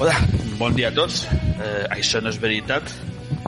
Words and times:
Hola, 0.00 0.14
bon 0.56 0.72
dia 0.72 0.88
a 0.88 0.94
tots. 0.96 1.26
Eh, 1.28 1.84
això 1.92 2.22
no 2.24 2.30
és 2.32 2.38
veritat. 2.40 2.86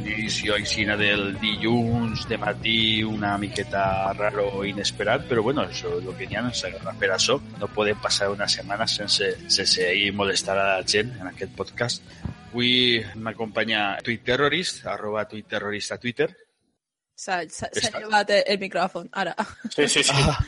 Edició 0.02 0.52
aixina 0.59 0.98
del 1.01 1.38
dilluns 1.41 2.27
de 2.29 2.37
matí 2.37 2.74
una 3.09 3.30
miqueta 3.41 4.12
raro 4.19 4.60
inesperat, 4.69 5.24
però 5.30 5.46
bueno, 5.46 5.65
això 5.65 5.95
és 5.96 6.05
el 6.05 6.19
que 6.19 6.29
n'hi 6.29 6.37
ha, 6.37 6.43
ens 6.51 6.60
agarra 6.69 6.93
per 7.01 7.09
això. 7.16 7.38
No 7.57 7.70
podem 7.73 7.96
passar 8.05 8.29
una 8.34 8.51
setmana 8.52 8.84
sense, 8.84 9.30
sense 9.48 9.88
ir 9.96 10.12
molestar 10.12 10.59
a 10.59 10.69
la 10.74 10.84
gent 10.84 11.15
en 11.23 11.33
aquest 11.33 11.57
podcast. 11.57 12.05
Avui 12.51 13.01
m'acompanya 13.16 14.02
Twitterrorist, 14.05 14.84
arroba 14.93 15.24
Twitterrorist 15.32 15.96
a 15.96 16.02
Twitter. 16.05 16.29
S'ha 17.23 17.45
llevat 18.01 18.31
el, 18.35 18.43
el 18.55 18.59
micròfon, 18.59 19.07
ara. 19.15 19.35
Sí, 19.71 19.87
sí, 19.87 20.03
sí. 20.03 20.13
Ah. 20.13 20.38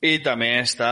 I 0.00 0.14
també 0.24 0.54
està 0.62 0.88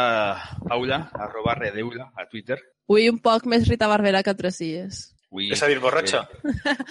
Paula, 0.68 1.06
arroba 1.16 1.54
Redeula, 1.56 2.10
a 2.16 2.26
Twitter. 2.28 2.58
Avui 2.88 3.08
un 3.08 3.20
poc 3.24 3.46
més 3.48 3.64
Rita 3.68 3.88
Barberà 3.88 4.20
que 4.24 4.30
altres 4.34 4.58
dies. 4.60 5.06
Avui, 5.28 5.50
És 5.52 5.60
a 5.60 5.66
dir, 5.68 5.76
borratxa. 5.80 6.22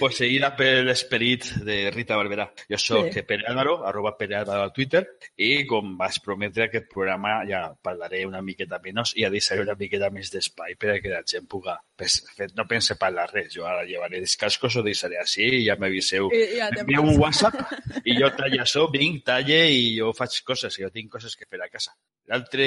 Poseïda 0.00 0.52
per 0.58 0.68
l'esperit 0.86 1.46
de 1.66 1.78
Rita 1.94 2.16
Barberà. 2.18 2.46
Jo 2.70 2.78
sóc 2.78 3.06
Sí. 3.08 3.12
sí. 3.16 3.22
Pere 3.26 3.46
Álvaro, 3.50 3.80
arroba 3.86 4.16
Pere 4.16 4.36
Álvaro 4.36 4.62
al 4.62 4.72
Twitter, 4.72 5.02
i 5.36 5.66
com 5.66 5.96
vas 5.98 6.20
prometre 6.22 6.64
aquest 6.68 6.86
programa 6.92 7.40
ja 7.48 7.64
parlaré 7.82 8.24
una 8.26 8.42
miqueta 8.42 8.78
menys 8.82 9.14
i 9.16 9.22
ja 9.24 9.30
deixaré 9.30 9.62
una 9.66 9.74
miqueta 9.74 10.10
més 10.10 10.30
d'espai 10.30 10.76
perquè 10.78 11.10
la 11.10 11.22
gent 11.26 11.46
puga... 11.50 11.78
Pues, 11.96 12.22
de 12.22 12.32
fet, 12.36 12.52
no 12.56 12.66
pense 12.68 12.94
parlar 13.00 13.30
res. 13.30 13.48
Jo 13.54 13.64
ara 13.64 13.86
llevaré 13.88 14.18
els 14.20 14.36
cascos, 14.36 14.76
ho 14.76 14.82
deixaré 14.84 15.16
així 15.16 15.46
i 15.60 15.62
ja 15.64 15.78
m'aviseu. 15.80 16.28
Ja 16.52 16.68
Envieu 16.82 17.06
un 17.08 17.16
WhatsApp 17.22 17.56
i 18.04 18.18
jo 18.18 18.28
tallo 18.36 18.60
això, 18.66 18.84
vinc, 18.92 19.22
talle 19.24 19.62
i 19.72 19.94
jo 19.96 20.12
faig 20.16 20.42
coses, 20.44 20.76
jo 20.82 20.92
tinc 20.92 21.08
coses 21.16 21.36
que 21.40 21.48
fer 21.48 21.62
a 21.64 21.70
casa. 21.72 21.94
L'altre 22.28 22.66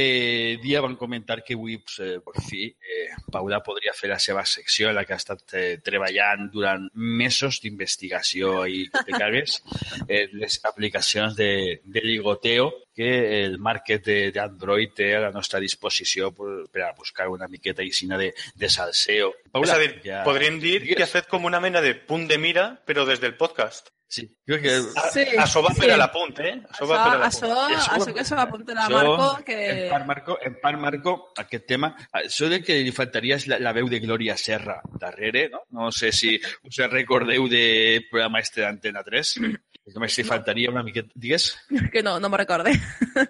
dia 0.63 0.81
van 0.81 0.95
comentar 0.95 1.43
que 1.43 1.53
avui, 1.53 1.77
pues, 1.83 1.99
eh, 2.01 2.17
per 2.25 2.41
fi, 2.41 2.65
eh, 2.71 3.09
Paula 3.29 3.61
podria 3.61 3.93
fer 3.93 4.09
la 4.09 4.19
seva 4.23 4.45
secció 4.47 4.89
en 4.89 4.97
la 4.97 5.05
que 5.05 5.13
ha 5.13 5.21
estat 5.21 5.53
eh, 5.53 5.77
treballant 5.83 6.49
durant 6.49 6.87
mesos 6.95 7.59
d'investigació 7.61 8.63
i 8.65 8.85
que 8.89 9.03
te 9.05 9.17
cagues, 9.19 9.59
eh, 10.07 10.25
les 10.33 10.61
aplicacions 10.63 11.35
de, 11.37 11.51
de 11.83 12.05
ligoteo 12.07 12.71
que 12.99 13.11
el 13.45 13.55
market 13.63 14.03
de- 14.05 14.31
d'Android 14.35 14.91
té 14.97 15.13
a 15.15 15.21
la 15.23 15.31
nostra 15.31 15.61
disposició 15.63 16.33
per, 16.35 16.65
per 16.73 16.83
a 16.89 16.91
buscar 16.97 17.29
una 17.31 17.47
miqueta 17.47 17.81
aixina 17.85 18.17
de, 18.19 18.33
de 18.59 18.69
salseo. 18.69 19.31
És 19.63 19.71
a 19.71 19.79
dir, 19.79 19.93
podríem 20.27 20.59
dir 20.59 20.81
que 20.91 21.05
has 21.07 21.15
fet 21.15 21.31
com 21.31 21.47
una 21.47 21.63
mena 21.63 21.79
de 21.85 21.95
punt 21.95 22.27
de 22.27 22.37
mira, 22.37 22.73
però 22.85 23.07
des 23.07 23.23
del 23.23 23.37
podcast. 23.39 23.93
Sí, 24.09 24.23
crec 24.41 24.63
que... 24.63 24.71
Sí, 25.13 25.21
Això 25.37 25.61
va 25.61 25.69
per 25.77 25.85
sí. 25.85 25.91
a 25.93 25.97
l'apunt, 26.01 26.31
eh? 26.41 26.55
Això 26.65 26.79
Això, 26.81 26.85
va 26.89 26.95
per 26.97 27.09
a 27.11 27.27
això, 27.27 27.49
l'apunt. 27.51 27.75
Això- 27.77 27.97
això 27.99 28.13
que 28.15 28.23
se 28.25 28.37
la 28.39 28.45
Això, 28.49 28.89
Marco, 28.95 29.27
que... 29.45 29.57
En 29.69 29.83
part, 29.91 30.07
Marco, 30.09 30.37
en 30.49 30.55
part, 30.63 30.79
Marco, 30.81 31.13
aquest 31.37 31.67
tema, 31.69 31.91
això 32.17 32.49
de 32.49 32.57
que 32.65 32.79
li 32.81 32.91
faltaria 32.91 33.37
és 33.37 33.45
la, 33.51 33.59
la 33.61 33.73
veu 33.77 33.85
de 33.87 33.99
Glòria 34.01 34.33
Serra 34.41 34.79
darrere, 34.99 35.45
no? 35.53 35.61
No 35.77 35.91
sé 35.93 36.09
si 36.11 36.33
us 36.41 36.81
recordeu 36.89 37.45
del 37.47 38.07
programa 38.09 38.41
este 38.41 38.65
d'Antena 38.65 39.05
3. 39.05 39.35
Només 39.95 40.17
li 40.19 40.25
faltaria 40.27 40.71
una 40.71 40.83
miqueta... 40.85 41.11
Digues? 41.15 41.49
que 41.93 42.03
no, 42.05 42.17
no 42.19 42.29
me 42.29 42.39
recorde. 42.41 42.73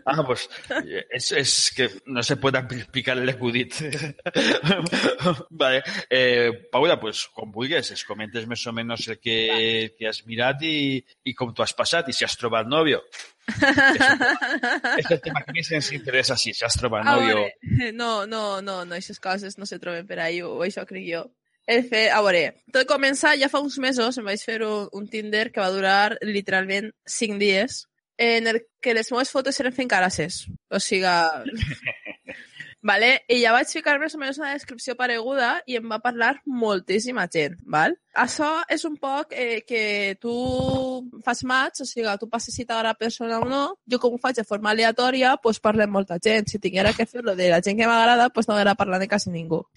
Ah, 0.05 0.21
pues 0.25 0.47
és, 0.69 1.31
és 1.39 1.53
que 1.75 1.89
no 2.07 2.23
se 2.25 2.37
pot 2.41 2.55
explicar 2.59 3.15
l'acudit. 3.17 3.79
vale. 5.61 5.83
Eh, 6.09 6.51
Paula, 6.71 6.99
pues 7.01 7.25
com 7.35 7.51
vulguis, 7.53 7.91
es 7.95 8.05
comentes 8.07 8.47
més 8.49 8.65
o 8.67 8.75
menys 8.75 9.07
el 9.13 9.19
que, 9.21 9.39
que 9.97 10.09
has 10.09 10.23
mirat 10.27 10.63
i, 10.67 10.99
i 11.25 11.35
com 11.37 11.53
t'ho 11.53 11.65
has 11.65 11.75
passat 11.77 12.09
i 12.09 12.15
si 12.15 12.27
has 12.27 12.37
trobat 12.39 12.69
nòvio. 12.69 13.01
és 13.49 15.09
el 15.09 15.21
tema 15.23 15.41
que 15.45 15.55
més 15.55 15.71
ens 15.73 15.91
interessa, 15.95 16.37
si 16.37 16.53
has 16.53 16.77
trobat 16.77 17.07
A 17.07 17.15
nòvio. 17.17 17.47
no, 17.93 18.25
no, 18.29 18.61
no, 18.61 18.83
no, 18.85 18.95
aquestes 18.95 19.19
coses 19.23 19.57
no 19.57 19.65
se 19.69 19.79
troben 19.81 20.07
per 20.07 20.19
ahí, 20.23 20.41
o 20.45 20.59
això 20.65 20.85
crec 20.89 21.07
jo. 21.09 21.25
He 21.69 21.83
fet, 21.85 22.07
a 22.09 22.23
veure, 22.25 22.55
tot 22.73 22.87
comença 22.89 23.35
ja 23.37 23.49
fa 23.51 23.59
uns 23.61 23.75
mesos, 23.77 24.17
em 24.17 24.25
vaig 24.25 24.41
fer 24.41 24.57
un, 24.65 24.87
un 24.97 25.05
Tinder 25.07 25.51
que 25.53 25.61
va 25.61 25.69
durar 25.69 26.15
literalment 26.25 26.89
5 27.05 27.37
dies, 27.37 27.83
en 28.17 28.47
el 28.49 28.63
que 28.81 28.95
les 28.97 29.11
meves 29.13 29.29
fotos 29.29 29.59
eren 29.61 29.75
fent 29.75 29.91
carasses. 29.91 30.47
O 30.73 30.79
sigui, 30.81 31.05
vale? 32.89 33.11
I 33.29 33.37
ja 33.43 33.53
vaig 33.53 33.69
ficar 33.69 33.99
més 34.01 34.17
o 34.17 34.19
menys 34.23 34.41
una 34.41 34.55
descripció 34.55 34.97
pareguda 34.97 35.51
i 35.69 35.77
em 35.77 35.85
va 35.93 36.01
parlar 36.01 36.33
moltíssima 36.49 37.27
gent, 37.29 37.61
val? 37.77 37.93
Això 38.25 38.49
és 38.73 38.89
un 38.89 38.97
poc 38.97 39.37
eh, 39.37 39.61
que 39.69 40.17
tu 40.25 40.33
fas 41.21 41.45
match, 41.53 41.85
o 41.85 41.87
sigui, 41.87 42.09
tu 42.17 42.33
passes 42.33 42.57
si 42.57 42.65
t'agrada 42.65 42.97
persona 42.97 43.39
o 43.39 43.45
no, 43.45 43.63
jo 43.85 44.01
com 44.01 44.17
ho 44.17 44.21
faig 44.25 44.41
de 44.41 44.49
forma 44.55 44.73
aleatòria, 44.73 45.37
doncs 45.37 45.61
parlo 45.61 45.85
amb 45.85 46.01
molta 46.01 46.17
gent. 46.17 46.49
Si 46.49 46.57
tinguera 46.57 46.97
que 46.97 47.05
fer-lo 47.05 47.37
de 47.37 47.53
la 47.53 47.61
gent 47.61 47.77
que 47.77 47.93
m'agrada, 47.93 48.31
doncs 48.33 48.49
no 48.49 48.57
haguera 48.57 48.73
parlat 48.73 49.05
de 49.05 49.13
quasi 49.13 49.29
ningú. 49.37 49.67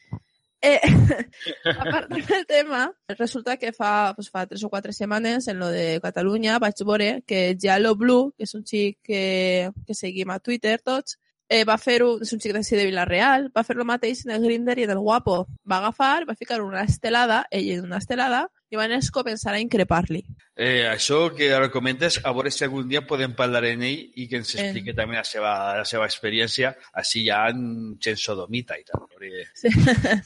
Eh, 0.62 0.80
a 1.64 1.84
part 1.84 2.08
del 2.08 2.46
tema, 2.46 2.94
resulta 3.18 3.56
que 3.56 3.72
fa, 3.72 4.14
pues 4.14 4.30
fa 4.30 4.46
tres 4.46 4.62
o 4.62 4.70
quatre 4.70 4.92
setmanes, 4.92 5.48
en 5.48 5.58
lo 5.58 5.68
de 5.68 5.98
Catalunya, 6.00 6.60
vaig 6.62 6.78
veure 6.86 7.24
que 7.26 7.56
Giallo 7.58 7.96
Blue, 7.96 8.30
que 8.36 8.46
és 8.46 8.54
un 8.54 8.62
xic 8.62 9.00
que, 9.02 9.72
que 9.86 9.98
seguim 9.98 10.30
a 10.30 10.38
Twitter 10.38 10.78
tots, 10.78 11.18
eh, 11.48 11.64
va 11.68 11.76
fer 11.82 11.98
un, 12.06 12.22
és 12.22 12.30
un 12.32 12.40
xic 12.40 12.54
d'ací 12.54 12.78
de 12.78 12.86
Vilareal, 12.86 13.50
va 13.50 13.66
fer 13.66 13.76
el 13.76 13.88
mateix 13.90 14.22
en 14.24 14.36
el 14.36 14.46
Grindr 14.46 14.78
i 14.78 14.86
en 14.86 14.94
el 14.94 15.02
Guapo. 15.02 15.42
Va 15.68 15.82
agafar, 15.82 16.24
va 16.30 16.38
ficar 16.38 16.62
una 16.62 16.86
estelada, 16.86 17.42
ell 17.50 17.72
en 17.74 17.90
una 17.90 17.98
estelada, 17.98 18.46
i 18.72 18.78
van 18.80 18.92
es 18.96 19.10
començar 19.12 19.52
a 19.52 19.60
increpar-li. 19.60 20.22
Eh, 20.56 20.84
això 20.88 21.26
que 21.36 21.50
ara 21.52 21.68
comentes, 21.72 22.18
a 22.24 22.32
veure 22.32 22.50
si 22.52 22.64
algun 22.64 22.88
dia 22.88 23.02
podem 23.08 23.34
parlar 23.36 23.62
en 23.68 23.82
ell 23.84 24.00
i 24.16 24.26
que 24.28 24.38
ens 24.40 24.54
En- 24.54 24.64
expliqui 24.64 24.94
també 24.96 25.18
la 25.18 25.24
seva, 25.28 25.52
la 25.78 25.84
seva 25.88 26.06
experiència, 26.08 26.70
així 27.02 27.26
ja 27.26 27.42
en 27.52 27.98
gent 28.00 28.16
sodomita 28.20 28.78
i 28.80 28.84
tal. 28.88 29.04
Perquè... 29.12 29.44
Sí. 29.56 29.72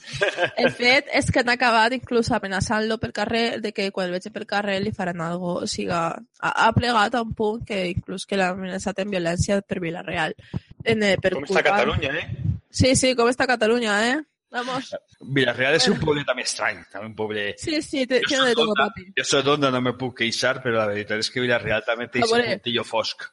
El 0.62 0.70
fet 0.74 1.10
és 1.14 1.30
que 1.32 1.42
han 1.42 1.50
acabat 1.54 1.96
inclús 1.96 2.30
amenaçant-lo 2.30 3.00
pel 3.02 3.14
carrer 3.16 3.60
de 3.64 3.72
que 3.74 3.88
quan 3.90 4.06
el 4.08 4.14
vegi 4.14 4.30
pel 4.34 4.46
carrer 4.46 4.78
li 4.82 4.94
faran 4.94 5.20
algo. 5.26 5.56
O 5.64 5.66
sigui, 5.70 5.90
ha, 5.90 6.14
ha 6.40 6.70
plegat 6.76 7.18
a 7.18 7.24
un 7.26 7.34
punt 7.34 7.64
que 7.66 7.82
inclús 7.90 8.26
que 8.26 8.38
l'ha 8.38 8.52
amenaçat 8.54 9.02
en 9.02 9.10
violència 9.10 9.58
per 9.62 9.80
Vilareal. 9.82 10.38
En, 10.84 11.02
eh, 11.02 11.16
per 11.18 11.34
Com 11.34 11.46
està 11.50 11.66
Catalunya, 11.66 12.14
eh? 12.14 12.54
Sí, 12.70 12.94
sí, 12.94 13.14
com 13.18 13.30
està 13.30 13.46
Catalunya, 13.50 13.98
eh? 14.12 14.16
Vamos. 14.56 14.90
Villarreal 15.36 15.76
és 15.78 15.86
un 15.92 15.98
poble 16.00 16.24
també 16.28 16.42
estrany, 16.46 16.82
també 16.92 17.06
un 17.10 17.14
poble... 17.18 17.46
Sí, 17.60 17.80
sí, 17.82 18.04
Jo 18.08 18.20
tiene 18.28 18.48
de 18.50 18.54
d'Onda, 18.58 18.76
papi. 18.86 19.06
jo 19.18 19.24
soc 19.28 19.44
d'Onda, 19.46 19.70
no 19.74 19.80
me 19.84 19.92
puc 19.98 20.16
queixar, 20.22 20.56
però 20.64 20.78
la 20.80 20.86
veritat 20.92 21.20
és 21.24 21.30
que 21.30 21.42
Villarreal 21.44 21.84
també 21.86 22.08
té 22.08 22.22
veure. 22.24 22.56
puntillo 22.56 22.84
fosc. 22.88 23.26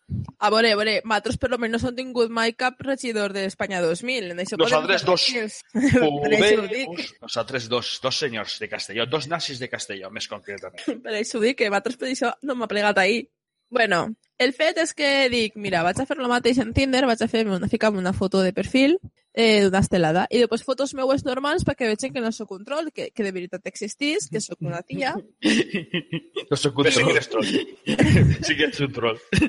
A 0.44 0.50
veure, 0.54 0.74
a 0.74 0.80
veure, 0.80 0.98
nosaltres 1.06 1.38
per 1.40 1.52
almenys 1.54 1.84
no 1.84 1.90
hem 1.94 1.96
tingut 2.02 2.30
mai 2.34 2.54
cap 2.60 2.82
regidor 2.84 3.32
d'Espanya 3.36 3.82
2000. 3.86 4.32
En 4.36 4.44
això 4.44 4.58
Nosaltres 4.60 5.06
dos. 5.08 5.30
Podemos- 6.00 7.14
Nosaltres 7.22 7.70
dos, 7.74 8.00
dos 8.04 8.18
senyors 8.18 8.60
de 8.60 8.70
Castelló, 8.70 9.06
dos 9.06 9.28
nazis 9.28 9.60
de 9.60 9.70
Castelló, 9.70 10.10
més 10.12 10.28
concretament. 10.28 10.84
Per 11.06 11.14
això 11.16 11.40
ho 11.40 11.44
dic, 11.44 11.58
que 11.62 11.70
nosaltres 11.70 11.98
per 11.98 12.10
això 12.12 12.34
no 12.44 12.56
m'ha 12.60 12.68
plegat 12.68 12.98
ahir. 13.02 13.24
Bueno, 13.74 14.04
el 14.38 14.54
fet 14.54 14.78
és 14.84 14.94
que 14.94 15.08
dic, 15.34 15.56
mira, 15.58 15.82
vaig 15.86 15.98
a 15.98 16.06
fer 16.06 16.20
el 16.22 16.30
mateix 16.30 16.60
en 16.62 16.74
Tinder, 16.78 17.08
vaig 17.10 17.22
a 17.26 17.28
fer 17.32 17.48
una, 17.50 17.68
ficar 17.72 17.90
una 17.98 18.14
foto 18.14 18.42
de 18.46 18.52
perfil 18.54 19.00
eh, 19.34 19.64
d'una 19.66 19.80
estelada 19.82 20.28
i 20.30 20.38
després 20.44 20.62
fotos 20.68 20.94
meues 20.94 21.24
normals 21.26 21.66
perquè 21.66 21.88
vegin 21.90 22.14
que 22.14 22.22
no 22.22 22.30
sóc 22.36 22.52
un 22.54 22.62
troll, 22.68 22.92
que, 22.94 23.08
que 23.10 23.26
de 23.26 23.32
veritat 23.34 23.66
existís, 23.72 24.28
que 24.30 24.42
sóc 24.46 24.62
una 24.62 24.84
tia. 24.86 25.16
No 26.52 26.58
soc 26.60 26.78
un 26.78 26.86
Però 26.86 26.92
sí 26.94 27.02
que 27.02 27.04
troll. 27.04 27.16
eres 27.16 27.30
troll. 27.32 27.50
Sí 28.46 28.56
que 28.60 28.66
ets 28.68 28.82
un 28.86 28.92
troll. 28.94 29.18
Sí, 29.34 29.48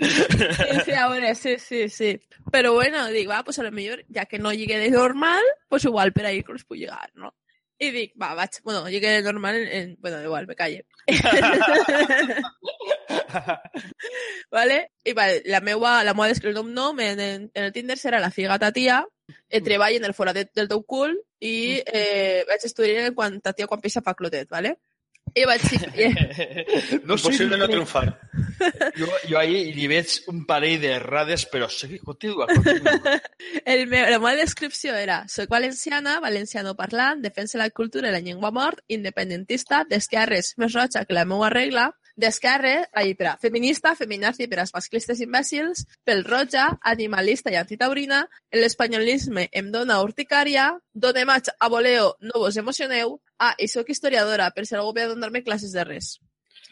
sí, 0.86 0.92
a 0.96 1.08
veure, 1.10 1.34
sí, 1.36 1.56
sí, 1.60 1.82
sí. 1.92 2.12
Però 2.54 2.72
bueno, 2.78 3.04
dic, 3.12 3.28
va, 3.28 3.42
pues 3.44 3.58
a 3.58 3.64
lo 3.66 3.72
millor, 3.76 4.04
ja 4.14 4.24
que 4.30 4.38
no 4.38 4.52
llegué 4.54 4.78
de 4.78 4.90
normal, 4.94 5.42
pues 5.68 5.84
igual 5.84 6.12
per 6.14 6.26
ahí 6.30 6.42
que 6.42 6.52
us 6.56 6.64
puc 6.64 6.78
llegar, 6.80 7.10
no? 7.14 7.34
I 7.82 7.90
dic, 7.90 8.12
va, 8.16 8.32
vaig, 8.38 8.60
bueno, 8.62 8.88
llegué 8.88 9.10
de 9.18 9.22
normal 9.26 9.56
en, 9.58 9.68
en 9.68 9.96
bueno, 10.00 10.22
igual, 10.22 10.46
me 10.46 10.54
calle. 10.54 10.86
vale? 14.56 14.78
I 15.04 15.12
vale, 15.12 15.42
la 15.46 15.60
meua, 15.60 16.02
la 16.04 16.14
meua 16.14 16.30
descripció 16.30 16.62
d'un 16.62 16.72
nom 16.74 17.00
en, 17.00 17.20
en, 17.20 17.50
en 17.52 17.68
el 17.68 17.74
Tinder 17.74 17.98
serà 18.00 18.20
la 18.22 18.32
figa 18.34 18.58
ta 18.58 18.72
tia, 18.72 19.02
eh, 19.48 19.60
treball 19.60 19.98
en 19.98 20.08
el 20.08 20.16
foradet 20.16 20.52
del 20.54 20.70
teu 20.70 20.82
cul 20.84 21.16
i 21.44 21.80
eh, 21.84 22.42
vaig 22.48 22.66
estudiar 22.66 23.08
en 23.08 23.14
quan 23.14 23.40
ta 23.40 23.52
tia 23.52 23.68
quan 23.70 23.82
pisa 23.84 24.04
fa 24.04 24.16
clotet, 24.18 24.48
vale? 24.50 24.76
I 25.34 25.46
vaig 25.48 25.62
dir, 25.96 26.12
No 27.08 27.16
sé, 27.16 27.30
Impossible 27.30 27.58
no 27.58 27.66
triomfar. 27.66 28.04
jo, 29.00 29.08
jo 29.26 29.38
ahir 29.40 29.72
li 29.74 29.88
veig 29.90 30.12
un 30.30 30.44
parell 30.46 30.76
de 30.82 30.92
errades, 30.98 31.46
però 31.50 31.68
sí, 31.72 31.98
continua, 31.98 32.46
continua. 32.46 33.16
el 33.64 33.86
meu, 33.88 34.04
la 34.12 34.20
meva 34.20 34.34
descripció 34.38 34.94
era 34.94 35.22
soc 35.32 35.50
valenciana, 35.50 36.20
valenciano 36.22 36.76
parlant, 36.78 37.24
defensa 37.24 37.58
la 37.58 37.70
cultura 37.70 38.10
i 38.10 38.14
la 38.14 38.22
llengua 38.22 38.52
mort, 38.54 38.84
independentista, 38.86 39.82
d'esquerres, 39.88 40.54
més 40.60 40.76
roja 40.76 41.06
que 41.08 41.16
la 41.16 41.26
meva 41.26 41.50
regla, 41.50 41.90
d'esquerra, 42.16 42.88
ai, 42.92 43.14
pera, 43.18 43.36
feminista, 43.42 43.94
feminazi 43.98 44.46
per 44.50 44.60
als 44.62 44.74
masclistes 44.74 45.20
imbècils, 45.24 45.84
pel 46.06 46.24
roja, 46.24 46.68
animalista 46.92 47.50
i 47.50 47.58
antitaurina, 47.58 48.24
l'espanyolisme 48.54 49.48
em 49.52 49.70
dona 49.74 50.00
urticària, 50.04 50.70
done 50.92 51.24
maig 51.28 51.50
a 51.58 51.70
voleo, 51.72 52.14
no 52.20 52.44
vos 52.44 52.56
emocioneu, 52.60 53.18
ah, 53.38 53.54
i 53.58 53.68
sóc 53.68 53.90
historiadora, 53.90 54.50
per 54.54 54.66
si 54.66 54.78
algú 54.78 54.94
ve 54.94 55.08
a 55.08 55.10
donar-me 55.10 55.42
classes 55.42 55.74
de 55.74 55.84
res. 55.84 56.14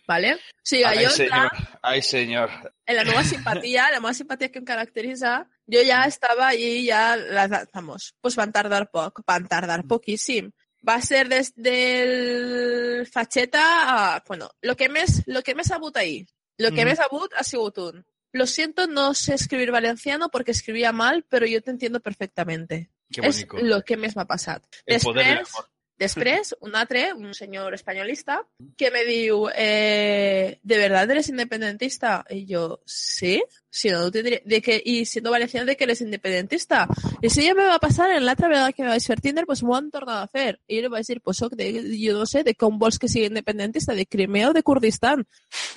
Vale? 0.06 0.34
O 0.34 0.66
sigui, 0.66 0.84
Ai, 0.84 1.04
jo, 1.04 1.10
senyor. 1.10 1.50
Ai, 1.82 2.02
senyor. 2.02 2.50
en 2.86 2.96
la 2.96 3.04
meva 3.04 3.22
simpatia, 3.24 3.90
la 3.92 4.00
meva 4.00 4.14
simpatia 4.14 4.50
que 4.50 4.58
em 4.58 4.64
caracteritza, 4.66 5.46
jo 5.70 5.82
ja 5.86 6.02
estava 6.10 6.48
allí, 6.48 6.86
ja, 6.88 7.16
la, 7.16 7.46
vamos, 7.72 8.14
pues 8.20 8.36
van 8.36 8.52
tardar 8.52 8.88
poc, 8.90 9.22
van 9.26 9.46
tardar 9.48 9.84
poquíssim. 9.86 10.50
Va 10.86 11.00
ser 11.00 11.28
des 11.28 11.52
del 11.54 13.06
Facheta 13.06 13.62
a, 13.62 14.24
bueno, 14.26 14.50
lo 14.62 14.76
que 14.76 14.88
més, 14.88 15.22
lo 15.26 15.42
que 15.42 15.54
més 15.54 15.70
ha 15.70 15.76
hagut 15.76 15.96
ahir, 15.96 16.26
lo 16.58 16.72
que 16.72 16.84
més 16.84 16.98
ha 16.98 17.06
hagut 17.06 17.34
ha 17.34 17.44
un. 17.86 18.04
Lo 18.32 18.46
siento, 18.46 18.86
no 18.86 19.12
sé 19.14 19.34
escribir 19.34 19.70
valenciano 19.70 20.30
porque 20.30 20.52
escribía 20.52 20.90
mal, 20.90 21.24
pero 21.28 21.46
yo 21.46 21.60
te 21.62 21.70
entiendo 21.70 22.00
perfectamente. 22.00 22.90
És 23.20 23.44
bonico. 23.44 23.58
lo 23.60 23.82
que 23.82 23.96
més 23.96 24.16
m'ha 24.16 24.24
passat. 24.24 24.64
El 24.86 25.00
poder 25.00 25.26
del 25.26 25.38
Després, 25.38 25.54
amor. 25.58 25.68
Després, 26.02 26.54
un 26.60 26.74
altre, 26.74 27.12
un 27.14 27.30
senyor 27.34 27.74
espanyolista, 27.76 28.40
que 28.76 28.90
me 28.90 29.04
diu, 29.06 29.46
eh, 29.54 30.58
¿de 30.62 30.78
verdad 30.78 31.10
eres 31.10 31.28
independentista? 31.28 32.24
Y 32.28 32.44
yo, 32.46 32.80
sí, 32.84 33.40
si 33.70 33.90
no, 33.90 34.10
tendría, 34.10 34.40
de 34.44 34.60
que, 34.60 34.82
y 34.84 35.04
siendo 35.06 35.30
valenciano 35.30 35.64
de 35.64 35.76
que 35.76 35.84
eres 35.84 36.00
independentista. 36.00 36.88
Y 37.20 37.30
si 37.30 37.44
ya 37.44 37.54
me 37.54 37.64
va 37.64 37.76
a 37.76 37.78
pasar 37.78 38.10
en 38.10 38.26
la 38.26 38.32
otra 38.32 38.48
vegada 38.48 38.72
que 38.72 38.82
me 38.82 38.88
vais 38.88 39.04
a 39.04 39.06
fer 39.06 39.20
Tinder, 39.20 39.46
pues 39.46 39.62
m'ho 39.62 39.76
han 39.76 39.92
tornado 39.92 40.24
a 40.24 40.28
fer. 40.28 40.58
I 40.66 40.80
jo 40.80 40.88
li 40.88 40.90
vaig 40.90 41.06
dir, 41.06 41.20
pues 41.22 41.38
soc 41.38 41.54
de, 41.54 41.70
jo 42.02 42.18
no 42.18 42.26
sé, 42.26 42.42
de 42.42 42.56
com 42.58 42.80
vols 42.82 42.98
que 42.98 43.08
sigui 43.08 43.30
independentista, 43.30 43.94
de 43.94 44.06
Crimea 44.06 44.50
o 44.50 44.52
de 44.52 44.64
Kurdistan. 44.66 45.22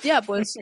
Ja, 0.02 0.20
pues, 0.26 0.56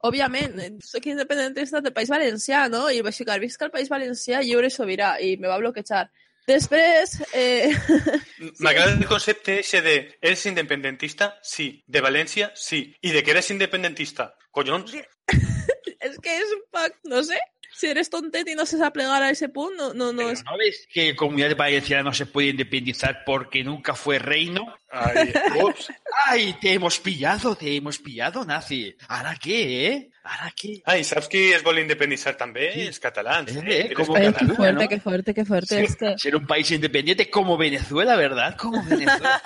òbviament, 0.00 0.80
soc 0.80 1.06
independentista 1.12 1.84
del 1.84 1.92
País 1.92 2.08
Valencià, 2.08 2.64
no? 2.72 2.88
I 2.88 3.04
vaig 3.04 3.20
ficar, 3.20 3.38
visca 3.38 3.68
el 3.68 3.74
País 3.76 3.92
Valencià 3.92 4.40
lliure 4.40 4.72
i 4.72 4.74
sobirà, 4.74 5.18
i 5.20 5.36
me 5.36 5.52
va 5.52 5.60
bloquejar. 5.60 6.08
Després, 6.46 7.22
eh, 7.32 7.70
M'agrada 8.58 8.92
el 8.92 9.06
concepte 9.06 9.60
ese 9.60 9.82
de 9.82 10.18
¿eres 10.20 10.46
independentista? 10.46 11.38
Sí. 11.42 11.84
¿De 11.86 12.00
Valencia? 12.00 12.52
Sí. 12.54 12.96
¿Y 13.00 13.10
de 13.10 13.22
que 13.22 13.30
eres 13.32 13.50
independentista? 13.50 14.36
Collons. 14.50 14.92
es 16.00 16.18
que 16.18 16.36
es 16.38 16.52
un 16.52 16.62
pack, 16.70 16.96
no 17.04 17.22
sé. 17.22 17.38
Si 17.72 17.86
eres 17.86 18.10
tontet 18.10 18.48
y 18.48 18.54
no 18.54 18.66
se 18.66 18.76
sabe 18.76 18.90
plegar 18.90 19.22
a 19.22 19.30
ese 19.30 19.48
punto, 19.48 19.94
no, 19.94 20.12
no, 20.12 20.12
no 20.12 20.28
es. 20.28 20.44
¿No 20.44 20.58
ves 20.58 20.86
que 20.92 21.14
Comunidad 21.14 21.56
Valenciana 21.56 22.02
no 22.02 22.12
se 22.12 22.26
puede 22.26 22.48
independizar 22.48 23.22
porque 23.24 23.62
nunca 23.62 23.94
fue 23.94 24.18
reino? 24.18 24.74
Ay, 24.90 25.32
ups. 25.62 25.88
¡Ay, 26.26 26.56
te 26.60 26.72
hemos 26.72 26.98
pillado, 26.98 27.54
te 27.54 27.76
hemos 27.76 27.98
pillado, 27.98 28.44
nazi! 28.44 28.94
¿Ahora 29.08 29.36
qué, 29.40 29.86
eh? 29.86 30.10
¿Ahora 30.30 30.52
qué? 30.54 30.76
Ai, 30.86 31.02
saps 31.02 31.26
qui 31.28 31.40
es 31.56 31.64
vol 31.66 31.80
independitzar 31.82 32.36
també? 32.38 32.68
Sí. 32.74 32.86
Els 32.86 33.00
catalans. 33.02 33.50
Eh, 33.56 33.62
Eh, 33.66 33.94
com- 33.94 34.06
qué 34.06 34.12
fuerte, 34.14 34.44
¿no? 34.44 34.88
qué 34.88 35.00
fuerte, 35.00 35.34
qué 35.34 35.44
fuerte. 35.44 35.82
Es 35.82 35.96
que. 35.96 36.14
Ser 36.18 36.36
un 36.36 36.46
país 36.46 36.70
independiente 36.70 37.28
como 37.28 37.56
Venezuela, 37.58 38.14
¿verdad? 38.16 38.56
Como 38.56 38.78
Venezuela. 38.88 39.42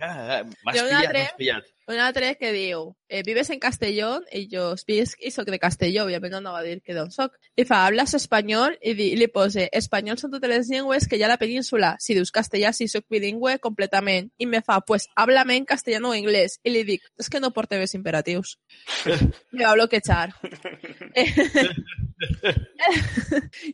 Ah, 0.00 0.42
M'has 0.64 0.76
Jo 0.78 0.84
pillat, 0.86 1.12
m'has 1.12 1.34
pillat. 1.36 1.64
Un 1.88 1.96
altre 2.04 2.34
que 2.36 2.50
diu, 2.52 2.94
eh, 3.08 3.22
vives 3.24 3.48
en 3.48 3.58
Castellón, 3.58 4.24
i 4.36 4.42
jo 4.52 4.74
visc 4.86 5.22
i 5.24 5.30
soc 5.32 5.46
de 5.48 5.56
Castelló, 5.58 6.02
òbviament 6.04 6.34
no 6.34 6.40
anava 6.42 6.58
a 6.60 6.62
dir 6.66 6.82
que 6.84 6.92
d'on 6.92 7.08
soc. 7.10 7.32
I 7.56 7.64
fa, 7.64 7.78
hablas 7.86 8.12
espanyol, 8.12 8.74
i, 8.84 8.92
di, 8.92 9.06
i 9.14 9.16
li 9.16 9.28
pose, 9.32 9.70
espanyol 9.72 10.18
són 10.20 10.34
totes 10.34 10.50
les 10.52 10.68
llengües 10.68 11.06
que 11.08 11.16
hi 11.16 11.22
ha 11.24 11.30
a 11.30 11.32
la 11.32 11.38
península. 11.40 11.94
Si 11.98 12.12
dius 12.12 12.30
castellà, 12.30 12.74
sí, 12.76 12.90
soc 12.92 13.06
bilingüe 13.08 13.56
completament. 13.58 14.28
I 14.36 14.44
me 14.46 14.60
fa, 14.60 14.82
pues, 14.82 15.08
háblame 15.16 15.56
en 15.56 15.64
castellano 15.64 16.10
o 16.10 16.14
inglés. 16.14 16.58
I 16.62 16.74
li 16.76 16.84
dic, 16.84 17.08
és 17.16 17.24
es 17.24 17.30
que 17.32 17.40
no 17.40 17.54
porte 17.56 17.78
més 17.80 17.94
imperatius. 17.96 18.58
me 19.56 19.64
va 19.64 19.72
bloquejar. 19.98 20.34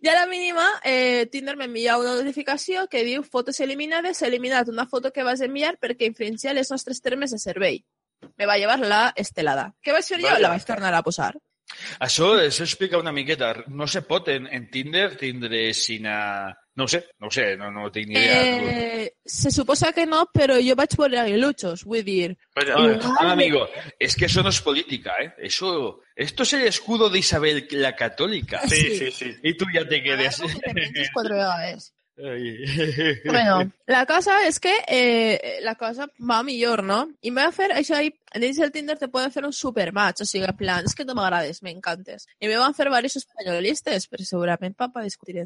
I 0.03 0.09
a 0.09 0.15
la 0.15 0.27
mínima, 0.27 0.81
eh, 0.85 1.27
Tinder 1.31 1.57
m'envia 1.57 1.99
una 1.99 2.15
notificació 2.15 2.87
que 2.89 3.05
diu 3.05 3.23
fotos 3.23 3.61
eliminades, 3.61 4.19
s'ha 4.19 4.27
eliminat 4.29 4.69
una 4.69 4.87
foto 4.87 5.13
que 5.13 5.25
vas 5.25 5.41
enviar 5.41 5.79
perquè 5.81 6.07
infringia 6.07 6.53
les 6.53 6.71
nostres 6.71 7.01
termes 7.01 7.31
de 7.31 7.39
servei. 7.39 7.85
Me 8.37 8.47
va 8.47 8.59
llevar 8.59 8.79
la 8.81 9.13
estelada. 9.17 9.75
Què 9.83 9.93
vaig 9.93 10.05
fer 10.05 10.21
jo? 10.21 10.29
Vaja. 10.29 10.41
La 10.41 10.49
vaig 10.49 10.65
tornar 10.65 10.95
a 10.95 11.03
posar. 11.03 11.35
Això, 12.01 12.35
això 12.41 12.65
explica 12.65 12.99
una 12.99 13.13
miqueta. 13.13 13.55
No 13.69 13.87
se 13.87 14.03
pot 14.03 14.29
en, 14.29 14.47
en 14.47 14.71
Tinder 14.71 15.17
tindre 15.17 15.73
sina... 15.75 16.55
No 16.77 16.89
sé, 16.89 17.07
no 17.21 17.31
sé, 17.31 17.57
no, 17.57 17.71
no 17.71 17.91
tinc 17.93 18.09
ni 18.09 18.15
idea. 18.15 18.41
Eh, 18.43 19.15
se 19.25 19.53
suposa 19.53 19.93
que 19.93 20.07
no, 20.07 20.25
però 20.35 20.57
jo 20.59 20.75
vaig 20.75 20.97
veure 20.99 21.21
aguiluchos, 21.21 21.85
vull 21.87 22.03
dir... 22.03 22.33
Vaja, 22.57 22.75
Ah, 22.75 22.89
Igual 22.91 23.17
ah, 23.21 23.33
amigo, 23.33 23.69
es 23.99 24.17
que 24.17 24.25
eso 24.27 24.43
no 24.43 24.49
es 24.49 24.61
política, 24.61 25.15
¿eh? 25.23 25.33
Eso, 25.39 26.01
esto 26.17 26.43
es 26.43 26.53
el 26.55 26.67
escudo 26.67 27.09
de 27.11 27.21
Isabel 27.21 27.69
la 27.71 27.95
Católica. 27.95 28.61
sí, 28.67 28.99
sí, 28.99 29.13
sí. 29.13 29.37
Y 29.45 29.57
tú 29.57 29.67
ya 29.73 29.87
te 29.87 30.03
quedes. 30.03 30.41
Que 30.41 30.75
te. 30.75 31.11
Ai. 31.41 31.77
Bueno, 32.17 33.73
la 33.87 34.07
cosa 34.07 34.47
es 34.47 34.61
que 34.61 34.73
eh, 34.87 35.59
la 35.63 35.75
cosa 35.75 36.09
va 36.19 36.43
millor, 36.43 36.85
no? 36.85 37.09
I 37.23 37.33
em 37.33 37.41
va 37.41 37.49
fer 37.53 37.71
això 37.75 37.97
ahí, 37.99 38.13
dins 38.41 38.61
del 38.61 38.73
Tinder 38.73 38.97
te 38.99 39.09
poden 39.09 39.33
fer 39.35 39.45
un 39.47 39.53
supermatch, 39.53 40.23
o 40.23 40.29
sigui, 40.29 40.47
en 40.47 40.57
plan, 40.57 40.87
és 40.87 40.95
que 40.95 41.07
no 41.09 41.17
m'agrades, 41.19 41.63
m'encantes. 41.67 42.29
I 42.39 42.51
me 42.51 42.61
van 42.61 42.77
fer 42.77 42.91
varios 42.93 43.17
españolistes, 43.19 44.07
però 44.11 44.27
segurament 44.27 44.77
pa, 44.79 44.93
pa 44.95 45.03
discutir. 45.03 45.43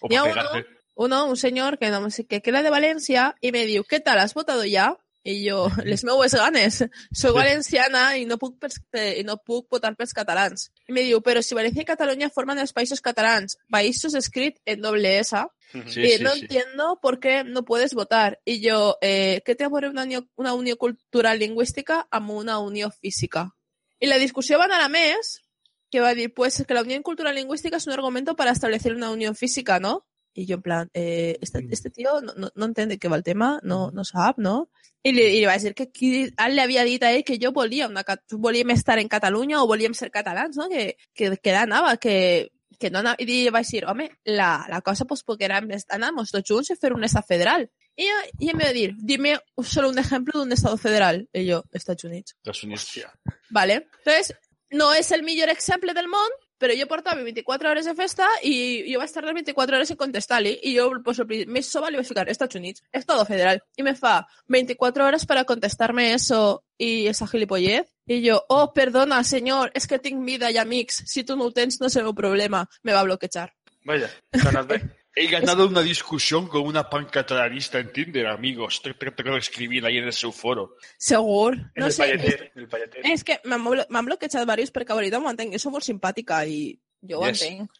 O 0.00 0.08
Hi 0.08 0.16
ha 0.16 0.24
para 0.24 0.48
uno, 0.50 0.64
uno, 0.96 1.24
un 1.26 1.36
senyor 1.36 1.78
que, 1.78 1.90
no 1.90 2.10
sé, 2.10 2.24
que 2.26 2.40
queda 2.40 2.62
de 2.62 2.72
València 2.72 3.34
i 3.40 3.52
me 3.52 3.66
diu, 3.68 3.84
què 3.84 4.00
tal, 4.02 4.18
has 4.18 4.34
votado 4.34 4.64
ja? 4.66 4.94
I 5.24 5.34
jo, 5.48 5.66
les 5.84 6.04
meues 6.06 6.34
ganes, 6.34 6.82
soc 7.12 7.34
valenciana 7.36 8.16
i 8.16 8.24
no 8.24 8.38
puc, 8.38 8.56
eh, 8.94 9.18
i 9.20 9.24
no 9.26 9.36
puc 9.42 9.66
votar 9.70 9.94
pels 9.96 10.14
catalans. 10.16 10.70
I 10.88 10.94
me 10.96 11.04
diu, 11.04 11.20
però 11.24 11.42
si 11.42 11.58
València 11.58 11.82
i 11.82 11.88
Catalunya 11.88 12.30
formen 12.34 12.58
els 12.58 12.72
països 12.72 13.02
catalans, 13.04 13.58
països 13.70 14.14
escrit 14.14 14.60
en 14.64 14.80
doble 14.84 15.18
S, 15.18 15.44
Sí, 15.86 16.00
y 16.00 16.16
sí, 16.16 16.22
no 16.22 16.32
sí. 16.32 16.40
entiendo 16.40 16.98
por 17.02 17.20
qué 17.20 17.44
no 17.44 17.64
puedes 17.64 17.92
votar. 17.92 18.40
Y 18.44 18.60
yo, 18.60 18.96
eh, 19.02 19.42
¿qué 19.44 19.54
te 19.54 19.64
aburre 19.64 19.90
una 19.90 20.04
unió, 20.04 20.26
una 20.34 20.54
unió 20.54 20.78
cultural 20.78 21.38
lingüística 21.38 22.08
amb 22.10 22.30
una 22.30 22.58
unió 22.58 22.90
física? 22.90 23.54
Y 24.00 24.06
la 24.06 24.16
discusión 24.16 24.60
va 24.60 24.64
a 24.64 24.66
anar 24.66 24.80
a 24.80 24.88
més, 24.88 25.42
que 25.90 26.00
va 26.00 26.08
a 26.08 26.14
decir, 26.14 26.32
pues 26.32 26.64
que 26.66 26.74
la 26.74 26.82
unión 26.82 27.02
cultural 27.02 27.34
lingüística 27.34 27.76
es 27.76 27.86
un 27.86 27.92
argumento 27.92 28.34
para 28.36 28.52
establecer 28.52 28.94
una 28.94 29.10
unión 29.10 29.34
física, 29.34 29.78
¿no? 29.78 30.06
Y 30.38 30.46
yo 30.46 30.54
en 30.56 30.62
plan, 30.62 30.90
eh, 30.94 31.36
este, 31.40 31.66
este 31.68 31.90
tío 31.90 32.20
no, 32.20 32.32
no, 32.36 32.48
no 32.54 32.64
entiende 32.66 32.96
qué 32.96 33.08
va 33.08 33.16
el 33.16 33.24
tema, 33.24 33.58
no, 33.64 33.90
no 33.90 34.04
sap, 34.04 34.38
no? 34.38 34.70
I 35.02 35.10
li, 35.12 35.22
i 35.34 35.40
li 35.40 35.46
va 35.48 35.56
dir 35.58 35.72
que 35.74 35.88
qui, 35.90 36.10
ell 36.28 36.54
li 36.54 36.60
havia 36.62 36.84
dit 36.86 37.02
a 37.02 37.10
ell 37.10 37.24
que 37.26 37.38
jo 37.42 37.50
volia 37.56 37.88
una, 37.88 38.04
volíem 38.46 38.70
estar 38.70 39.00
en 39.02 39.08
Catalunya 39.10 39.58
o 39.62 39.66
volíem 39.66 39.94
ser 39.98 40.12
catalans, 40.14 40.54
no? 40.56 40.68
Que, 40.70 40.94
que, 41.12 41.32
que 41.42 41.54
anava, 41.58 41.96
que, 41.96 42.52
que 42.78 42.90
no 42.94 43.00
anava, 43.02 43.18
i 43.18 43.26
li 43.26 43.40
vaig 43.50 43.66
dir, 43.66 43.82
home, 43.90 44.06
la, 44.30 44.64
la 44.70 44.80
cosa 44.86 45.04
pues 45.10 45.24
porque 45.26 45.48
érem, 45.50 45.66
anàvamos 45.90 46.30
tots 46.30 46.46
junts 46.54 46.70
a 46.70 46.78
fer 46.78 46.92
un 46.94 47.02
estat 47.02 47.26
federal. 47.26 47.66
Ella- 47.98 48.26
i 48.38 48.52
em 48.54 48.62
va 48.62 48.70
dir, 48.76 48.92
dime 48.94 49.40
solo 49.66 49.90
un 49.90 49.98
ejemplo 49.98 50.38
de 50.38 50.46
un 50.46 50.52
estado 50.54 50.76
federal. 50.78 51.24
I 51.34 51.48
jo, 51.50 51.64
Estats 51.72 52.04
Units. 52.06 52.36
Estados 52.38 52.62
Unidos. 52.62 52.84
Hòstia. 52.86 53.10
Vale. 53.50 53.80
Entonces, 54.04 54.36
no 54.70 54.92
és 54.94 55.10
el 55.10 55.24
millor 55.26 55.50
exemple 55.50 55.94
del 55.98 56.06
món, 56.06 56.30
però 56.58 56.74
jo 56.74 56.86
portava 56.90 57.22
24 57.22 57.70
hores 57.70 57.86
de 57.86 57.94
festa 57.94 58.26
i 58.42 58.84
jo 58.92 58.98
vaig 58.98 59.12
tardar 59.14 59.34
24 59.34 59.76
hores 59.76 59.90
en 59.94 59.96
contestar-li 59.96 60.56
i 60.62 60.74
jo 60.76 60.88
pues, 61.04 61.18
el 61.22 61.26
pri- 61.26 61.46
més 61.46 61.66
soba 61.70 61.90
li 61.90 61.96
vaig 62.00 62.06
ficar 62.08 62.28
Estats 62.28 62.56
Units, 62.58 62.82
Estado 62.92 63.24
Federal. 63.24 63.62
I 63.76 63.82
me 63.86 63.94
fa 63.94 64.26
24 64.48 65.04
horas 65.06 65.24
para 65.26 65.44
contestarme 65.44 66.12
eso 66.14 66.64
y 66.76 67.06
esa 67.06 67.26
gilipollez. 67.26 67.86
I 68.06 68.22
jo, 68.28 68.42
oh, 68.48 68.72
perdona, 68.72 69.22
senyor, 69.24 69.70
és 69.74 69.86
que 69.86 69.98
tinc 69.98 70.24
vida 70.24 70.50
i 70.50 70.56
amics, 70.58 71.02
si 71.06 71.24
tu 71.24 71.36
no 71.36 71.44
ho 71.46 71.52
tens 71.52 71.80
no 71.80 71.86
és 71.86 71.96
el 71.96 72.04
meu 72.08 72.14
problema, 72.14 72.66
me 72.82 72.92
va 72.96 73.02
bloquejar. 73.04 73.50
Vaja, 73.84 74.08
s'ha 74.34 74.48
anat 74.50 74.66
bé. 74.66 74.78
He 75.20 75.26
ganado 75.26 75.66
una 75.66 75.82
discusión 75.82 76.46
con 76.48 76.62
una 76.62 76.88
pancatalanista 76.88 77.78
en 77.78 77.92
Tinder, 77.92 78.26
amigos. 78.28 78.80
Te- 78.82 78.94
te- 78.94 79.10
Tengo 79.10 79.32
que 79.32 79.38
escribir 79.38 79.84
ahí 79.84 79.98
en 79.98 80.04
el 80.04 80.12
seu 80.12 80.30
foro. 80.32 80.76
Segur? 80.96 81.54
En 81.54 81.72
No 81.76 81.86
el 81.86 81.92
sé, 81.92 82.04
és, 82.04 82.10
pallater, 82.22 82.52
en 82.54 82.62
el 82.62 82.68
pallater. 82.68 83.00
és 83.06 83.24
que 83.24 83.40
m'han 83.44 83.64
blo- 83.64 83.86
m'han 83.88 84.04
bloquejat 84.06 84.40
diversos 84.44 84.72
perquè 84.72 84.92
a 84.92 84.96
veritat 85.00 85.20
m'ho 85.20 85.30
entenc, 85.30 85.52
jo 85.52 85.58
soc 85.58 85.72
molt 85.72 85.84
simpàtica 85.84 86.46
i 86.46 86.78
jo 87.02 87.18
ho 87.20 87.26
Yes. 87.26 87.42
entenc. 87.42 87.70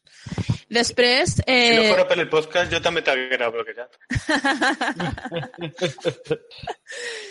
Després, 0.68 1.30
Si 1.36 1.42
no 1.46 1.54
eh, 1.54 1.88
fora 1.90 2.06
per 2.06 2.18
el 2.18 2.28
podcast, 2.28 2.70
jo 2.72 2.80
també 2.82 3.00
t'haguera 3.02 3.48
bloquejat. 3.48 3.96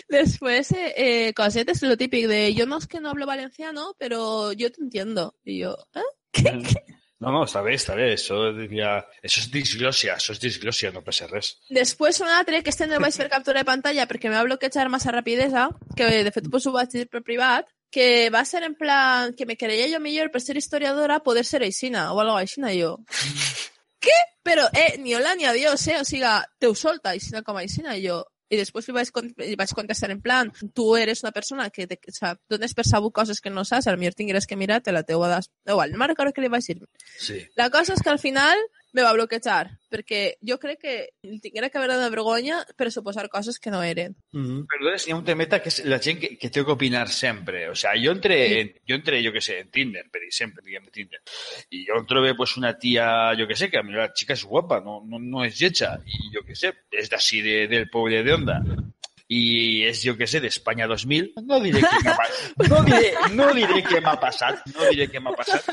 Después, 0.08 0.72
eh, 0.72 0.94
eh, 0.96 1.34
cosetes, 1.34 1.82
lo 1.82 1.96
típico 1.96 2.28
de 2.28 2.54
yo 2.54 2.66
no 2.66 2.78
es 2.78 2.86
que 2.86 3.00
no 3.00 3.10
hablo 3.10 3.26
valenciano, 3.26 3.94
pero 3.98 4.52
yo 4.52 4.70
te 4.72 4.80
entiendo. 4.82 5.34
Y 5.44 5.60
yo, 5.60 5.76
¿eh? 5.94 6.00
¿Qué? 6.32 6.42
¿Qué? 6.42 6.84
No, 7.18 7.32
no, 7.34 7.42
està 7.48 7.64
bé, 7.66 7.74
està 7.74 7.96
bé. 7.98 8.12
Això, 8.14 8.36
diria... 8.54 8.92
això 9.26 9.42
és 9.42 9.48
disglòsia, 9.50 10.14
això 10.14 10.34
és 10.36 10.42
disglòsia, 10.42 10.92
no 10.94 11.02
passa 11.06 11.26
res. 11.30 11.56
Després 11.74 12.20
un 12.22 12.30
altre, 12.30 12.62
que 12.62 12.70
este 12.70 12.86
no 12.86 12.98
el 12.98 13.02
vaig 13.02 13.16
fer 13.18 13.26
captura 13.32 13.64
de 13.64 13.68
pantalla 13.68 14.06
perquè 14.10 14.30
me 14.30 14.38
va 14.38 14.46
bloquejar 14.46 14.86
massa 14.92 15.14
rapidesa, 15.14 15.66
que 15.98 16.06
de 16.28 16.34
fet 16.34 16.46
pues, 16.52 16.68
ho 16.68 16.74
vaig 16.76 16.94
dir 16.94 17.08
per 17.10 17.24
privat, 17.26 17.66
que 17.90 18.28
va 18.30 18.44
ser 18.44 18.62
en 18.62 18.76
plan 18.78 19.34
que 19.34 19.46
me 19.48 19.56
creia 19.56 19.88
jo 19.90 19.98
millor 20.04 20.30
per 20.30 20.42
ser 20.44 20.58
historiadora 20.60 21.22
poder 21.24 21.44
ser 21.48 21.62
aixina 21.64 22.12
o 22.12 22.20
algo 22.22 22.36
aixina 22.38 22.70
jo. 22.76 22.98
Què? 24.04 24.18
Però, 24.46 24.68
eh, 24.72 24.94
ni 25.02 25.16
hola 25.16 25.34
ni 25.34 25.48
adiós, 25.48 25.82
eh? 25.90 25.98
O 25.98 26.04
siga, 26.06 26.38
teu 26.62 26.76
solta 26.78 27.16
aixina 27.16 27.42
com 27.42 27.58
a 27.58 27.64
aixina 27.66 27.98
jo. 27.98 28.22
I 28.48 28.56
després 28.56 28.88
li 28.88 28.94
vaig, 28.96 29.10
li 29.44 29.56
vaig 29.60 29.72
contestar 29.76 30.10
en 30.14 30.22
plan, 30.24 30.50
tu 30.74 30.88
eres 30.96 31.22
una 31.24 31.32
persona 31.36 31.68
que 31.70 31.86
te, 31.86 31.98
o 32.08 32.14
sea, 32.16 32.34
dones 32.48 32.74
per 32.74 32.86
sabut 32.88 33.12
coses 33.14 33.42
que 33.44 33.52
no 33.52 33.64
saps, 33.68 33.90
millor 34.00 34.16
tingueres 34.16 34.46
que 34.46 34.56
mirar-te 34.56 34.92
la 34.92 35.04
teua... 35.04 35.40
Igual, 35.68 35.92
no 35.92 36.00
me'n 36.00 36.12
recordo 36.14 36.32
què 36.32 36.44
li 36.44 36.52
vaig 36.52 36.64
dir. 36.64 36.78
Sí. 37.20 37.42
La 37.60 37.68
cosa 37.74 37.92
és 37.96 38.02
que 38.04 38.12
al 38.12 38.22
final 38.22 38.56
me 38.92 39.04
va 39.04 39.12
bloquejar, 39.12 39.68
perquè 39.92 40.20
jo 40.44 40.56
crec 40.60 40.80
que 40.80 40.94
li 41.26 41.38
tinguera 41.44 41.68
que 41.68 41.78
haver 41.78 41.96
de 41.96 42.08
vergonya 42.12 42.60
per 42.76 42.90
suposar 42.92 43.28
coses 43.28 43.58
que 43.60 43.70
no 43.70 43.82
eren. 43.84 44.16
Perdón, 44.32 44.96
hi 44.96 45.12
ha 45.12 45.18
un 45.18 45.24
temeta 45.26 45.60
que 45.62 45.72
és 45.72 45.80
la 45.84 46.00
gent 46.04 46.20
que, 46.22 46.34
que 46.40 46.50
té 46.50 46.64
que 46.64 46.74
opinar 46.74 47.06
sempre. 47.12 47.66
O 47.72 47.76
sea, 47.76 47.94
jo 48.00 48.14
entré, 48.16 48.38
en, 48.60 48.72
jo 48.88 48.98
entré, 48.98 49.22
jo 49.24 49.32
que 49.34 49.44
sé, 49.44 49.60
en 49.64 49.70
Tinder, 49.74 50.06
per 50.12 50.24
exemple, 50.24 50.64
diguem, 50.64 50.88
Tinder, 50.92 51.22
i 51.70 51.84
jo 51.88 52.00
trobé 52.08 52.34
pues, 52.38 52.56
una 52.60 52.74
tia, 52.78 53.08
jo 53.38 53.48
que 53.48 53.56
sé, 53.56 53.70
que 53.70 53.80
a 53.80 53.84
mi 53.84 53.96
la 53.96 54.12
chica 54.12 54.36
és 54.38 54.44
guapa, 54.44 54.80
no, 54.84 55.00
no, 55.04 55.20
no 55.20 55.44
és 55.44 55.60
lletja, 55.60 55.96
i 56.06 56.32
jo 56.34 56.44
que 56.46 56.56
sé, 56.58 56.72
és 56.92 57.12
d'ací 57.12 57.42
de, 57.44 57.58
del 57.70 57.90
poble 57.92 58.22
de 58.24 58.34
Onda, 58.34 58.60
i 59.28 59.84
és, 59.88 60.00
jo 60.04 60.14
que 60.16 60.26
sé, 60.30 60.40
d'Espanya 60.40 60.88
2000, 60.88 61.30
no 61.44 61.58
diré 61.60 61.82
què 61.84 62.00
m'ha 62.04 62.14
passat, 62.16 62.62
no 62.72 62.80
diré, 62.86 63.10
no 63.36 63.48
diré 63.56 63.82
què 63.84 64.00
m'ha 64.04 64.16
passat, 64.22 64.62
no 64.72 64.88
diré 64.88 65.08
què 65.12 65.20
m'ha 65.20 65.34
passat. 65.36 65.68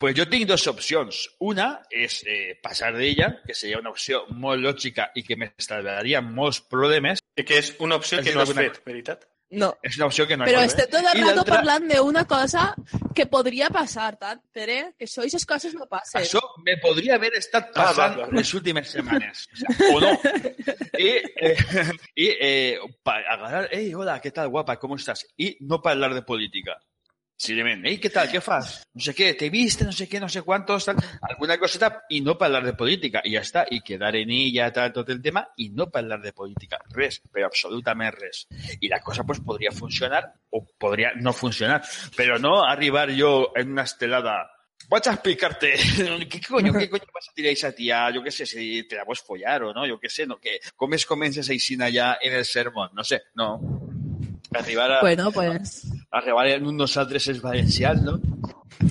Pues 0.00 0.16
jo 0.16 0.26
tinc 0.32 0.48
dues 0.48 0.66
opcions. 0.72 1.22
Una 1.44 1.68
és 1.92 2.18
eh, 2.24 2.56
passar 2.64 2.94
d'ella, 2.96 3.30
que 3.44 3.56
seria 3.56 3.80
una 3.80 3.92
opció 3.92 4.24
molt 4.32 4.64
lògica 4.64 5.10
i 5.16 5.24
que 5.28 5.38
m'estalviaria 5.40 6.24
molts 6.24 6.62
problemes. 6.64 7.20
I 7.36 7.44
que 7.44 7.60
és 7.60 7.74
una 7.84 8.00
opció 8.00 8.24
que 8.24 8.36
no 8.36 8.44
has 8.44 8.52
fet, 8.56 8.80
veritat? 8.88 9.28
No. 9.50 9.68
És 9.80 9.94
una 9.96 10.06
opció 10.06 10.26
que 10.26 10.36
no 10.36 10.44
Però 10.44 10.58
he 10.60 10.66
estem 10.66 10.88
tot 10.90 10.98
el 11.00 11.06
I 11.20 11.20
rato 11.22 11.34
l'altra- 11.36 11.54
parlant 11.60 11.84
d'una 11.92 12.24
cosa 12.26 12.74
que 13.14 13.26
podria 13.30 13.68
passar, 13.70 14.16
tant, 14.18 14.40
Pere, 14.52 14.94
que 14.98 15.06
això, 15.06 15.20
aquestes 15.22 15.46
coses 15.46 15.74
no 15.74 15.86
passen. 15.86 16.20
Això 16.20 16.40
me 16.64 16.74
podria 16.82 17.14
haver 17.14 17.30
estat 17.38 17.68
Ah, 17.70 17.84
passant 17.84 18.18
va, 18.18 18.26
va. 18.26 18.32
les 18.32 18.52
últimes 18.54 18.90
setmanes. 18.90 19.46
O, 19.52 19.56
sea, 19.56 19.68
o 19.94 20.00
no. 20.00 20.10
I, 20.98 21.08
eh, 21.36 21.56
y 22.16 22.26
eh, 22.40 22.78
pa 23.04 23.18
agarrar, 23.18 23.68
hey, 23.70 23.94
hola, 23.94 24.20
¿qué 24.20 24.32
tal, 24.32 24.48
guapa? 24.48 24.78
¿Cómo 24.80 24.96
estás? 24.96 25.24
Y 25.36 25.56
no 25.60 25.80
para 25.80 25.94
hablar 25.94 26.14
de 26.14 26.22
política. 26.22 26.82
Simplemente, 27.38 27.88
hey, 27.90 27.98
¿qué 27.98 28.08
tal? 28.08 28.30
¿Qué 28.30 28.40
fas? 28.40 28.82
No 28.94 29.00
sé 29.00 29.14
qué, 29.14 29.34
te 29.34 29.50
viste, 29.50 29.84
no 29.84 29.92
sé 29.92 30.08
qué, 30.08 30.18
no 30.18 30.28
sé 30.28 30.40
cuántos, 30.40 30.86
tal, 30.86 30.96
alguna 31.20 31.58
coseta, 31.58 32.04
y 32.08 32.22
no 32.22 32.38
para 32.38 32.46
hablar 32.56 32.64
de 32.64 32.72
política. 32.72 33.20
Y 33.22 33.32
ya 33.32 33.40
está, 33.40 33.66
y 33.68 33.82
quedar 33.82 34.16
en 34.16 34.30
ella, 34.30 34.72
tal, 34.72 34.92
todo 34.92 35.12
el 35.12 35.20
tema, 35.20 35.48
y 35.56 35.68
no 35.68 35.90
para 35.90 36.04
hablar 36.04 36.22
de 36.22 36.32
política. 36.32 36.78
Res, 36.88 37.22
pero 37.30 37.46
absolutamente 37.46 38.18
res. 38.18 38.46
Y 38.80 38.88
la 38.88 39.00
cosa 39.00 39.22
pues 39.24 39.40
podría 39.40 39.70
funcionar 39.70 40.32
o 40.50 40.66
podría 40.78 41.12
no 41.14 41.32
funcionar. 41.34 41.82
Pero 42.16 42.38
no 42.38 42.64
arribar 42.64 43.10
yo 43.10 43.52
en 43.54 43.72
una 43.72 43.82
estelada 43.82 44.50
Vaig 44.88 45.08
a 45.08 45.12
explicarte. 45.12 45.74
¿Qué 46.30 46.40
coño, 46.40 46.72
qué 46.72 46.88
coño 46.88 47.04
vas 47.12 47.28
a 47.28 47.32
tirar 47.32 47.50
a 47.50 47.52
esa 47.52 47.72
tía? 47.72 48.10
Yo 48.10 48.22
qué 48.22 48.30
sé, 48.30 48.46
si 48.46 48.84
te 48.84 48.96
la 48.96 49.04
puedes 49.04 49.20
follar 49.20 49.64
o 49.64 49.74
no, 49.74 49.86
yo 49.86 49.98
qué 49.98 50.08
sé, 50.08 50.26
no, 50.26 50.38
que 50.38 50.60
comes, 50.76 51.04
comences 51.04 51.50
a 51.50 51.88
ya 51.88 52.18
en 52.20 52.34
el 52.34 52.44
sermón, 52.44 52.90
no 52.94 53.02
sé, 53.02 53.24
no. 53.34 53.60
Arribar 54.54 54.92
a, 54.92 55.00
Bueno, 55.00 55.30
pues... 55.32 55.86
arribar 56.10 56.46
en 56.48 56.66
un 56.66 56.76
nosaltres 56.76 57.28
és 57.28 57.40
valencians, 57.42 58.02
no? 58.02 58.18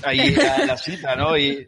Ahí 0.02 0.34
a 0.34 0.64
la 0.66 0.76
cita, 0.78 1.14
no? 1.16 1.36
I, 1.36 1.66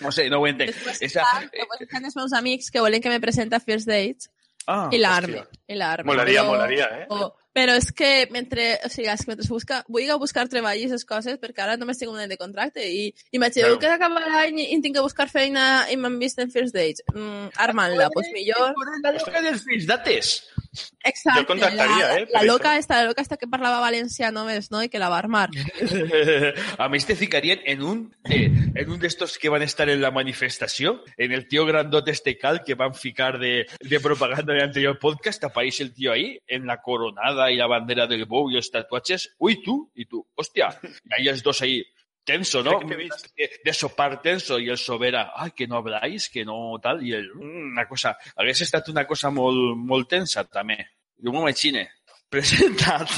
no 0.00 0.10
sé, 0.12 0.28
no 0.30 0.40
ho 0.40 0.46
entenc. 0.46 0.72
Després 0.74 1.02
Esa, 1.02 1.22
estan, 1.42 2.04
els 2.04 2.16
meus 2.16 2.32
amics 2.32 2.70
que 2.70 2.80
volen 2.80 3.00
que 3.02 3.10
me 3.10 3.20
presente 3.20 3.56
a 3.56 3.60
First 3.60 3.86
Dates 3.88 4.30
ah, 4.66 4.88
i 4.92 4.98
l'arme. 4.98 5.42
hòstia. 5.42 5.62
I 5.68 5.76
l'arme. 5.78 6.10
Molaria, 6.12 6.42
Però- 6.42 6.50
molaria, 6.54 6.88
eh? 7.02 7.06
o- 7.10 7.32
però 7.52 7.74
és 7.76 7.90
que 7.92 8.28
mentre, 8.32 8.78
o 8.82 8.88
sigui, 8.88 9.08
és 9.12 9.20
que 9.20 9.28
mentre 9.28 9.46
busca, 9.50 9.82
vull 9.92 10.08
a 10.08 10.16
buscar 10.16 10.46
treball 10.48 10.78
i 10.80 10.86
aquestes 10.86 11.04
coses, 11.04 11.36
perquè 11.38 11.60
ara 11.66 11.74
només 11.76 11.98
tinc 12.00 12.08
un 12.10 12.18
any 12.22 12.30
de 12.30 12.38
contracte 12.40 12.80
i 12.88 13.10
imagineu 13.36 13.76
Claro. 13.76 13.80
que 13.82 13.90
acaba 13.98 14.22
l'any 14.24 14.62
i 14.72 14.78
tinc 14.80 14.96
que 14.96 15.02
buscar 15.04 15.28
feina 15.28 15.84
i 15.92 15.98
m'han 16.00 16.16
vist 16.18 16.38
en 16.40 16.48
First 16.50 16.72
Dates. 16.72 17.02
Mm, 17.12 17.50
Armant-la, 17.60 18.08
doncs 18.14 18.30
millor. 18.32 18.72
La 19.04 19.12
loca 19.18 19.42
dels 19.44 19.64
fills 19.68 19.84
dates. 19.86 20.30
Exacte. 21.04 21.40
Jo 21.40 21.46
contactaria, 21.46 22.08
la, 22.08 22.18
eh, 22.20 22.26
La 22.32 22.42
loca 22.44 22.72
això. 22.72 22.78
esta, 22.80 22.96
la 22.96 23.04
loca 23.10 23.20
esta 23.22 23.36
que 23.36 23.46
parlava 23.46 23.80
valencià 23.80 24.30
només, 24.32 24.70
no? 24.70 24.82
I 24.82 24.88
que 24.88 24.98
la 24.98 25.10
va 25.12 25.18
armar. 25.18 25.50
A 26.78 26.88
mí 26.88 26.98
te 27.00 27.16
ficarían 27.16 27.60
en 27.64 27.82
un 27.82 28.16
eh, 28.24 28.50
en 28.74 28.90
un 28.90 28.98
de 28.98 29.06
estos 29.06 29.38
que 29.38 29.48
van 29.48 29.62
a 29.62 29.66
estar 29.66 29.88
en 29.88 30.00
la 30.00 30.10
manifestación, 30.10 31.00
en 31.16 31.32
el 31.32 31.48
tío 31.48 31.66
grandote 31.66 32.10
este 32.10 32.38
cal 32.38 32.62
que 32.64 32.74
van 32.74 32.92
a 32.92 32.94
ficar 32.94 33.38
de, 33.38 33.66
de 33.80 34.00
propaganda 34.00 34.54
del 34.54 34.62
anterior 34.62 34.98
podcast, 34.98 35.44
aparece 35.44 35.82
el 35.82 35.92
tío 35.92 36.12
ahí, 36.12 36.40
en 36.46 36.66
la 36.66 36.80
coronada 36.80 37.50
y 37.50 37.56
la 37.56 37.66
bandera 37.66 38.06
del 38.06 38.24
Bow 38.24 38.50
y 38.50 38.54
los 38.54 38.70
tatuajes. 38.70 39.34
Uy, 39.38 39.62
tú, 39.62 39.90
y 39.94 40.06
tú, 40.06 40.26
hostia. 40.34 40.78
Y 41.06 41.28
ahí 41.28 41.40
dos 41.42 41.60
ahí, 41.62 41.84
tenso, 42.24 42.62
¿no? 42.62 42.80
De, 42.80 43.50
de 43.64 43.72
sopar 43.72 44.20
tenso 44.22 44.58
y 44.58 44.68
el 44.68 44.78
sobera, 44.78 45.32
ay, 45.34 45.52
que 45.52 45.66
no 45.66 45.76
habláis, 45.76 46.28
que 46.28 46.44
no 46.44 46.78
tal, 46.82 47.04
y 47.04 47.12
el, 47.12 47.34
mm, 47.34 47.72
una 47.72 47.86
cosa, 47.88 48.16
hagués 48.36 48.60
estat 48.62 48.88
una 48.88 49.06
cosa 49.06 49.30
molt, 49.30 49.76
molt 49.76 50.08
tensa 50.08 50.44
també. 50.44 50.78
I 51.22 51.28
un 51.28 51.38
m'imagine, 51.38 51.86
presentat. 52.32 53.16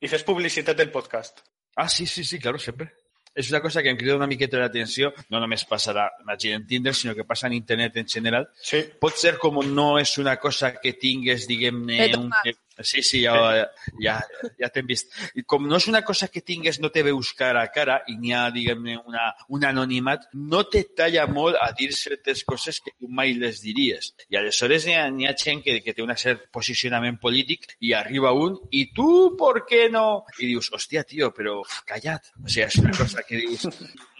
I 0.00 0.10
fes 0.10 0.24
publicitat 0.24 0.76
del 0.76 0.90
podcast. 0.90 1.44
Ah, 1.76 1.88
sí, 1.88 2.06
sí, 2.06 2.24
sí, 2.24 2.38
claro, 2.38 2.58
sempre. 2.58 2.92
És 3.34 3.48
una 3.50 3.60
cosa 3.60 3.82
que 3.82 3.90
em 3.90 3.96
crida 3.98 4.14
una 4.14 4.28
miqueta 4.30 4.60
l'atenció, 4.60 5.10
no 5.34 5.40
només 5.42 5.64
passarà 5.66 6.06
gent 6.38 6.60
en 6.60 6.66
Tinder, 6.70 6.92
sinó 6.94 7.16
que 7.16 7.24
passa 7.26 7.48
en 7.48 7.56
internet 7.56 7.96
en 7.98 8.06
general. 8.06 8.46
Sí. 8.62 8.84
Pot 9.00 9.18
ser 9.18 9.34
com 9.42 9.58
no 9.74 9.98
és 9.98 10.12
una 10.22 10.36
cosa 10.38 10.70
que 10.78 10.92
tingues, 10.94 11.48
diguem-ne... 11.50 12.12
Un... 12.14 12.30
Tomàs. 12.30 12.60
Sí, 12.82 13.02
sí, 13.02 13.22
ja, 13.22 13.68
ja, 14.02 14.16
ja 14.58 14.70
t'hem 14.72 14.88
vist. 14.88 15.12
I 15.38 15.44
com 15.46 15.68
no 15.70 15.78
és 15.78 15.86
una 15.90 16.02
cosa 16.06 16.28
que 16.28 16.42
tingues, 16.42 16.80
no 16.82 16.90
te 16.90 17.04
veus 17.06 17.32
cara 17.38 17.62
a 17.62 17.70
cara 17.74 18.00
i 18.10 18.16
n'hi 18.18 18.34
ha, 18.34 18.48
diguem-ne, 18.54 18.96
una, 19.06 19.28
un 19.54 19.66
anonimat, 19.68 20.26
no 20.34 20.64
te 20.70 20.82
talla 20.96 21.26
molt 21.30 21.58
a 21.60 21.70
dir 21.76 21.92
certes 21.94 22.42
coses 22.44 22.80
que 22.82 22.94
tu 22.98 23.08
mai 23.08 23.36
les 23.38 23.62
diries. 23.62 24.12
I 24.28 24.40
aleshores 24.40 24.88
n'hi 24.88 24.96
ha, 24.98 25.06
n'hi 25.10 25.28
ha 25.30 25.36
gent 25.38 25.62
que, 25.64 25.78
que 25.84 25.94
té 25.94 26.02
un 26.02 26.14
cert 26.18 26.48
posicionament 26.54 27.18
polític 27.22 27.76
i 27.80 27.94
arriba 27.94 28.32
un 28.34 28.58
i 28.72 28.86
tu, 28.94 29.08
per 29.38 29.64
què 29.68 29.86
no? 29.92 30.24
I 30.40 30.50
dius, 30.50 30.70
hòstia, 30.74 31.04
tio, 31.08 31.30
però 31.36 31.60
calla't. 31.86 32.32
O 32.42 32.48
sigui, 32.48 32.66
és 32.66 32.80
una 32.82 32.96
cosa 32.98 33.22
que 33.26 33.40
dius, 33.40 33.68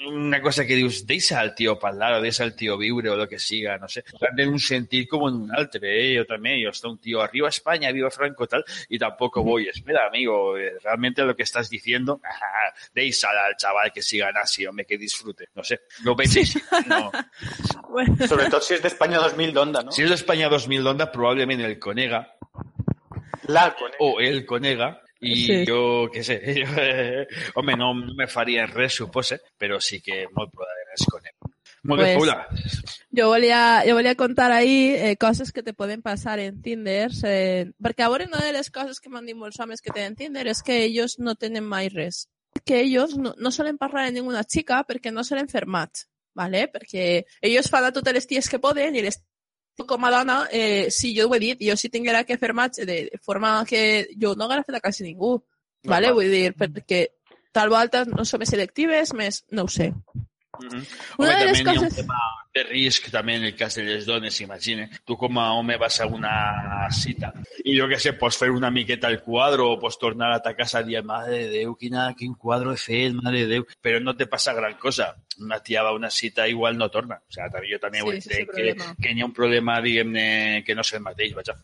una 0.06 0.40
cosa 0.42 0.66
que 0.66 0.78
dius, 0.78 1.04
deixa 1.06 1.40
al 1.40 1.54
tio 1.54 1.78
parlar 1.78 2.14
o 2.18 2.22
deixa 2.22 2.44
al 2.44 2.54
tio 2.54 2.76
viure 2.78 3.10
o 3.10 3.16
lo 3.16 3.28
que 3.28 3.38
siga, 3.38 3.78
no 3.78 3.88
sé. 3.88 4.04
Tant 4.20 4.40
en 4.40 4.54
un 4.54 4.62
sentit 4.62 5.08
com 5.10 5.26
en 5.28 5.40
un 5.44 5.54
altre, 5.56 5.90
eh? 5.90 6.10
Jo 6.18 6.26
també, 6.28 6.56
jo 6.62 6.72
està 6.74 6.90
un 6.90 6.98
tio, 6.98 7.22
arriba 7.22 7.48
a 7.48 7.54
España, 7.54 7.92
viva 7.92 8.10
Franco, 8.14 8.43
tal, 8.46 8.64
y 8.88 8.98
tampoco 8.98 9.42
voy. 9.42 9.68
Espera, 9.68 10.06
amigo, 10.08 10.56
eh, 10.56 10.72
realmente 10.82 11.22
lo 11.22 11.34
que 11.36 11.42
estás 11.44 11.68
diciendo, 11.70 12.20
deis 12.94 13.22
al, 13.24 13.36
al 13.38 13.56
chaval 13.56 13.92
que 13.92 14.02
siga 14.02 14.30
nazi, 14.32 14.66
hombre, 14.66 14.84
que 14.86 14.98
disfrute. 14.98 15.48
No 15.54 15.62
sé, 15.64 15.80
no 16.04 16.14
penséis, 16.16 16.56
no. 16.86 17.10
Bueno, 17.94 18.16
Sobretot 18.26 18.62
si 18.66 18.74
és 18.74 18.80
d'Espanya 18.82 19.20
2000 19.22 19.52
d'Onda, 19.54 19.84
no? 19.86 19.92
Si 19.94 20.02
és 20.02 20.10
d'Espanya 20.10 20.48
2000 20.50 20.82
d'Onda, 20.82 21.06
probablement 21.12 21.60
el 21.62 21.76
Conega, 21.78 22.24
La 23.46 23.68
o 24.00 24.18
el 24.20 24.44
Conega, 24.46 25.00
Sí. 25.24 25.62
jo, 25.64 26.10
què 26.12 26.20
sé, 26.26 26.34
eh, 26.44 27.26
home, 27.54 27.76
no, 27.80 27.94
me 27.94 28.26
faria 28.28 28.66
res, 28.66 28.98
supose, 28.98 29.38
però 29.56 29.78
sí 29.80 30.02
que 30.04 30.24
molt 30.34 30.50
probablement 30.52 30.98
es 30.98 31.06
Conega. 31.08 31.52
Molt 31.84 32.02
bé, 32.02 32.10
Pues- 32.16 32.18
Paula. 32.18 32.48
Jo 33.16 33.28
volia, 33.28 33.82
jo 33.86 33.94
volia 33.94 34.14
contar 34.16 34.50
ahí 34.52 34.94
eh, 34.96 35.16
coses 35.16 35.52
que 35.52 35.62
te 35.62 35.72
poden 35.74 36.02
passar 36.02 36.38
en 36.40 36.60
Tinder, 36.62 37.10
eh, 37.24 37.70
perquè 37.82 38.02
a 38.04 38.08
veure, 38.08 38.26
una 38.26 38.44
de 38.44 38.52
les 38.52 38.70
coses 38.70 39.00
que 39.00 39.10
m'han 39.10 39.26
dit 39.26 39.36
molts 39.36 39.60
homes 39.60 39.80
que 39.80 39.92
tenen 39.92 40.16
Tinder 40.16 40.46
és 40.50 40.62
que 40.62 40.80
ells 40.84 41.18
no 41.18 41.34
tenen 41.34 41.64
mai 41.64 41.88
res. 41.88 42.28
Que 42.64 42.80
ells 42.82 43.16
no, 43.16 43.34
no 43.38 43.50
solen 43.50 43.78
parlar 43.78 44.06
amb 44.08 44.16
ninguna 44.18 44.44
xica 44.44 44.82
perquè 44.88 45.12
no 45.12 45.24
solen 45.24 45.48
fer 45.48 45.66
match, 45.66 46.04
¿vale? 46.34 46.66
perquè 46.72 47.24
ells 47.42 47.70
fan 47.70 47.84
a 47.84 47.92
totes 47.92 48.14
les 48.14 48.26
ties 48.26 48.48
que 48.50 48.58
poden 48.58 48.94
i 48.96 49.02
les 49.02 49.20
com 49.86 50.04
a 50.06 50.10
dona, 50.10 50.36
eh, 50.52 50.86
sí, 50.90 51.10
jo 51.18 51.26
ho 51.28 51.34
he 51.34 51.40
dit, 51.42 51.58
jo 51.66 51.74
si 51.76 51.88
tinguera 51.90 52.22
que 52.24 52.38
fer 52.38 52.52
match 52.54 52.84
de, 52.86 53.10
forma 53.22 53.64
que 53.66 54.06
jo 54.20 54.36
no 54.36 54.44
haguera 54.46 54.62
fet 54.62 54.76
a 54.76 54.80
quasi 54.80 55.02
ningú, 55.02 55.40
¿vale? 55.82 56.08
Normal. 56.08 56.14
Vull 56.14 56.30
dir, 56.30 56.54
perquè 56.54 57.00
tal 57.50 57.70
volta 57.70 58.04
no 58.06 58.24
som 58.24 58.42
selectives, 58.46 59.12
més 59.18 59.44
no 59.50 59.64
ho 59.64 59.68
sé. 59.68 59.90
Mhm. 59.90 60.86
Una 61.18 61.32
Home, 61.34 61.38
de 61.40 61.44
les 61.50 61.60
hi 61.60 61.66
ha 61.66 61.72
un 61.72 61.76
coses- 61.78 61.96
tema 61.96 62.20
de 62.54 62.62
risc 62.68 63.10
també 63.10 63.34
en 63.38 63.48
el 63.50 63.56
cas 63.58 63.74
de 63.74 63.84
les 63.86 64.06
dones, 64.06 64.40
imagina. 64.40 64.86
Tu 65.04 65.16
com 65.18 65.38
a 65.42 65.50
home 65.58 65.76
vas 65.80 66.00
a 66.00 66.06
una 66.06 66.88
cita 66.94 67.32
i 67.64 67.74
jo 67.78 67.88
que 67.88 67.98
sé, 67.98 68.12
pots 68.20 68.36
fer 68.38 68.50
una 68.52 68.70
miqueta 68.70 69.08
el 69.08 69.20
quadre 69.24 69.64
o 69.64 69.78
pots 69.80 69.96
tornar 69.98 70.30
a 70.34 70.40
ta 70.44 70.54
casa 70.56 70.82
i 70.84 70.90
dir, 70.90 71.02
mare 71.06 71.32
de 71.32 71.48
Déu, 71.54 71.74
quina, 71.80 72.10
quin 72.18 72.34
quadre 72.38 72.74
he 72.74 72.80
fet, 72.80 73.14
mare 73.16 73.44
de 73.44 73.50
Déu, 73.54 73.66
però 73.82 74.00
no 74.04 74.14
te 74.18 74.28
passa 74.30 74.54
gran 74.54 74.76
cosa. 74.80 75.14
Una 75.40 75.58
tia 75.64 75.82
va 75.82 75.94
a 75.94 75.98
una 75.98 76.10
cita 76.10 76.46
igual 76.48 76.76
no 76.78 76.90
torna. 76.92 77.18
O 77.24 77.32
sigui, 77.32 77.50
també, 77.50 77.70
jo 77.72 77.80
també 77.82 78.02
Sí, 78.02 78.04
ho 78.04 78.12
sí, 78.12 78.20
sí, 78.20 78.40
entenc 78.42 78.52
que, 78.54 78.88
que 79.02 79.14
hi 79.14 79.22
ha 79.22 79.28
un 79.30 79.32
problema, 79.32 79.80
diguem-ne, 79.80 80.26
que 80.66 80.76
no 80.76 80.84
és 80.84 80.92
el 80.92 81.04
mateix, 81.06 81.32
vaja. 81.38 81.56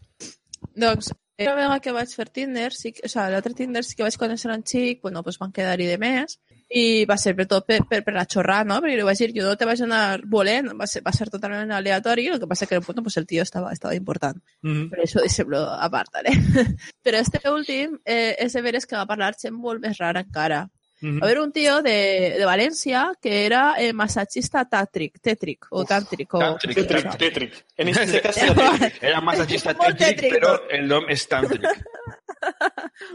Doncs, 0.80 1.12
una 1.40 1.54
vegada 1.58 1.80
que 1.84 1.92
vaig 1.96 2.14
fer 2.16 2.28
Tinder, 2.32 2.70
sí, 2.72 2.94
o 2.96 3.08
sigui, 3.08 3.26
l'altre 3.34 3.54
Tinder 3.58 3.84
sí 3.84 3.98
que 3.98 4.06
vaig 4.06 4.16
conèixer 4.20 4.54
un 4.54 4.64
xic, 4.64 5.04
bueno, 5.04 5.22
pues 5.26 5.38
van 5.42 5.52
quedar-hi 5.52 5.90
de 5.90 6.00
més, 6.00 6.40
i 6.70 7.04
va 7.04 7.16
ser 7.18 7.34
per 7.34 7.48
tot 7.50 7.66
per, 7.66 7.80
per, 7.90 8.02
per 8.06 8.14
la 8.14 8.24
xorrada, 8.30 8.64
no? 8.68 8.78
Perquè 8.82 8.96
li 8.96 9.06
vaig 9.06 9.18
dir, 9.18 9.32
jo 9.34 9.46
no 9.48 9.56
te 9.58 9.66
vaig 9.66 9.80
anar 9.82 10.20
volent, 10.30 10.70
va 10.78 10.86
ser, 10.86 11.02
va 11.02 11.12
ser 11.12 11.26
totalment 11.30 11.72
aleatori, 11.74 12.28
el 12.30 12.38
que 12.38 12.46
passa 12.46 12.68
que 12.70 12.78
bueno, 12.78 13.02
pues 13.02 13.16
el 13.18 13.26
tio 13.26 13.42
estava, 13.42 13.72
estava 13.72 13.94
important. 13.98 14.38
Mhm. 14.62 14.90
Però 14.92 15.02
això 15.02 15.24
deixem-lo 15.24 15.64
a 15.66 15.88
part, 15.90 16.12
¿vale? 16.14 16.30
Però 17.04 17.18
este 17.18 17.42
últim 17.50 17.98
eh, 18.04 18.36
és 18.38 18.52
de 18.54 18.62
veres 18.62 18.86
que 18.86 18.96
va 18.96 19.08
parlar 19.08 19.34
gent 19.40 19.56
molt 19.56 19.82
més 19.82 19.98
rara 19.98 20.22
encara. 20.22 20.68
Mhm. 21.00 21.18
Va 21.18 21.26
haver 21.26 21.40
un 21.40 21.50
tío 21.50 21.80
de, 21.82 22.36
de 22.38 22.44
Valencia 22.44 23.06
que 23.20 23.46
era 23.46 23.74
eh, 23.80 23.92
masajista 23.92 24.66
tátric, 24.68 25.18
tétric 25.20 25.66
o 25.70 25.84
tántric. 25.84 26.34
O... 26.34 26.38
tàntric. 26.38 26.76
Tetric, 26.76 27.16
tetric. 27.18 27.56
En 27.78 27.88
este 27.94 28.20
caso 28.20 28.44
era 28.44 28.54
tetric. 28.54 29.02
Era 29.02 29.20
massagista 29.20 29.74
Molt 29.74 29.96
tètric, 29.98 30.20
tètric. 30.20 30.38
però 30.38 30.54
el 30.70 30.86
nom 30.86 31.08
és 31.10 31.26
tàntric. 31.26 31.66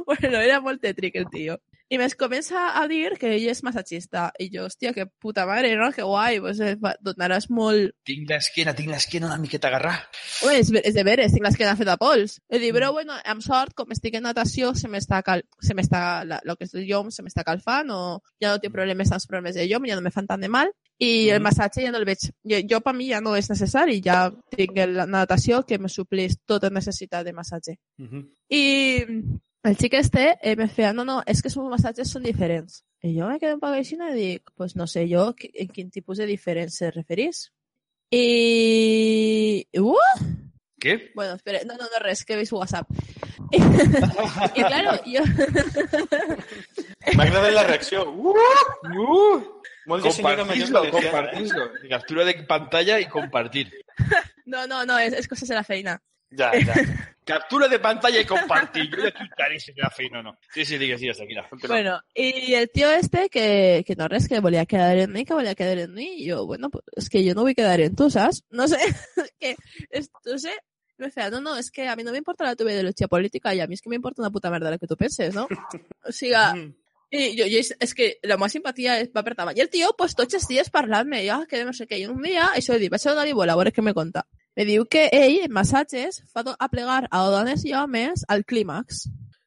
Bueno, 0.05 0.37
era 0.37 0.59
molt 0.61 0.81
tétric 0.81 1.15
el 1.17 1.25
tío. 1.31 1.55
Y 1.95 1.97
me 1.97 2.09
comença 2.11 2.77
a 2.77 2.87
dir 2.89 3.13
que 3.17 3.29
ell 3.37 3.45
és 3.47 3.61
massagista. 3.63 4.25
I 4.37 4.49
jo, 4.51 4.65
hòstia, 4.67 4.91
que 4.91 5.05
puta 5.07 5.45
madre, 5.47 5.69
no? 5.79 5.85
Que 5.95 6.03
guai, 6.03 6.41
pues 6.43 6.59
eh, 6.59 6.73
donaràs 6.99 7.45
molt... 7.49 7.93
Tinc 8.03 8.27
l'esquena, 8.27 8.73
tinc 8.75 8.89
l'esquena 8.91 9.29
una 9.29 9.37
miqueta 9.39 9.69
agarrada. 9.69 10.09
Home, 10.43 10.57
és, 10.59 10.73
és 10.81 10.97
de 10.97 11.05
veres, 11.07 11.31
tinc 11.31 11.45
l'esquena 11.47 11.77
feta 11.79 11.95
pols. 12.01 12.41
I 12.51 12.59
dic, 12.59 12.73
però 12.75 12.89
bueno, 12.91 13.15
amb 13.23 13.45
sort, 13.45 13.71
com 13.79 13.95
estic 13.95 14.17
en 14.19 14.27
natació, 14.27 14.73
se 14.75 14.91
m'està 14.91 15.21
cal... 15.23 15.45
se 15.63 15.71
m'està, 15.77 16.01
la- 16.27 16.41
lo 16.43 16.57
que 16.59 16.67
és 16.67 16.75
el 16.75 16.83
llom 16.89 17.13
se 17.15 17.23
m'està 17.23 17.45
calfant, 17.47 17.93
o 17.95 18.01
ja 18.43 18.51
no 18.51 18.59
tinc 18.59 18.75
problemes, 18.75 19.13
tants 19.15 19.29
problemes 19.31 19.55
de 19.55 19.69
llom, 19.71 19.87
ja 19.87 19.95
no 19.95 20.03
me 20.03 20.11
fan 20.11 20.27
tant 20.27 20.43
de 20.43 20.51
mal, 20.51 20.73
i 20.99 21.29
el 21.31 21.39
massatge 21.47 21.85
ja 21.87 21.95
no 21.95 22.03
el 22.03 22.09
veig. 22.11 22.27
Jo, 22.43 22.59
jo 22.75 22.81
per 22.83 22.91
mi 22.99 23.07
ja 23.13 23.23
no 23.23 23.37
és 23.39 23.47
necessari, 23.53 24.01
ja 24.03 24.25
tinc 24.51 24.75
la 24.91 25.07
natació 25.07 25.63
que 25.63 25.79
me 25.79 25.87
suplís 25.87 26.35
tota 26.45 26.67
necessitat 26.69 27.23
de 27.23 27.31
massatge. 27.39 27.79
Mhm. 28.03 28.27
I 28.51 28.63
el 29.65 29.77
xic 29.77 29.95
este 29.97 30.37
eh, 30.41 30.55
me 30.55 30.67
feia, 30.67 30.93
no, 30.93 31.05
no, 31.05 31.21
és 31.25 31.41
que 31.41 31.49
els 31.49 31.57
massatges 31.57 32.11
són 32.13 32.23
diferents. 32.23 32.83
I 33.05 33.13
jo 33.17 33.27
me 33.29 33.39
quedo 33.41 33.57
un 33.57 33.61
poc 33.61 33.75
així 33.77 33.97
i 33.97 34.13
dic, 34.13 34.51
pues 34.55 34.75
no 34.75 34.87
sé 34.87 35.07
jo 35.09 35.33
en 35.53 35.69
quin 35.69 35.91
tipus 35.91 36.17
de 36.17 36.27
diferència 36.29 36.87
se 36.87 36.91
referís. 36.91 37.51
I... 38.11 39.65
Uh! 39.79 39.97
Què? 40.81 41.11
Bueno, 41.15 41.35
espera, 41.35 41.63
no, 41.65 41.77
no, 41.77 41.89
no, 41.89 41.99
res, 42.03 42.23
que 42.25 42.35
veis 42.35 42.51
WhatsApp. 42.53 42.89
I 43.55 44.63
claro, 44.63 44.97
jo... 45.05 45.23
M'ha 47.15 47.25
agradat 47.25 47.53
la 47.53 47.67
reacció. 47.67 48.05
Uh! 48.85 48.95
Uh! 48.95 49.55
Compartir-lo, 49.85 50.81
compartir-lo. 50.91 51.65
Captura 51.89 52.25
de 52.25 52.33
pantalla 52.47 52.99
i 52.99 53.09
compartir. 53.09 53.71
No, 54.45 54.67
no, 54.69 54.83
no, 54.85 54.99
és, 55.01 55.09
és 55.17 55.25
coses 55.25 55.49
de 55.49 55.55
la 55.57 55.63
feina. 55.65 55.95
Ja, 56.37 56.51
ja. 56.65 56.73
Captura 57.25 57.67
de 57.67 57.79
pantalla 57.79 58.19
i 58.21 58.25
compartir. 58.29 58.85
Jo 58.91 59.01
ja 59.01 59.09
explicaré 59.09 59.59
si 59.59 59.73
la 59.73 59.89
feina 59.89 60.19
o 60.19 60.23
no. 60.27 60.35
Sí, 60.53 60.63
sí, 60.63 60.77
digues, 60.77 61.01
digues, 61.01 61.17
tranquil·la. 61.17 61.47
Bueno, 61.67 61.99
y 62.13 62.53
el 62.53 62.69
tío 62.69 62.91
este 62.91 63.29
que, 63.29 63.83
que 63.87 63.95
no 63.95 64.07
res, 64.07 64.27
que 64.27 64.39
volía 64.39 64.67
quedar 64.67 64.95
en 64.97 65.11
mí, 65.11 65.25
que 65.25 65.33
volía 65.33 65.55
quedar 65.55 65.79
en 65.79 65.93
mí, 65.93 66.21
y 66.21 66.25
yo, 66.25 66.45
bueno, 66.45 66.69
pues 66.69 66.83
es 66.95 67.09
que 67.09 67.23
yo 67.23 67.33
no 67.33 67.41
voy 67.41 67.51
a 67.51 67.55
quedar 67.55 67.81
en 67.81 67.95
tú, 67.95 68.11
¿sabes? 68.11 68.43
No 68.51 68.67
sé, 68.67 68.77
que, 69.39 69.55
es, 69.89 70.11
no 70.23 70.37
sé, 70.37 70.51
me 70.97 71.07
decía, 71.07 71.31
no, 71.31 71.41
no, 71.41 71.57
es 71.57 71.71
que 71.71 71.87
a 71.87 71.95
mí 71.95 72.03
no 72.03 72.11
me 72.11 72.19
importa 72.19 72.43
la 72.43 72.55
tu 72.55 72.67
ideología 72.69 73.07
política 73.07 73.55
y 73.55 73.59
a 73.59 73.67
mí 73.67 73.73
es 73.73 73.81
que 73.81 73.89
me 73.89 73.95
importa 73.95 74.21
una 74.21 74.29
puta 74.29 74.51
mierda 74.51 74.69
lo 74.69 74.77
que 74.77 74.87
tú 74.87 74.95
penses, 74.95 75.33
¿no? 75.33 75.47
O 76.03 76.11
sea, 76.11 76.53
y 77.09 77.35
yo, 77.35 77.45
yo, 77.45 77.59
es 77.59 77.93
que 77.93 78.19
la 78.23 78.37
más 78.37 78.51
simpatía 78.51 78.99
es 78.99 79.09
va 79.09 79.23
tabac. 79.23 79.57
I 79.57 79.61
el 79.61 79.69
tio, 79.69 79.95
pues, 79.97 80.15
tots 80.15 80.33
els 80.33 80.47
dies 80.47 80.69
parlant-me, 80.69 81.23
jo, 81.27 81.45
que 81.47 81.63
no 81.65 81.73
sé 81.73 81.87
què. 81.87 81.99
I 81.99 82.07
un 82.07 82.21
dia, 82.21 82.51
això 82.53 82.75
he 82.75 82.79
dit, 82.79 82.91
vaig 82.91 83.05
a 83.05 83.13
donar-li 83.13 83.33
bola, 83.33 83.53
a 83.53 83.59
veure 83.59 83.71
què 83.71 83.81
me 83.81 83.93
conta. 83.93 84.25
Me 84.55 84.65
diu 84.65 84.85
que 84.87 85.09
ell, 85.11 85.41
en 85.45 85.51
massatges, 85.51 86.21
fa 86.31 86.43
do- 86.47 86.55
a 86.59 86.69
plegar 86.71 87.07
a 87.11 87.23
dones 87.31 87.65
i 87.67 87.73
homes 87.75 88.23
al 88.31 88.45
clímax, 88.45 89.05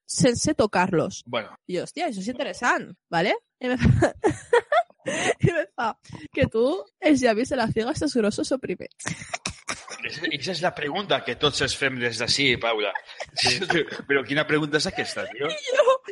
sense 0.09 0.55
tocar-los. 0.55 1.23
Bueno, 1.27 1.55
I 1.69 1.79
hòstia, 1.83 2.09
això 2.09 2.21
és 2.21 2.29
interessant, 2.29 2.91
¿vale? 3.11 3.35
I 3.61 3.73
me 3.73 3.79
fa... 3.79 4.13
I 5.41 5.53
me 5.55 5.63
fa 5.73 5.87
que 6.37 6.45
tu 6.53 6.67
els 7.01 7.23
llavis 7.25 7.49
de 7.49 7.57
la 7.57 7.69
figa 7.73 7.95
estàs 7.95 8.13
grossos 8.19 8.51
o 8.53 8.59
primer. 8.61 8.91
Esa 10.07 10.53
és 10.53 10.63
la 10.63 10.75
pregunta 10.75 11.21
que 11.27 11.37
tots 11.41 11.63
els 11.67 11.75
fem 11.77 11.99
des 12.01 12.21
d'ací, 12.21 12.53
Paula. 12.61 12.93
Però 14.09 14.23
quina 14.27 14.47
pregunta 14.49 14.79
és 14.79 14.89
aquesta, 14.91 15.27
tio? 15.33 15.51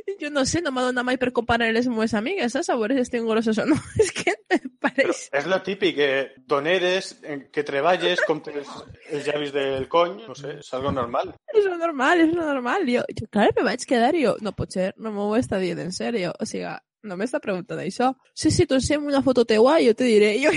Jo, 0.07 0.13
jo 0.21 0.29
no 0.31 0.45
sé, 0.49 0.61
no 0.63 0.71
m'ha 0.73 0.85
donat 0.87 1.05
mai 1.05 1.17
per 1.19 1.31
comparar 1.35 1.67
les 1.73 1.87
meves 1.91 2.13
amigues, 2.15 2.53
saps? 2.53 2.69
A 2.71 2.77
veure 2.79 2.95
si 2.97 3.03
estic 3.03 3.25
grossos 3.27 3.59
o 3.59 3.65
no. 3.69 3.77
És 4.03 4.13
que 4.15 4.35
me 4.51 4.59
pareix... 4.83 5.23
És 5.35 5.49
lo 5.51 5.59
típic, 5.67 5.97
que 5.97 6.09
doneres, 6.49 7.15
eh, 7.25 7.39
que 7.53 7.65
treballes, 7.67 8.23
comptes 8.29 8.69
els 9.11 9.27
llavis 9.27 9.55
del 9.57 9.89
cony, 9.93 10.19
no 10.29 10.37
sé, 10.39 10.59
és 10.61 10.73
algo 10.77 10.93
normal. 10.95 11.33
És 11.53 11.65
lo 11.67 11.77
normal, 11.81 12.23
és 12.27 12.35
lo 12.35 12.45
normal. 12.47 12.87
Jo, 12.91 13.05
jo 13.19 13.29
clar, 13.33 13.51
me 13.57 13.67
vaig 13.71 13.87
quedar 13.89 14.15
i 14.15 14.27
jo, 14.27 14.37
no 14.45 14.55
pot 14.57 14.77
ser, 14.77 14.93
no 15.01 15.13
m'ho 15.17 15.31
està 15.41 15.61
dient 15.63 15.83
en 15.85 15.93
sèrio. 15.97 16.35
O 16.39 16.49
sigui, 16.49 16.77
no 17.07 17.17
m'està 17.19 17.41
preguntant 17.43 17.81
això. 17.83 18.13
Sí, 18.35 18.51
sí, 18.51 18.67
tu 18.67 18.77
ensenya'm 18.79 19.07
una 19.09 19.23
foto 19.27 19.45
teua 19.49 19.79
i 19.81 19.89
jo 19.89 19.95
te 19.99 20.09
diré. 20.09 20.35
I 20.37 20.47
jo, 20.47 20.53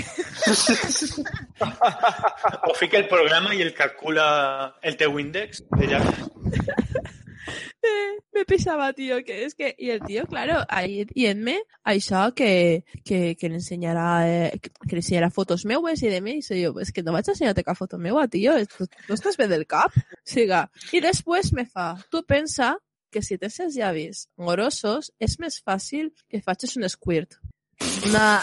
O 2.70 2.74
fica 2.74 2.98
el 2.98 3.08
programa 3.08 3.54
i 3.54 3.62
el 3.64 3.74
calcula 3.74 4.76
el 4.82 4.96
teu 5.00 5.18
índex 5.20 5.64
de 5.76 5.90
llavis. 5.90 6.18
me, 8.32 8.44
pesava, 8.44 8.92
tio, 8.92 9.20
que 9.24 9.44
és 9.44 9.54
que... 9.54 9.72
I 9.78 9.90
el 9.94 10.00
tio, 10.04 10.24
claro, 10.30 10.60
ahí 10.68 11.04
dient-me 11.08 11.58
això 11.84 12.28
que, 12.36 12.84
que, 13.04 13.34
que 13.38 13.50
l'ensenyarà 13.52 14.08
eh, 14.28 14.58
que, 14.60 14.72
l'ensenyarà 14.92 15.30
fotos 15.34 15.64
meues 15.68 16.02
i 16.02 16.12
de 16.12 16.20
mi. 16.24 16.38
I 16.40 16.62
jo, 16.64 16.74
és 16.82 16.92
que 16.92 17.04
no 17.06 17.14
vaig 17.16 17.30
ensenyar-te 17.32 17.64
cap 17.66 17.78
foto 17.78 17.98
meua, 17.98 18.26
tio. 18.28 18.56
Tu, 18.70 18.88
tu 19.06 19.16
estàs 19.16 19.38
bé 19.40 19.48
del 19.50 19.66
cap? 19.70 19.96
Siga. 20.24 20.66
I 20.92 21.02
després 21.04 21.52
me 21.56 21.66
fa, 21.66 21.94
tu 22.12 22.24
pensa 22.26 22.74
que 23.12 23.22
si 23.22 23.38
tens 23.38 23.58
els 23.64 23.76
llavis 23.78 24.26
grossos 24.38 25.12
és 25.20 25.36
més 25.42 25.60
fàcil 25.64 26.12
que 26.28 26.42
facis 26.44 26.76
un 26.78 26.88
squirt. 26.88 27.36
Una... 28.08 28.40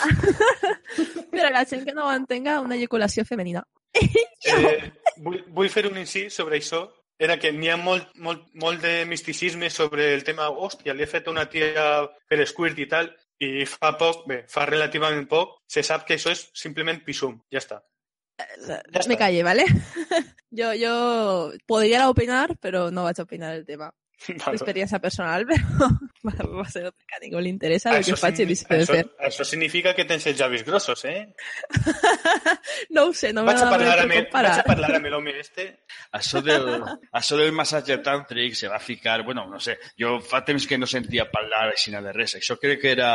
per 1.31 1.47
a 1.47 1.51
la 1.53 1.65
gent 1.69 1.83
que 1.85 1.93
no 1.93 2.07
ho 2.07 2.13
entenga, 2.13 2.59
una 2.61 2.77
eyaculació 2.79 3.25
femenina. 3.25 3.65
Eh, 4.47 4.91
vull, 5.19 5.41
vull 5.51 5.67
fer 5.67 5.81
un 5.89 5.97
incís 5.99 6.35
sobre 6.37 6.55
això. 6.59 6.85
Era 7.19 7.35
que 7.41 7.49
n'hi 7.51 7.71
ha 7.73 7.75
molt, 7.81 8.11
molt, 8.21 8.43
molt 8.61 8.83
de 8.85 9.01
misticisme 9.09 9.71
sobre 9.73 10.11
el 10.13 10.21
tema, 10.23 10.51
hòstia, 10.53 10.93
li 10.93 11.03
he 11.03 11.09
fet 11.09 11.27
una 11.27 11.47
tia 11.49 12.05
per 12.29 12.45
squirt 12.45 12.77
i 12.79 12.85
tal, 12.87 13.09
i 13.41 13.65
fa 13.65 13.95
poc, 13.97 14.23
bé, 14.29 14.43
fa 14.49 14.67
relativament 14.69 15.25
poc, 15.29 15.57
se 15.67 15.83
sap 15.83 16.05
que 16.05 16.15
això 16.15 16.31
és 16.35 16.45
simplement 16.57 17.01
pisum. 17.05 17.39
Ja 17.51 17.59
està. 17.63 17.81
Me 18.37 18.77
està. 18.77 19.17
callé, 19.17 19.41
¿vale? 19.43 19.65
yo, 20.51 20.73
yo 20.73 21.51
podría 21.65 22.07
opinar, 22.09 22.55
pero 22.61 22.91
no 22.91 23.03
vas 23.03 23.19
a 23.19 23.23
opinar 23.23 23.55
el 23.55 23.65
tema. 23.65 23.91
Vale. 24.27 24.55
Experiencia 24.57 24.99
personal, 24.99 25.45
pero 26.23 26.55
va 26.57 26.63
a 26.63 26.69
ser 26.69 26.85
otro 26.87 26.99
que 27.07 27.15
a 27.15 27.39
li 27.41 27.49
interesa 27.49 27.91
el 27.95 28.03
que 28.03 28.11
Això, 28.11 28.17
faig 28.17 28.33
i 28.33 28.37
signi- 28.37 28.47
deixo 28.47 28.67
de 28.73 28.79
això, 28.81 28.93
fer. 28.95 29.05
això 29.29 29.45
significa 29.45 29.93
que 29.95 30.05
tens 30.05 30.25
els 30.27 30.39
llavis 30.39 30.63
grossos, 30.65 31.05
eh? 31.05 31.27
No 32.89 33.05
ho 33.07 33.13
sé, 33.13 33.31
no 33.33 33.43
me 33.43 33.53
Vaig 33.53 33.61
a 33.61 33.65
va 33.65 33.71
parlar 33.71 33.93
per 33.95 34.03
amb, 34.03 34.11
el, 34.11 34.17
vaig 34.17 34.25
comparar. 34.27 34.53
a 34.59 34.63
parlar 34.67 34.89
amb 34.97 35.09
l'home 35.11 35.33
este. 35.39 35.65
Això 36.17 36.41
del, 36.43 36.67
això 37.19 37.37
del 37.39 37.51
massatge 37.55 37.97
tàntric 38.03 38.55
se 38.57 38.67
va 38.71 38.79
ficar, 38.79 39.21
bueno, 39.23 39.45
no 39.49 39.59
sé, 39.59 39.77
jo 39.99 40.17
fa 40.21 40.43
temps 40.45 40.65
que 40.67 40.77
no 40.77 40.87
sentia 40.89 41.27
parlar 41.31 41.67
així 41.71 41.91
de 41.91 42.13
res. 42.13 42.35
Això 42.41 42.57
crec 42.59 42.81
que 42.81 42.91
era, 42.91 43.11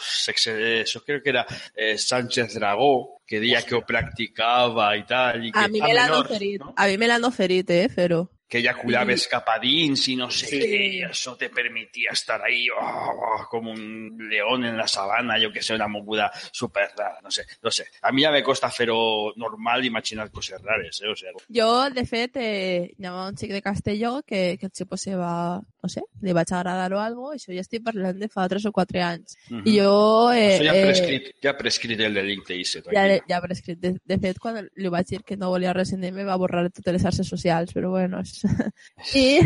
sexe, 0.00 0.56
això 0.82 1.02
crec 1.04 1.22
que 1.24 1.30
era 1.34 1.46
eh, 1.74 1.96
Sánchez 1.98 2.54
Dragó, 2.58 3.20
que 3.26 3.40
deia 3.40 3.62
que 3.66 3.74
ho 3.76 3.82
practicava 3.86 4.94
i 4.96 5.04
tal, 5.06 5.44
i 5.44 5.52
que, 5.52 5.58
A 5.58 5.68
mi 5.68 5.80
me 5.80 5.92
l'han 5.94 6.12
oferit. 6.20 6.60
no? 6.60 6.74
A 6.76 6.86
mi 6.86 6.96
me 6.98 7.06
l'han 7.08 7.24
oferit, 7.24 7.70
eh, 7.70 7.88
fer-ho. 7.92 8.24
Que 8.48 8.58
ejaculaves 8.58 9.26
cap 9.28 9.48
a 9.50 9.58
dins 9.58 10.06
i 10.08 10.16
no 10.16 10.30
sé 10.30 10.46
Sí. 10.46 10.60
i 10.60 11.02
això 11.02 11.36
te 11.36 11.48
permitia 11.50 12.12
estar 12.12 12.40
ahí 12.42 12.68
oh, 12.70 12.80
oh, 12.80 13.46
com 13.50 13.66
un 13.72 14.16
león 14.30 14.64
en 14.64 14.76
la 14.76 14.86
sabana, 14.86 15.38
jo 15.42 15.50
que 15.52 15.62
sé, 15.62 15.74
una 15.74 15.88
moguda 15.88 16.30
super 16.52 16.88
rara, 16.96 17.18
no 17.22 17.30
sé, 17.30 17.44
no 17.62 17.70
sé. 17.70 17.86
A 18.02 18.12
mi 18.12 18.22
ja 18.22 18.30
me 18.30 18.42
costa 18.42 18.70
fer-ho 18.70 19.32
normal 19.36 19.84
imaginar 19.84 20.30
coses 20.30 20.62
rares, 20.62 21.00
eh? 21.02 21.08
O 21.10 21.16
sigui, 21.16 21.32
Jo, 21.58 21.90
de 21.90 22.06
fet, 22.06 22.36
eh, 22.36 22.94
hi 22.96 23.06
ha 23.06 23.14
un 23.26 23.36
xic 23.36 23.52
de 23.52 23.62
Castelló 23.62 24.22
que, 24.22 24.56
que 24.58 24.66
el 24.66 24.98
se 24.98 25.16
va, 25.16 25.60
no 25.86 25.90
sé, 25.92 26.02
li 26.26 26.34
vaig 26.34 26.50
agradar 26.52 26.88
o 26.96 27.00
algo, 27.00 27.30
això 27.36 27.54
ja 27.54 27.62
estic 27.62 27.84
parlant 27.86 28.18
de 28.18 28.28
fa 28.32 28.48
3 28.50 28.66
o 28.66 28.72
4 28.74 29.02
anys. 29.06 29.36
Mhm. 29.50 29.62
I 29.70 29.76
jo... 29.78 29.92
Eh, 30.34 30.56
Això 30.58 30.66
ja 30.66 30.72
ha 30.74 30.80
eh, 30.82 30.84
prescrit, 30.90 31.30
ja 31.44 31.52
ha 31.52 31.56
prescrit 31.60 32.00
el 32.08 32.18
delicte, 32.18 32.58
Isse, 32.58 32.82
Ja, 32.92 33.06
ja 33.30 33.40
prescrit. 33.44 33.78
De, 33.80 33.94
de 34.04 34.18
fet, 34.18 34.38
quan 34.42 34.58
li 34.76 34.90
vaig 34.92 35.06
dir 35.14 35.22
que 35.24 35.36
no 35.38 35.50
volia 35.54 35.72
res 35.76 35.92
en 35.94 36.02
me 36.14 36.24
va 36.26 36.36
borrar 36.36 36.66
totes 36.70 36.92
les 36.98 37.02
xarxes 37.06 37.28
socials, 37.30 37.72
però 37.76 37.90
bueno. 37.94 38.20
És... 38.26 38.42
I 39.16 39.40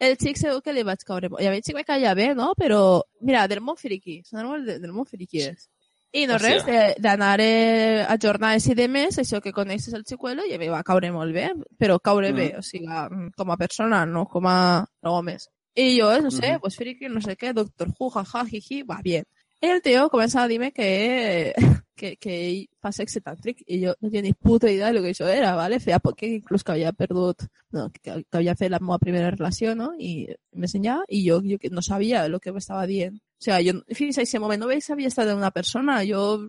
el 0.00 0.16
xic 0.20 0.36
segur 0.40 0.62
que 0.64 0.72
li 0.76 0.82
vaig 0.86 1.02
caure 1.06 1.28
molt. 1.30 1.42
I 1.42 1.48
a 1.48 1.54
mi 1.54 1.60
el 1.60 1.64
xic 1.64 1.76
me 1.76 1.84
caia 1.84 2.14
bé, 2.16 2.32
no? 2.34 2.52
Però, 2.58 3.02
mira, 3.20 3.46
del 3.48 3.60
món 3.64 3.76
friqui. 3.80 4.22
Són 4.28 4.46
molt 4.48 4.66
de, 4.68 4.78
del 4.82 4.92
món 4.96 5.06
friqui 5.08 5.44
és. 5.50 5.68
I 6.16 6.22
no 6.30 6.38
res, 6.40 6.62
de- 6.64 6.94
d'anar 7.02 7.34
eh, 7.44 8.04
a 8.08 8.14
jornades 8.22 8.64
i 8.70 8.76
de 8.78 8.86
més, 8.88 9.18
això 9.20 9.40
que 9.44 9.52
coneixes 9.52 9.92
el 9.92 10.04
xicuelo, 10.08 10.46
i 10.48 10.54
a 10.54 10.58
mi 10.62 10.68
va 10.72 10.78
caure 10.86 11.10
molt 11.12 11.34
bé, 11.34 11.50
però 11.76 11.98
caure 12.00 12.30
Mm. 12.32 12.36
bé, 12.38 12.46
o 12.56 12.62
sigui, 12.64 12.86
mm, 12.88 13.32
com 13.36 13.50
a 13.52 13.56
persona, 13.60 14.06
no 14.06 14.24
com 14.26 14.46
a 14.46 14.86
més. 15.26 15.48
I 15.76 15.98
jo, 16.00 16.10
no 16.24 16.30
sé, 16.32 16.56
pues 16.60 16.76
friqui, 16.80 17.10
no 17.12 17.20
sé 17.20 17.36
què, 17.36 17.52
doctor 17.52 17.90
Who, 17.98 18.08
jaja, 18.14 18.46
jiji, 18.48 18.82
va 18.82 19.02
bien. 19.04 19.26
I 19.60 19.72
el 19.72 19.82
tio 19.84 20.08
comença 20.12 20.42
a 20.42 20.48
dir-me 20.48 20.70
que, 20.76 21.54
que, 21.96 22.16
que 22.20 22.92
sexe 22.92 23.20
tàntric 23.24 23.62
i 23.66 23.80
jo 23.84 23.94
no 24.00 24.10
tenia 24.10 24.22
ni 24.26 24.32
puta 24.32 24.70
idea 24.70 24.88
de 24.88 24.98
lo 24.98 25.02
que 25.04 25.12
això 25.14 25.28
era, 25.32 25.54
¿vale? 25.56 25.80
Feia 25.80 25.98
poc 26.00 26.18
que 26.20 26.30
inclús 26.38 26.64
que 26.64 26.72
havia 26.72 26.92
perdut, 26.92 27.46
no, 27.72 27.88
que, 27.92 28.22
que 28.24 28.40
havia 28.40 28.56
fet 28.56 28.72
la 28.72 28.98
primera 29.00 29.30
relació, 29.30 29.74
no? 29.74 29.92
I 29.98 30.28
m'ensenyava 30.52 31.04
i 31.08 31.22
jo, 31.28 31.40
jo 31.44 31.58
que 31.60 31.70
no 31.72 31.82
sabia 31.82 32.24
el 32.26 32.38
que 32.40 32.52
m'estava 32.52 32.86
dient. 32.86 33.16
O 33.16 33.44
sea, 33.44 33.60
yo 33.60 33.72
a 33.76 34.22
ese 34.22 34.38
moment 34.38 34.62
no 34.62 34.80
sabia 34.80 35.08
estar 35.08 35.28
en 35.28 35.36
una 35.36 35.50
persona, 35.50 36.02
jo 36.08 36.48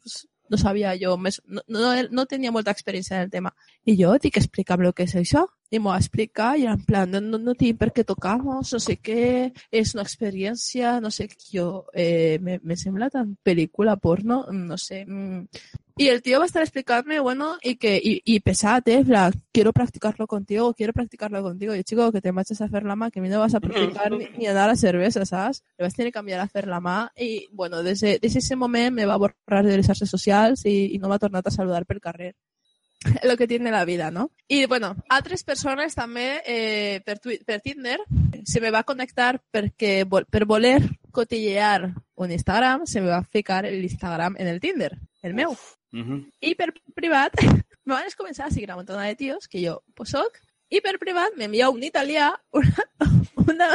no 0.49 0.57
sabia 0.57 0.95
jo, 0.99 1.17
més, 1.17 1.41
no, 1.45 1.61
no, 1.67 1.91
no 2.11 2.25
tenia 2.25 2.51
molta 2.51 2.71
experiència 2.71 3.17
en 3.17 3.27
el 3.27 3.31
tema. 3.31 3.53
I 3.83 3.97
jo 3.99 4.15
dic, 4.19 4.37
explica'm 4.37 4.85
el 4.85 4.93
que 4.93 5.03
és 5.03 5.15
això. 5.15 5.45
I 5.69 5.80
m'ho 5.80 5.91
va 5.91 5.97
explicar 5.99 6.53
i 6.58 6.65
en 6.71 6.84
plan, 6.88 7.12
no, 7.12 7.19
no, 7.21 7.39
no 7.43 7.56
tinc 7.60 7.80
per 7.82 7.91
què 7.95 8.06
tocar-nos, 8.08 8.71
no 8.73 8.80
sé 8.80 8.97
què, 9.03 9.51
és 9.71 9.95
una 9.95 10.06
experiència, 10.08 10.97
no 11.03 11.12
sé 11.12 11.27
què. 11.27 11.41
Jo, 11.51 11.67
eh, 11.93 12.39
me, 12.41 12.60
me 12.63 12.77
sembla 12.80 13.10
tan 13.12 13.36
pel·lícula 13.43 13.97
porno, 13.99 14.45
no 14.51 14.77
sé. 14.77 15.06
Mm. 15.06 15.47
Y 15.99 16.10
el 16.10 16.21
tío 16.21 16.38
va 16.38 16.43
a 16.43 16.45
estar 16.45 16.62
explicándome, 16.62 17.19
bueno, 17.19 17.58
y 17.63 17.75
que, 17.77 17.97
y, 17.97 18.21
y 18.23 18.39
pesate, 18.41 19.03
quiero 19.51 19.73
practicarlo 19.73 20.27
contigo, 20.27 20.75
quiero 20.75 20.93
practicarlo 20.93 21.41
contigo. 21.41 21.73
Y 21.75 21.84
chico, 21.84 22.12
que 22.12 22.21
te 22.21 22.32
marches 22.32 22.62
a 22.62 22.65
hacer 22.65 22.84
la 22.84 22.95
ma, 22.95 23.10
que 23.10 23.19
a 23.19 23.23
mí 23.23 23.30
no 23.30 23.39
vas 23.39 23.56
a 23.56 23.60
practicar 23.60 24.12
ni, 24.12 24.27
ni 24.38 24.45
a 24.45 24.53
dar 24.53 24.69
a 24.69 24.75
cerveza, 24.75 25.25
¿sabes? 25.25 25.63
Le 25.75 25.86
vas 25.86 25.93
a 25.93 25.97
tener 25.97 26.12
que 26.12 26.17
cambiar 26.17 26.39
a 26.39 26.43
hacer 26.43 26.67
la 26.67 26.80
ma. 26.80 27.12
Y 27.17 27.47
bueno, 27.51 27.82
desde, 27.82 28.19
desde 28.19 28.39
ese 28.39 28.56
momento 28.56 28.93
me 28.93 29.06
va 29.08 29.15
a 29.15 29.17
borrar 29.17 29.65
de 29.65 29.75
les 29.75 29.88
xarxes 29.88 30.10
socials 30.10 30.65
y, 30.65 30.93
y 30.93 30.99
no 30.99 31.10
m'ha 31.10 31.17
tornat 31.17 31.47
a 31.47 31.51
saludar 31.51 31.88
pel 31.88 31.99
carrer. 31.99 32.36
Lo 33.23 33.38
que 33.38 33.47
tiene 33.47 33.71
la 33.71 33.86
vida, 33.86 34.12
no? 34.12 34.31
I, 34.47 34.65
bueno, 34.65 34.95
altres 35.10 35.43
persones 35.43 35.95
també 35.95 36.41
eh, 36.45 37.01
per, 37.05 37.19
per 37.45 37.60
Tinder 37.62 37.99
se 38.45 38.62
me 38.62 38.71
va 38.71 38.83
connectar 38.83 39.38
perquè 39.53 40.03
vol, 40.10 40.25
per 40.25 40.45
voler 40.45 40.79
cotillear 41.12 41.93
un 42.15 42.31
Instagram 42.31 42.86
se 42.86 43.01
me 43.01 43.10
va 43.10 43.23
ficar 43.23 43.65
el 43.65 43.83
Instagram 43.83 44.36
en 44.39 44.47
el 44.47 44.60
Tinder, 44.60 44.97
el 45.21 45.33
meu. 45.33 45.55
Ujú. 45.93 46.23
I 46.41 46.55
per 46.55 46.71
privat 46.95 47.38
me 47.88 47.93
van 47.93 48.10
començar 48.17 48.47
a 48.47 48.51
seguir 48.51 48.67
una 48.67 48.81
montona 48.81 49.05
de 49.05 49.15
tios 49.15 49.47
que 49.47 49.63
jo 49.63 49.81
pues, 49.95 50.12
soc 50.12 50.41
i 50.69 50.81
per 50.83 50.97
privat 50.99 51.38
m'envia 51.38 51.69
un 51.71 51.83
italià 51.83 52.33
una, 52.60 52.88
una, 53.45 53.69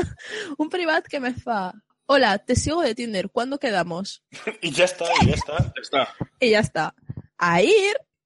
un 0.58 0.68
privat 0.68 1.08
que 1.08 1.20
me 1.20 1.32
fa 1.32 1.70
Hola, 2.06 2.37
te 2.37 2.56
sigo 2.56 2.82
de 2.82 2.94
Tinder, 2.94 3.30
¿cuándo 3.30 3.58
quedamos? 3.58 4.24
Y 4.61 4.72
ya 4.72 4.85
está, 4.85 5.06
y 5.22 5.28
ya 5.28 5.35
está. 5.35 5.56
Ja 5.56 5.80
està. 5.80 6.02
I 6.40 6.50
ja 6.50 6.61
està. 6.61 6.87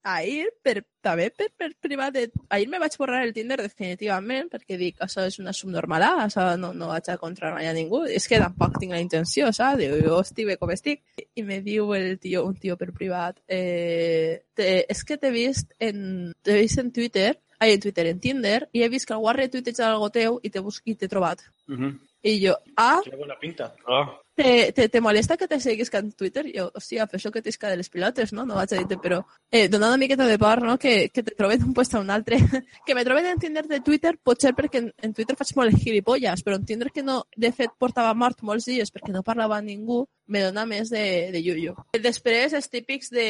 Ahir, 0.07 0.47
ahir, 0.47 0.49
per, 0.63 0.81
també 1.03 1.29
per, 1.35 1.49
per 1.57 1.67
privat, 1.83 2.13
de, 2.15 2.23
ahir 2.49 2.67
me 2.71 2.79
vaig 2.79 2.95
borrar 2.99 3.23
el 3.25 3.33
Tinder 3.35 3.57
definitivament 3.59 4.47
perquè 4.51 4.77
dic, 4.79 4.97
això 5.03 5.25
és 5.27 5.37
una 5.41 5.53
subnormalada, 5.53 6.25
això 6.27 6.45
no, 6.59 6.71
no 6.73 6.87
vaig 6.91 7.09
a 7.11 7.17
contrarrenyar 7.21 7.73
ningú, 7.75 8.05
és 8.07 8.27
que 8.27 8.39
tampoc 8.39 8.77
tinc 8.79 8.95
la 8.95 9.01
intenció, 9.03 9.49
saps? 9.51 9.79
Diu, 9.81 9.97
jo 10.05 10.21
estic 10.23 10.47
bé 10.47 10.57
com 10.61 10.71
estic. 10.71 11.01
I 11.35 11.43
me 11.43 11.59
diu 11.65 11.91
el 11.97 12.17
tio, 12.23 12.45
un 12.47 12.55
tio 12.55 12.77
per 12.79 12.91
privat, 12.95 13.41
eh, 13.47 14.43
te, 14.55 14.85
és 14.89 15.03
que 15.03 15.17
t'he 15.19 15.31
vist 15.35 15.73
en, 15.79 16.31
vist 16.47 16.79
en 16.79 16.91
Twitter, 16.95 17.33
ai, 17.59 17.73
en 17.73 17.81
Twitter, 17.81 18.07
en 18.11 18.19
Tinder, 18.21 18.59
i 18.71 18.83
he 18.85 18.89
vist 18.93 19.07
que 19.09 19.15
algú 19.15 19.29
ha 19.31 19.35
retuitejat 19.37 19.87
algo 19.89 20.09
teu 20.13 20.39
i 20.43 20.49
t'he 20.53 20.61
bus- 20.61 20.81
i 20.85 20.95
t'he 20.95 21.09
trobat. 21.11 21.41
Ujú. 21.67 21.93
I 22.23 22.39
jo, 22.43 22.55
ah, 22.77 22.99
Tiene 23.03 23.17
buena 23.17 23.35
pinta. 23.39 23.73
Ah, 23.87 24.07
¿Te, 24.37 24.71
te, 24.71 24.87
te 24.87 25.01
molesta 25.01 25.35
que 25.35 25.47
te 25.47 25.59
seguís 25.59 25.89
en 25.97 26.11
Twitter? 26.11 26.45
Jo, 26.53 26.67
hòstia, 26.77 27.07
per 27.09 27.17
això 27.17 27.31
que 27.33 27.41
t'isca 27.41 27.71
de 27.71 27.77
les 27.79 27.87
pilotes, 27.89 28.35
no? 28.37 28.43
No 28.45 28.53
vaig 28.53 28.75
a 28.75 28.77
dir-te, 28.77 28.99
però 29.01 29.23
eh, 29.49 29.65
donant 29.65 29.95
una 29.95 29.97
miqueta 29.97 30.27
de 30.29 30.37
par, 30.37 30.61
no? 30.61 30.75
Que, 30.77 31.09
que 31.09 31.23
te 31.25 31.33
troben 31.33 31.63
d'un 31.63 31.73
puesto 31.73 31.97
a 31.97 32.01
un 32.03 32.11
altre. 32.13 32.37
que 32.85 32.93
me 32.93 33.03
troben 33.03 33.25
en 33.25 33.41
Tinder 33.41 33.65
de 33.65 33.79
Twitter 33.81 34.13
pot 34.21 34.37
ser 34.45 34.53
perquè 34.53 34.83
en, 34.83 34.91
en 35.01 35.15
Twitter 35.17 35.33
faig 35.39 35.55
molt 35.57 35.73
gilipolles, 35.81 36.45
però 36.45 36.59
en 36.61 36.67
Tinder 36.69 36.91
que 36.93 37.01
no, 37.01 37.23
de 37.35 37.49
fet, 37.49 37.73
portava 37.81 38.13
mort 38.13 38.45
molts 38.45 38.69
dies 38.69 38.93
perquè 38.93 39.09
no 39.09 39.25
parlava 39.25 39.57
amb 39.57 39.71
ningú, 39.71 40.03
me 40.29 40.43
dona 40.45 40.67
més 40.69 40.93
de, 40.93 41.31
de 41.33 41.41
yuyo. 41.41 41.73
Després, 41.97 42.53
els 42.53 42.69
típics 42.69 43.09
de... 43.09 43.29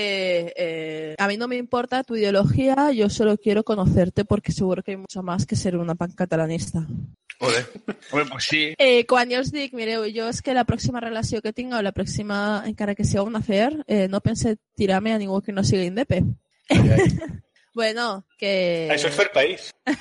Eh, 0.57 1.15
a 1.17 1.29
mí 1.31 1.37
no 1.39 1.47
me 1.47 1.55
importa 1.55 2.03
tu 2.03 2.19
ideología, 2.19 2.91
yo 2.91 3.07
solo 3.09 3.37
quiero 3.37 3.63
conocerte 3.63 4.25
porque 4.25 4.51
seguro 4.51 4.83
que 4.83 4.91
hay 4.91 4.97
mucho 4.97 5.23
más 5.23 5.45
que 5.45 5.55
ser 5.55 5.77
una 5.77 5.95
pancatalanista. 5.95 6.83
joder. 7.39 7.65
Home, 8.11 8.25
pues 8.25 8.43
sí. 8.45 8.73
Eh, 8.77 9.05
quan 9.05 9.29
jo 9.29 9.39
els 9.41 9.51
dic, 9.53 9.73
mireu, 9.77 10.05
jo 10.13 10.27
és 10.31 10.41
que 10.41 10.55
la 10.57 10.65
pròxima 10.67 10.96
relació 10.99 11.41
que 11.41 11.53
tinc 11.53 11.73
o 11.73 11.81
la 11.81 11.93
pròxima, 11.93 12.63
encara 12.67 12.95
que 12.95 13.05
sigui 13.05 13.23
un 13.25 13.35
afer, 13.35 13.83
eh, 13.87 14.07
no 14.07 14.21
pense 14.21 14.57
tirar-me 14.75 15.13
a 15.13 15.17
ningú 15.17 15.41
que 15.41 15.51
no 15.51 15.63
sigui 15.63 15.85
indepe. 15.87 16.23
bueno, 17.73 18.25
que... 18.37 18.87
Eso 18.91 19.07
es 19.07 19.15
Fair 19.15 19.31
País. 19.31 19.73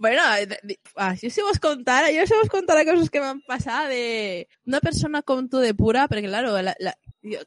Bueno, 0.00 0.22
de- 0.34 0.58
de- 0.62 0.80
ah, 0.96 1.14
jo 1.14 1.28
si 1.28 1.42
vos 1.42 1.58
contara, 1.58 2.08
jo 2.08 2.26
si 2.26 2.32
vos 2.32 2.48
contara 2.48 2.86
coses 2.86 3.10
que 3.10 3.20
m'han 3.20 3.42
passat 3.44 3.90
de 3.90 4.48
una 4.64 4.80
persona 4.80 5.20
com 5.20 5.44
tu 5.46 5.58
de 5.60 5.74
pura, 5.76 6.06
perquè, 6.08 6.24
claro, 6.30 6.54
la, 6.62 6.72
la, 6.80 6.94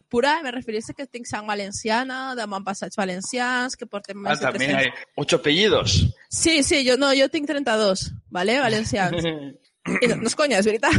pura 0.08 0.36
me 0.44 0.52
referís 0.54 0.92
a 0.92 0.94
que 0.94 1.08
tinc 1.10 1.26
sang 1.26 1.48
valenciana, 1.50 2.36
de 2.38 2.46
passats 2.62 2.96
valencians, 2.96 3.76
que 3.76 3.88
portem 3.88 4.22
Ah, 4.22 4.30
més 4.30 4.40
de 4.40 4.46
también 4.46 4.72
300... 4.78 4.86
hay 4.86 5.06
ocho 5.16 5.38
apellidos. 5.38 6.14
Sí, 6.30 6.62
sí, 6.62 6.86
jo, 6.88 6.96
no, 6.96 7.10
jo 7.18 7.28
tinc 7.30 7.48
32, 7.48 8.12
¿vale? 8.30 8.60
Valencians. 8.60 9.26
I 10.04 10.08
no, 10.08 10.16
no 10.22 10.30
és 10.30 10.36
conya, 10.36 10.60
és 10.62 10.66
veritat. 10.70 10.94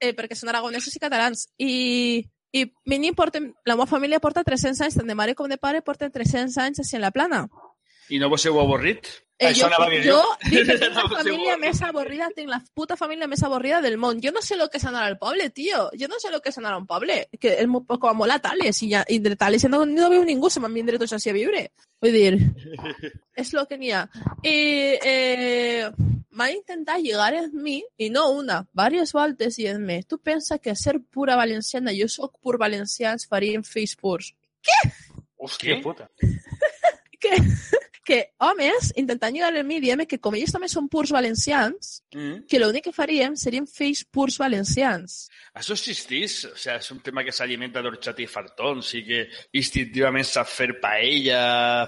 Eh, 0.00 0.12
perquè 0.16 0.36
són 0.36 0.50
aragonesos 0.52 0.96
i 0.96 1.02
catalans. 1.02 1.46
I, 1.60 2.24
i 2.56 2.66
mínim 2.90 3.14
porten, 3.14 3.52
la 3.68 3.76
meva 3.76 3.88
família 3.90 4.20
porta 4.20 4.44
300 4.46 4.80
anys, 4.86 4.98
tant 4.98 5.10
de 5.10 5.18
mare 5.18 5.36
com 5.38 5.48
de 5.50 5.60
pare 5.60 5.84
porten 5.86 6.12
300 6.12 6.56
anys 6.64 6.82
així 6.82 6.98
en 6.98 7.04
la 7.06 7.12
plana. 7.14 7.44
I 8.10 8.18
no 8.18 8.30
vos 8.32 8.46
heu 8.46 8.58
avorrit? 8.60 9.12
Eh, 9.40 9.46
a 9.48 9.52
que 9.54 10.76
tinc 10.80 10.94
la 10.94 11.02
No 11.02 11.08
sé, 11.08 11.14
família 11.16 11.54
bo. 11.56 11.60
més 11.62 11.82
avorrida, 11.82 12.28
tinc 12.36 12.50
la 12.52 12.58
puta 12.76 12.96
família 13.00 13.26
més 13.26 13.42
avorrida 13.42 13.80
del 13.80 13.96
món. 13.96 14.20
Jo 14.20 14.32
no 14.36 14.42
sé 14.44 14.58
lo 14.60 14.68
que 14.68 14.76
és 14.76 14.84
anar 14.84 15.06
al 15.06 15.16
poble, 15.18 15.48
tio. 15.50 15.86
Jo 15.98 16.08
no 16.12 16.20
sé 16.20 16.30
lo 16.30 16.42
que 16.44 16.50
és 16.52 16.58
anar 16.60 16.74
a 16.74 16.78
un 16.78 16.86
poble. 16.86 17.22
Que 17.40 17.54
és 17.62 17.66
molt 17.66 17.86
poc 17.88 18.04
molt 18.14 18.36
a 18.36 18.38
Tales, 18.44 18.82
i, 18.84 18.90
ja, 18.92 19.04
i 19.08 19.18
de 19.24 19.34
Tales 19.40 19.64
no, 19.72 19.86
no 19.88 20.10
veu 20.12 20.24
ningú, 20.28 20.50
se 20.50 20.60
m'han 20.60 20.76
vindre 20.76 21.00
tots 21.00 21.16
així 21.16 21.32
a 21.32 21.36
viure. 21.36 21.70
Vull 22.04 22.12
dir, 22.12 22.36
és 23.36 23.52
lo 23.56 23.64
que 23.66 23.80
ha. 23.94 24.04
I 24.44 24.54
eh, 25.04 25.90
van 26.30 26.50
intentar 26.52 26.98
lligar 27.00 27.32
en 27.34 27.50
mi, 27.62 27.82
i 27.96 28.10
no 28.10 28.30
una, 28.32 28.60
diverses 28.72 29.12
voltes, 29.16 29.56
dient-me, 29.56 30.02
tu 30.04 30.18
pensa 30.18 30.58
que 30.58 30.76
ser 30.76 31.00
pura 31.00 31.36
valenciana, 31.36 31.92
jo 31.96 32.08
sóc 32.08 32.36
pur 32.40 32.58
valencià, 32.58 33.12
ens 33.16 33.26
faríem 33.26 33.64
fills 33.64 33.96
purs. 33.96 34.34
Hostia 35.36 35.76
¿Qué? 35.76 35.82
puta. 35.82 36.10
Que, 37.20 37.36
que 38.10 38.18
homes 38.42 38.92
intentant 38.96 39.32
lligar 39.34 39.52
en 39.54 39.66
mi, 39.68 39.76
dient 39.78 40.02
que 40.08 40.18
com 40.18 40.34
ells 40.34 40.50
també 40.56 40.66
són 40.72 40.88
purs 40.90 41.12
valencians, 41.14 41.98
Mm. 42.10 42.40
que 42.50 42.58
l'únic 42.58 42.82
que 42.88 42.92
faríem 42.92 43.36
serien 43.38 43.68
fills 43.70 44.00
purs 44.10 44.34
valencians. 44.40 45.28
Això 45.54 45.76
existís, 45.76 46.40
o 46.48 46.56
sea, 46.58 46.74
és 46.80 46.88
un 46.90 46.98
tema 47.06 47.22
que 47.22 47.30
s'alimenta 47.30 47.78
d'orxata 47.84 48.24
i 48.24 48.26
fartons 48.26 48.88
i 48.98 49.04
que 49.06 49.20
instintivament 49.54 50.26
sap 50.26 50.48
fer 50.50 50.72
paella... 50.82 51.86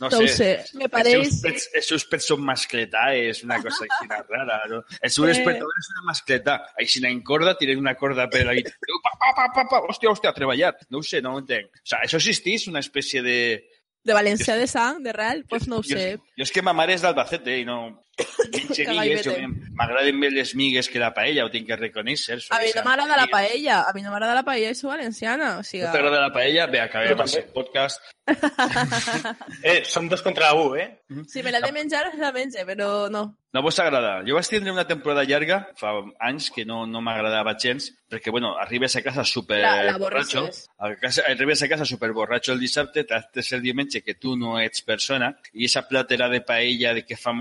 No, 0.00 0.08
No 0.10 0.18
ho 0.18 0.26
sé, 0.28 0.64
me 0.74 0.88
pareix- 0.92 1.14
Els 1.20 1.28
seus 1.30 1.42
pets, 1.44 1.68
els 1.78 1.86
seus 1.92 2.04
pets 2.10 2.26
són 2.32 2.42
mascletà, 2.44 3.04
és 3.16 3.42
una 3.44 3.60
cosa 3.62 3.84
així 3.86 4.08
rara, 4.10 4.58
no? 4.68 4.82
El 5.00 5.10
seu 5.14 5.24
Eh. 5.24 5.28
despertador 5.28 5.78
és 5.78 5.88
una 5.94 6.04
mascletà. 6.10 6.56
Així 6.80 7.04
en 7.06 7.22
corda, 7.22 7.54
tirem 7.56 7.78
una 7.78 7.94
corda 7.94 8.26
per 8.28 8.44
la 8.44 8.50
habitació, 8.52 8.98
pa, 9.04 9.10
pa, 9.20 9.30
pa, 9.36 9.46
pa, 9.54 9.64
pa, 9.70 9.80
hòstia, 9.86 10.10
hòstia, 10.10 10.30
a 10.30 10.34
treballar. 10.34 10.74
No 10.90 10.98
ho 10.98 11.02
sé, 11.02 11.22
no 11.22 11.34
ho 11.34 11.38
entenc. 11.38 11.70
O 11.76 11.86
sea, 11.86 12.00
això 12.02 12.16
existís, 12.18 12.66
una 12.68 12.80
espècie 12.80 13.22
de... 13.22 13.38
De 14.06 14.14
valencià 14.14 14.54
de 14.60 14.66
sang, 14.70 15.00
de 15.02 15.12
real, 15.12 15.42
doncs 15.50 15.66
no 15.70 15.80
ho 15.80 15.84
Jo, 15.86 15.96
sé. 15.98 16.12
jo 16.38 16.44
és 16.46 16.52
que 16.54 16.62
ma 16.62 16.72
mare 16.76 16.94
és 16.94 17.02
d'Albacete 17.02 17.56
i 17.60 17.64
no... 17.66 17.80
Migues, 18.16 19.26
m'agraden 19.76 20.16
més 20.18 20.32
les 20.32 20.54
migues 20.56 20.88
que 20.88 21.00
la 21.02 21.10
paella, 21.14 21.44
ho 21.44 21.50
tinc 21.52 21.66
que 21.68 21.76
reconèixer. 21.76 22.38
A 22.50 22.60
mi 22.62 22.72
no 22.74 22.84
m'agrada 22.86 23.18
la 23.20 23.26
paella, 23.32 23.82
a 23.84 23.92
mi 23.96 24.02
no 24.04 24.10
m'agrada 24.12 24.38
la 24.38 24.44
paella 24.46 24.72
soc 24.74 24.90
valenciana, 24.94 25.58
o 25.60 25.64
sigui... 25.66 25.84
No 25.84 25.92
t'agrada 25.92 26.22
la 26.24 26.32
paella? 26.32 26.66
Bé, 26.72 26.80
acabem 26.80 27.16
també. 27.16 27.42
el 27.44 27.50
podcast. 27.56 28.12
Eh, 29.62 29.84
som 29.86 30.08
dos 30.08 30.22
contra 30.22 30.52
u, 30.54 30.74
eh? 30.74 31.02
Si 31.30 31.42
me 31.42 31.52
l'he 31.52 31.60
de 31.62 31.70
menjar, 31.72 32.08
la 32.18 32.32
menge, 32.34 32.64
però 32.66 33.08
no. 33.10 33.22
No 33.54 33.62
vos 33.62 33.78
agrada? 33.80 34.18
Jo 34.26 34.34
vaig 34.36 34.48
tindre 34.50 34.72
una 34.74 34.84
temporada 34.86 35.22
llarga, 35.24 35.60
fa 35.78 35.92
anys, 36.26 36.50
que 36.52 36.64
no, 36.68 36.82
no 36.90 37.00
m'agradava 37.00 37.54
gens, 37.58 37.86
perquè, 38.10 38.32
bueno, 38.34 38.56
arribes 38.60 38.96
a 38.98 39.02
casa 39.06 39.24
super 39.24 39.60
La- 39.62 39.84
la 39.86 39.94
borratxo, 39.98 40.42
a 40.78 40.90
casa, 41.00 41.22
arribes 41.30 41.62
a 41.62 41.68
casa 41.70 41.86
super 41.88 42.10
borratxo 42.12 42.52
el 42.52 42.60
dissabte, 42.60 43.04
tractes 43.04 43.52
el 43.56 43.62
diumenge 43.62 44.02
que 44.02 44.14
tu 44.18 44.36
no 44.36 44.58
ets 44.60 44.82
persona, 44.82 45.30
i 45.54 45.64
esa 45.70 45.86
platera 45.88 46.28
de 46.28 46.42
paella 46.42 46.92
de 46.94 47.06
que 47.06 47.16
fa 47.16 47.32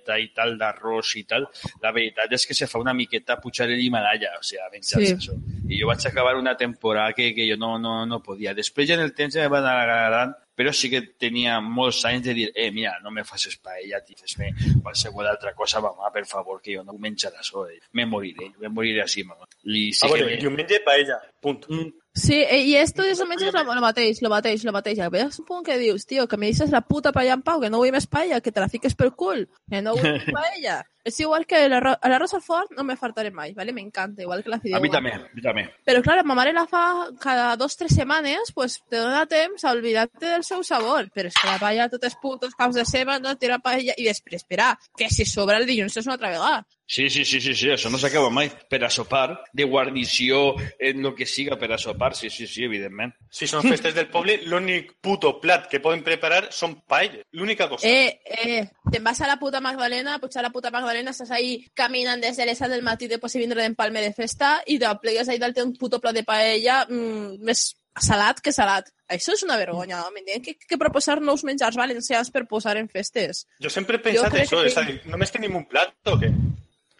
muntanyeta 0.00 0.18
i 0.18 0.28
tal, 0.34 0.56
d'arròs 0.58 1.14
i 1.16 1.24
tal, 1.24 1.46
la 1.82 1.92
veritat 1.92 2.32
és 2.32 2.46
que 2.46 2.54
se 2.54 2.66
fa 2.66 2.78
una 2.78 2.94
miqueta 2.94 3.38
pujar 3.40 3.68
l'Himalaya, 3.68 4.36
o 4.38 4.42
sigui, 4.42 4.62
menjar-se 4.72 5.06
Sí. 5.06 5.14
això. 5.14 5.34
I 5.68 5.80
jo 5.80 5.86
vaig 5.86 6.04
acabar 6.06 6.36
una 6.36 6.56
temporada 6.56 7.12
que, 7.12 7.34
que 7.34 7.48
jo 7.50 7.56
no, 7.56 7.78
no, 7.78 8.06
no 8.06 8.22
podia. 8.22 8.54
Després 8.54 8.88
ja 8.88 8.94
en 8.94 9.00
el 9.00 9.14
temps 9.14 9.34
ja 9.34 9.42
me 9.42 9.48
va 9.48 9.58
anar 9.58 9.76
agradant, 9.82 10.34
però 10.56 10.72
sí 10.72 10.90
que 10.90 11.00
tenia 11.18 11.60
molts 11.60 12.04
anys 12.04 12.24
de 12.24 12.34
dir, 12.34 12.52
eh, 12.54 12.70
mira, 12.70 12.98
no 13.02 13.10
me 13.10 13.24
facis 13.24 13.56
paella, 13.56 14.02
tio, 14.04 14.16
fes-me 14.18 14.50
qualsevol 14.82 15.26
altra 15.26 15.54
cosa, 15.54 15.80
mamà, 15.80 16.10
per 16.12 16.26
favor, 16.26 16.60
que 16.60 16.74
jo 16.76 16.82
no 16.84 16.92
menjaré 16.98 17.36
això, 17.38 17.66
eh. 17.70 17.78
me 17.92 18.04
moriré, 18.06 18.50
me 18.58 18.68
moriré 18.68 19.02
així, 19.02 19.24
mamà. 19.24 19.46
I 19.64 19.92
sí 19.92 20.04
Ah, 20.04 20.08
bueno, 20.08 20.26
me- 20.26 20.36
diumenge 20.36 20.80
paella, 20.84 21.20
punt. 21.40 21.64
Mm, 21.68 21.92
Sí, 22.20 22.36
eh, 22.42 22.60
i 22.68 22.76
esto 22.76 23.04
és 23.08 23.20
almenys 23.22 23.46
lo, 23.48 23.62
lo 23.64 23.80
mateix, 23.80 24.20
lo 24.20 24.28
mateix, 24.28 24.64
lo 24.68 24.74
mateix. 24.76 25.00
Ves 25.12 25.40
un 25.40 25.46
punt 25.48 25.64
que 25.64 25.78
dius, 25.80 26.04
tio, 26.06 26.26
que 26.28 26.36
me 26.36 26.50
dices 26.52 26.70
la 26.70 26.82
puta 26.84 27.14
paella 27.16 27.38
en 27.38 27.42
pau, 27.42 27.62
que 27.62 27.70
no 27.72 27.80
vull 27.80 27.92
més 27.94 28.06
paella, 28.06 28.42
que 28.44 28.52
te 28.52 28.60
la 28.60 28.68
fiques 28.68 28.94
pel 28.94 29.14
cul, 29.16 29.46
que 29.70 29.80
no 29.80 29.96
vull 29.96 30.20
paella. 30.36 30.82
És 31.00 31.16
igual 31.24 31.46
que 31.48 31.62
l'arròs 31.72 32.34
al 32.36 32.42
forn 32.44 32.74
no 32.76 32.84
me 32.84 32.96
faltaré 33.00 33.30
mai, 33.32 33.54
¿vale? 33.56 33.72
Me 33.72 33.80
encanta, 33.80 34.20
igual 34.20 34.42
que 34.44 34.50
la 34.52 34.58
fideuà. 34.60 34.76
a 34.76 34.84
mi 34.84 34.90
també, 34.92 35.14
a 35.16 35.30
mi 35.32 35.44
també. 35.44 35.64
Però, 35.88 36.02
clar, 36.04 36.18
ma 36.28 36.36
mare 36.36 36.52
la 36.52 36.66
fa 36.68 36.82
cada 37.22 37.54
dos 37.56 37.78
o 37.78 37.80
tres 37.80 37.94
setmanes, 37.96 38.52
pues 38.52 38.82
te 38.84 39.00
dona 39.00 39.24
temps 39.26 39.64
a 39.64 39.72
oblidar-te 39.72 40.26
del 40.26 40.44
seu 40.44 40.60
sabor. 40.62 41.08
Però 41.14 41.32
és 41.32 41.38
que 41.38 41.48
la 41.48 41.56
paella 41.62 41.88
tots 41.88 42.10
els 42.10 42.18
putos 42.20 42.52
caps 42.58 42.76
de 42.76 42.84
setmana, 42.84 43.30
no 43.30 43.38
tira 43.40 43.58
paella... 43.64 43.96
I 43.96 44.10
després, 44.10 44.44
espera, 44.44 44.74
que 44.96 45.08
si 45.08 45.24
sobra 45.24 45.56
el 45.56 45.64
dilluns 45.66 45.96
és 45.96 46.04
una 46.04 46.18
altra 46.18 46.34
vegada. 46.36 46.66
Sí, 46.90 47.08
sí, 47.08 47.24
sí, 47.24 47.40
sí, 47.40 47.52
sí, 47.54 47.68
això 47.70 47.86
no 47.86 48.00
s'acaba 48.02 48.32
mai. 48.34 48.48
Per 48.50 48.80
a 48.82 48.88
sopar, 48.90 49.44
de 49.54 49.62
guarnició, 49.62 50.56
en 50.76 51.04
lo 51.04 51.12
que 51.14 51.22
siga 51.24 51.54
per 51.54 51.68
a 51.70 51.78
sopar, 51.78 52.16
sí, 52.18 52.32
sí, 52.34 52.48
sí, 52.50 52.64
evidentment. 52.66 53.12
Si 53.30 53.46
són 53.46 53.62
festes 53.62 53.94
del 53.94 54.08
poble, 54.10 54.40
l'únic 54.50 54.96
puto 54.98 55.36
plat 55.38 55.68
que 55.70 55.78
poden 55.78 56.02
preparar 56.02 56.48
són 56.50 56.80
paelles. 56.90 57.22
L'única 57.30 57.68
cosa. 57.70 57.86
Eh, 57.86 58.18
eh, 58.26 58.64
te'n 58.90 59.06
vas 59.06 59.20
a 59.22 59.28
la 59.30 59.36
puta 59.38 59.60
Magdalena, 59.62 60.16
potser 60.18 60.40
a 60.42 60.48
la 60.48 60.50
puta 60.50 60.72
Magdalena 60.74 61.14
estàs 61.14 61.30
ahí 61.30 61.60
caminant 61.78 62.18
des 62.24 62.40
de 62.42 62.48
les 62.48 62.58
7 62.58 62.72
del 62.74 62.82
matí 62.82 63.06
després 63.06 63.38
de 63.38 63.44
vindre 63.44 63.62
d'empalme 63.62 64.02
de 64.02 64.10
festa 64.10 64.56
i 64.66 64.80
te 64.82 64.90
plegues 64.98 65.30
ahí 65.30 65.38
dalt 65.38 65.62
un 65.62 65.76
puto 65.78 66.00
plat 66.02 66.18
de 66.18 66.24
paella 66.26 66.80
mm, 66.88 67.38
més 67.46 67.68
salat 68.02 68.42
que 68.42 68.50
salat. 68.50 68.90
Això 69.06 69.36
és 69.38 69.44
una 69.46 69.60
vergonya, 69.60 70.02
home. 70.08 70.24
Tenen 70.26 70.42
que, 70.42 70.56
que 70.58 70.78
proposar 70.78 71.20
nous 71.22 71.46
menjars 71.46 71.78
valencians 71.78 72.34
per 72.34 72.48
posar 72.50 72.74
en 72.82 72.90
festes. 72.90 73.44
Jo 73.62 73.70
sempre 73.70 74.02
he 74.02 74.02
pensat 74.10 74.34
Jo 74.34 74.42
això, 74.42 74.64
que 74.64 74.74
és 74.74 74.80
a 74.80 74.84
dir, 74.90 74.98
només 75.06 75.30
tenim 75.30 75.54
un 75.54 75.70
plat 75.70 75.94
o 76.10 76.18
què? 76.18 76.34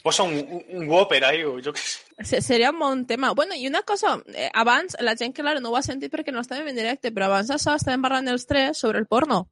Posa 0.02 0.22
un, 0.24 0.34
un, 0.34 0.62
un 0.80 0.88
Whopper 0.88 1.24
ahí 1.24 1.42
o 1.44 1.58
jo 1.60 1.72
què 1.76 1.80
sé. 1.82 1.98
Se- 2.24 2.40
Seria 2.42 2.70
un 2.70 2.78
bon 2.78 3.06
tema. 3.06 3.32
Bueno, 3.34 3.54
i 3.54 3.66
una 3.68 3.82
cosa, 3.82 4.14
eh, 4.34 4.50
abans, 4.54 4.96
la 5.00 5.14
gent, 5.16 5.34
claro, 5.36 5.60
no 5.60 5.70
ho 5.70 5.76
ha 5.76 5.82
sentit 5.82 6.12
perquè 6.12 6.32
no 6.32 6.40
estàvem 6.40 6.68
en 6.72 6.76
directe, 6.76 7.12
però 7.12 7.26
abans 7.28 7.48
d'això 7.52 7.74
estàvem 7.76 8.00
parlant 8.02 8.28
els 8.28 8.46
tres 8.46 8.78
sobre 8.78 8.98
el 8.98 9.06
porno. 9.06 9.48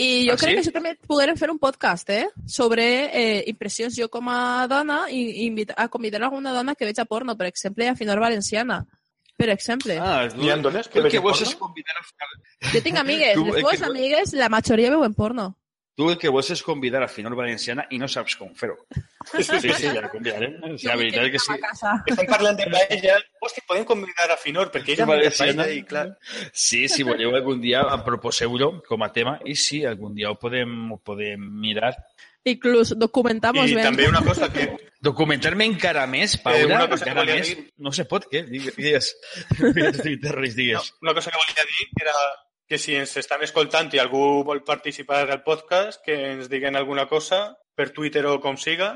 I 0.00 0.26
jo 0.28 0.32
Ah, 0.32 0.36
crec 0.38 0.48
sí? 0.50 0.54
que 0.54 0.62
això 0.62 0.72
també 0.72 0.94
podrem 1.06 1.36
fer 1.36 1.50
un 1.50 1.58
podcast, 1.58 2.08
eh? 2.10 2.28
Sobre 2.46 2.84
eh, 3.12 3.44
impressions 3.50 3.96
jo 3.98 4.08
com 4.08 4.28
a 4.32 4.66
dona 4.70 5.02
i, 5.10 5.18
i 5.42 5.46
invita, 5.50 5.74
a 5.76 5.88
convidar 5.88 6.22
alguna 6.22 6.52
dona 6.54 6.74
que 6.74 6.86
veig 6.88 6.98
a 7.00 7.04
porno, 7.04 7.36
per 7.36 7.46
exemple, 7.50 7.88
a 7.88 7.96
Finor 7.96 8.18
Valenciana. 8.20 8.86
Per 9.36 9.48
exemple. 9.50 9.98
Ah, 9.98 10.26
Hi 10.36 10.50
ha 10.50 10.56
dones 10.56 10.88
que 10.88 11.00
vols 11.00 11.40
porno? 11.42 11.58
convidar 11.58 11.94
a... 11.96 12.04
Jo 12.72 12.80
tinc 12.84 12.98
amigues, 13.00 13.34
Tu, 13.34 13.44
les 13.44 13.54
meves 13.64 13.80
que- 13.80 13.86
amigues, 13.86 14.32
la 14.34 14.48
majoria 14.48 14.90
veuen 14.90 15.14
porno. 15.14 15.56
Tu 15.98 16.06
el 16.08 16.16
que 16.16 16.30
vols 16.32 16.48
és 16.54 16.62
convidar 16.64 17.02
a 17.04 17.08
Finor 17.10 17.34
Valenciana 17.36 17.84
i 17.92 17.98
no 18.00 18.06
saps 18.08 18.36
com 18.38 18.52
fer-ho. 18.56 18.76
Sí, 19.36 19.42
sí, 19.44 19.72
ja 19.82 19.96
la 20.00 20.08
convidarem. 20.08 20.54
Sí, 20.78 20.86
la 20.86 20.94
veritat 20.96 21.26
és 21.26 21.32
que 21.34 21.40
sí. 21.42 21.56
Estem 22.14 22.30
parlant 22.30 22.56
de 22.56 22.68
paella. 22.72 23.18
Hosti, 23.42 23.60
podem 23.68 23.84
convidar 23.84 24.30
a 24.32 24.38
Finor, 24.40 24.70
perquè 24.72 24.94
ella 24.94 25.08
Valenciana. 25.10 25.64
paella 25.66 25.76
i, 25.76 25.82
clar, 25.84 26.06
Sí, 26.52 26.86
si 26.88 27.02
voleu 27.04 27.34
algun 27.36 27.60
dia 27.60 27.82
proposeu-lo 28.06 28.70
com 28.86 29.02
a 29.04 29.10
tema 29.12 29.38
i 29.44 29.54
sí, 29.58 29.82
algun 29.84 30.14
dia 30.14 30.30
ho 30.30 30.38
podem, 30.40 30.92
ho 30.94 30.98
podem 31.04 31.42
mirar. 31.60 31.92
Inclús 32.48 32.94
documentamos 32.96 33.68
I 33.68 33.74
ben. 33.76 33.84
també 33.84 34.06
una 34.08 34.22
cosa 34.24 34.48
que 34.52 34.70
Documentar-me 35.00 35.64
encara 35.64 36.06
més, 36.06 36.34
Eh, 36.36 36.40
Paula, 36.44 36.76
una 36.76 36.88
cosa 36.88 37.04
que 37.04 37.10
encara 37.10 37.34
més. 37.34 37.48
dir. 37.48 37.66
No 37.78 37.92
se 37.92 38.04
pot, 38.08 38.24
què? 38.30 38.46
Digues. 38.48 38.72
Digues, 38.78 39.12
digues, 40.06 40.54
digues, 40.56 40.90
no, 41.02 41.10
una 41.10 41.14
cosa 41.18 41.30
que 41.30 41.36
volia 41.40 41.66
dir 41.68 41.86
era 42.00 42.14
que 42.70 42.78
si 42.78 42.94
ens 42.94 43.16
estan 43.18 43.42
escoltant 43.42 43.90
i 43.96 43.98
algú 43.98 44.44
vol 44.46 44.60
participar 44.62 45.24
al 45.28 45.42
podcast, 45.42 45.98
que 46.06 46.14
ens 46.36 46.46
diguen 46.48 46.76
alguna 46.78 47.08
cosa 47.10 47.56
per 47.74 47.90
Twitter 47.90 48.22
o 48.30 48.36
com 48.40 48.54
siga 48.56 48.92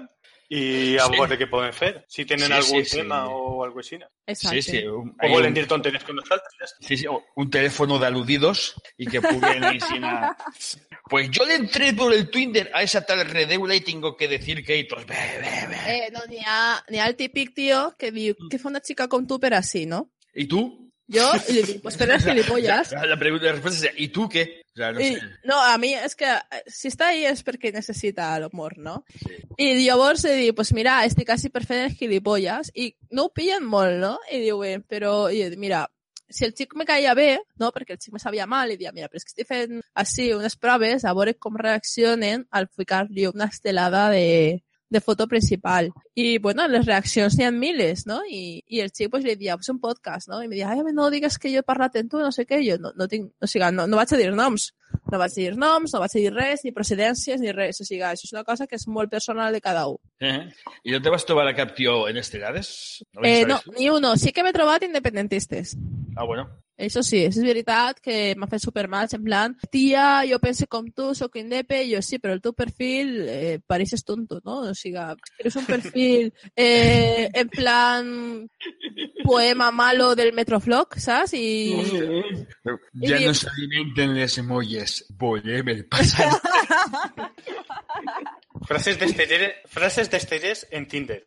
i 0.49 0.95
a 1.01 1.07
Sí. 1.09 1.17
veure 1.17 1.39
què 1.41 1.49
podem 1.51 1.73
fer. 1.73 2.05
Si 2.07 2.23
tenen 2.25 2.47
Sí, 2.47 2.53
algun 2.53 2.85
sí, 2.85 2.91
sí. 2.91 2.97
tema 2.99 3.27
o 3.27 3.65
alguna 3.65 3.83
cosa 3.83 3.97
així. 4.29 4.63
Sí, 4.63 4.63
sí. 4.63 4.87
Un, 4.87 5.11
O 5.21 5.29
volen 5.29 5.55
dir 5.55 5.67
tonteries 5.67 6.05
con 6.05 6.19
està. 6.23 6.39
Sí, 6.81 6.97
sí, 6.99 7.07
un 7.35 7.51
teléfono 7.51 7.99
de 7.99 8.07
aludidos 8.07 8.75
y 8.97 9.07
que 9.09 9.21
pudieran 9.21 9.65
enseñar. 9.75 10.37
Pues 11.11 11.29
yo 11.31 11.45
le 11.45 11.57
entré 11.57 11.93
por 11.93 12.15
el 12.15 12.31
Twitter 12.31 12.71
a 12.73 12.83
esa 12.83 13.05
tal 13.05 13.29
Redeula 13.29 13.75
y 13.75 13.81
tengo 13.81 14.17
que 14.17 14.27
decir 14.29 14.65
que 14.65 14.79
hitos. 14.79 15.05
Be, 15.05 15.15
be, 15.15 15.67
be. 15.69 15.97
Eh, 16.07 16.11
no, 16.13 16.21
n'hi 16.31 16.39
ha, 16.47 16.83
n'hi 16.89 16.99
ha 16.99 17.07
el 17.09 17.15
típic 17.17 17.53
tio 17.55 17.95
que 17.99 18.11
diu 18.11 18.35
que 18.49 18.59
fa 18.59 18.69
una 18.71 18.81
xica 18.81 19.07
com 19.09 19.27
tu 19.27 19.39
per 19.39 19.53
així, 19.55 19.85
no? 19.85 20.13
¿Y 20.35 20.47
tú? 20.47 20.84
I 21.13 21.53
li 21.53 21.63
dic, 21.67 21.81
pues 21.85 21.99
per 22.01 22.09
les 22.09 22.25
gilipollas. 22.25 22.93
La, 22.97 23.05
la 23.11 23.19
pregunta, 23.21 23.47
la 23.47 23.53
respuesta 23.53 23.89
es, 23.89 23.95
¿y 23.97 24.09
tú 24.09 24.29
qué? 24.29 24.63
O 24.73 24.77
sea, 24.77 24.93
no 24.93 25.01
I, 25.01 25.15
sé. 25.15 25.21
no, 25.45 25.61
a 25.61 25.77
mi 25.79 25.93
és 25.95 26.17
que 26.17 26.27
eh, 26.27 26.63
si 26.67 26.89
està 26.91 27.13
ahí 27.13 27.27
és 27.29 27.45
perquè 27.47 27.71
necessita 27.75 28.33
l'humor, 28.43 28.79
no? 28.81 29.03
I 29.61 29.75
llavors 29.85 30.25
li 30.27 30.39
dic, 30.41 30.57
pues 30.57 30.73
mira, 30.75 31.03
estic 31.07 31.29
quasi 31.29 31.53
per 31.53 31.63
fer 31.69 31.85
les 31.85 31.99
gilipolles 31.99 32.73
i 32.75 32.95
no 33.13 33.29
ho 33.29 33.35
pillen 33.35 33.69
molt, 33.69 34.01
no? 34.01 34.17
Però, 34.89 35.15
i 35.31 35.45
jo 35.45 35.53
dic, 35.53 35.61
mira, 35.61 35.85
si 36.35 36.45
el 36.45 36.55
xic 36.57 36.75
me 36.75 36.87
caia 36.89 37.15
bé, 37.15 37.39
no? 37.61 37.71
perquè 37.71 37.95
el 37.95 38.01
xic 38.01 38.15
me 38.15 38.23
sabia 38.23 38.47
mal, 38.51 38.73
i 38.73 38.79
dia, 38.81 38.93
mira, 38.97 39.09
però 39.13 39.21
és 39.21 39.29
que 39.29 39.47
fent 39.47 39.81
així 39.95 40.33
unes 40.35 40.57
proves 40.57 41.05
a 41.05 41.13
veure 41.15 41.37
com 41.39 41.59
reaccionen 41.61 42.47
al 42.51 42.67
ficar-li 42.67 43.29
una 43.29 43.51
estelada 43.53 44.09
de, 44.11 44.64
de 44.89 45.01
foto 45.01 45.27
principal. 45.27 45.91
I, 46.15 46.39
bueno, 46.39 46.67
les 46.69 46.87
reaccions 46.87 47.37
n'hi 47.39 47.47
ha 47.47 47.51
miles, 47.51 48.07
no? 48.07 48.21
I, 48.29 48.63
i 48.69 48.81
el 48.85 48.93
xic 48.95 49.11
pues, 49.11 49.25
li 49.25 49.35
dia, 49.41 49.57
pues 49.59 49.69
un 49.73 49.81
podcast, 49.83 50.29
no? 50.31 50.41
I 50.43 50.49
em 50.49 50.55
dia, 50.55 50.71
ai, 50.71 50.85
no 50.95 51.11
digues 51.11 51.39
que 51.39 51.53
jo 51.53 51.63
he 51.63 51.67
parlat 51.67 51.97
amb 51.99 52.13
tu, 52.13 52.21
no 52.23 52.31
sé 52.33 52.47
què, 52.47 52.61
jo 52.65 52.79
no, 52.81 52.93
no 52.97 53.09
tinc, 53.11 53.33
o 53.41 53.51
sigui, 53.51 53.71
no, 53.75 53.89
no 53.91 54.01
vaig 54.01 54.15
a 54.15 54.21
dir 54.21 54.31
noms, 54.33 54.71
no 55.11 55.19
vaig 55.19 55.35
a 55.35 55.41
dir 55.41 55.55
noms, 55.59 55.95
no 55.95 56.03
vaig 56.03 56.15
a 56.15 56.23
dir 56.23 56.33
res, 56.35 56.65
ni 56.65 56.75
procedències, 56.77 57.43
ni 57.43 57.53
res, 57.53 57.81
o 57.81 57.89
sigui, 57.89 58.05
això 58.07 58.29
és 58.29 58.35
una 58.37 58.45
cosa 58.47 58.69
que 58.71 58.79
és 58.79 58.87
molt 58.87 59.11
personal 59.11 59.53
de 59.53 59.63
cada 59.65 59.87
un. 59.89 59.99
Eh? 60.21 60.53
¿Y 60.85 60.93
no 60.93 61.03
te 61.03 61.11
vas 61.11 61.25
a 61.25 61.27
tomar 61.27 61.49
a 61.49 61.55
cap 61.55 61.75
tío 61.75 62.09
en 62.09 62.17
Estelades? 62.17 63.05
¿No 63.13 63.25
Eh, 63.25 63.45
no, 63.47 63.61
ni 63.79 63.91
uno, 63.91 64.17
sí 64.17 64.33
que 64.33 64.45
m'he 64.45 64.53
trobat 64.53 64.85
independentistes. 64.85 65.77
Ah, 66.17 66.25
bueno. 66.25 66.64
Això 66.77 67.05
sí, 67.07 67.21
és 67.29 67.37
veritat 67.39 68.01
que 68.03 68.35
m'ha 68.35 68.49
fet 68.51 68.65
supermatch, 68.65 69.15
en 69.15 69.23
plan, 69.23 69.53
tia, 69.71 70.25
jo 70.27 70.41
pense 70.43 70.67
com 70.67 70.89
tu, 70.91 71.13
sóc 71.15 71.37
indepe, 71.39 71.79
i 71.85 71.93
jo 71.95 72.01
sí, 72.03 72.19
però 72.19 72.35
el 72.35 72.41
teu 72.43 72.53
perfil 72.53 73.13
eh, 73.31 73.59
pareixes 73.67 74.03
tonto, 74.03 74.41
no? 74.45 74.61
O 74.71 74.75
sigui, 74.75 74.99
eres 75.39 75.55
un 75.61 75.67
perfil 75.67 76.33
eh, 76.57 77.29
en 77.33 77.49
plan 77.49 78.11
poema 79.25 79.71
malo 79.71 80.15
del 80.19 80.33
Metroflog, 80.35 80.99
saps? 80.99 81.35
I... 81.39 81.77
Ya 82.95 83.21
Y- 83.21 83.27
no 83.27 83.35
se 83.35 83.49
alimentan 83.49 84.19
las 84.19 84.37
emolles. 84.39 85.07
Voy, 85.17 85.43
me 85.63 85.85
pasa. 85.85 86.41
Frases 88.69 88.99
d'estellers 88.99 89.55
frases 89.69 90.09
d'estellers 90.11 90.67
en 90.71 90.87
Tinder. 90.89 91.25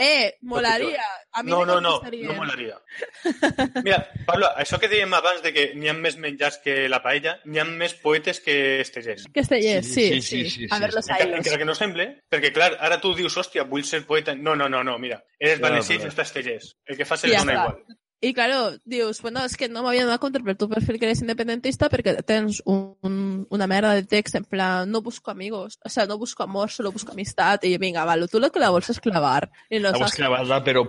Eh, 0.00 0.36
molaria. 0.42 1.02
A 1.32 1.42
mi 1.42 1.50
No, 1.50 1.64
no, 1.66 1.80
no, 1.80 2.00
no 2.00 2.32
molaria. 2.34 2.76
Mira, 3.84 3.98
Pablo, 4.26 4.46
això 4.56 4.78
que 4.78 4.86
dèiem 4.88 5.12
abans 5.16 5.42
de 5.42 5.50
que 5.52 5.64
n'hi 5.74 5.90
ha 5.90 5.94
més 5.96 6.16
menjars 6.22 6.60
que 6.62 6.86
la 6.88 7.00
paella, 7.02 7.34
n'hi 7.44 7.58
ha 7.58 7.64
més 7.66 7.96
poetes 7.98 8.38
que 8.40 8.80
estellers. 8.84 9.26
Que 9.34 9.42
estellers, 9.42 9.86
Sí, 9.90 10.06
sí, 10.08 10.20
sí, 10.22 10.22
sí. 10.22 10.44
sí, 10.44 10.50
sí, 10.50 10.68
A 10.70 10.76
sí, 10.76 10.82
ver 10.82 10.90
sí. 10.92 10.96
los 10.96 11.08
Encara, 11.08 11.24
hilos. 11.26 11.38
encara 11.42 11.58
que 11.58 11.64
no 11.68 11.74
semble, 11.74 12.06
perquè 12.30 12.52
clar, 12.54 12.76
ara 12.78 13.00
tu 13.02 13.12
dius, 13.18 13.36
hòstia, 13.36 13.64
vull 13.66 13.84
ser 13.84 14.04
poeta. 14.06 14.34
No, 14.36 14.54
no, 14.54 14.68
no, 14.68 14.84
no, 14.84 14.98
mira, 15.02 15.18
eres 15.38 15.58
No, 15.60 15.66
valencià 15.68 15.96
i 15.96 15.98
però- 15.98 16.12
fes 16.14 16.28
estellers. 16.28 16.76
El 16.86 16.96
que 16.96 17.04
fas 17.04 17.24
és 17.24 17.32
ja 17.34 17.42
dona 17.42 17.58
igual. 17.58 17.82
I, 18.20 18.32
claro, 18.34 18.72
dius, 18.84 19.20
bueno, 19.22 19.44
és 19.46 19.54
que 19.54 19.68
no 19.70 19.84
m'havia 19.84 20.02
donat 20.02 20.18
compte 20.18 20.40
per 20.42 20.56
tu 20.58 20.66
perfil 20.66 20.96
que 20.98 21.06
eres 21.06 21.20
independentista 21.22 21.86
perquè 21.92 22.16
tens 22.26 22.58
un, 22.66 22.96
un, 23.06 23.18
una 23.54 23.68
merda 23.70 23.92
de 23.94 24.02
text 24.10 24.34
en 24.34 24.44
plan, 24.44 24.90
no 24.90 25.02
busco 25.06 25.30
amigos, 25.30 25.78
o 25.84 25.88
sea, 25.88 26.06
no 26.06 26.18
busco 26.18 26.42
amor, 26.42 26.70
solo 26.74 26.90
busco 26.90 27.12
amistad, 27.12 27.62
i 27.62 27.76
vinga, 27.78 28.04
vale, 28.04 28.26
tu 28.26 28.40
lo 28.42 28.50
que 28.50 28.58
la 28.58 28.72
vols 28.74 28.90
és 28.90 28.98
clavar. 28.98 29.46
I 29.70 29.78
no 29.78 29.92
La 29.92 30.02
vols 30.02 30.16
saps... 30.16 30.18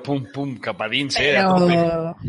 pum, 0.04 0.26
pum, 0.34 0.58
cap 0.58 0.82
a 0.82 0.90
dins, 0.90 1.20
eh? 1.22 1.38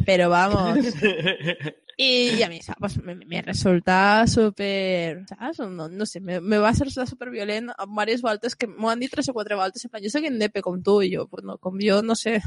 pero 0.05 0.29
vamos. 0.29 0.85
Y, 2.03 2.43
a 2.43 2.49
mí, 2.49 2.59
pues, 2.79 2.97
me, 3.03 3.15
me 3.15 3.43
resulta 3.43 4.25
súper, 4.27 5.27
¿sabes? 5.29 5.59
No, 5.59 5.87
no 5.87 6.07
sé, 6.07 6.19
me, 6.21 6.41
me 6.41 6.57
va 6.57 6.71
a 6.71 6.73
resultar 6.73 7.07
súper 7.07 7.29
violent 7.29 7.69
varias 7.89 8.23
voltes 8.23 8.57
que 8.57 8.67
m'ho 8.67 8.89
han 8.89 9.01
dit 9.01 9.11
tres 9.13 9.29
o 9.29 9.35
quatre 9.35 9.55
voltes, 9.55 9.85
en 9.85 9.91
plan, 9.91 10.01
jo 10.03 10.09
soc 10.09 10.25
indepe 10.25 10.63
com 10.65 10.79
tu, 10.83 10.95
i 11.05 11.11
jo, 11.15 11.27
pues 11.29 11.45
no, 11.45 11.59
com 11.59 11.77
jo, 11.83 11.99
no 12.03 12.17
sé. 12.17 12.39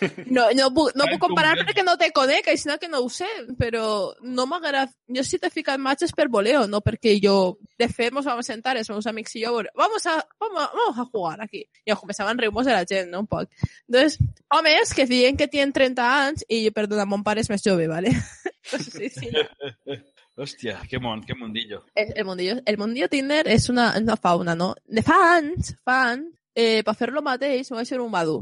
No, 0.32 0.46
no, 0.56 0.70
puc, 0.72 0.94
no 0.96 1.04
puc 1.10 1.20
comparar 1.20 1.58
com- 1.58 1.66
perquè 1.68 1.84
no 1.84 1.98
te 2.00 2.08
conec, 2.16 2.48
així 2.48 2.72
que 2.80 2.88
no 2.88 3.02
ho 3.04 3.10
sé, 3.12 3.28
però 3.58 4.14
no 4.22 4.46
m'agrada... 4.48 4.88
Jo 5.12 5.20
sí 5.28 5.36
t'he 5.38 5.50
ficat 5.52 5.76
matches 5.78 6.14
per 6.16 6.30
voleo, 6.32 6.64
no 6.66 6.80
perquè 6.80 7.18
jo, 7.20 7.58
de 7.78 7.88
fet, 7.92 8.14
mos 8.16 8.24
vam 8.24 8.40
sentar, 8.42 8.78
els 8.80 8.88
meus 8.88 9.06
amics 9.10 9.36
i 9.36 9.44
jo, 9.44 9.58
vamos 9.76 10.06
a, 10.08 10.16
vamos, 10.40 10.62
a- 10.62 10.70
vamos 10.72 10.98
a 11.04 11.04
jugar 11.12 11.36
aquí. 11.44 11.66
I 11.84 11.92
començaven 11.92 12.40
riure 12.40 12.64
de 12.64 12.72
la 12.78 12.86
gent, 12.88 13.10
no? 13.12 13.20
Un 13.20 13.28
poc. 13.28 13.50
Entonces, 13.88 14.16
homes 14.48 14.94
que 14.96 15.04
diuen 15.04 15.36
que 15.36 15.48
tienen 15.52 15.74
30 15.76 16.08
anys 16.28 16.46
i, 16.48 16.70
perdona, 16.70 17.04
mon 17.04 17.20
pare 17.22 17.44
és 17.44 17.50
més 17.52 17.60
jove, 17.60 17.90
¿vale? 17.92 18.16
Sí, 18.92 19.08
sí. 19.10 19.30
Hòstia, 20.36 20.78
que 20.88 20.98
mon, 20.98 21.20
que 21.22 21.34
mundillo. 21.34 21.84
El, 21.94 22.12
el 22.16 22.24
mundillo, 22.24 22.54
el 22.64 22.78
mundillo 22.78 23.08
Tinder 23.08 23.42
és 23.52 23.68
una, 23.68 23.90
una 23.98 24.16
fauna, 24.16 24.54
no? 24.56 24.70
De 24.86 25.02
fa 25.04 25.18
anys, 25.34 25.74
fa 25.84 25.98
anys, 26.12 26.30
eh, 26.54 26.80
per 26.86 26.94
fer 26.96 27.10
lo 27.12 27.20
mateix, 27.26 27.68
me 27.70 27.80
vaig 27.80 27.90
fer 27.92 28.00
un 28.00 28.12
Badu, 28.12 28.38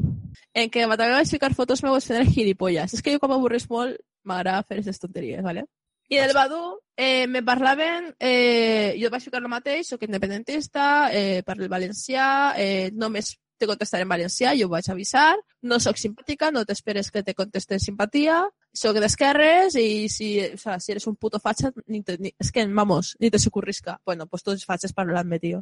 en 0.53 0.71
què 0.71 0.87
vaig 0.87 1.27
ficar 1.27 1.51
fotos 1.57 1.83
meves 1.83 2.07
fent 2.07 2.21
el 2.21 2.31
gilipolles. 2.31 2.93
És 2.95 3.03
que 3.03 3.11
jo 3.11 3.19
com 3.19 3.33
m'avorreix 3.33 3.67
molt, 3.69 3.99
m'agrada 4.23 4.63
fer 4.63 4.77
aquestes 4.77 5.03
tonteries, 5.03 5.43
¿vale? 5.43 5.65
I 6.11 6.17
del 6.19 6.33
Badu 6.35 6.79
eh, 6.95 7.27
me 7.27 7.41
parlaven, 7.43 8.13
eh, 8.19 8.97
jo 8.99 9.09
vaig 9.09 9.23
ficar 9.23 9.39
el 9.39 9.51
mateix, 9.51 9.87
soc 9.87 10.03
independentista, 10.03 11.09
eh, 11.11 11.41
parlo 11.47 11.63
el 11.63 11.71
valencià, 11.71 12.53
eh, 12.59 12.91
només 12.93 13.37
te 13.61 13.69
contestaré 13.69 14.07
en 14.07 14.11
valencià, 14.11 14.55
jo 14.57 14.67
ho 14.67 14.73
vaig 14.73 14.89
avisar, 14.89 15.35
no 15.69 15.77
sóc 15.83 15.99
simpàtica, 16.01 16.49
no 16.51 16.65
t'esperes 16.65 17.11
que 17.13 17.21
te 17.23 17.35
conteste 17.37 17.77
simpatia, 17.79 18.41
soc 18.73 18.97
d'esquerres 19.03 19.77
i 19.79 20.07
si, 20.09 20.31
o 20.47 20.57
sea, 20.57 20.79
si 20.79 20.95
eres 20.95 21.05
un 21.07 21.15
puto 21.15 21.39
fatxa, 21.39 21.71
ni 21.87 22.01
te, 22.07 22.17
ni, 22.19 22.33
és 22.41 22.51
que, 22.51 22.65
vamos, 22.81 23.15
ni 23.19 23.29
te 23.29 23.39
s'ocurrisca. 23.39 23.99
Bueno, 24.05 24.27
pues 24.27 24.43
tots 24.47 24.65
fatxes 24.65 24.97
parlant-me, 24.97 25.39
tio. 25.39 25.61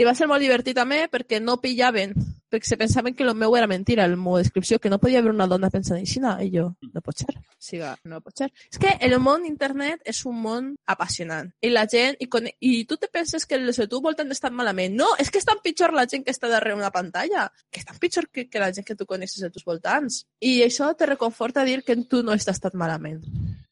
I 0.00 0.04
va 0.08 0.14
ser 0.16 0.24
molt 0.30 0.40
divertit 0.40 0.78
també 0.78 1.02
perquè 1.12 1.42
no 1.44 1.58
pillaven, 1.60 2.14
perquè 2.48 2.64
se 2.64 2.78
pensaven 2.80 3.12
que 3.12 3.24
el 3.26 3.34
meu 3.36 3.52
era 3.58 3.66
mentira, 3.68 4.06
el 4.08 4.16
meu 4.16 4.38
descripció, 4.38 4.78
que 4.80 4.88
no 4.88 4.98
podia 4.98 5.20
haver 5.20 5.34
una 5.34 5.46
dona 5.46 5.68
pensant 5.68 6.00
així, 6.00 6.22
i 6.40 6.48
jo, 6.54 6.70
no 6.94 7.02
pot 7.04 7.20
ser. 7.20 7.34
Siga, 7.60 7.90
no 8.08 8.22
pot 8.24 8.40
ser. 8.40 8.48
És 8.72 8.80
que 8.80 8.94
el 9.04 9.18
món 9.20 9.44
internet 9.44 10.00
és 10.08 10.22
un 10.24 10.40
món 10.40 10.72
apassionant. 10.86 11.52
I 11.60 11.68
la 11.74 11.84
gent, 11.84 12.16
i, 12.18 12.30
con... 12.32 12.48
i 12.48 12.86
tu 12.88 12.96
te 12.96 13.12
penses 13.12 13.44
que 13.44 13.60
els 13.60 13.76
de 13.76 13.88
tu 13.92 14.00
voltant 14.00 14.32
estan 14.32 14.56
malament. 14.56 14.96
No, 14.96 15.10
és 15.20 15.28
que 15.28 15.38
estan 15.38 15.60
pitjor 15.60 15.92
la 15.92 16.08
gent 16.08 16.24
que 16.24 16.32
està 16.32 16.48
darrere 16.48 16.80
una 16.80 16.90
pantalla, 16.90 17.50
que 17.70 17.84
estan 17.84 18.00
pitjor 18.00 18.30
que, 18.32 18.48
que 18.48 18.58
la 18.62 18.72
gent 18.72 18.88
que 18.88 18.96
tu 18.96 19.04
coneixes 19.04 19.44
a 19.44 19.52
tus 19.52 19.68
voltants. 19.68 20.24
I 20.40 20.62
això 20.64 20.94
te 20.96 21.12
reconforta 21.12 21.68
dir 21.68 21.82
que 21.84 22.00
tu 22.08 22.24
no 22.24 22.32
estàs 22.32 22.64
tan 22.64 22.72
malament. 22.72 23.20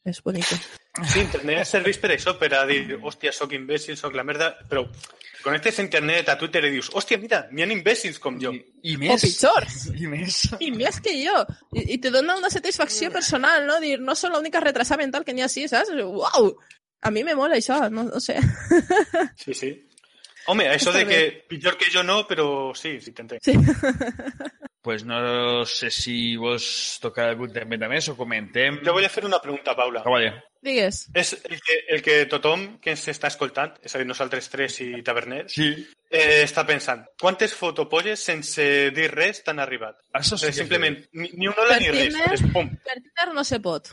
És 0.09 0.21
bonic. 0.25 0.49
Sí, 0.49 1.21
internet 1.21 1.69
serveix 1.69 1.99
per 2.01 2.11
això, 2.15 2.35
per 2.41 2.49
a 2.57 2.65
dir, 2.67 2.97
hòstia, 2.97 3.33
sóc 3.35 3.53
imbècil, 3.55 3.97
sóc 3.99 4.17
la 4.17 4.25
merda, 4.27 4.51
però 4.71 4.87
connectes 5.45 5.79
a 5.79 5.85
internet, 5.85 6.31
a 6.33 6.39
Twitter 6.41 6.65
i 6.67 6.73
dius, 6.75 6.89
hòstia, 6.97 7.21
mira, 7.23 7.45
n'hi 7.53 7.63
ha 7.63 7.69
imbècils 7.71 8.19
com 8.23 8.39
jo. 8.43 8.53
I 8.83 8.97
O 8.97 9.03
més. 9.05 9.27
pitjors. 9.27 9.77
I 10.03 10.09
més. 10.11 10.41
I 10.65 10.73
més 10.75 10.99
que 11.05 11.15
jo. 11.21 11.37
I, 11.77 11.85
i 11.95 12.01
te 12.03 12.11
dona 12.15 12.39
una 12.41 12.51
satisfacció 12.51 13.13
personal, 13.15 13.67
no? 13.69 13.79
Dir, 13.85 13.99
no 14.03 14.17
sóc 14.19 14.35
l'única 14.35 14.65
retrasada 14.65 15.05
mental 15.05 15.27
que 15.27 15.37
n'hi 15.37 15.45
ha 15.47 15.51
així, 15.51 15.69
saps? 15.71 15.95
Uau! 16.03 16.51
A 17.07 17.13
mi 17.15 17.23
me 17.23 17.37
mola 17.39 17.61
això, 17.61 17.85
no, 17.95 18.09
no 18.09 18.19
sé. 18.19 18.41
Sí, 19.39 19.55
sí. 19.55 19.71
Home, 20.49 20.65
això 20.73 20.93
de 20.95 21.05
que 21.07 21.21
pitjor 21.49 21.77
que 21.77 21.91
jo 21.93 22.03
no, 22.03 22.23
però 22.29 22.49
sí, 22.75 22.97
sí, 23.05 23.13
t'entenc. 23.13 23.45
Sí. 23.45 23.55
Pues 24.81 25.03
no 25.05 25.67
sé 25.67 25.91
si 25.91 26.37
vols 26.39 26.99
tocar 27.03 27.27
algun 27.29 27.51
tema 27.53 27.77
de 27.77 27.89
més 27.91 28.07
o 28.09 28.15
comentem. 28.17 28.79
Jo 28.87 28.95
vull 28.97 29.05
fer 29.11 29.25
una 29.27 29.41
pregunta, 29.43 29.75
Paula. 29.77 30.01
Ah, 30.07 30.09
vale. 30.09 30.31
Digues. 30.65 31.01
És 31.13 31.35
el 31.45 31.59
que, 31.61 31.77
el 31.93 32.01
que 32.01 32.15
tothom 32.31 32.79
que 32.81 32.95
ens 32.95 33.03
està 33.13 33.29
escoltant, 33.29 33.75
és 33.85 33.93
a 33.93 34.01
dir, 34.01 34.07
nosaltres 34.09 34.49
tres 34.49 34.79
i 34.87 35.03
taverners, 35.05 35.53
Sí. 35.53 35.67
eh, 36.09 36.41
està 36.47 36.65
pensant, 36.65 37.05
quantes 37.21 37.53
fotopolles 37.59 38.23
sense 38.31 38.65
dir 38.97 39.11
res 39.13 39.43
t'han 39.45 39.61
arribat? 39.61 39.99
Això 40.15 40.39
sí 40.41 40.47
que 40.47 40.57
simplement, 40.63 40.97
ni, 41.13 41.35
ni 41.35 41.51
un 41.51 41.59
hola 41.59 41.77
Per 41.77 41.83
ni 41.83 41.91
res. 41.93 42.15
Tinder? 42.41 42.79
Per 42.89 42.97
Twitter 43.03 43.29
no 43.35 43.45
se 43.45 43.61
pot. 43.61 43.91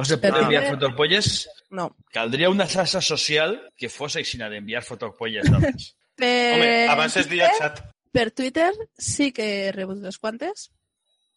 No 0.00 0.04
se 0.08 0.18
pot 0.18 0.36
enviar 0.40 0.64
Tinder- 0.64 0.74
fotopolles. 0.74 1.30
No. 1.76 1.86
Caldria 2.12 2.50
una 2.50 2.66
xarxa 2.66 3.00
social 3.04 3.56
que 3.76 3.88
fos 3.92 4.16
aixina 4.20 4.48
d'enviar 4.50 4.82
fotopolles 4.86 5.46
d'altres. 5.50 5.92
Per, 6.20 6.54
Home, 6.56 6.72
abans 6.92 7.16
es 7.16 7.28
xat. 7.58 7.78
Per 8.12 8.26
Twitter 8.36 8.72
sí 8.98 9.30
que 9.32 9.46
he 9.68 9.72
rebut 9.72 9.96
unes 10.02 10.18
quantes. 10.18 10.70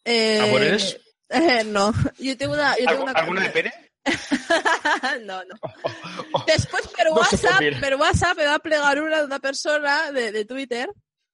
Eh, 0.04 0.40
A 0.42 0.46
veures? 0.52 0.94
Eh, 1.34 1.64
no. 1.64 1.88
Jo 2.20 2.34
tinc 2.36 2.52
una... 2.52 2.74
Jo 2.76 2.84
tinc 2.90 3.00
una 3.02 3.12
Alguna 3.18 3.46
de 3.46 3.50
Pere? 3.50 3.70
no, 5.24 5.38
no. 5.48 5.56
Després 6.46 6.86
per 6.92 7.06
No 7.08 7.14
WhatsApp, 7.16 7.64
per 7.80 7.94
WhatsApp 7.96 8.36
me 8.38 8.44
va 8.46 8.58
plegar 8.62 8.92
una 9.00 9.22
d'una 9.24 9.38
persona 9.40 9.94
de, 10.12 10.30
de 10.36 10.44
Twitter 10.44 10.86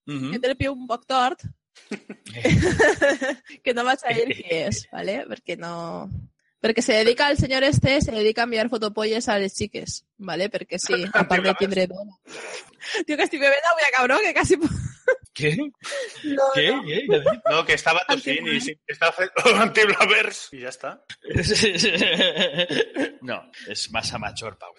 Mhm. 0.07 0.31
que 0.33 0.39
té 0.41 0.49
el 0.49 0.57
piu 0.57 0.73
un 0.73 0.87
poc 0.89 1.05
tort 1.11 1.43
que 3.63 3.75
no 3.75 3.85
vaig 3.85 4.01
a 4.07 4.15
dir 4.17 4.29
qui 4.33 4.47
és, 4.63 4.85
¿vale? 4.93 5.21
Perquè 5.29 5.59
no... 5.61 6.09
Perquè 6.61 6.83
se 6.85 6.93
dedica, 6.93 7.31
el 7.31 7.39
senyor 7.39 7.65
este, 7.65 8.01
se 8.05 8.13
dedica 8.13 8.43
a 8.43 8.49
enviar 8.49 8.69
fotopolles 8.69 9.29
a 9.29 9.39
les 9.41 9.55
xiques, 9.57 10.05
¿vale? 10.19 10.51
Perquè 10.53 10.77
sí, 10.79 10.99
a 11.13 11.25
part 11.29 11.45
de 11.47 11.55
tindre 11.57 11.87
dona. 11.89 12.19
Tío, 13.07 13.17
que 13.17 13.25
estic 13.25 13.41
bebent 13.41 13.69
avui 13.71 13.87
a 13.87 13.93
cabrón, 13.97 14.21
que 14.27 14.35
quasi... 14.37 14.61
Què? 15.35 15.55
No, 16.37 16.47
Què? 16.53 16.67
no. 16.69 16.83
Què? 16.85 17.63
Que 17.67 17.77
estava 17.79 18.03
tossint 18.09 18.47
i 18.53 18.59
sí, 18.61 18.75
que 18.85 18.93
estava 18.93 19.15
fent 19.17 19.63
antiblavers 19.65 20.43
i 20.57 20.61
ja 20.67 20.73
està. 20.75 20.99
No, 23.31 23.37
és 23.69 23.87
massa 23.93 24.19
major, 24.21 24.57
Pau. 24.61 24.73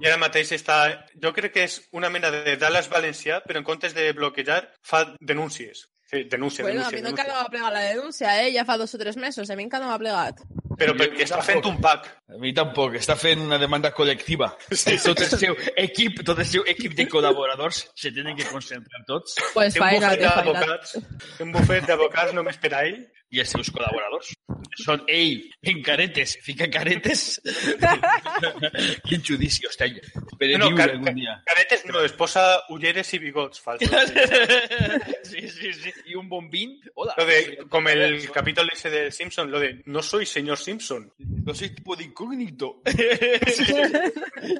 I 0.00 0.08
ara 0.08 0.20
mateix 0.20 0.52
està... 0.56 0.78
Jo 1.20 1.32
crec 1.36 1.52
que 1.56 1.66
és 1.68 1.80
una 1.96 2.10
mena 2.12 2.30
de 2.32 2.56
Dallas 2.60 2.88
valencià, 2.92 3.40
però 3.44 3.60
en 3.60 3.66
comptes 3.68 3.96
de 3.96 4.10
bloquejar, 4.16 4.62
fa 4.84 5.04
denúncies. 5.20 5.86
Sí, 6.10 6.24
denúncia, 6.30 6.62
Bueno, 6.62 6.80
a 6.82 6.90
denúncia, 6.90 6.96
mi 6.98 7.02
no 7.02 7.08
encara 7.10 7.28
denúncia. 7.28 7.34
no 7.34 7.42
m'ha 7.42 7.50
plegat 7.50 7.72
la 7.72 7.80
denúncia, 7.80 8.42
eh? 8.44 8.52
Ja 8.54 8.64
fa 8.64 8.76
dos 8.76 8.94
o 8.94 8.98
tres 8.98 9.16
mesos, 9.16 9.48
a 9.50 9.56
mi 9.56 9.62
encara 9.64 9.84
no 9.86 9.90
m'ha 9.90 9.98
plegat. 9.98 10.42
Però 10.76 10.92
perquè 10.98 11.22
està 11.24 11.38
tampoc. 11.38 11.46
fent 11.46 11.66
un 11.70 11.80
pack. 11.80 12.08
A 12.34 12.38
mi 12.42 12.52
tampoc. 12.52 12.94
Està 12.98 13.14
fent 13.16 13.40
una 13.40 13.58
demanda 13.58 13.92
col·lectiva. 13.94 14.48
Sí. 14.74 14.96
Tot 15.04 15.20
el 15.22 15.30
seu 15.38 15.54
equip, 15.76 16.24
tot 16.26 16.38
el 16.38 16.46
seu 16.46 16.64
equip 16.66 16.94
de 16.98 17.06
col·laboradors 17.08 17.84
se 17.94 18.10
tenen 18.12 18.36
que 18.36 18.44
concentrar 18.44 19.04
tots 19.06 19.36
Pues 19.54 19.72
Té 19.74 19.80
un 19.80 19.86
faena, 19.86 20.08
bufet 20.10 20.24
d'advocats, 20.26 20.96
un 21.40 21.52
bufet 21.52 21.86
d'advocats 21.86 22.34
només 22.34 22.58
per 22.58 22.74
a 22.74 22.84
ell. 22.88 23.00
i 23.34 23.40
els 23.40 23.48
seus 23.50 23.70
col·laboradors. 23.70 24.33
Són 24.76 25.00
ell, 25.08 25.46
en 25.62 25.78
caretes, 25.82 26.34
fica 26.42 26.66
caretes. 26.68 27.40
Quin 29.06 29.22
judici, 29.24 29.64
hòstia. 29.66 29.86
Esperé 30.20 30.58
No, 30.58 30.66
algun 30.68 31.14
dia. 31.14 31.38
caretes 31.46 31.84
no, 31.86 32.02
es 32.04 32.12
posa 32.12 32.42
ulleres 32.74 33.12
i 33.14 33.18
bigots 33.22 33.60
falsos. 33.60 33.88
Sí, 35.24 35.48
sí, 35.48 35.72
sí. 35.72 35.90
I 36.06 36.14
un 36.14 36.28
bombín. 36.28 36.76
Hola. 36.94 37.14
Lo 37.16 37.24
de, 37.26 37.64
com 37.68 37.88
el 37.88 38.30
capítol 38.30 38.68
ese 38.72 38.90
del 38.90 39.10
Simpson, 39.12 39.50
lo 39.50 39.58
de 39.58 39.82
no 39.86 40.02
soy 40.02 40.26
señor 40.26 40.58
Simpson, 40.58 41.10
No 41.18 41.54
soy 41.54 41.70
tipo 41.70 41.96
de 41.96 42.04
incógnito. 42.04 42.82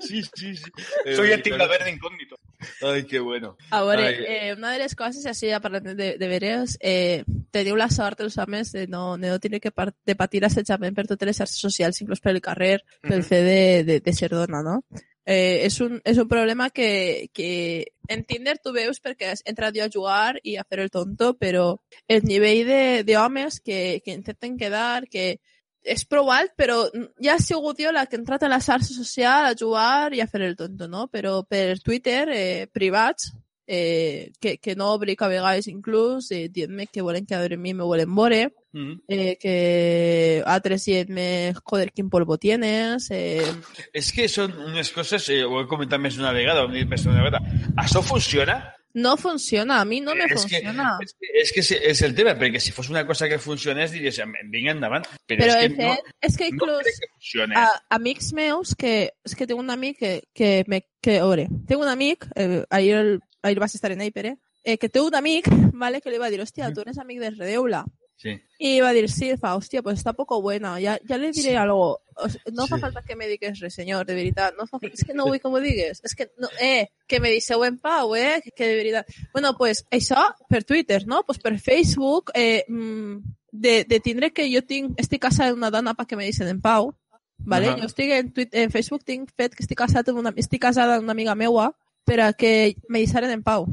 Sí, 0.00 0.22
sí, 0.34 0.56
sí. 0.56 0.70
soy 1.14 1.30
Eh, 1.30 1.34
el 1.34 1.42
Tigla 1.42 1.66
Verde 1.66 1.90
incógnito. 1.90 2.36
Ay, 2.82 3.04
qué 3.04 3.18
bueno. 3.20 3.56
A 3.70 3.82
veure, 3.82 4.06
Ai. 4.06 4.24
eh, 4.48 4.54
una 4.56 4.72
de 4.72 4.78
les 4.78 4.94
coses, 4.96 5.24
així 5.26 5.50
ja 5.50 5.60
parlant 5.60 5.84
de, 5.96 6.14
de 6.18 6.28
veres, 6.28 6.78
eh, 6.80 7.24
teniu 7.52 7.76
la 7.76 7.90
sort, 7.92 8.20
els 8.24 8.38
homes, 8.40 8.72
de 8.72 8.86
no, 8.88 9.16
de 9.18 9.28
no 9.28 9.38
tenir 9.40 9.60
que 9.60 9.70
de 10.06 10.14
patir 10.18 10.44
assetjament 10.44 10.94
per 10.94 11.06
totes 11.08 11.28
les 11.28 11.40
xarxes 11.42 11.64
socials, 11.66 12.00
inclús 12.02 12.22
pel 12.24 12.40
carrer, 12.44 12.78
pel 13.02 13.24
fet 13.26 13.44
de, 13.44 13.60
de, 13.88 13.98
de 14.04 14.14
ser 14.14 14.30
dona, 14.32 14.62
no? 14.62 14.80
Eh, 15.26 15.64
és, 15.64 15.78
un, 15.80 15.96
és 16.04 16.18
un 16.20 16.28
problema 16.28 16.68
que, 16.68 17.30
que 17.32 17.94
en 18.12 18.26
Tinder 18.28 18.58
tu 18.60 18.74
veus 18.76 19.00
perquè 19.00 19.30
has 19.32 19.40
entrat 19.48 19.72
jo 19.72 19.86
a 19.86 19.92
jugar 19.92 20.36
i 20.44 20.58
a 20.60 20.64
fer 20.68 20.82
el 20.84 20.92
tonto, 20.92 21.32
però 21.40 21.78
el 22.06 22.26
nivell 22.28 22.66
de, 22.68 22.82
de 23.08 23.16
homes 23.16 23.60
que, 23.64 24.02
que 24.04 24.12
intenten 24.12 24.58
quedar, 24.60 25.06
que 25.08 25.38
és 25.84 26.04
prou 26.08 26.30
alt, 26.32 26.52
però 26.56 26.82
ja 27.20 27.36
ha 27.36 27.40
sigut 27.40 27.80
jo 27.80 27.92
la 27.92 28.04
que 28.06 28.18
ha 28.18 28.20
entrat 28.20 28.44
a 28.44 28.52
la 28.52 28.60
xarxa 28.60 28.92
social 28.92 29.48
a 29.48 29.56
jugar 29.56 30.12
i 30.16 30.20
a 30.20 30.28
fer 30.28 30.42
el 30.44 30.56
tonto, 30.56 30.88
no? 30.88 31.08
Però 31.12 31.42
per 31.48 31.78
Twitter, 31.84 32.28
eh, 32.32 32.66
privats, 32.72 33.32
eh, 33.66 34.32
que, 34.40 34.56
que 34.58 34.76
no 34.76 34.92
obric 34.92 35.22
a 35.22 35.28
vegades 35.28 35.68
inclús, 35.68 36.30
eh, 36.32 36.48
dient-me 36.52 36.86
que 36.86 37.04
volen 37.04 37.24
quedar 37.28 37.52
amb 37.52 37.64
mi, 37.64 37.72
me 37.72 37.84
volen 37.84 38.12
veure, 38.12 38.50
Mm. 38.74 38.94
eh, 39.06 39.38
que 39.40 40.42
altres 40.44 40.84
dient-me, 40.84 41.54
joder, 41.62 41.92
quin 41.94 42.10
polvo 42.10 42.38
tienes, 42.42 43.06
eh, 43.14 43.46
És 43.94 44.10
que 44.12 44.26
són 44.28 44.52
unes 44.66 44.90
coses, 44.90 45.28
eh, 45.30 45.44
ho 45.46 45.60
he 45.62 45.68
comentat 45.70 46.02
més 46.02 46.18
d'una 46.18 46.32
vegada, 46.34 46.66
vegada. 46.66 47.40
Això 47.78 48.02
funciona? 48.02 48.74
no 48.94 49.16
funciona, 49.16 49.80
a 49.80 49.84
mi 49.84 50.00
no 50.00 50.14
me 50.14 50.24
és 50.24 50.40
funciona. 50.40 50.96
Que, 50.98 51.04
és, 51.04 51.14
que, 51.18 51.30
és 51.40 51.52
que 51.52 51.62
és, 51.64 51.70
és 51.90 52.02
el 52.06 52.14
tema, 52.14 52.36
perquè 52.38 52.60
si 52.62 52.70
fos 52.72 52.88
una 52.92 53.02
cosa 53.06 53.28
que 53.28 53.40
funcionés 53.42 53.90
diries, 53.90 54.20
vinga 54.52 54.70
endavant. 54.70 55.06
Però, 55.26 55.42
Però 55.42 55.56
és 55.58 55.72
de 55.72 55.74
que 55.74 55.88
no, 55.88 55.96
és 56.22 56.38
que 56.38 56.50
no 56.54 56.68
crec 56.78 57.00
que 57.00 57.10
funcione. 57.16 57.58
a, 57.58 57.66
amics 57.98 58.32
meus 58.32 58.76
que 58.78 58.94
és 59.10 59.34
que 59.34 59.48
tinc 59.50 59.58
un 59.58 59.74
amic 59.74 59.98
que, 59.98 60.12
que 60.32 60.52
me 60.70 60.84
que, 61.02 61.18
a 61.18 61.26
veure, 61.26 61.48
tinc 61.66 61.82
un 61.82 61.90
amic 61.90 62.28
eh, 62.36 62.62
el, 62.70 63.18
ahir 63.42 63.58
vas 63.58 63.74
estar 63.74 63.90
en 63.90 64.06
Aipere 64.06 64.36
eh, 64.62 64.78
que 64.78 64.88
té 64.88 65.02
un 65.02 65.14
amic 65.14 65.50
vale, 65.74 66.00
que 66.00 66.14
li 66.14 66.22
va 66.22 66.30
dir, 66.30 66.40
hòstia, 66.40 66.70
tu 66.72 66.86
eres 66.86 67.02
amic 67.02 67.18
del 67.18 67.36
Redeula 67.36 67.84
Sí. 68.24 68.40
y 68.58 68.80
va 68.80 68.88
a 68.88 68.92
decir, 68.94 69.10
sí, 69.10 69.36
fa, 69.36 69.54
hostia, 69.54 69.82
pues 69.82 69.98
está 69.98 70.14
poco 70.14 70.40
buena, 70.40 70.80
ya, 70.80 70.98
ya 71.04 71.18
le 71.18 71.30
diré 71.30 71.50
Sí. 71.50 71.54
algo. 71.54 72.00
O 72.16 72.28
sea, 72.28 72.40
no 72.54 72.66
fa 72.66 72.76
Sí. 72.76 72.80
falta 72.80 73.02
que 73.02 73.16
me 73.16 73.26
digues 73.28 73.60
res, 73.60 73.74
señor, 73.74 74.06
de 74.06 74.14
veritat. 74.14 74.54
No 74.56 74.66
fa... 74.66 74.78
És 74.80 75.04
que 75.04 75.12
no 75.12 75.26
vull 75.26 75.38
que 75.42 75.48
m'ho 75.52 75.60
digues. 75.60 76.00
És 76.02 76.14
que, 76.14 76.30
no, 76.38 76.48
eh, 76.58 76.88
que 77.06 77.20
me 77.20 77.28
deixeu 77.28 77.62
en 77.66 77.76
pau, 77.78 78.16
eh, 78.16 78.40
que, 78.42 78.50
que 78.56 78.66
de 78.66 78.76
veritat. 78.76 79.06
Bueno, 79.34 79.54
pues, 79.58 79.84
això 79.90 80.34
per 80.48 80.64
Twitter, 80.64 81.06
no? 81.06 81.22
Pues 81.24 81.38
per 81.38 81.58
Facebook, 81.60 82.30
eh, 82.34 82.64
mm, 82.66 83.18
de, 83.52 83.84
de 83.84 84.00
tindre 84.00 84.32
que 84.32 84.48
jo 84.48 84.62
tinc, 84.64 84.98
estic 84.98 85.20
casada 85.22 85.50
d'una 85.52 85.70
dona 85.70 85.92
perquè 85.94 86.16
me 86.16 86.24
deixen 86.24 86.48
en 86.48 86.62
pau, 86.62 86.94
vale? 87.38 87.68
Ahà. 87.68 87.80
Jo 87.82 87.86
estic 87.92 88.10
en, 88.10 88.32
Twitter, 88.32 88.62
en 88.62 88.70
Facebook, 88.70 89.04
tinc 89.04 89.28
fet 89.36 89.54
que 89.54 89.62
estic 89.66 89.76
casada 89.76 90.10
amb 90.10 90.20
una, 90.24 90.32
estic 90.34 90.62
casada 90.62 90.96
amb 90.96 91.04
una 91.04 91.12
amiga 91.12 91.34
meua 91.34 91.74
per 92.06 92.20
a 92.20 92.32
que 92.32 92.76
me 92.88 93.00
deixaren 93.04 93.30
en 93.30 93.42
pau. 93.42 93.66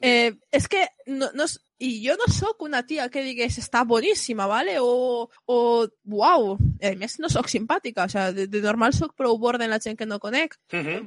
Eh, 0.00 0.32
és 0.50 0.66
que 0.68 0.88
no, 1.06 1.30
no, 1.34 1.44
i 1.84 1.90
jo 2.00 2.16
no 2.16 2.26
sóc 2.32 2.62
una 2.64 2.82
tia 2.86 3.10
que 3.12 3.22
digués 3.24 3.58
està 3.60 3.84
boníssima, 3.84 4.46
¿vale? 4.48 4.78
O, 4.80 5.28
o 5.44 5.58
uau, 6.08 6.54
a 6.56 6.92
més 6.96 7.18
no 7.20 7.28
sóc 7.32 7.50
simpàtica, 7.52 8.06
o 8.08 8.12
sea, 8.12 8.30
de, 8.32 8.46
de 8.48 8.62
normal 8.64 8.96
sóc 8.96 9.12
prou 9.18 9.36
borde 9.38 9.66
en 9.66 9.74
la 9.74 9.80
gent 9.84 9.98
que 9.98 10.08
no 10.08 10.20
conec. 10.22 10.56
Mhm. 10.72 11.04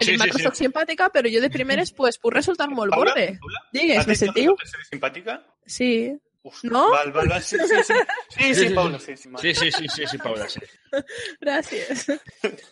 Sí, 0.00 0.18
Sí, 0.18 0.18
sí, 0.18 0.48
simpàtica, 0.58 1.08
però 1.14 1.30
jo 1.32 1.40
de 1.40 1.48
primeres 1.50 1.92
pues, 1.92 2.18
puc 2.18 2.34
resultar 2.34 2.68
Paula, 2.68 2.96
borde. 2.96 3.38
Digues, 3.72 3.98
¿has 3.98 4.06
me 4.06 4.12
eres 4.12 4.88
simpática? 4.90 5.42
Sí. 5.64 6.12
Uf, 6.42 6.62
¿No? 6.62 6.90
Val, 6.90 7.10
val, 7.12 7.28
val, 7.28 7.42
sí, 7.42 7.56
sí, 7.58 7.82
sí. 7.82 7.94
Sí, 8.28 8.54
sí, 8.54 8.68
Paula, 8.70 9.00
sí, 9.00 9.16
sí. 9.16 9.30
Sí, 9.40 9.54
sí, 9.54 9.72
sí, 9.72 9.88
sí, 9.88 10.06
sí, 10.06 10.18
Paula, 10.18 10.48
sí. 10.48 10.60
Gràcies. 11.42 12.06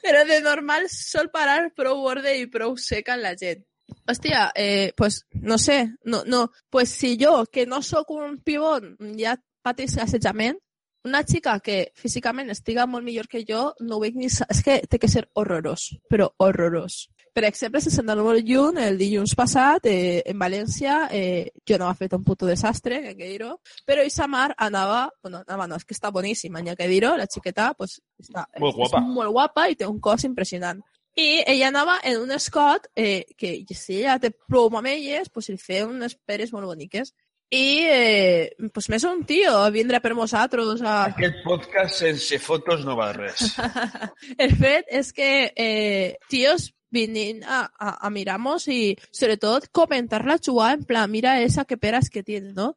Però 0.03 0.25
de 0.29 0.41
normal 0.45 0.87
sol 0.91 1.31
parar 1.35 1.73
prou 1.75 2.03
borde 2.03 2.37
i 2.39 2.47
prou 2.47 2.77
seca 2.79 3.17
en 3.19 3.25
la 3.25 3.35
gent. 3.35 3.65
Hòstia, 4.07 4.51
eh, 4.55 4.93
pues 4.97 5.25
no 5.33 5.59
sé, 5.59 5.95
no, 6.05 6.25
no, 6.27 6.51
pues 6.71 6.91
si 6.91 7.17
jo, 7.21 7.45
que 7.47 7.67
no 7.67 7.83
sóc 7.83 8.11
un 8.11 8.39
pibón, 8.39 8.97
ja 9.19 9.39
patís 9.65 9.97
assetjament, 9.99 10.59
una 11.05 11.23
xica 11.23 11.59
que 11.61 11.93
físicament 12.01 12.51
estiga 12.51 12.87
molt 12.89 13.05
millor 13.05 13.29
que 13.29 13.45
jo, 13.49 13.73
no 13.81 14.01
veig 14.01 14.17
ni... 14.17 14.27
És 14.27 14.63
que 14.65 14.81
té 14.89 15.01
que 15.01 15.09
ser 15.09 15.27
horrorós, 15.37 15.91
però 16.09 16.31
horrorós. 16.39 17.05
per 17.35 17.43
exemple, 17.49 17.81
sense 17.83 17.99
anar 17.99 18.15
molt 18.23 18.47
lluny, 18.47 18.79
el 18.79 18.97
dilluns 18.97 19.33
passat, 19.35 19.89
eh, 19.91 20.23
en 20.31 20.39
València, 20.39 21.09
eh, 21.11 21.51
jo 21.67 21.79
no 21.83 21.89
ha 21.89 21.97
fet 21.99 22.13
un 22.15 22.23
puto 22.23 22.47
desastre, 22.47 23.01
que 23.03 23.17
que 23.19 23.27
dir-ho, 23.33 23.57
però 23.85 24.05
Isamar 24.07 24.55
anava, 24.57 25.09
bueno, 25.21 25.41
anava, 25.43 25.67
no, 25.67 25.75
és 25.75 25.85
que 25.85 25.97
està 25.97 26.13
boníssima, 26.15 26.63
n'hi 26.63 26.71
ha 26.71 26.77
que 26.79 26.87
dir-ho, 26.87 27.17
la 27.19 27.27
xiqueta, 27.27 27.73
pues, 27.75 27.99
està, 28.23 28.47
Molt 28.61 28.77
guapa. 28.77 29.01
és 29.01 29.15
molt 29.19 29.35
guapa 29.35 29.69
i 29.69 29.75
té 29.75 29.87
un 29.91 29.99
cos 29.99 30.25
impressionant. 30.25 30.81
I 31.15 31.45
ella 31.47 31.69
anava 31.69 32.01
en 32.03 32.19
un 32.19 32.33
escot 32.35 32.89
eh, 32.97 33.25
que 33.39 33.65
si 33.75 34.01
ella 34.01 34.19
té 34.19 34.33
prou 34.35 34.71
mamelles, 34.71 35.31
pues 35.31 35.49
li 35.49 35.59
feia 35.61 35.87
unes 35.87 36.17
peres 36.27 36.53
molt 36.53 36.67
boniques. 36.67 37.15
I 37.55 37.67
eh, 37.87 38.69
pues 38.75 38.89
més 38.91 39.05
un 39.07 39.21
tio 39.29 39.53
a 39.61 39.71
vindre 39.71 40.01
per 40.03 40.15
nosaltres 40.17 40.81
a, 40.83 41.05
Aquest 41.13 41.43
podcast 41.45 42.01
sense 42.03 42.39
fotos 42.43 42.83
no 42.87 42.97
val 42.99 43.15
res. 43.15 43.53
el 44.45 44.57
fet 44.59 44.91
és 44.91 45.13
que 45.15 45.29
eh, 45.55 46.17
tios 46.29 46.73
vinguin 46.95 47.45
a, 47.45 47.69
a, 47.79 48.07
a 48.07 48.11
miramos 48.11 48.67
y 48.69 48.97
sobre 49.11 49.37
todo 49.37 49.61
comentar 49.71 50.25
la 50.25 50.39
jugada 50.45 50.75
en 50.75 50.85
plan, 50.85 51.11
mira 51.11 51.43
esa 51.43 51.65
que 51.65 51.77
peras 51.77 52.09
que 52.09 52.23
tiene, 52.23 52.53
¿no? 52.55 52.77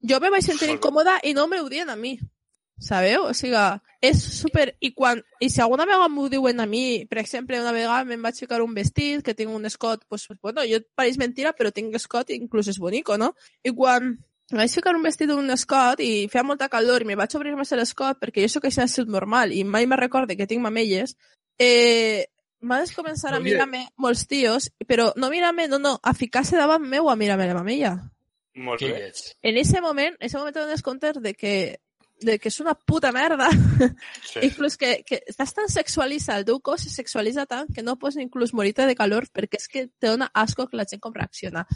Jo 0.00 0.20
me 0.22 0.30
vaig 0.30 0.46
sentir 0.46 0.70
incòmoda 0.70 1.18
i 1.26 1.34
no 1.34 1.48
m'ho 1.50 1.64
diuen 1.68 1.90
a 1.90 1.96
mi. 1.98 2.16
Sabeu? 2.78 3.26
O 3.26 3.34
sigui, 3.34 3.58
és 4.00 4.22
super... 4.22 4.70
I, 4.80 4.92
quan... 4.94 5.22
I 5.42 5.50
si 5.50 5.60
alguna 5.60 5.86
vegada 5.88 6.08
m'ho 6.12 6.28
diuen 6.30 6.60
a 6.62 6.66
mi, 6.66 7.04
per 7.10 7.18
exemple, 7.22 7.58
una 7.60 7.74
vegada 7.74 8.06
me'n 8.06 8.22
vaig 8.22 8.38
ficar 8.38 8.62
un 8.62 8.74
vestit 8.74 9.24
que 9.26 9.34
tinc 9.34 9.50
un 9.50 9.66
escot, 9.66 10.04
pues, 10.08 10.28
bueno, 10.42 10.62
jo 10.68 10.80
pareix 10.94 11.18
mentira, 11.18 11.52
però 11.58 11.72
tinc 11.74 11.94
escot 11.98 12.30
i 12.30 12.38
inclús 12.38 12.70
és 12.70 12.78
bonico, 12.78 13.18
no? 13.18 13.34
I 13.66 13.74
quan 13.74 14.14
em 14.48 14.62
vaig 14.62 14.72
ficar 14.72 14.94
un 14.96 15.04
vestit 15.04 15.28
d'un 15.28 15.50
escot 15.52 16.00
i 16.00 16.28
feia 16.32 16.46
molta 16.46 16.70
calor 16.72 17.04
i 17.04 17.08
me 17.08 17.18
vaig 17.20 17.34
obrir 17.36 17.52
més 17.58 17.74
l'escot 17.76 18.16
perquè 18.16 18.46
jo 18.46 18.48
sóc 18.54 18.64
així 18.64 18.80
de 18.80 19.12
normal 19.12 19.52
i 19.52 19.60
mai 19.64 19.84
me 19.86 19.98
recorde 19.98 20.38
que 20.38 20.46
tinc 20.48 20.62
mamelles, 20.64 21.18
eh, 21.60 22.24
vas 22.60 22.94
començar 22.94 23.34
a 23.34 23.40
mirar-me 23.40 23.84
molts 23.96 24.24
tios, 24.26 24.70
però 24.86 25.12
no 25.16 25.28
mirar-me, 25.30 25.68
no, 25.68 25.78
no, 25.78 25.98
a 26.02 26.14
ficar-se 26.14 26.56
davant 26.56 26.82
meu 26.82 27.10
a 27.10 27.16
mirar-me 27.16 27.50
la 27.50 27.58
mamella. 27.58 27.92
Molt 28.54 28.82
bé. 28.82 29.12
En 29.42 29.56
ese 29.56 29.80
moment, 29.80 30.16
en 30.18 30.26
ese 30.26 30.38
moment 30.38 30.54
te 30.54 30.60
dones 30.60 30.82
compte 30.82 31.12
de 31.12 31.34
que 31.34 31.80
de 32.20 32.38
que 32.38 32.48
és 32.50 32.60
una 32.60 32.74
puta 32.74 33.12
merda. 33.12 33.48
Sí. 34.24 34.40
inclús 34.42 34.76
que, 34.76 35.04
que 35.06 35.20
estàs 35.30 35.52
tan 35.54 35.68
sexualitzat, 35.68 36.38
el 36.40 36.44
teu 36.48 36.60
cos 36.60 36.82
se 36.82 36.90
sexualitza 36.90 37.46
tant 37.46 37.68
que 37.74 37.82
no 37.82 37.96
pots 37.98 38.16
inclús 38.18 38.52
morir-te 38.54 38.86
de 38.86 38.96
calor 38.98 39.26
perquè 39.32 39.56
és 39.60 39.68
que 39.68 39.86
te 39.98 40.08
dona 40.10 40.30
asco 40.34 40.66
que 40.68 40.76
la 40.76 40.84
gent 40.88 41.00
com 41.00 41.14
reacciona. 41.14 41.66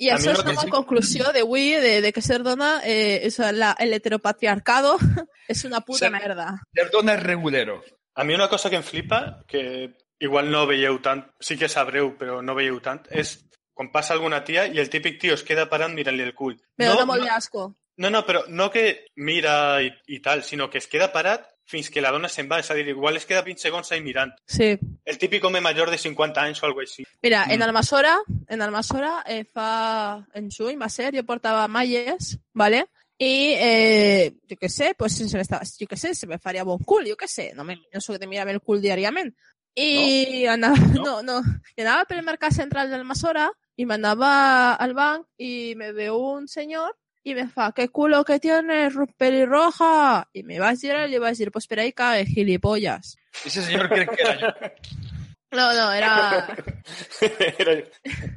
I 0.00 0.08
A 0.08 0.14
això 0.16 0.32
és 0.32 0.38
una 0.40 0.54
sí- 0.56 0.70
conclusió 0.72 1.26
d'avui 1.34 1.74
de, 1.76 2.00
de 2.00 2.12
que 2.12 2.22
ser 2.24 2.38
dona, 2.42 2.80
eh, 2.84 3.20
és 3.28 3.36
la, 3.52 3.74
el 3.78 3.92
heteropatriarcado 3.92 4.96
és 5.48 5.64
una 5.68 5.82
puta 5.82 6.06
Ser- 6.06 6.12
merda. 6.14 6.54
Perdona, 6.72 7.14
és 7.18 7.22
regulero. 7.22 7.82
A 8.14 8.24
mi 8.24 8.34
una 8.34 8.48
cosa 8.48 8.70
que 8.70 8.76
em 8.76 8.82
flipa, 8.82 9.44
que 9.46 9.94
igual 10.20 10.50
no 10.50 10.66
veieu 10.66 10.96
tant, 11.02 11.26
sí 11.40 11.56
que 11.56 11.68
sabreu, 11.68 12.14
però 12.18 12.40
no 12.42 12.54
veieu 12.56 12.80
tant, 12.80 13.02
és 13.10 13.38
quan 13.74 13.90
passa 13.92 14.12
alguna 14.14 14.42
tia 14.44 14.66
i 14.68 14.78
el 14.80 14.90
típic 14.92 15.20
tio 15.20 15.34
es 15.34 15.44
queda 15.44 15.68
parant 15.70 15.94
mirant-li 15.94 16.22
el 16.24 16.34
cul. 16.34 16.56
Me 16.76 16.86
no, 16.88 16.94
dona 16.96 17.06
molt 17.08 17.22
no, 17.24 17.28
d'asco. 17.30 17.62
No, 17.96 18.10
no, 18.10 18.24
però 18.26 18.44
no 18.48 18.70
que 18.70 19.06
mira 19.16 19.82
i, 19.82 19.90
i 20.08 20.20
tal, 20.20 20.44
sinó 20.44 20.70
que 20.70 20.78
es 20.78 20.86
queda 20.88 21.12
parat 21.12 21.48
fins 21.70 21.90
que 21.90 22.02
la 22.02 22.10
dona 22.10 22.28
se'n 22.28 22.48
va. 22.50 22.58
És 22.60 22.70
a 22.70 22.74
dir, 22.74 22.88
igual 22.90 23.16
es 23.16 23.26
queda 23.26 23.44
20 23.46 23.62
segons 23.62 23.92
ahí 23.92 24.00
mirant. 24.02 24.32
Sí. 24.46 24.72
El 25.04 25.18
típic 25.18 25.44
home 25.46 25.60
major 25.62 25.90
de 25.90 25.98
50 25.98 26.42
anys 26.42 26.62
o 26.62 26.66
alguna 26.66 26.88
així. 26.88 27.04
Mira, 27.22 27.44
en 27.48 27.60
Mm. 27.60 27.68
Almassora, 27.68 28.16
en 28.48 28.62
Almassora 28.62 29.12
eh, 29.26 29.44
fa... 29.44 30.26
En 30.34 30.50
juny 30.50 30.78
va 30.80 30.88
ser, 30.88 31.12
jo 31.14 31.22
portava 31.24 31.68
malles, 31.68 32.38
¿vale? 32.52 32.86
I, 33.20 33.54
eh, 33.60 34.32
jo 34.48 34.56
què 34.56 34.68
sé, 34.72 34.94
pues, 34.96 35.18
se 35.20 35.36
me 35.36 35.42
estava, 35.44 35.62
jo 35.62 35.86
què 35.86 35.96
sé, 35.96 36.14
se 36.14 36.26
me 36.26 36.38
faria 36.38 36.64
bon 36.64 36.80
cul, 36.88 37.04
jo 37.06 37.18
què 37.20 37.28
sé, 37.28 37.50
no, 37.54 37.64
me, 37.68 37.76
no 37.92 38.00
soc 38.00 38.16
de 38.18 38.26
mirar-me 38.26 38.56
el 38.56 38.62
cul 38.64 38.80
diàriament. 38.80 39.34
I 39.76 40.46
no? 40.46 40.52
anava, 40.54 40.76
no? 40.96 41.22
no, 41.22 41.36
I 41.76 41.84
anava 41.84 42.06
pel 42.08 42.24
mercat 42.26 42.56
central 42.56 42.90
d'Almassora 42.90 43.50
i 43.76 43.86
m'anava 43.86 44.74
al 44.80 44.96
banc 44.96 45.28
i 45.38 45.76
me 45.76 45.92
veu 45.92 46.18
un 46.32 46.48
senyor 46.48 46.96
y 47.22 47.34
me 47.34 47.48
fa, 47.48 47.72
¿qué 47.72 47.88
culo 47.88 48.24
que 48.24 48.40
tienes, 48.40 48.94
pelirroja? 49.16 50.28
Y 50.32 50.42
me 50.42 50.58
va 50.58 50.70
a 50.70 50.74
y 50.74 51.10
le 51.10 51.18
va 51.18 51.26
a 51.28 51.30
decir, 51.30 51.50
pues 51.50 51.64
espera 51.64 51.82
ahí 51.82 51.92
cae, 51.92 52.26
gilipollas. 52.26 53.16
Ese 53.44 53.62
señor 53.62 53.88
cree 53.88 54.06
que 54.06 54.22
era 54.22 54.40
yo. 54.40 54.48
No, 55.52 55.74
no, 55.74 55.92
era... 55.92 56.46
Era 57.58 57.72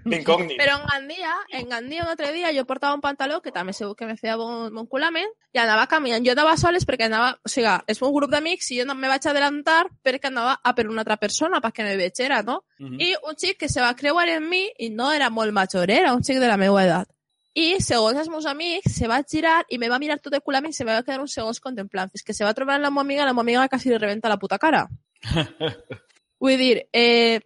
incògnit. 0.10 0.58
Però 0.58 0.80
en 0.80 0.88
Gandia, 0.90 1.34
en 1.54 1.70
Gandia 1.70 2.02
un 2.02 2.10
altre 2.10 2.32
dia 2.34 2.50
jo 2.56 2.66
portava 2.66 2.96
un 2.98 3.04
pantaló 3.06 3.38
que 3.42 3.54
també 3.54 3.76
segur 3.78 3.94
que 3.96 4.08
me 4.10 4.18
feia 4.18 4.34
bon, 4.40 4.74
bon 4.74 4.88
culament 4.90 5.30
i 5.54 5.62
anava 5.62 5.86
caminant. 5.92 6.26
Jo 6.26 6.34
anava 6.34 6.56
soles 6.58 6.88
perquè 6.90 7.06
anava... 7.06 7.36
O 7.46 7.52
sigui, 7.54 7.70
és 7.86 8.02
un 8.02 8.14
grup 8.18 8.34
d'amics 8.34 8.72
i 8.74 8.80
jo 8.82 8.88
no 8.90 8.98
me 8.98 9.12
vaig 9.12 9.30
adelantar 9.30 9.84
perquè 10.04 10.32
anava 10.32 10.58
a 10.58 10.74
per 10.74 10.88
una 10.90 11.06
altra 11.06 11.20
persona 11.22 11.62
perquè 11.62 11.86
me 11.86 11.96
vegera, 12.02 12.42
no? 12.42 12.64
Mhm. 12.82 12.98
I 12.98 13.14
un 13.30 13.38
xic 13.38 13.62
que 13.62 13.70
se 13.70 13.86
va 13.86 13.94
creuar 13.94 14.26
en 14.34 14.50
mi 14.50 14.66
i 14.80 14.90
no 14.90 15.12
era 15.14 15.30
molt 15.30 15.54
major, 15.54 15.94
era 15.94 16.18
un 16.18 16.26
xic 16.26 16.42
de 16.42 16.50
la 16.50 16.58
meva 16.58 16.82
edat. 16.82 17.13
I, 17.54 17.78
segons 17.86 18.18
els 18.18 18.30
meus 18.34 18.48
amics, 18.50 18.96
se 18.98 19.08
va 19.10 19.20
girar 19.30 19.60
i 19.70 19.78
me 19.78 19.90
va 19.92 20.00
mirar 20.02 20.18
tot 20.22 20.34
el 20.34 20.42
culament 20.42 20.74
i 20.74 20.78
se 20.78 20.86
me 20.88 20.96
va 20.96 21.04
quedar 21.06 21.22
uns 21.22 21.36
segons 21.38 21.62
contemplant. 21.62 22.10
Fins 22.10 22.26
que 22.26 22.34
se 22.34 22.46
va 22.48 22.54
trobar 22.58 22.80
amb 22.80 22.88
la 22.88 22.92
meva 22.92 23.06
amiga, 23.06 23.28
la 23.28 23.36
meva 23.36 23.46
amiga 23.46 23.68
quasi 23.70 23.92
li 23.92 24.00
rebenta 24.00 24.32
la 24.32 24.40
puta 24.42 24.58
cara. 24.58 24.88
Vull 26.44 26.58
dir, 26.58 26.88
eh, 26.92 27.40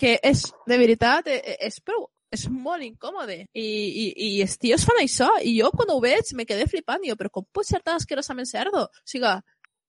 que 0.00 0.16
és, 0.24 0.46
de 0.66 0.78
veritat, 0.80 1.28
eh, 1.28 1.58
és 1.68 1.78
prou 1.84 2.08
és 2.32 2.46
molt 2.48 2.80
incòmode. 2.86 3.42
I, 3.52 3.64
i, 4.02 4.04
i 4.24 4.28
els 4.42 4.56
tios 4.56 4.86
fan 4.88 5.02
això. 5.02 5.28
I 5.44 5.52
jo, 5.58 5.68
quan 5.76 5.92
ho 5.92 5.98
veig, 6.00 6.32
me 6.38 6.46
quedé 6.48 6.64
flipant. 6.70 7.04
I 7.04 7.12
jo, 7.12 7.18
però 7.20 7.28
com 7.34 7.44
pot 7.52 7.68
ser 7.68 7.82
tan 7.84 8.00
asquerosament 8.00 8.48
cerdo? 8.48 8.86
O 8.88 9.04
sigui, 9.12 9.34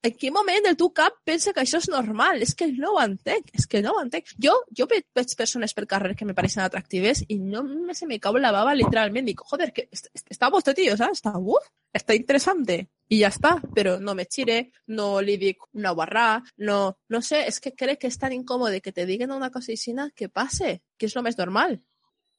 en 0.03 0.13
quin 0.19 0.33
moment 0.35 0.65
del 0.65 0.75
teu 0.77 0.89
cap 0.93 1.13
que 1.25 1.33
això 1.37 1.77
és 1.79 1.87
normal? 1.89 2.41
És 2.43 2.53
que 2.55 2.67
no 2.71 2.91
ho 2.93 2.99
entenc, 3.01 3.47
és 3.53 3.65
que 3.67 3.81
no 3.81 3.93
ho 3.93 4.01
entenc. 4.01 4.25
Jo, 4.37 4.53
jo 4.77 4.85
ve- 4.91 5.05
veig 5.15 5.35
persones 5.37 5.73
per 5.73 5.85
carrer 5.87 6.15
que 6.15 6.25
me 6.25 6.33
pareixen 6.35 6.63
atractives 6.63 7.23
i 7.29 7.39
no 7.39 7.63
me 7.63 7.95
se 7.95 8.05
me 8.05 8.19
cau 8.19 8.35
la 8.37 8.51
baba 8.51 8.75
literalment. 8.75 9.25
Dic, 9.25 9.39
joder, 9.39 9.71
que 9.73 9.87
est- 9.91 10.09
est- 10.13 10.29
està 10.29 10.51
bo 10.51 10.57
este 10.59 10.73
tío, 10.73 10.97
¿sabes? 10.97 11.21
Està, 11.23 11.37
uf, 11.39 11.63
està 11.93 12.15
interessante. 12.15 12.89
I 13.09 13.21
ja 13.21 13.29
està, 13.29 13.61
però 13.73 13.99
no 13.99 14.13
me 14.15 14.25
xire, 14.25 14.71
no 14.87 15.21
li 15.21 15.37
dic 15.37 15.57
una 15.73 15.91
guarrà, 15.93 16.41
no, 16.57 16.97
no 17.09 17.21
sé, 17.21 17.47
és 17.47 17.59
que 17.59 17.73
crec 17.75 17.99
que 18.01 18.07
és 18.07 18.17
tan 18.17 18.33
incòmode 18.33 18.81
que 18.81 18.91
te 18.91 19.05
diguen 19.05 19.31
una 19.31 19.51
cosa 19.51 19.71
així 19.71 19.93
que 20.15 20.29
passe, 20.29 20.81
que 20.97 21.05
és 21.05 21.15
lo 21.15 21.21
més 21.21 21.37
normal. 21.37 21.79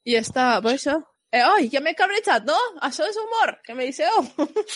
I 0.05 0.15
està, 0.15 0.61
pues 0.61 0.85
això. 0.85 1.01
Eh, 1.35 1.41
oi, 1.43 1.65
ja 1.67 1.81
m'he 1.83 1.91
cabrejat, 1.97 2.45
no? 2.47 2.55
Això 2.87 3.03
és 3.09 3.17
humor, 3.19 3.57
que 3.65 3.73
me 3.75 3.89
disseu. 3.89 4.21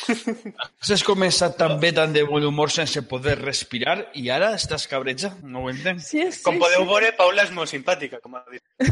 Has 0.90 1.04
començat 1.08 1.54
tan 1.56 1.78
bé, 1.80 1.94
tan 1.96 2.12
de 2.12 2.26
bon 2.28 2.44
humor, 2.44 2.72
sense 2.74 3.00
poder 3.08 3.38
respirar, 3.40 4.10
i 4.20 4.26
ara 4.34 4.50
estàs 4.58 4.84
cabreja? 4.92 5.30
No 5.48 5.62
ho 5.64 5.70
entenc. 5.72 6.02
Sí, 6.04 6.26
sí, 6.36 6.42
Com 6.44 6.60
podeu 6.60 6.84
sí. 6.84 6.88
veure, 6.90 7.12
Paula 7.16 7.46
és 7.48 7.54
molt 7.56 7.72
simpàtica, 7.72 8.20
com 8.24 8.36
ha 8.36 8.44
dit. 8.52 8.64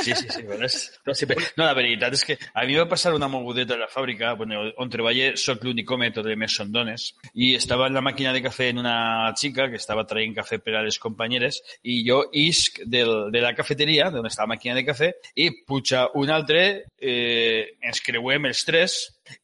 Sí, 0.00 0.12
sí, 0.16 0.26
sí. 0.28 0.42
Però 0.48 0.64
és... 0.64 0.76
no, 1.06 1.14
sí, 1.16 1.26
però- 1.28 1.42
no, 1.56 1.64
la 1.64 1.72
veritat 1.76 2.14
és 2.16 2.24
que 2.26 2.36
a 2.52 2.64
mi 2.68 2.76
va 2.76 2.86
passar 2.90 3.14
una 3.16 3.28
mogudeta 3.32 3.74
a 3.76 3.80
la 3.80 3.88
fàbrica, 3.88 4.34
bueno, 4.36 4.60
on 4.80 4.92
treballo, 4.92 5.30
soc 5.40 5.64
l'únic 5.64 5.90
home, 5.92 6.10
tot 6.12 6.28
més 6.40 6.56
són 6.56 6.70
dones, 6.72 7.10
i 7.34 7.54
estava 7.56 7.88
en 7.88 7.96
la 7.96 8.04
màquina 8.04 8.32
de 8.36 8.44
cafè 8.44 8.70
en 8.74 8.80
una 8.84 8.94
xica 9.40 9.70
que 9.72 9.80
estava 9.80 10.04
traient 10.08 10.36
cafè 10.36 10.60
per 10.64 10.76
a 10.76 10.84
les 10.84 11.00
companyeres, 11.00 11.62
i 11.82 12.00
jo 12.06 12.22
isc 12.36 12.80
del, 12.84 13.30
de 13.32 13.44
la 13.44 13.54
cafeteria, 13.56 14.08
on 14.12 14.28
està 14.28 14.44
la 14.44 14.52
màquina 14.54 14.76
de 14.76 14.84
cafè, 14.88 15.12
i 15.40 15.50
puja 15.64 16.06
un 16.20 16.32
altre, 16.32 16.89
eh, 16.98 17.76
ens 17.86 18.02
creuem 18.04 18.48
els 18.50 18.64
tres, 18.66 18.96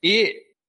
i 0.02 0.16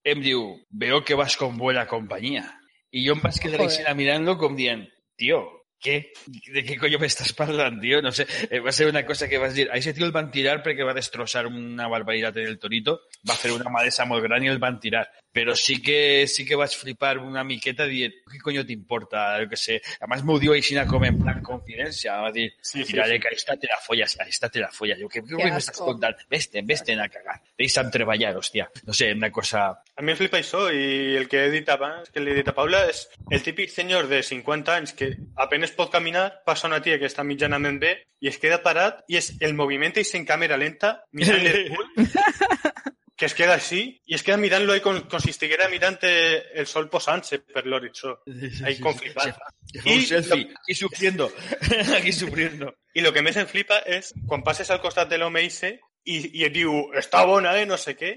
em 0.08 0.22
diu, 0.24 0.54
veo 0.70 1.04
que 1.04 1.18
vas 1.20 1.36
con 1.38 1.58
buena 1.58 1.88
compañía. 1.88 2.46
I 2.92 3.04
jo 3.08 3.18
em 3.18 3.24
vaig 3.24 3.40
quedar 3.44 3.66
així 3.66 3.84
mirant-lo 3.96 4.38
com 4.40 4.56
dient, 4.56 4.86
tio, 5.20 5.42
què? 5.84 5.98
De 6.54 6.64
què 6.66 6.76
coño 6.82 6.98
m'estàs 7.02 7.34
parlant, 7.38 7.80
tio? 7.82 8.02
No 8.02 8.12
sé, 8.12 8.26
eh, 8.50 8.60
va 8.60 8.72
ser 8.74 8.88
una 8.90 9.06
cosa 9.06 9.28
que 9.30 9.38
vas 9.38 9.54
dir. 9.54 9.68
A 9.72 9.78
ese 9.78 9.94
tio 9.94 10.06
el 10.08 10.12
van 10.16 10.32
tirar 10.32 10.62
perquè 10.66 10.86
va 10.86 10.94
destrossar 10.98 11.46
una 11.48 11.88
barbaritat 11.88 12.38
en 12.42 12.48
el 12.48 12.58
Torito, 12.60 13.02
va 13.30 13.36
fer 13.38 13.52
una 13.54 13.70
malesa 13.70 14.06
molt 14.10 14.24
gran 14.26 14.44
i 14.44 14.50
el 14.50 14.58
van 14.60 14.80
tirar. 14.80 15.06
Però 15.38 15.54
sí 15.56 15.76
que 15.86 16.26
sí 16.26 16.46
que 16.48 16.56
vaig 16.58 16.74
flipar 16.74 17.20
una 17.22 17.44
miqueta 17.46 17.86
dient, 17.86 18.14
què 18.26 18.40
coño 18.42 18.64
t'importa? 18.66 19.38
Jo 19.44 19.50
què 19.52 19.60
sé. 19.60 19.80
A 20.02 20.08
més 20.10 20.24
m'ho 20.26 20.40
diu 20.42 20.54
així 20.56 20.74
com 20.90 21.04
en 21.06 21.20
plan 21.22 21.44
confidència. 21.46 22.18
Va 22.26 22.32
dir, 22.32 22.48
Sí, 22.62 22.84
sí, 22.84 22.94
mira, 22.94 23.06
sí. 23.08 23.20
que 23.20 23.36
esta 23.36 23.56
te 23.56 23.68
la 23.68 23.78
follas, 23.86 24.18
a 24.20 24.24
esta 24.28 24.50
te 24.50 24.60
la 24.60 24.72
follas. 24.72 24.98
Jo, 25.00 25.08
què, 25.08 25.22
què, 25.22 25.36
Que 25.38 25.52
m'estàs 25.52 25.76
asco. 25.76 25.86
contant? 25.94 26.16
Vés-te'n, 26.30 26.66
vés-te'n 26.66 27.00
a 27.00 27.08
cagar. 27.10 27.38
Deixa'm 27.58 27.92
treballar, 27.92 28.34
hòstia. 28.36 28.68
No 28.86 28.94
sé, 28.94 29.14
una 29.14 29.30
cosa... 29.32 29.70
A 29.98 30.04
mi 30.06 30.14
em 30.14 30.18
flipa 30.20 30.38
això 30.38 30.68
i 30.70 31.16
el 31.18 31.26
que 31.30 31.40
he 31.42 31.50
dit 31.50 31.70
abans, 31.74 32.12
que 32.14 32.22
li 32.22 32.30
he 32.30 32.38
dit 32.38 32.50
a 32.50 32.54
Paula, 32.54 32.84
és 32.86 33.08
el 33.34 33.42
típic 33.42 33.72
senyor 33.74 34.06
de 34.12 34.22
50 34.22 34.76
anys 34.76 34.94
que 34.94 35.10
apenas 35.36 35.74
pot 35.74 35.90
caminar, 35.90 36.28
passa 36.46 36.70
una 36.70 36.84
tia 36.86 37.00
que 37.02 37.10
està 37.10 37.26
mitjanament 37.26 37.80
bé 37.82 37.96
i 38.22 38.30
es 38.30 38.38
queda 38.38 38.62
parat 38.62 39.02
i 39.10 39.18
és 39.18 39.32
el 39.42 39.58
moviment 39.58 39.98
i 39.98 40.06
en 40.20 40.28
càmera 40.30 40.60
lenta 40.62 41.00
mirant-li 41.18 41.50
el 41.50 41.72
cul 41.74 41.90
que 43.18 43.26
es 43.26 43.34
queda 43.34 43.56
així 43.58 43.82
i 44.06 44.14
es 44.14 44.22
queda 44.22 44.38
mirant-lo 44.38 44.76
ahí 44.76 44.84
com, 44.86 45.00
com 45.10 45.20
si 45.20 45.34
estiguera 45.34 45.68
mirant 45.74 45.98
el 46.06 46.68
sol 46.70 46.86
posant-se 46.94 47.42
per 47.50 47.66
l'horitzó. 47.66 48.20
Ahí 48.64 48.78
fa 48.78 48.94
un 48.94 49.98
I 49.98 50.06
selfie, 50.06 50.54
aquí 50.62 50.76
sufriendo, 50.76 51.32
aquí 51.98 52.14
sufriendo. 52.14 52.76
I 52.94 53.02
el 53.02 53.14
que 53.14 53.26
més 53.26 53.42
em 53.42 53.50
flipa 53.50 53.82
és 53.90 54.14
quan 54.30 54.46
passes 54.46 54.70
al 54.70 54.82
costat 54.86 55.10
de 55.10 55.18
l'home 55.18 55.42
i, 56.08 56.18
i 56.40 56.46
et 56.46 56.54
diu, 56.54 56.72
està 56.96 57.26
bona, 57.26 57.58
eh, 57.58 57.66
no 57.66 57.76
sé 57.82 57.98
què, 57.98 58.14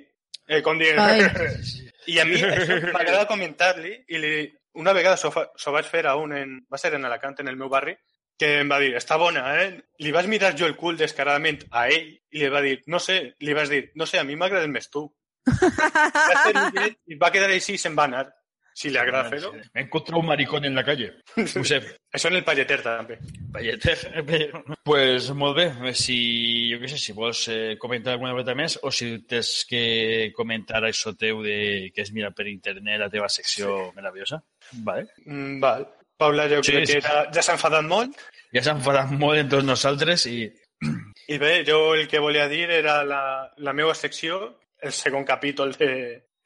eh, 0.51 0.63
com 0.67 0.79
dient... 0.81 0.99
I 2.11 2.17
a 2.19 2.25
mi 2.27 2.41
m'agrada 2.43 3.29
comentar-li 3.29 3.93
i 4.11 4.19
li, 4.19 4.31
una 4.81 4.95
vegada 4.97 5.19
s'ho 5.21 5.75
vaig 5.75 5.87
fer 5.87 6.07
a 6.09 6.17
un, 6.19 6.33
en, 6.35 6.57
va 6.71 6.81
ser 6.81 6.95
en 6.97 7.05
Alacant, 7.07 7.37
en 7.39 7.51
el 7.53 7.59
meu 7.61 7.71
barri, 7.71 7.95
que 8.41 8.55
em 8.63 8.71
va 8.73 8.81
dir, 8.81 8.95
està 8.97 9.19
bona, 9.21 9.45
eh? 9.61 9.69
Li 10.01 10.13
vas 10.17 10.27
mirar 10.31 10.55
jo 10.57 10.67
el 10.67 10.77
cul 10.81 10.97
descaradament 10.99 11.61
a 11.77 11.87
ell 11.93 12.09
i 12.09 12.41
li 12.41 12.49
va 12.53 12.63
dir, 12.65 12.79
no 12.89 12.99
sé, 13.03 13.19
li 13.45 13.57
vas 13.57 13.69
dir, 13.69 13.91
no 14.01 14.09
sé, 14.09 14.19
a 14.19 14.25
mi 14.25 14.39
m'agrades 14.41 14.71
més 14.73 14.89
tu. 14.89 15.05
Va 15.47 16.45
fer 16.47 16.55
un 16.55 16.79
i 17.13 17.21
va 17.21 17.31
quedar 17.35 17.51
així 17.53 17.77
i 17.77 17.83
se'n 17.83 17.99
va 17.99 18.09
anar. 18.09 18.25
Si 18.75 18.91
li 18.91 18.99
agrada 19.01 19.29
fer-ho. 19.29 19.53
Me 19.53 19.81
he 19.81 19.85
encontrado 19.85 20.21
un 20.21 20.27
maricón 20.27 20.65
en 20.65 20.75
la 20.75 20.85
calle. 20.85 21.11
Sé. 21.37 21.81
Això 22.13 22.29
en 22.31 22.39
el 22.39 22.45
palleter 22.45 22.81
també. 22.85 23.19
Valleter. 23.53 23.97
Pues 24.85 25.31
molt 25.37 25.57
bé. 25.59 25.95
Si, 25.99 26.19
jo 26.73 26.81
què 26.81 26.91
sé, 26.93 27.01
si 27.03 27.15
vols 27.17 27.47
eh, 27.53 27.77
comentar 27.81 28.15
alguna 28.15 28.35
cosa 28.39 28.55
més 28.59 28.79
o 28.83 28.93
si 28.95 29.13
tens 29.29 29.65
que 29.69 30.33
comentar 30.37 30.85
això 30.87 31.13
teu 31.19 31.43
de 31.45 31.91
que 31.95 32.07
és 32.07 32.13
mirar 32.17 32.33
per 32.37 32.49
internet 32.49 33.01
la 33.03 33.11
teva 33.13 33.29
secció 33.29 33.77
sí. 33.89 33.97
meravellosa. 33.99 34.41
Vale. 34.87 35.09
Mm, 35.27 35.59
val. 35.61 35.89
Paula, 36.21 36.47
jo 36.49 36.63
Sí, 36.63 36.73
crec 36.73 36.87
sí. 36.87 36.93
que 36.93 36.99
era, 37.01 37.25
ja 37.33 37.43
s'ha 37.43 37.55
enfadat 37.57 37.87
molt 37.89 38.19
Ja 38.53 38.61
s'ha 38.61 38.75
enfadat 38.77 39.13
molt 39.17 39.41
entre 39.41 39.63
nosaltres 39.65 40.27
i... 40.29 40.43
i 41.33 41.39
bé, 41.41 41.63
jo 41.65 41.95
el 41.95 42.07
que 42.11 42.21
volia 42.21 42.45
dir 42.51 42.67
era 42.77 42.99
la, 43.09 43.23
la 43.57 43.73
meva 43.73 43.95
secció, 43.95 44.59
el 44.83 44.93
segon 44.93 45.25
capítol 45.25 45.73
de... 45.81 45.91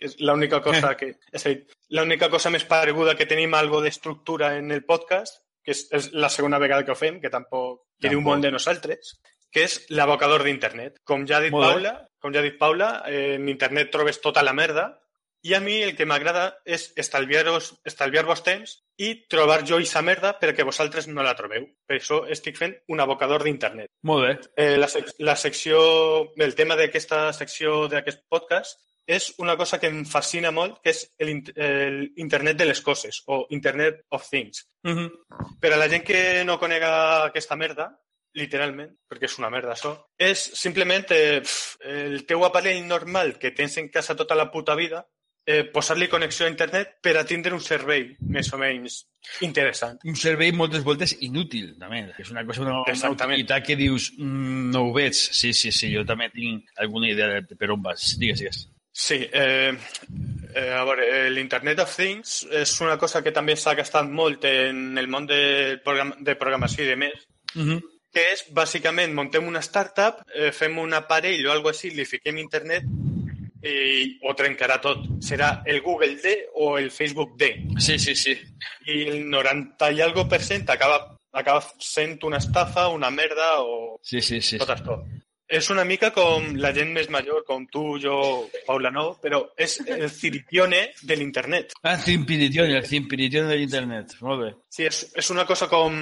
que 0.07 0.11
És 0.11 0.17
l'única 0.21 0.61
cosa 0.63 0.95
que... 0.97 1.15
És 1.33 1.47
a 1.47 1.53
dir, 1.53 1.65
l'única 1.97 2.29
cosa 2.31 2.53
més 2.55 2.67
pareguda 2.69 3.17
que 3.17 3.29
tenim 3.31 3.55
algo 3.55 3.81
d'estructura 3.83 4.55
en 4.59 4.71
el 4.75 4.85
podcast, 4.85 5.41
que 5.65 5.73
és, 5.73 5.87
és 5.97 6.11
la 6.13 6.29
segona 6.29 6.61
vegada 6.61 6.85
que 6.85 6.93
ho 6.93 6.99
fem, 6.99 7.21
que 7.21 7.33
tampoc 7.33 7.81
diu 7.99 8.19
Tampoc. 8.19 8.27
molt 8.29 8.45
de 8.45 8.53
nosaltres, 8.53 9.15
que 9.55 9.65
és 9.65 9.79
l'abocador 9.95 10.45
d'internet. 10.45 11.01
Com 11.09 11.25
ja 11.29 11.39
ha 11.39 11.45
dit 11.47 11.55
Molt 11.55 11.67
bé. 11.67 11.73
Paula, 11.73 11.95
com 12.21 12.35
ja 12.35 12.43
ha 12.43 12.47
dit 12.47 12.59
Paula, 12.61 12.91
eh, 13.07 13.35
en 13.39 13.49
internet 13.49 13.91
trobes 13.95 14.21
tota 14.21 14.45
la 14.45 14.53
merda 14.53 14.91
i 15.45 15.53
a 15.53 15.61
mi 15.61 15.77
el 15.85 15.93
que 15.97 16.07
m'agrada 16.09 16.45
és 16.65 16.87
estalviar-vos 16.97 17.67
estalviar 17.85 18.25
temps 18.47 18.79
i 18.97 19.11
trobar 19.29 19.59
jo 19.69 19.77
aquesta 19.77 20.01
merda 20.01 20.31
perquè 20.41 20.65
vosaltres 20.65 21.07
no 21.09 21.23
la 21.23 21.35
trobeu. 21.37 21.67
Per 21.87 21.99
això 21.99 22.23
estic 22.33 22.57
fent 22.57 22.73
un 22.89 23.01
abocador 23.01 23.45
d'internet. 23.45 23.91
Molt 24.03 24.25
bé. 24.25 24.33
Eh, 24.57 24.77
la, 24.79 24.89
sec 24.89 25.13
la 25.19 25.37
secció, 25.37 26.33
el 26.37 26.55
tema 26.55 26.77
d'aquesta 26.77 27.31
secció 27.37 27.89
d'aquest 27.93 28.25
podcast 28.33 28.81
és 29.07 29.35
una 29.39 29.57
cosa 29.57 29.79
que 29.79 29.87
em 29.89 30.05
fascina 30.07 30.51
molt, 30.51 30.79
que 30.83 30.91
és 30.91 31.03
el, 31.19 31.29
in- 31.29 31.53
el 31.57 32.13
internet 32.17 32.57
de 32.57 32.65
les 32.67 32.81
coses, 32.81 33.23
o 33.27 33.47
Internet 33.51 34.05
of 34.11 34.29
Things. 34.31 34.69
Uh 34.85 34.91
-huh. 34.93 35.11
Per 35.61 35.73
a 35.73 35.77
la 35.77 35.89
gent 35.89 36.05
que 36.05 36.45
no 36.45 36.59
conega 36.59 37.25
aquesta 37.25 37.57
merda, 37.57 37.91
literalment, 38.35 38.91
perquè 39.09 39.25
és 39.27 39.39
una 39.39 39.51
merda 39.51 39.73
això, 39.75 39.97
és 40.19 40.39
simplement 40.55 41.05
eh, 41.11 41.43
el 41.85 42.25
teu 42.27 42.45
aparell 42.45 42.87
normal 42.87 43.39
que 43.39 43.53
tens 43.53 43.77
en 43.79 43.89
casa 43.91 44.17
tota 44.17 44.35
la 44.35 44.51
puta 44.51 44.75
vida, 44.75 45.07
eh, 45.47 45.65
posar-li 45.65 46.09
connexió 46.09 46.47
a 46.47 46.49
internet 46.49 46.97
per 47.03 47.17
a 47.19 47.25
tindre 47.25 47.53
un 47.55 47.61
servei 47.61 48.17
més 48.21 48.51
o 48.53 48.59
menys 48.59 49.07
interessant. 49.41 49.99
Un 50.05 50.17
servei 50.17 50.53
moltes 50.53 50.83
voltes 50.83 51.17
inútil, 51.21 51.77
també. 51.79 52.13
És 52.19 52.31
una 52.31 52.45
cosa, 52.47 52.63
una, 52.63 52.81
una 52.81 52.91
Exactament. 52.93 53.39
utilitat 53.39 53.67
que 53.67 53.77
dius, 53.77 54.13
mm, 54.17 54.71
no 54.73 54.87
ho 54.89 54.93
veig. 54.93 55.13
Sí, 55.15 55.53
sí, 55.53 55.71
sí, 55.71 55.95
jo 55.95 56.05
també 56.05 56.31
tinc 56.31 56.65
alguna 56.77 57.09
idea 57.11 57.41
de 57.41 57.57
per 57.57 57.71
on 57.71 57.83
vas. 57.83 58.17
Digues, 58.19 58.39
digues. 58.41 58.69
Sí, 58.97 59.17
eh, 59.33 59.73
eh, 60.55 60.71
a 60.71 60.85
veure, 60.87 61.29
l'Internet 61.35 61.81
of 61.83 61.97
Things 61.97 62.45
és 62.55 62.75
una 62.81 62.95
cosa 62.97 63.25
que 63.27 63.33
també 63.35 63.57
s'ha 63.59 63.75
gastat 63.75 64.07
molt 64.07 64.45
en 64.47 64.97
el 65.03 65.09
món 65.11 65.27
de, 65.27 65.81
program 65.83 66.13
de 66.23 66.37
programació 66.39 66.85
i 66.87 66.93
de 66.93 66.97
més, 66.97 67.25
Uh 67.57 67.63
-huh. 67.63 67.81
que 68.13 68.23
és, 68.33 68.45
bàsicament, 68.55 69.13
montem 69.15 69.47
una 69.47 69.61
startup, 69.63 70.23
eh, 70.35 70.53
fem 70.53 70.79
un 70.79 70.93
aparell 70.95 71.45
o 71.47 71.53
alguna 71.53 71.71
així, 71.75 71.91
li 71.91 72.05
fiquem 72.05 72.39
internet 72.39 72.85
i 73.63 74.19
ho 74.23 74.35
trencarà 74.35 74.81
tot. 74.81 74.99
Serà 75.21 75.63
el 75.65 75.81
Google 75.81 76.17
D 76.23 76.47
o 76.55 76.79
el 76.79 76.91
Facebook 76.91 77.37
D. 77.37 77.65
Sí, 77.79 77.99
sí, 77.99 78.15
sí. 78.15 78.39
I 78.87 79.09
el 79.09 79.29
90 79.31 79.91
i 79.93 80.01
algo 80.01 80.29
per 80.29 80.43
cent 80.43 80.69
acaba, 80.71 81.17
acaba 81.33 81.65
sent 81.79 82.23
una 82.25 82.39
estafa, 82.39 82.89
una 82.89 83.11
merda 83.11 83.61
o 83.63 83.99
Sí, 84.03 84.21
sí, 84.21 84.41
sí. 84.41 84.59
tot 84.59 84.69
això. 84.71 85.03
És 85.55 85.69
una 85.71 85.85
mica 85.87 86.09
com 86.11 86.49
la 86.59 86.73
gent 86.75 86.89
més 86.97 87.07
major, 87.15 87.45
com 87.47 87.63
tu, 87.71 87.83
jo, 88.03 88.15
Paula 88.67 88.91
no, 88.91 89.05
però 89.23 89.39
és 89.55 89.77
el 89.85 90.09
ciritione 90.11 90.81
de 91.07 91.19
l'internet. 91.21 91.77
Ah, 91.85 91.93
el 91.95 92.03
Cimpirition 92.03 93.47
de 93.53 93.59
l'internet. 93.61 94.17
Molt 94.27 94.43
bé. 94.43 94.49
Sí, 94.75 94.89
és, 94.91 95.05
és 95.15 95.31
una 95.31 95.47
cosa 95.47 95.71
com... 95.71 96.01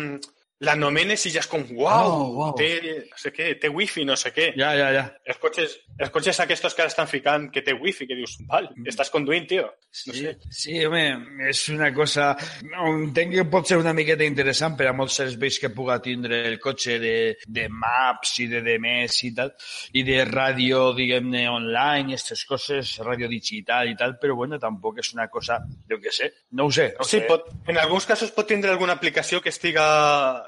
L'anomenes 0.63 1.25
i 1.27 1.33
ja 1.35 1.41
és 1.43 1.49
com, 1.51 1.65
uau, 1.75 2.11
Oh, 2.13 2.27
uau. 2.39 2.53
té, 2.59 2.69
no 3.11 3.19
sé 3.19 3.33
què, 3.35 3.49
té 3.61 3.69
wifi, 3.69 4.05
no 4.07 4.15
sé 4.17 4.31
què. 4.33 4.53
Ja, 4.57 4.73
ja, 4.79 4.91
ja. 4.95 5.05
Els 5.27 5.39
cotxes, 5.43 5.77
els 5.99 6.11
cotxes 6.15 6.39
aquests 6.45 6.75
que 6.75 6.83
ara 6.85 6.91
estan 6.93 7.09
ficant 7.11 7.49
que 7.53 7.63
té 7.67 7.73
wifi, 7.75 8.07
que 8.07 8.15
dius, 8.15 8.37
val, 8.49 8.69
estàs 8.87 9.11
conduint, 9.11 9.49
tio. 9.51 9.65
No 10.07 10.15
Sí, 10.15 10.23
sé. 10.23 10.37
sí, 10.51 10.85
home, 10.87 11.03
és 11.51 11.65
una 11.69 11.91
cosa... 11.93 12.31
No, 12.65 12.87
entenc 13.03 13.35
que 13.35 13.45
pot 13.51 13.67
ser 13.69 13.77
una 13.83 13.93
miqueta 13.93 14.25
interessant 14.25 14.77
per 14.79 14.87
a 14.89 14.95
molts 14.97 15.19
serveis 15.21 15.59
que 15.61 15.69
puga 15.75 15.99
tindre 16.01 16.39
el 16.49 16.59
cotxe 16.63 16.99
de, 17.03 17.15
de 17.47 17.67
maps 17.69 18.39
i 18.41 18.47
de 18.49 18.63
demés 18.65 19.19
i 19.27 19.33
tal, 19.37 19.51
i 19.93 20.03
de 20.07 20.23
ràdio, 20.25 20.95
diguem-ne, 20.97 21.43
online, 21.51 22.15
aquestes 22.15 22.45
coses, 22.49 22.95
ràdio 23.05 23.29
digital 23.29 23.91
i 23.91 23.97
tal, 23.99 24.15
però 24.23 24.35
bueno, 24.39 24.59
tampoc 24.63 25.03
és 25.03 25.13
una 25.13 25.27
cosa, 25.29 25.59
jo 25.91 25.99
què 26.01 26.15
sé, 26.15 26.31
no 26.53 26.71
ho 26.71 26.73
sé. 26.73 26.93
No 26.99 27.05
Sí, 27.05 27.19
sé. 27.19 27.27
pot, 27.29 27.51
en 27.69 27.77
alguns 27.83 28.07
casos 28.07 28.31
pot 28.33 28.47
tindre 28.49 28.71
alguna 28.71 28.95
aplicació 28.97 29.43
que 29.43 29.51
estiga 29.53 29.85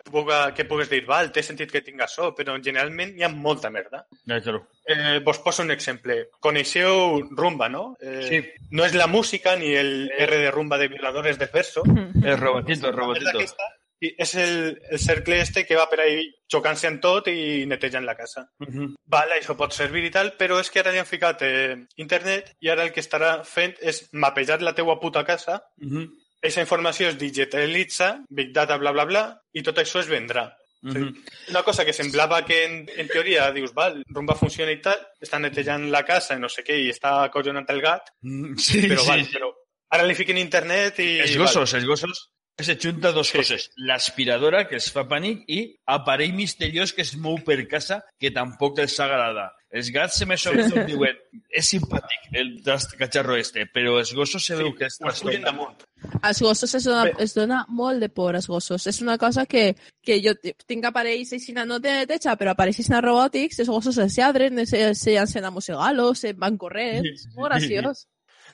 puga, 0.05 0.53
que 0.55 0.65
pugues 0.65 0.89
dir, 0.91 1.05
val, 1.07 1.31
té 1.33 1.43
sentit 1.43 1.71
que 1.73 1.81
tinga 1.83 2.05
això, 2.07 2.31
però 2.37 2.55
generalment 2.63 3.17
hi 3.19 3.23
ha 3.25 3.29
molta 3.29 3.71
merda. 3.71 4.05
Ja, 4.27 4.41
claro. 4.41 4.67
Eh, 4.87 5.21
vos 5.25 5.39
poso 5.39 5.63
un 5.63 5.71
exemple. 5.71 6.29
Coneixeu 6.41 7.23
Rumba, 7.31 7.69
no? 7.69 7.97
Eh, 8.01 8.21
Sí. 8.29 8.43
No 8.71 8.85
és 8.85 8.95
la 8.95 9.07
música 9.07 9.57
ni 9.57 9.73
el 9.75 10.11
R 10.19 10.37
de 10.39 10.51
Rumba 10.51 10.79
de 10.79 10.89
violadores 10.89 11.39
de 11.39 11.47
verso. 11.47 11.83
El 12.23 12.39
robotito, 12.45 12.89
el 12.89 12.93
És 12.95 12.99
robotito. 12.99 13.31
aquesta, 13.39 13.65
i 14.05 14.11
és 14.19 14.35
el, 14.35 14.83
el 14.91 14.99
cercle 14.99 15.39
este 15.41 15.65
que 15.65 15.77
va 15.79 15.87
per 15.89 16.01
ahí 16.01 16.27
xocant-se 16.51 16.89
en 16.91 16.99
tot 17.01 17.29
i 17.29 17.65
netejant 17.67 18.05
la 18.05 18.17
casa. 18.17 18.43
Uh 18.61 18.67
-huh. 18.67 18.89
Vale, 19.07 19.39
això 19.41 19.57
pot 19.57 19.73
servir 19.73 20.05
i 20.05 20.11
tal, 20.11 20.35
però 20.37 20.61
és 20.61 20.71
que 20.71 20.81
ara 20.81 20.91
li 20.93 20.99
han 20.99 21.07
ficat 21.07 21.41
eh, 21.43 21.77
internet 21.97 22.53
i 22.61 22.69
ara 22.69 22.83
el 22.83 22.93
que 22.93 23.01
estarà 23.01 23.43
fent 23.45 23.75
és 23.81 24.09
mapejar 24.13 24.61
la 24.63 24.75
teua 24.75 25.01
puta 25.01 25.25
casa 25.25 25.63
Uh 25.81 25.89
-huh. 25.89 26.11
Aquesta 26.45 26.61
informació 26.61 27.09
es 27.09 27.17
digitalitza, 27.17 28.19
Big 28.29 28.53
Data, 28.53 28.77
bla, 28.77 28.93
bla, 28.93 29.07
bla, 29.09 29.23
i 29.57 29.63
tot 29.65 29.79
això 29.81 30.03
es 30.03 30.11
vendrà. 30.11 30.45
Uh 30.85 30.93
-huh. 30.93 31.15
Una 31.49 31.63
cosa 31.63 31.87
que 31.87 31.95
semblava 31.95 32.45
que 32.45 32.65
en, 32.67 32.75
en 32.97 33.09
teoria 33.09 33.51
dius, 33.53 33.73
val, 33.73 34.03
rumba 34.07 34.35
funciona 34.35 34.71
i 34.71 34.81
tal, 34.83 35.01
està 35.19 35.41
netejant 35.41 35.91
la 35.91 36.05
casa 36.05 36.37
i 36.37 36.41
no 36.41 36.49
sé 36.49 36.63
què, 36.63 36.77
i 36.77 36.91
està 36.91 37.25
acollonant 37.25 37.65
el 37.71 37.81
gat, 37.81 38.11
Mm, 38.21 38.59
Sí, 38.59 38.83
però 38.83 39.01
sí, 39.01 39.09
val, 39.09 39.27
però 39.33 39.49
ara 39.89 40.05
li 40.05 40.15
fiquen 40.15 40.37
internet 40.37 40.99
i... 40.99 41.21
Els 41.21 41.37
gossos, 41.39 41.73
els 41.75 41.87
gossos 41.87 42.31
se 42.61 42.77
junta 42.77 43.13
dos 43.13 43.29
Sí, 43.29 43.39
coses. 43.39 43.71
L'aspiradora, 43.77 44.69
que 44.69 44.77
els 44.77 44.93
fa 44.93 45.09
pànic, 45.09 45.45
i 45.49 45.75
aparell 45.87 46.35
misteriós 46.35 46.93
que 46.93 47.03
es 47.03 47.17
mou 47.17 47.39
per 47.43 47.67
casa, 47.67 48.05
que 48.21 48.31
tampoc 48.31 48.79
els 48.79 49.01
agrada. 49.01 49.51
Els 49.75 49.89
gats 49.91 50.21
se 50.21 50.27
més 50.31 50.45
o 50.47 50.53
menys 50.55 50.75
diuen 50.87 51.17
és 51.51 51.67
simpàtic 51.73 52.29
el 52.39 52.53
cacharro 52.99 53.35
este, 53.41 53.65
però 53.67 53.97
els 53.99 54.13
gossos 54.15 54.47
se 54.47 54.55
veu 54.59 54.71
sí, 54.71 54.77
que 54.79 54.87
és 54.87 55.01
ho 55.01 55.09
es 55.11 55.23
pugen 55.23 55.43
trastornat. 55.43 55.49
damunt. 55.49 55.83
Els 56.29 56.43
gossos 56.45 56.75
es 56.79 56.87
dona, 56.87 57.11
es 57.25 57.35
dona 57.35 57.65
molt 57.69 58.05
de 58.05 58.09
por 58.09 58.39
als 58.39 58.47
gossos. 58.47 58.87
És 58.87 59.01
una 59.03 59.17
cosa 59.19 59.47
que, 59.51 59.65
que 60.05 60.21
jo 60.23 60.35
tinc 60.69 60.87
aparells 60.87 61.33
així 61.35 61.57
no 61.57 61.81
de 61.83 61.97
neteja, 62.03 62.37
però 62.39 62.53
aparells 62.55 62.79
així 62.85 63.01
robòtics, 63.01 63.59
els 63.65 63.73
gossos 63.73 63.99
es 64.05 64.19
lladren, 64.21 64.63
se, 64.67 64.85
se 64.95 65.17
llancen 65.17 65.45
a 65.45 65.51
mossegar-los, 65.55 66.23
se 66.23 66.35
van 66.39 66.59
corrent. 66.61 67.11
És 67.11 67.27
molt 67.35 67.51
graciós. 67.51 68.07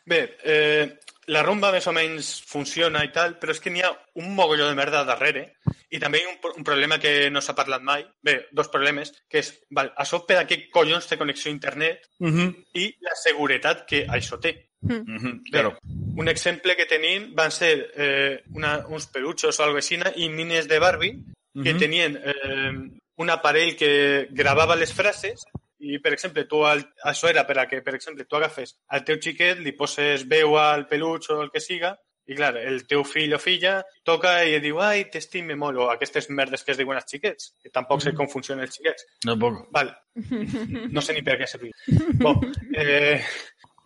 Bé, 0.09 0.23
eh, 0.45 0.87
la 1.27 1.43
rumba 1.43 1.71
més 1.73 1.87
o 1.87 1.93
menys 1.93 2.41
funciona 2.47 3.05
i 3.05 3.13
tal, 3.13 3.39
però 3.39 3.53
és 3.53 3.61
que 3.61 3.71
n'hi 3.71 3.83
ha 3.83 3.91
un 4.15 4.35
mogolló 4.35 4.67
de 4.69 4.75
merda 4.75 5.05
darrere 5.05 5.53
i 5.91 5.99
també 5.99 6.19
hi 6.19 6.25
ha 6.25 6.31
un, 6.33 6.39
un 6.57 6.65
problema 6.65 6.99
que 6.99 7.31
no 7.31 7.41
s'ha 7.41 7.55
parlat 7.55 7.83
mai. 7.83 8.07
Bé, 8.23 8.49
dos 8.53 8.69
problemes, 8.69 9.13
que 9.29 9.39
és, 9.39 9.53
val, 9.71 9.93
això 9.97 10.25
per 10.27 10.39
a 10.39 10.47
què 10.47 10.71
collons 10.71 11.07
té 11.07 11.19
connexió 11.19 11.51
a 11.51 11.55
internet 11.55 12.09
Uh 12.21 12.29
-huh. 12.29 12.65
i 12.75 12.95
la 13.01 13.15
seguretat 13.15 13.87
que 13.87 14.07
això 14.07 14.39
té. 14.41 14.71
Uh 14.83 14.91
-huh. 15.05 15.41
Claro. 15.51 15.79
Un 16.17 16.29
exemple 16.29 16.77
que 16.77 16.87
tenim 16.87 17.35
van 17.35 17.51
ser 17.51 17.93
eh, 17.97 18.43
una, 18.55 18.87
uns 18.89 19.07
peluchos 19.07 19.59
o 19.61 19.63
algo 19.65 19.77
així 19.77 19.99
i 20.17 20.29
nines 20.29 20.69
de 20.69 20.79
Barbie 20.79 21.19
que 21.63 21.73
Mhm. 21.75 21.79
tenien 21.79 22.17
eh, 22.25 22.73
un 23.17 23.31
aparell 23.31 23.77
que 23.77 24.29
gravava 24.31 24.77
les 24.77 24.93
frases 24.93 25.45
i, 25.81 25.99
per 26.03 26.13
exemple, 26.13 26.45
tu 26.49 26.63
al, 26.69 26.83
això 27.09 27.31
era 27.31 27.47
per 27.49 27.57
a 27.59 27.67
que, 27.71 27.81
per 27.85 27.95
exemple, 27.97 28.27
tu 28.29 28.37
agafes 28.37 28.77
al 28.89 29.05
teu 29.09 29.19
xiquet, 29.23 29.61
li 29.65 29.73
poses 29.77 30.27
veu 30.29 30.57
al 30.61 30.87
peluix 30.91 31.31
o 31.33 31.41
el 31.43 31.51
que 31.53 31.63
siga, 31.65 31.95
i, 32.31 32.37
clar, 32.39 32.53
el 32.61 32.85
teu 32.87 33.03
fill 33.03 33.33
o 33.35 33.41
filla 33.43 33.81
toca 34.07 34.37
i 34.47 34.61
diu, 34.63 34.79
ai, 34.85 35.07
t'estime 35.11 35.57
molt, 35.59 35.81
o 35.81 35.89
aquestes 35.91 36.29
merdes 36.31 36.63
que 36.63 36.75
es 36.75 36.79
diuen 36.79 37.01
als 37.01 37.09
xiquets, 37.11 37.55
que 37.63 37.73
tampoc 37.75 38.05
sé 38.05 38.13
com 38.15 38.29
funcionen 38.31 38.69
els 38.69 38.77
xiquets. 38.77 39.09
No 39.27 39.39
puc. 39.41 39.65
Val. 39.75 39.95
No 40.95 41.03
sé 41.03 41.15
ni 41.17 41.25
per 41.27 41.39
què 41.41 41.49
servir. 41.49 41.73
Bon, 42.21 42.39
eh, 42.77 43.19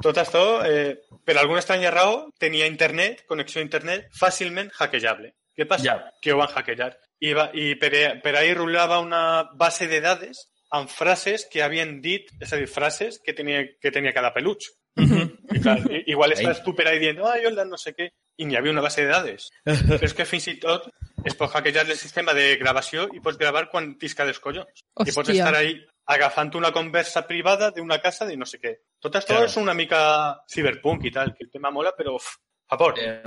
tot 0.03 0.18
això, 0.20 0.45
eh, 0.66 0.99
per 1.24 1.38
alguna 1.38 1.62
estranya 1.62 1.92
raó, 1.95 2.24
tenia 2.40 2.68
internet, 2.68 3.24
connexió 3.30 3.62
a 3.62 3.64
internet, 3.64 4.11
fàcilment 4.18 4.72
hackejable. 4.76 5.32
Què 5.55 5.68
passa? 5.70 5.84
Ja. 5.86 5.97
Que 6.20 6.34
ho 6.34 6.40
van 6.40 6.51
hackejar. 6.51 6.90
I, 7.24 7.32
va, 7.36 7.47
i 7.55 7.70
per, 7.80 7.92
per 8.24 8.34
ahí 8.36 8.53
rulava 8.53 8.99
una 9.01 9.22
base 9.57 9.86
de 9.88 10.03
dades 10.05 10.49
amb 10.74 10.90
frases 10.90 11.46
que 11.50 11.62
havien 11.62 12.00
dit, 12.02 12.28
és 12.42 12.52
a 12.52 12.58
dir, 12.60 12.66
frases 12.70 13.20
que 13.22 13.32
tenia, 13.36 13.62
que 13.80 13.92
tenia 13.94 14.12
cada 14.16 14.32
peluig. 14.34 14.66
I, 14.96 15.60
clar, 15.60 15.78
i- 15.90 16.04
igual 16.12 16.32
estàs 16.34 16.60
tu 16.64 16.74
per 16.74 16.86
ahí 16.88 16.98
dient, 17.02 17.18
ai, 17.26 17.44
hola, 17.46 17.64
no 17.66 17.78
sé 17.78 17.92
què, 17.96 18.08
i 18.38 18.46
n'hi 18.46 18.56
havia 18.58 18.72
una 18.74 18.82
base 18.82 19.02
de 19.02 19.10
dades. 19.10 19.48
Però 19.88 20.02
és 20.06 20.14
que 20.14 20.26
fins 20.26 20.46
i 20.52 20.56
tot 20.62 20.86
es 21.24 21.34
pots 21.38 21.54
hackejar 21.56 21.86
el 21.88 21.96
sistema 21.98 22.34
de 22.36 22.54
gravació 22.60 23.08
i 23.14 23.20
pots 23.24 23.38
gravar 23.40 23.68
quan 23.72 23.94
t'isca 23.98 24.26
dels 24.28 24.38
collons. 24.42 24.84
I 25.00 25.10
pots 25.12 25.28
Hòstia. 25.30 25.40
estar 25.44 25.54
ahí 25.58 25.74
agafant 26.06 26.52
una 26.58 26.70
conversa 26.72 27.22
privada 27.26 27.70
d'una 27.72 27.98
casa 28.02 28.26
de 28.28 28.36
no 28.36 28.44
sé 28.46 28.58
què. 28.60 28.74
Tot 29.00 29.14
això 29.16 29.32
Claro. 29.38 29.46
és 29.48 29.56
una 29.56 29.74
mica 29.74 30.00
cyberpunk 30.52 31.06
i 31.06 31.10
tal, 31.14 31.32
que 31.34 31.44
el 31.46 31.50
tema 31.50 31.70
mola, 31.70 31.94
però 31.96 32.16
uf, 32.18 32.34
favor. 32.68 32.94
Eh, 32.98 33.22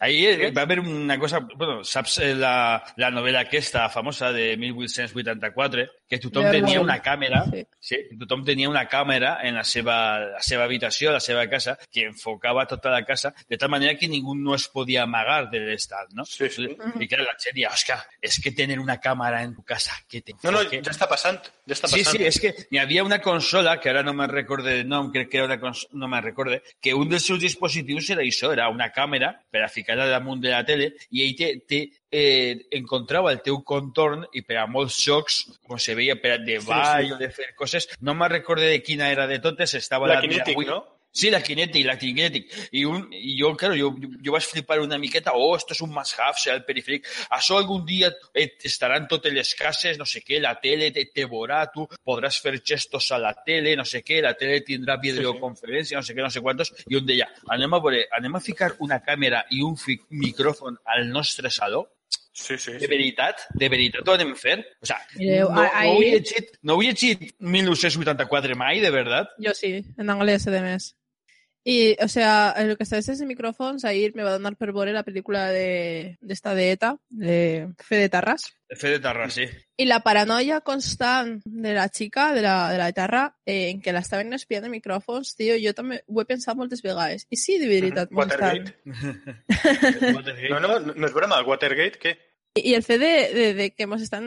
ahí 0.00 0.50
va 0.52 0.62
a 0.62 0.64
haver 0.64 0.80
una 0.80 1.18
cosa... 1.18 1.40
Bueno, 1.40 1.82
saps 1.84 2.18
eh, 2.18 2.34
la, 2.34 2.82
la 2.96 3.10
novel·la 3.10 3.40
aquesta 3.46 3.88
famosa 3.88 4.32
de 4.32 4.56
1884, 4.56 5.86
que 6.08 6.18
tothom 6.18 6.44
Verwell. 6.44 6.64
tenia 6.64 6.80
una 6.80 7.00
càmera, 7.02 7.44
Sí. 7.52 7.64
sí, 7.80 7.96
tothom 8.18 8.44
tenia 8.44 8.68
una 8.68 8.86
càmera 8.88 9.38
en 9.42 9.54
la 9.56 9.64
seva, 9.64 10.18
la 10.20 10.40
seva 10.42 10.64
habitació, 10.64 11.10
a 11.10 11.14
la 11.14 11.20
seva 11.20 11.46
casa, 11.48 11.78
que 11.90 12.04
enfocava 12.06 12.66
tota 12.66 12.90
la 12.90 13.04
casa, 13.04 13.34
de 13.48 13.58
tal 13.58 13.68
manera 13.70 13.96
que 13.98 14.08
ningú 14.08 14.34
no 14.36 14.54
es 14.54 14.68
podia 14.68 15.02
amagar 15.04 15.50
de 15.50 15.60
l'estat, 15.60 16.10
no? 16.12 16.24
Sí, 16.24 16.48
sí. 16.50 16.68
I 17.00 17.08
clar, 17.08 17.24
la 17.26 17.36
gent 17.38 17.54
deia, 17.56 17.72
és 18.20 18.38
que 18.40 18.52
tener 18.52 18.78
una 18.78 18.98
càmera 19.00 19.42
en 19.42 19.54
tu 19.54 19.62
casa, 19.64 19.92
que 20.08 20.20
te 20.22 20.34
No, 20.42 20.50
no, 20.52 20.60
enfoque". 20.60 20.82
ja 20.84 20.90
està 20.92 21.08
passant. 21.08 21.40
Sí, 21.62 22.02
sí, 22.02 22.18
és 22.26 22.38
que 22.42 22.50
hi 22.74 22.78
havia 22.82 23.04
una 23.06 23.20
consola, 23.22 23.76
que 23.80 23.90
ara 23.92 24.02
no 24.02 24.14
me'n 24.18 24.30
recorde 24.30 24.72
el 24.80 24.88
nom, 24.90 25.12
crec 25.14 25.28
que 25.30 25.38
era 25.38 25.46
una 25.46 25.72
no 25.94 26.08
me'n 26.10 26.24
recorde, 26.24 26.58
que 26.82 26.94
un 26.98 27.10
dels 27.12 27.26
seus 27.28 27.38
dispositius 27.38 28.10
era 28.10 28.24
això, 28.24 28.50
era 28.52 28.68
una 28.72 28.88
càmera 28.90 29.30
per 29.50 29.62
a 29.62 29.68
ficar-la 29.70 30.08
damunt 30.10 30.42
de 30.42 30.50
la 30.50 30.64
tele 30.66 30.90
i 31.10 31.22
ell 31.22 31.36
te, 31.38 31.52
te 31.68 31.80
eh, 32.10 32.66
encontrava 32.78 33.30
el 33.30 33.44
teu 33.46 33.60
contorn 33.62 34.26
i 34.34 34.42
per 34.42 34.58
a 34.58 34.66
molts 34.66 34.98
jocs, 35.04 35.42
com 35.62 35.78
se 35.78 35.94
veia 35.94 36.18
per 36.18 36.34
a 36.34 36.40
de 36.42 36.58
ball 36.66 37.06
sí. 37.06 37.14
o 37.14 37.20
de 37.22 37.30
fer 37.30 37.52
coses, 37.54 37.86
no 38.00 38.16
me'n 38.18 38.34
recorde 38.34 38.66
de 38.72 38.82
quina 38.82 39.12
era 39.14 39.28
de 39.30 39.38
totes, 39.38 39.78
estava 39.78 40.10
La 40.10 40.18
de 40.18 40.26
Kinetic, 40.26 40.58
Wii. 40.58 40.72
no? 40.74 40.82
Sí, 41.12 41.30
la 41.30 41.42
Kinetic, 41.44 41.84
la 41.84 41.98
Kinetic. 42.00 42.50
I, 42.72 42.86
un, 42.88 43.02
i 43.12 43.34
jo, 43.38 43.50
claro, 43.60 43.76
jo, 43.76 43.90
jo, 44.00 44.08
jo 44.24 44.32
vaig 44.32 44.46
flipar 44.48 44.78
una 44.80 44.96
miqueta, 44.98 45.34
oh, 45.36 45.50
esto 45.58 45.74
és 45.76 45.82
un 45.84 45.90
must-have, 45.92 46.38
serà 46.40 46.54
el 46.56 46.64
perifèric. 46.64 47.04
Això 47.36 47.58
algun 47.60 47.84
dia 47.84 48.08
eh, 48.32 48.46
estaran 48.64 49.04
totes 49.10 49.34
les 49.36 49.50
cases, 49.58 49.98
no 50.00 50.06
sé 50.08 50.22
què, 50.24 50.40
la 50.40 50.54
tele 50.62 50.88
te, 50.90 51.04
te 51.12 51.26
veurà, 51.28 51.66
tu 51.74 51.84
podràs 52.00 52.40
fer 52.40 52.54
gestos 52.64 53.10
a 53.12 53.18
la 53.20 53.34
tele, 53.44 53.76
no 53.76 53.84
sé 53.84 54.00
què, 54.02 54.22
la 54.24 54.32
tele 54.40 54.62
tindrà 54.64 54.96
videoconferència, 55.02 55.98
no 56.00 56.02
sé 56.06 56.16
què, 56.16 56.24
no 56.24 56.30
sé 56.32 56.40
quantos. 56.40 56.72
I 56.88 56.96
un 56.96 57.04
deia, 57.06 57.28
anem 57.52 57.76
a, 57.76 57.82
veure, 57.84 58.06
anem 58.16 58.40
a 58.40 58.40
ficar 58.40 58.72
una 58.80 59.02
càmera 59.04 59.44
i 59.52 59.60
un 59.62 59.76
fi 59.76 59.98
micròfon 60.16 60.80
al 60.96 61.10
nostre 61.12 61.50
saló? 61.52 61.90
Sí, 62.32 62.56
sí. 62.56 62.72
De 62.72 62.86
sí. 62.86 62.88
veritat? 62.88 63.44
De 63.52 63.68
veritat 63.68 64.08
ho 64.08 64.14
anem 64.16 64.32
a 64.32 64.40
fer? 64.40 64.56
O 64.80 64.88
sea, 64.88 64.96
Mireu, 65.20 65.50
no, 65.52 65.60
no, 65.60 65.68
ahí- 65.68 65.92
ho 65.92 66.00
he 66.00 66.10
llegit, 66.16 66.56
no 66.62 66.78
ho 66.78 66.82
he 66.82 66.88
llegit 66.94 67.34
1984 67.38 68.56
mai, 68.56 68.80
de 68.80 68.90
verdad? 68.90 69.28
Yo 69.36 69.52
sí, 69.52 69.84
en 69.98 70.08
inglés 70.08 70.46
además. 70.48 70.94
Y, 71.64 71.96
o 72.02 72.08
sea, 72.08 72.54
en 72.56 72.68
lo 72.68 72.76
que 72.76 72.84
sabes 72.84 73.06
de 73.06 73.26
micrófonos, 73.26 73.84
ahí 73.84 74.10
me 74.14 74.24
va 74.24 74.34
a 74.34 74.38
dar 74.38 74.56
per 74.56 74.72
veure 74.72 74.92
la 74.92 75.04
película 75.04 75.48
de, 75.48 76.18
de 76.20 76.34
esta 76.34 76.56
de 76.56 76.72
ETA, 76.72 76.98
de 77.08 77.72
Fede 77.78 78.08
Tarras. 78.08 78.56
Fe 78.68 78.88
de 78.88 78.98
Tarra, 78.98 79.30
sí. 79.30 79.44
Y 79.76 79.84
la 79.84 80.00
paranoia 80.00 80.60
constant 80.60 81.40
de 81.44 81.74
la 81.74 81.88
chica, 81.88 82.32
de 82.32 82.42
la, 82.42 82.72
de 82.72 82.78
la 82.78 82.88
guitarra, 82.88 83.36
eh, 83.46 83.70
en 83.70 83.80
que 83.80 83.92
la 83.92 84.00
estaven 84.00 84.32
espiant 84.32 84.64
de 84.64 84.72
micròfons, 84.74 85.36
tio, 85.36 85.54
jo 85.62 85.74
també 85.76 86.02
ho 86.08 86.20
he 86.22 86.26
pensat 86.26 86.58
moltes 86.58 86.82
vegades. 86.82 87.28
I 87.30 87.38
sí, 87.38 87.58
de 87.62 87.70
veritat, 87.70 88.10
molestant. 88.10 88.72
Watergate. 88.82 90.50
No, 90.50 90.58
no, 90.60 90.78
no 90.80 91.06
és 91.06 91.14
broma. 91.14 91.38
El 91.38 91.46
Watergate, 91.46 91.98
què? 92.02 92.16
I, 92.58 92.72
I 92.72 92.74
el 92.74 92.82
fet 92.82 93.00
de, 93.00 93.12
de, 93.36 93.46
de 93.54 93.70
que 93.70 93.86
ens 93.86 94.02
estan 94.02 94.26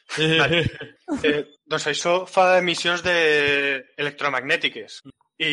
Vale. 0.17 0.65
Eh, 1.27 1.41
doncs 1.67 1.89
això 1.91 2.11
fa 2.23 2.45
emissions 2.61 3.01
de 3.03 3.13
electromagnètiques. 3.99 5.01
I, 5.43 5.49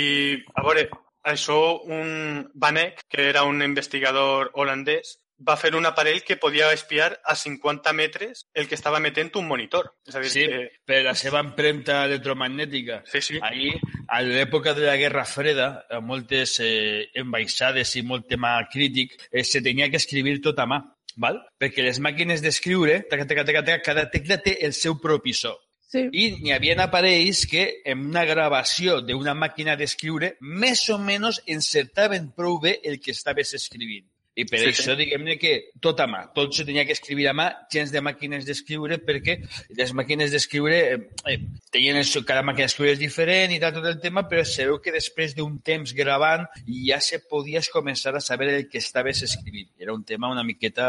a 0.55 0.63
veure, 0.63 0.85
això 1.27 1.57
un 1.83 2.45
Van 2.55 2.79
Eyck, 2.79 3.09
que 3.11 3.25
era 3.33 3.43
un 3.43 3.59
investigador 3.67 4.53
holandès, 4.55 5.17
va 5.39 5.57
fer 5.57 5.71
un 5.79 5.87
aparell 5.87 6.23
que 6.27 6.37
podia 6.37 6.73
espiar 6.75 7.13
a 7.25 7.35
50 7.37 7.93
metres 7.93 8.45
el 8.55 8.67
que 8.67 8.75
estava 8.75 8.99
metent 9.01 9.31
un 9.39 9.47
monitor. 9.47 9.93
És 10.07 10.17
a 10.17 10.23
dir, 10.23 10.31
Sí, 10.31 10.45
que... 10.51 10.63
per 10.85 11.03
la 11.07 11.15
seva 11.15 11.43
empremta 11.45 12.05
electromagnètica. 12.07 13.03
Sí, 13.07 13.23
sí. 13.23 13.41
Ahí, 13.43 13.71
a 14.09 14.23
l'època 14.23 14.75
de 14.75 14.87
la 14.87 14.97
Guerra 14.97 15.25
Freda, 15.25 15.69
a 15.91 16.01
moltes 16.01 16.59
eh, 16.65 17.11
ambaixades 17.19 17.95
i 17.97 18.03
molt 18.03 18.27
tema 18.29 18.57
crític, 18.73 19.15
eh, 19.31 19.45
se 19.45 19.63
tenia 19.63 19.91
que 19.91 20.01
escriure 20.03 20.39
tot 20.43 20.59
a 20.59 20.67
mà, 20.67 20.81
val? 21.25 21.41
perquè 21.59 21.85
les 21.85 21.99
màquines 22.01 22.43
d'escriure, 22.45 23.03
cada 23.11 24.07
tecla 24.11 24.39
té 24.45 24.59
el 24.67 24.73
seu 24.73 24.99
propi 25.03 25.35
so. 25.35 25.57
Sí. 25.89 26.03
I 26.13 26.25
n'hi 26.37 26.53
havia 26.53 26.77
aparells 26.85 27.47
que 27.49 27.63
en 27.89 28.05
una 28.11 28.27
gravació 28.29 28.99
d'una 29.01 29.33
màquina 29.35 29.77
d'escriure 29.81 30.35
més 30.41 30.83
o 30.93 30.99
menys 31.01 31.41
encertaven 31.49 32.29
prou 32.37 32.59
bé 32.61 32.75
el 32.85 33.01
que 33.01 33.15
estaves 33.17 33.55
escrivint. 33.57 34.05
I 34.39 34.45
per 34.47 34.61
Sí, 34.61 34.69
sí, 34.69 34.75
sí. 34.77 34.83
això, 34.85 34.95
diguem-ne 34.99 35.35
que 35.41 35.53
tot 35.83 35.99
a 35.99 36.07
mà, 36.11 36.21
tot 36.35 36.55
se 36.55 36.67
tenia 36.69 36.85
que 36.87 36.95
escriure 36.95 37.27
a 37.31 37.35
mà, 37.35 37.49
gens 37.75 37.91
de 37.95 38.03
màquines 38.05 38.47
d'escriure, 38.47 39.01
perquè 39.07 39.39
les 39.79 39.95
màquines 39.99 40.31
d'escriure 40.31 40.77
eh, 40.79 40.99
eh, 41.33 41.39
tenien 41.75 41.99
el 41.99 42.07
seu, 42.07 42.23
cada 42.29 42.45
màquina 42.47 42.69
d'escriure 42.69 42.95
és 42.95 43.03
diferent 43.03 43.55
i 43.55 43.59
tal, 43.63 43.75
tot 43.81 43.89
el 43.91 43.99
tema, 44.05 44.29
però 44.31 44.45
sabeu 44.47 44.79
que 44.85 44.95
després 44.95 45.35
d'un 45.39 45.59
temps 45.67 45.95
gravant 45.97 46.47
ja 46.69 47.01
se 47.03 47.19
podies 47.27 47.73
començar 47.75 48.15
a 48.15 48.23
saber 48.23 48.53
el 48.55 48.69
que 48.71 48.79
estaves 48.79 49.25
escrivint. 49.27 49.73
Era 49.79 49.97
un 49.97 50.07
tema 50.07 50.31
una 50.31 50.47
miqueta 50.47 50.89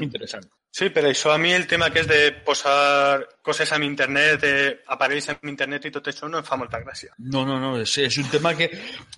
interessant. 0.00 0.50
Sí, 0.72 0.88
per 0.88 1.02
això 1.04 1.34
a 1.34 1.38
mi 1.38 1.50
el 1.52 1.66
tema 1.68 1.90
que 1.92 2.00
és 2.00 2.06
de 2.08 2.18
posar 2.46 3.20
coses 3.44 3.68
amb 3.74 3.84
internet, 3.84 4.44
eh, 4.46 4.70
aparells 4.94 5.26
amb 5.28 5.44
internet 5.50 5.84
i 5.84 5.90
tot 5.92 6.06
això 6.08 6.28
no 6.30 6.38
em 6.40 6.44
fa 6.46 6.56
molta 6.56 6.78
gràcia. 6.80 7.10
No, 7.18 7.42
no, 7.44 7.58
no, 7.60 7.74
és, 7.82 7.92
és 8.00 8.16
un 8.22 8.28
tema 8.32 8.54
que... 8.56 8.70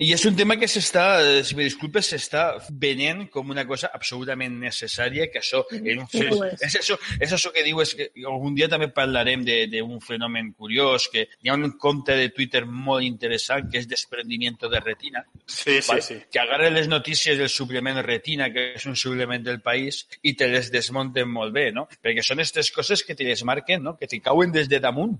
I 0.02 0.08
és 0.16 0.24
un 0.26 0.34
tema 0.34 0.56
que 0.58 0.66
s'està, 0.66 1.04
eh, 1.22 1.44
si 1.46 1.54
me 1.54 1.62
disculpes, 1.68 2.08
s'està 2.10 2.56
venent 2.72 3.28
com 3.30 3.52
una 3.54 3.62
cosa 3.68 3.92
absolutament 3.94 4.56
necessària, 4.64 5.28
que 5.30 5.38
això... 5.44 5.62
En 5.70 6.00
un 6.02 6.08
Sí, 6.10 6.24
és. 6.24 6.64
és, 6.66 6.76
això, 6.80 6.98
és 7.20 7.36
això 7.38 7.52
que 7.54 7.62
diu, 7.68 7.78
és 7.84 7.94
que 8.00 8.08
algun 8.26 8.56
dia 8.58 8.66
també 8.72 8.88
parlarem 8.88 9.44
de- 9.46 9.68
d'un 9.70 10.00
fenomen 10.02 10.50
curiós, 10.58 11.06
que 11.12 11.28
hi 11.44 11.48
ha 11.52 11.54
un 11.54 11.76
compte 11.78 12.16
de 12.18 12.30
Twitter 12.34 12.64
molt 12.66 13.04
interessant, 13.06 13.70
que 13.70 13.78
és 13.78 13.86
desprendimiento 13.86 14.68
de 14.72 14.80
retina, 14.80 15.22
Sí, 15.46 15.78
sí, 15.82 16.00
sí. 16.00 16.18
que 16.32 16.40
agarra 16.40 16.70
les 16.70 16.88
notícies 16.88 17.38
del 17.38 17.48
suplement 17.52 18.02
retina, 18.02 18.50
que 18.50 18.72
és 18.74 18.86
un 18.90 18.96
suplement 18.96 19.44
del 19.44 19.60
país, 19.62 20.02
i 20.22 20.34
te 20.34 20.48
les 20.48 20.72
desmunten 20.72 21.28
molt 21.28 21.43
bé, 21.52 21.70
no? 21.72 21.86
Perquè 22.02 22.22
són 22.24 22.40
aquestes 22.40 22.70
coses 22.72 23.02
que 23.04 23.14
te 23.14 23.26
les 23.26 23.44
marquen, 23.44 23.82
no? 23.82 23.96
Que 23.98 24.08
te 24.08 24.20
cauen 24.20 24.52
des 24.52 24.68
de 24.68 24.80
damunt. 24.80 25.18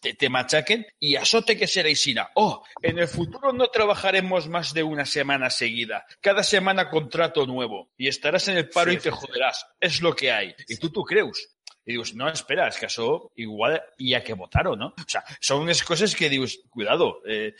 Te, 0.00 0.14
te 0.14 0.28
machaquen 0.28 0.84
y 1.00 1.14
això 1.16 1.40
té 1.44 1.56
que 1.56 1.66
ser 1.66 1.86
aixina. 1.86 2.28
Oh, 2.34 2.62
en 2.82 2.98
el 2.98 3.08
futuro 3.08 3.52
no 3.52 3.68
trabajaremos 3.68 4.48
más 4.48 4.74
de 4.74 4.82
una 4.82 5.06
semana 5.06 5.50
seguida. 5.50 6.04
Cada 6.20 6.42
semana 6.42 6.90
contrato 6.90 7.46
nuevo. 7.46 7.90
Y 7.96 8.08
estarás 8.08 8.48
en 8.48 8.58
el 8.58 8.68
paro 8.68 8.90
Sí, 8.90 8.98
y 8.98 9.00
te 9.00 9.10
joderás. 9.10 9.66
Es 9.80 10.02
lo 10.02 10.14
que 10.14 10.30
hay. 10.32 10.54
Y 10.68 10.76
tú 10.76 10.90
tú 10.90 11.04
creus. 11.04 11.54
I 11.84 11.92
dius, 11.92 12.14
no, 12.16 12.30
espera, 12.32 12.64
és 12.72 12.78
que 12.80 12.86
això 12.88 13.06
igual 13.36 13.74
hi 14.00 14.14
ha 14.16 14.22
que 14.24 14.36
votar-ho, 14.40 14.72
no? 14.80 14.86
O 14.96 15.04
sea, 15.04 15.20
són 15.44 15.66
unes 15.66 15.82
coses 15.84 16.14
que 16.16 16.30
dius, 16.32 16.56
cuidado, 16.72 17.18
eh, 17.28 17.52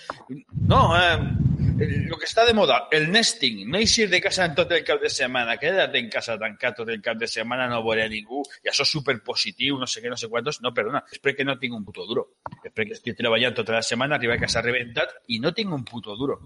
no, 0.64 0.96
eh, 0.96 1.18
el 1.80 2.14
que 2.18 2.28
està 2.28 2.44
de 2.46 2.54
moda, 2.54 2.84
el 2.94 3.08
nesting, 3.12 3.64
no 3.70 3.78
eixir 3.80 4.06
de 4.10 4.20
casa 4.22 4.44
en 4.46 4.54
tot 4.54 4.70
el 4.72 4.84
cap 4.86 5.00
de 5.02 5.10
setmana, 5.10 5.56
queda't 5.60 5.94
en 5.98 6.10
casa 6.12 6.36
tancat 6.40 6.78
tot 6.78 6.90
el 6.92 7.00
cap 7.02 7.18
de 7.18 7.28
setmana, 7.30 7.66
no 7.70 7.82
veure 7.86 8.04
a 8.06 8.10
ningú, 8.10 8.44
i 8.62 8.70
això 8.70 8.86
és 8.86 8.92
superpositiu, 8.94 9.78
no 9.80 9.88
sé 9.90 10.02
què, 10.02 10.12
no 10.12 10.18
sé 10.20 10.30
quantos, 10.30 10.60
no, 10.62 10.74
perdona, 10.76 11.02
és 11.10 11.22
perquè 11.22 11.46
no 11.46 11.58
tinc 11.58 11.74
un 11.76 11.84
puto 11.86 12.06
duro. 12.06 12.28
És 12.62 12.72
perquè 12.72 12.94
estic 12.96 13.18
treballant 13.18 13.56
tota 13.56 13.76
la 13.78 13.82
setmana, 13.82 14.18
arribo 14.18 14.36
a 14.36 14.40
casa 14.40 14.62
rebentat 14.64 15.16
i 15.28 15.40
no 15.42 15.52
tinc 15.56 15.72
un 15.74 15.84
puto 15.88 16.16
duro. 16.18 16.38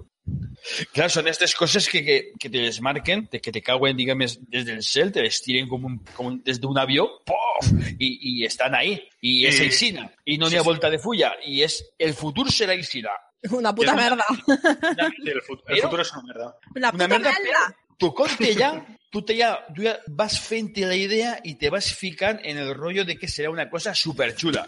Clar, 0.94 1.08
són 1.12 1.26
aquestes 1.26 1.54
coses 1.54 1.86
que, 1.88 2.02
que, 2.04 2.18
que 2.40 2.50
te 2.50 2.64
les 2.64 2.80
marquen, 2.84 3.28
de 3.30 3.40
que 3.40 3.52
te 3.54 3.62
cauen, 3.62 3.96
diguem, 3.96 4.24
des 4.24 4.66
del 4.66 4.82
cel, 4.82 5.12
te 5.14 5.22
les 5.22 5.38
tiren 5.44 5.68
com, 5.70 5.86
un, 5.86 6.00
com 6.16 6.32
un, 6.32 6.40
des 6.44 6.58
d'un 6.60 6.78
avió, 6.80 7.06
¡pof! 7.28 7.70
I, 7.98 8.08
i 8.08 8.34
estan 8.46 8.74
ahí. 8.74 8.96
I 9.22 9.46
és 9.50 9.60
aixina. 9.62 10.08
I 10.26 10.38
no 10.38 10.50
n'hi 10.50 10.58
ha 10.58 10.66
volta 10.66 10.90
de 10.90 11.00
fulla. 11.02 11.32
I 11.46 11.62
és, 11.66 11.80
el 11.98 12.14
futur 12.18 12.48
serà 12.54 12.76
aixina. 12.76 13.14
Una 13.58 13.74
puta. 13.74 13.94
Sí, 13.96 15.30
el, 15.30 15.40
fut 15.46 15.60
el 15.66 15.76
Però- 15.76 15.82
futur 15.88 16.00
és 16.02 16.12
una 16.14 16.22
merda. 16.26 16.48
Una 16.74 16.90
puta 16.92 17.08
merda. 17.08 17.32
Tu 17.98 18.12
compte 18.14 18.54
ja, 18.54 18.72
tu, 19.10 19.22
te 19.22 19.36
ja, 19.38 19.54
tu 19.74 19.82
ja 19.86 19.94
vas 20.08 20.38
fent 20.40 20.72
la 20.84 20.94
idea 20.96 21.38
i 21.44 21.54
te 21.56 21.70
vas 21.72 21.86
ficant 21.96 22.40
en 22.44 22.58
el 22.58 22.74
rollo 22.74 23.04
de 23.08 23.16
que 23.16 23.26
serà 23.28 23.50
una 23.50 23.68
cosa 23.70 23.94
superxula. 23.94 24.66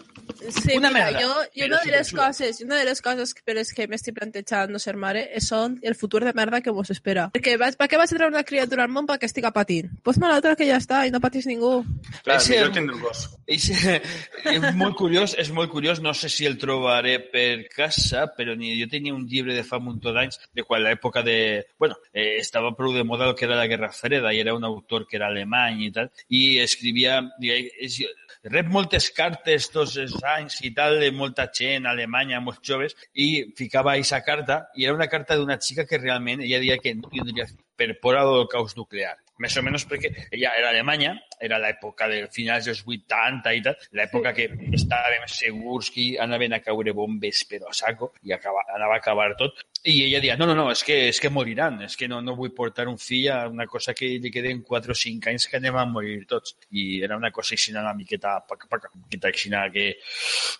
Sí, 0.49 0.77
Una 0.77 0.89
mira, 0.89 1.11
merda, 1.11 1.21
jo 1.21 1.33
però 1.53 1.65
una 1.67 1.77
de 1.81 2.03
superxula. 2.03 2.25
coses, 2.27 2.61
una 2.61 2.77
de 2.79 2.85
les 2.85 3.01
coses 3.01 3.33
per 3.45 3.55
les 3.55 3.73
que 3.73 3.87
m'estic 3.87 4.15
plantejant 4.17 4.71
no 4.71 4.79
ser 4.79 4.95
mare 4.97 5.27
són 5.41 5.77
el 5.83 5.95
futur 5.95 6.23
de 6.25 6.33
merda 6.33 6.61
que 6.61 6.71
mos 6.73 6.89
espera. 6.89 7.29
Perquè 7.35 7.57
vaig, 7.61 7.77
per 7.77 7.87
què 7.91 7.99
vaig 8.01 8.09
treure 8.09 8.31
una 8.33 8.43
criatura 8.43 8.83
al 8.87 8.89
món 8.93 9.05
perquè 9.07 9.29
estiga 9.29 9.51
patint? 9.53 9.91
Pues-me 10.03 10.27
l'altra 10.31 10.55
que 10.55 10.65
ja 10.69 10.77
està 10.81 11.03
i 11.07 11.11
no 11.13 11.21
patís 11.21 11.45
ningú. 11.45 11.83
Clar, 12.23 12.37
Ese- 12.37 12.55
millor 12.57 12.71
tindre 12.73 12.95
un 12.95 13.01
gos. 13.05 13.27
Eixe, 13.51 14.01
és 14.55 14.67
molt 14.79 14.95
curiós, 14.95 15.35
és 15.37 15.49
molt 15.51 15.69
curiós, 15.69 15.99
no 16.01 16.13
sé 16.15 16.29
si 16.29 16.45
el 16.47 16.57
trobaré 16.57 17.19
per 17.19 17.67
casa, 17.69 18.25
però 18.37 18.55
ni 18.55 18.73
jo 18.79 18.87
tenia 18.89 19.13
un 19.13 19.25
llibre 19.27 19.53
de 19.53 19.63
fa 19.67 19.77
un 19.77 19.89
munt 19.89 19.99
d'anys, 20.01 20.39
de 20.55 20.63
quan 20.63 20.81
l'època 20.85 21.21
de... 21.23 21.65
Bueno, 21.77 21.97
eh, 22.13 22.37
estava 22.39 22.71
prou 22.77 22.93
de 22.95 23.03
moda 23.03 23.27
el 23.29 23.35
que 23.35 23.45
era 23.45 23.57
la 23.59 23.67
Guerra 23.67 23.91
Freda, 23.91 24.30
i 24.33 24.39
era 24.39 24.53
un 24.55 24.63
autor 24.63 25.07
que 25.07 25.17
era 25.17 25.27
alemany 25.27 25.85
i 25.87 25.91
tal, 25.91 26.11
i 26.29 26.59
escrivia... 26.59 27.21
digue- 27.39 27.71
és- 27.79 28.01
Rep 28.43 28.71
moltes 28.73 29.11
cartes 29.13 29.67
tots 29.69 29.99
els 30.01 30.15
anys 30.25 30.55
i 30.65 30.71
tal, 30.73 30.95
de 30.99 31.11
molta 31.13 31.43
gent 31.53 31.85
a 31.85 31.91
Alemanya, 31.91 32.39
molts 32.41 32.63
joves, 32.65 32.95
i 33.13 33.53
ficava 33.53 33.91
aquesta 33.93 34.23
carta, 34.25 34.55
i 34.73 34.87
era 34.87 34.95
una 34.97 35.05
carta 35.11 35.37
d'una 35.37 35.59
xica 35.61 35.85
que 35.85 35.99
realment 36.01 36.41
ella 36.41 36.57
deia 36.63 36.79
que 36.81 36.95
no 36.97 37.11
tindria 37.11 37.45
per 37.77 37.99
por 38.01 38.17
a 38.17 38.23
l'holocaust 38.25 38.75
nuclear. 38.81 39.13
Més 39.41 39.57
o 39.57 39.63
menys 39.65 39.87
perquè 39.89 40.11
ella 40.29 40.53
era 40.59 40.69
Alemanya, 40.69 41.15
era 41.41 41.59
l'època 41.61 42.07
de 42.11 42.21
finals 42.33 42.67
dels 42.69 42.83
80 42.85 43.53
i 43.57 43.63
tal, 43.65 43.77
l'època 43.97 44.33
que 44.37 44.47
estàvem 44.77 45.25
segurs 45.31 45.89
que 45.93 46.11
anaven 46.21 46.53
a 46.57 46.61
caure 46.63 46.93
bombes 46.97 47.43
però 47.49 47.71
a 47.71 47.75
saco 47.75 48.13
i 48.23 48.35
acaba, 48.35 48.63
anava 48.75 48.97
a 48.97 49.01
acabar 49.01 49.31
tot. 49.39 49.63
I 49.81 50.03
ella 50.05 50.19
deia, 50.21 50.35
no, 50.37 50.45
no, 50.45 50.53
no, 50.53 50.67
és 50.69 50.83
que, 50.85 50.97
és 51.09 51.17
que 51.19 51.31
moriran, 51.33 51.79
és 51.87 51.95
que 51.97 52.07
no, 52.07 52.19
no 52.21 52.35
vull 52.37 52.53
portar 52.53 52.85
un 52.91 52.99
fill 53.01 53.31
a 53.33 53.47
una 53.49 53.65
cosa 53.65 53.95
que 53.97 54.11
li 54.21 54.31
queden 54.33 54.61
4 54.67 54.93
o 54.93 54.97
5 54.97 55.31
anys 55.31 55.47
que 55.49 55.57
anem 55.57 55.79
a 55.81 55.87
morir 55.89 56.19
tots. 56.29 56.53
I 56.77 57.01
era 57.01 57.17
una 57.17 57.31
cosa 57.33 57.55
així 57.57 57.73
una 57.73 57.95
miqueta, 57.97 58.35
paca, 58.45 58.69
paca, 58.69 58.91
una 58.93 59.07
miqueta 59.07 59.31
així 59.31 59.49
que, 59.73 59.87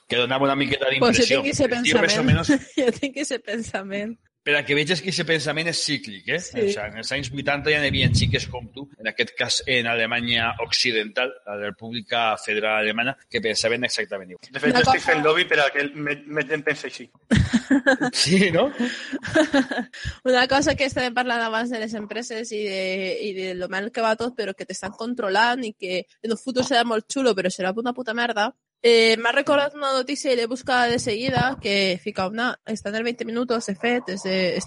que 0.09 0.17
donava 0.17 0.49
una 0.49 0.55
miqueta 0.55 0.89
Pues 0.97 1.21
jo 1.29 1.37
d'impressió. 1.37 1.41
tinc 1.43 1.53
aquest 1.53 1.69
pensament. 1.69 2.41
menys, 2.41 2.51
jo 2.79 2.91
tinc 2.97 3.21
pensament. 3.45 4.17
Per 4.43 4.55
a 4.57 4.63
que 4.65 4.73
veges 4.73 5.01
que 5.01 5.11
aquest 5.11 5.27
pensament 5.29 5.67
és 5.69 5.79
cíclic, 5.85 6.27
eh? 6.33 6.39
Sí. 6.41 6.57
O 6.57 6.67
sigui, 6.71 6.85
en 6.87 6.97
els 7.03 7.11
anys 7.13 7.29
80 7.31 7.69
ja 7.73 7.81
n'hi 7.83 7.91
havia 7.91 8.09
xiques 8.09 8.47
com 8.49 8.67
tu, 8.73 8.87
en 8.97 9.07
aquest 9.11 9.35
cas 9.37 9.59
en 9.69 9.87
Alemanya 9.87 10.51
Occidental, 10.65 11.29
la 11.45 11.57
República 11.59 12.23
Federal 12.41 12.79
Alemana, 12.81 13.15
que 13.29 13.41
pensaven 13.41 13.83
exactament 13.85 14.31
igual. 14.33 14.49
De 14.49 14.59
fet, 14.63 14.73
jo 14.75 14.81
estic 14.81 15.05
fent 15.05 15.21
lobby 15.23 15.45
per 15.45 15.59
a 15.61 15.69
que 15.73 15.85
me- 15.93 16.23
me 16.25 16.43
gent 16.49 16.63
pensi 16.65 16.87
així. 16.89 17.09
Sí, 18.13 18.49
no? 18.51 18.65
Una 20.23 20.47
cosa 20.47 20.75
que 20.75 20.87
estàvem 20.89 21.13
parlant 21.15 21.43
abans 21.45 21.69
de 21.71 21.79
les 21.81 21.93
empreses 21.97 22.51
i 22.51 22.61
de, 22.65 22.81
i 23.27 23.31
de 23.37 23.53
lo 23.55 23.69
mal 23.71 23.91
que 23.93 24.03
va 24.03 24.15
tot, 24.19 24.35
però 24.37 24.53
que 24.57 24.65
t'estan 24.67 24.95
controlant 24.97 25.63
i 25.67 25.73
que 25.73 26.01
en 26.23 26.33
el 26.33 26.39
futur 26.41 26.65
serà 26.67 26.83
molt 26.87 27.07
xulo, 27.11 27.33
però 27.37 27.49
serà 27.53 27.71
una 27.77 27.93
puta 27.93 28.13
merda. 28.17 28.49
Eh, 28.83 29.15
M'ha 29.21 29.31
recordat 29.31 29.75
una 29.77 29.91
notícia 29.93 30.31
i 30.33 30.35
l'he 30.35 30.47
buscat 30.49 30.89
de 30.89 30.97
seguida 30.97 31.55
que 31.61 31.99
fica 32.01 32.25
una, 32.27 32.47
està 32.65 32.89
en 32.89 32.95
el 32.97 33.03
20 33.05 33.25
minuts, 33.29 33.67
de 33.69 33.75
fet, 33.77 34.09
és 34.09 34.23
de- 34.23 34.55
és 34.57 34.65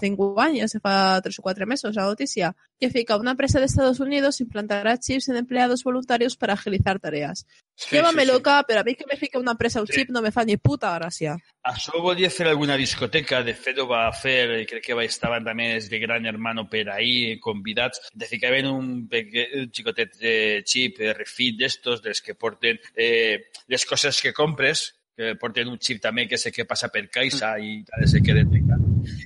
se 0.69 0.79
fa 0.79 1.19
3 1.21 1.37
o 1.39 1.41
4 1.41 1.67
mesos 1.67 1.95
la 1.95 2.05
noticia, 2.05 2.55
que 2.79 2.89
fica 2.89 3.17
una 3.17 3.31
empresa 3.31 3.59
de 3.59 3.65
Estados 3.65 3.99
Unidos 3.99 4.39
implantará 4.39 4.97
chips 4.97 5.27
en 5.27 5.35
empleados 5.35 5.83
voluntarios 5.83 6.37
para 6.37 6.53
agilizar 6.53 6.97
tareas. 7.01 7.45
Llévame 7.91 8.21
sí, 8.23 8.27
sí. 8.27 8.33
loca, 8.33 8.63
pero 8.67 8.79
a 8.79 8.83
mí 8.83 8.95
que 8.95 9.05
me 9.05 9.17
fique 9.17 9.37
una 9.37 9.51
empresa 9.51 9.81
un 9.81 9.87
chip 9.87 10.09
no 10.09 10.21
me 10.21 10.31
fa 10.31 10.45
ni 10.45 10.55
puta 10.57 10.93
gràcia. 10.95 11.35
Això 11.67 11.99
volia 12.01 12.29
fer 12.31 12.47
alguna 12.47 12.77
discoteca, 12.79 13.41
de 13.43 13.53
fet 13.53 13.79
ho 13.83 13.87
va 13.89 14.05
fer, 14.15 14.61
i 14.61 14.65
crec 14.69 14.85
que 14.85 14.95
va 14.95 15.03
estaven 15.03 15.43
també 15.43 15.73
els 15.75 15.89
de 15.91 15.99
Gran 15.99 16.25
Hermano 16.25 16.69
per 16.71 16.85
ahir, 16.93 17.39
convidats, 17.43 17.99
ficaven 18.29 18.69
un, 18.71 18.91
peque- 19.11 19.49
un 19.59 19.67
xicotet 19.75 20.15
de 20.21 20.35
xip, 20.65 21.01
de 21.03 21.13
refit 21.13 21.57
d'estos, 21.59 22.01
dels 22.05 22.21
que 22.23 22.35
porten 22.39 22.79
eh, 22.95 23.51
les 23.67 23.85
coses 23.85 24.21
que 24.21 24.31
compres, 24.33 24.93
que 25.15 25.35
porten 25.39 25.67
un 25.71 25.79
xip 25.79 25.99
també 26.03 26.27
que 26.27 26.37
sé 26.39 26.51
que 26.51 26.65
passa 26.67 26.89
per 26.91 27.09
caixa 27.11 27.57
i 27.59 27.81
tal, 27.87 28.07
sé 28.07 28.23
que 28.23 28.35
detecta. 28.35 28.79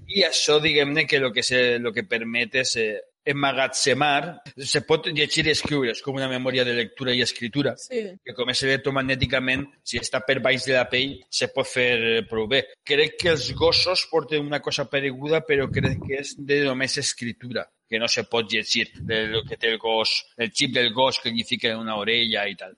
I 0.09 0.25
això, 0.25 0.59
diguem-ne, 0.61 1.05
que 1.07 1.17
el 1.21 1.31
que, 1.33 1.43
se, 1.45 1.77
lo 1.79 1.93
que 1.93 2.03
permet 2.03 2.55
és 2.63 2.75
eh, 2.81 2.89
emmagatzemar, 3.29 4.41
se 4.57 4.81
pot 4.87 5.07
llegir 5.13 5.45
i 5.47 5.53
escriure, 5.53 5.93
és 5.93 6.01
com 6.05 6.17
una 6.17 6.29
memòria 6.31 6.65
de 6.67 6.73
lectura 6.77 7.13
i 7.15 7.21
escritura, 7.21 7.75
Sí. 7.77 8.03
que 8.25 8.33
com 8.33 8.49
és 8.49 8.63
electromagnèticament, 8.63 9.65
si 9.83 9.99
està 9.99 10.21
per 10.25 10.39
baix 10.41 10.65
de 10.65 10.73
la 10.73 10.87
pell, 10.89 11.19
se 11.29 11.49
pot 11.53 11.67
fer 11.67 11.89
eh, 11.99 12.21
prou 12.29 12.47
bé. 12.47 12.65
Crec 12.83 13.17
que 13.21 13.29
els 13.35 13.51
gossos 13.53 14.07
porten 14.11 14.45
una 14.45 14.59
cosa 14.61 14.89
pareguda, 14.89 15.41
però 15.45 15.69
crec 15.71 15.99
que 16.07 16.19
és 16.21 16.35
de 16.37 16.63
només 16.65 16.97
escritura, 16.97 17.65
que 17.89 17.97
no 17.99 18.07
se 18.07 18.23
pot 18.29 18.45
llegir 18.51 18.87
de 19.01 19.27
lo 19.27 19.43
que 19.43 19.57
té 19.57 19.67
el 19.71 19.77
gos, 19.79 20.11
el 20.37 20.51
xip 20.53 20.73
del 20.75 20.91
gos 20.93 21.19
que 21.19 21.31
li 21.31 21.43
fica 21.43 21.71
en 21.71 21.79
una 21.79 21.95
orella 21.97 22.47
i 22.47 22.55
tal. 22.55 22.75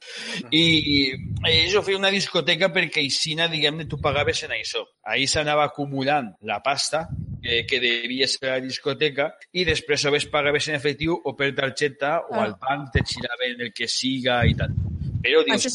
I 0.52 1.12
eh, 1.12 1.66
això 1.66 1.84
feia 1.84 1.98
una 2.00 2.12
discoteca 2.12 2.72
perquè 2.72 3.04
aixina, 3.04 3.48
diguem-ne, 3.52 3.86
tu 3.92 4.00
pagaves 4.00 4.44
en 4.48 4.52
això. 4.56 4.86
Ahí 5.04 5.28
s'anava 5.28 5.66
acumulant 5.66 6.32
la 6.42 6.62
pasta 6.64 7.08
eh, 7.44 7.66
que 7.66 7.80
devia 7.80 8.28
ser 8.28 8.50
a 8.50 8.54
la 8.58 8.62
discoteca 8.66 9.32
i 9.54 9.66
després 9.66 10.06
o 10.06 10.12
bé 10.12 10.18
es 10.22 10.28
pagaves 10.30 10.68
en 10.70 10.76
efectiu 10.76 11.18
o 11.24 11.36
per 11.36 11.54
targeta 11.56 12.20
o 12.30 12.36
Ah. 12.36 12.44
al 12.46 12.56
banc 12.60 12.92
te 12.94 13.04
giraven 13.06 13.62
el 13.62 13.74
que 13.74 13.88
siga 13.88 14.46
i 14.46 14.54
tal. 14.56 14.70
Però 15.22 15.44
dius, 15.46 15.66
Això 15.66 15.70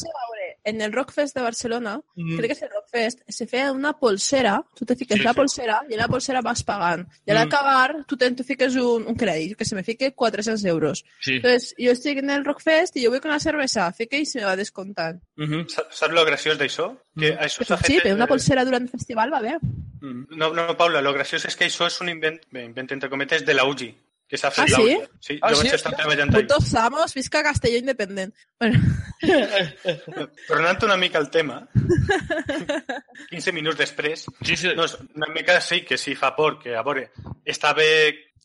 en 0.67 0.81
el 0.81 0.91
Rockfest 0.91 1.33
de 1.35 1.41
Barcelona, 1.41 2.01
Mm. 2.15 2.35
crec 2.37 2.47
que 2.47 2.53
és 2.57 2.61
el 2.63 2.69
Rockfest, 2.69 3.21
se 3.27 3.47
feia 3.47 3.71
una 3.71 3.93
polsera, 3.97 4.61
tu 4.75 4.85
te 4.85 4.95
fiques 4.95 5.17
Sí, 5.17 5.23
la 5.23 5.31
sí. 5.31 5.37
polsera 5.37 5.81
i 5.89 5.93
en 5.93 5.99
la 5.99 6.07
polsera 6.09 6.41
vas 6.41 6.63
pagant. 6.63 7.07
I 7.25 7.31
a 7.31 7.33
Mm. 7.33 7.37
l'acabar 7.37 8.05
tu, 8.05 8.17
te, 8.17 8.29
tu 8.31 8.43
fiques 8.43 8.75
un, 8.75 9.05
un 9.07 9.15
crèdit, 9.15 9.55
que 9.55 9.65
se 9.65 9.75
me 9.75 9.83
fique 9.83 10.13
400 10.13 10.63
euros. 10.65 11.05
sí. 11.21 11.35
Entonces, 11.37 11.73
jo 11.79 11.91
estic 11.91 12.17
en 12.19 12.29
el 12.31 12.43
Rockfest 12.45 12.97
i 12.97 13.05
jo 13.05 13.11
vull 13.11 13.21
con 13.21 13.31
una 13.31 13.39
cervesa, 13.39 13.91
fique 13.93 14.19
i 14.19 14.25
se 14.25 14.39
me 14.39 14.45
va 14.45 14.55
descomptant. 14.55 15.21
Mhm. 15.37 15.67
Sa- 15.69 15.87
Saps 15.89 16.13
lo 16.13 16.25
graciós 16.25 16.57
d'això? 16.59 16.97
Que 17.17 17.31
Mm. 17.33 17.39
això 17.39 17.63
Però 17.65 17.77
sí, 17.85 17.99
però 18.03 18.13
una 18.15 18.27
polsera 18.27 18.65
durant 18.65 18.83
el 18.83 18.89
festival 18.89 19.31
va 19.33 19.39
bé. 19.41 19.57
Mhm. 20.01 20.27
No, 20.37 20.53
no, 20.53 20.75
Paula, 20.77 21.01
lo 21.01 21.13
graciós 21.13 21.45
és 21.45 21.55
que 21.55 21.65
això 21.65 21.87
és 21.87 21.99
un 22.01 22.09
invent, 22.09 22.39
bé, 22.51 22.63
invent 22.65 22.91
entre 22.91 23.09
cometes, 23.09 23.45
de 23.45 23.53
la 23.53 23.65
UGI, 23.65 23.95
que 24.27 24.37
s'ha 24.37 24.51
fet 24.51 24.65
Ah, 24.65 24.71
la 24.71 24.77
sí? 24.77 24.97
Sí, 25.21 25.39
Ah, 25.41 25.49
jo 25.49 25.55
sí? 25.61 25.67
vaig 25.67 25.75
estar 25.75 25.95
treballant 25.95 26.33
ahí. 26.35 26.41
Puntos 26.43 26.67
Samos, 26.69 27.13
visca 27.13 27.41
Castelló 27.43 27.77
independent. 27.77 28.35
Bueno, 28.59 28.79
Tornant 30.47 30.83
una 30.83 30.97
mica 30.97 31.17
al 31.17 31.29
tema, 31.31 31.67
15 33.29 33.51
minuts 33.53 33.77
després, 33.77 34.25
Sí, 34.43 34.55
sí. 34.57 34.71
no, 34.75 34.85
és 34.85 34.97
una 35.15 35.27
mica 35.33 35.59
sí 35.61 35.81
que 35.85 35.97
sí 35.97 36.15
fa 36.15 36.35
por, 36.35 36.59
que 36.61 36.75
a 36.75 36.83
veure, 36.83 37.09
està 37.45 37.73
bé 37.77 37.89